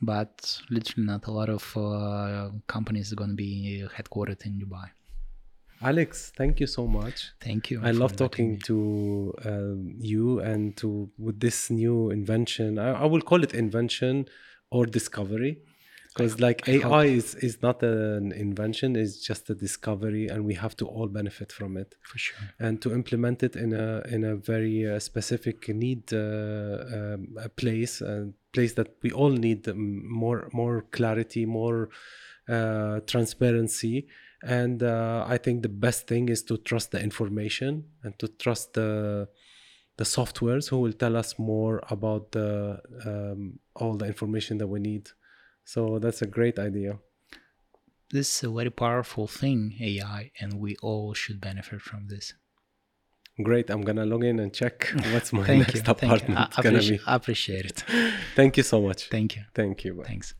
but 0.00 0.32
literally 0.70 1.06
not 1.12 1.22
a 1.26 1.32
lot 1.40 1.48
of 1.58 1.64
uh, 1.76 2.50
companies 2.74 3.06
are 3.12 3.16
going 3.22 3.30
to 3.30 3.40
be 3.48 3.52
headquartered 3.96 4.42
in 4.48 4.54
Dubai. 4.64 4.88
alex 5.90 6.10
thank 6.40 6.54
you 6.62 6.66
so 6.78 6.82
much 7.00 7.18
Thank 7.46 7.62
you. 7.70 7.76
I 7.90 7.92
love 8.02 8.12
talking 8.24 8.48
me. 8.52 8.58
to 8.68 8.76
um, 9.50 9.78
you 10.12 10.24
and 10.50 10.62
to 10.80 10.88
with 11.26 11.36
this 11.46 11.58
new 11.82 11.96
invention. 12.18 12.68
I, 12.86 12.88
I 13.04 13.06
will 13.12 13.24
call 13.30 13.40
it 13.46 13.52
invention 13.64 14.14
or 14.76 14.82
discovery, 14.98 15.52
because 16.08 16.40
like 16.40 16.68
AI 16.68 17.04
is 17.04 17.34
is 17.36 17.62
not 17.62 17.82
an 17.82 18.32
invention; 18.32 18.96
it's 18.96 19.24
just 19.24 19.50
a 19.50 19.54
discovery, 19.54 20.28
and 20.28 20.44
we 20.44 20.54
have 20.54 20.76
to 20.76 20.86
all 20.86 21.06
benefit 21.06 21.52
from 21.52 21.76
it. 21.76 21.94
for 22.02 22.18
sure. 22.18 22.38
And 22.58 22.80
to 22.82 22.92
implement 22.92 23.42
it 23.42 23.56
in 23.56 23.72
a 23.72 24.02
in 24.08 24.24
a 24.24 24.36
very 24.36 24.86
uh, 24.86 24.98
specific 24.98 25.68
need 25.68 26.12
uh, 26.12 26.18
um, 26.96 27.36
a 27.40 27.48
place, 27.48 28.00
a 28.00 28.32
place 28.52 28.74
that 28.74 28.96
we 29.02 29.10
all 29.12 29.30
need 29.30 29.68
um, 29.68 30.10
more 30.10 30.48
more 30.52 30.82
clarity, 30.90 31.46
more 31.46 31.90
uh, 32.48 33.00
transparency. 33.06 34.06
And 34.42 34.82
uh, 34.82 35.24
I 35.26 35.36
think 35.36 35.62
the 35.62 35.68
best 35.68 36.06
thing 36.06 36.28
is 36.28 36.42
to 36.44 36.58
trust 36.58 36.92
the 36.92 37.02
information 37.02 37.84
and 38.02 38.16
to 38.20 38.28
trust 38.28 38.74
the 38.74 39.28
the 39.98 40.04
softwares 40.04 40.68
who 40.68 40.78
will 40.78 40.92
tell 40.92 41.16
us 41.16 41.38
more 41.38 41.82
about 41.90 42.30
the 42.32 42.80
um, 43.04 43.58
all 43.74 43.94
the 43.94 44.06
information 44.06 44.58
that 44.58 44.68
we 44.68 44.80
need. 44.80 45.10
So 45.68 45.98
that's 45.98 46.22
a 46.22 46.26
great 46.26 46.58
idea. 46.58 46.98
This 48.10 48.34
is 48.34 48.44
a 48.44 48.50
very 48.50 48.70
powerful 48.70 49.26
thing, 49.26 49.74
AI, 49.82 50.30
and 50.40 50.54
we 50.54 50.76
all 50.80 51.12
should 51.12 51.42
benefit 51.42 51.82
from 51.82 52.06
this. 52.08 52.32
Great. 53.42 53.68
I'm 53.68 53.82
gonna 53.82 54.06
log 54.06 54.24
in 54.24 54.40
and 54.40 54.50
check 54.50 54.90
what's 55.12 55.30
my 55.30 55.46
next 55.58 55.74
you. 55.74 55.82
Thank 55.82 56.02
you. 56.02 56.08
apartment 56.08 56.38
I, 56.56 56.70
be. 56.70 57.00
I 57.06 57.14
appreciate 57.16 57.66
it. 57.66 57.84
Thank 58.34 58.56
you 58.56 58.62
so 58.62 58.80
much. 58.80 59.10
Thank 59.10 59.36
you. 59.36 59.42
Thank 59.54 59.84
you. 59.84 59.92
Bye. 59.92 60.04
Thanks. 60.04 60.32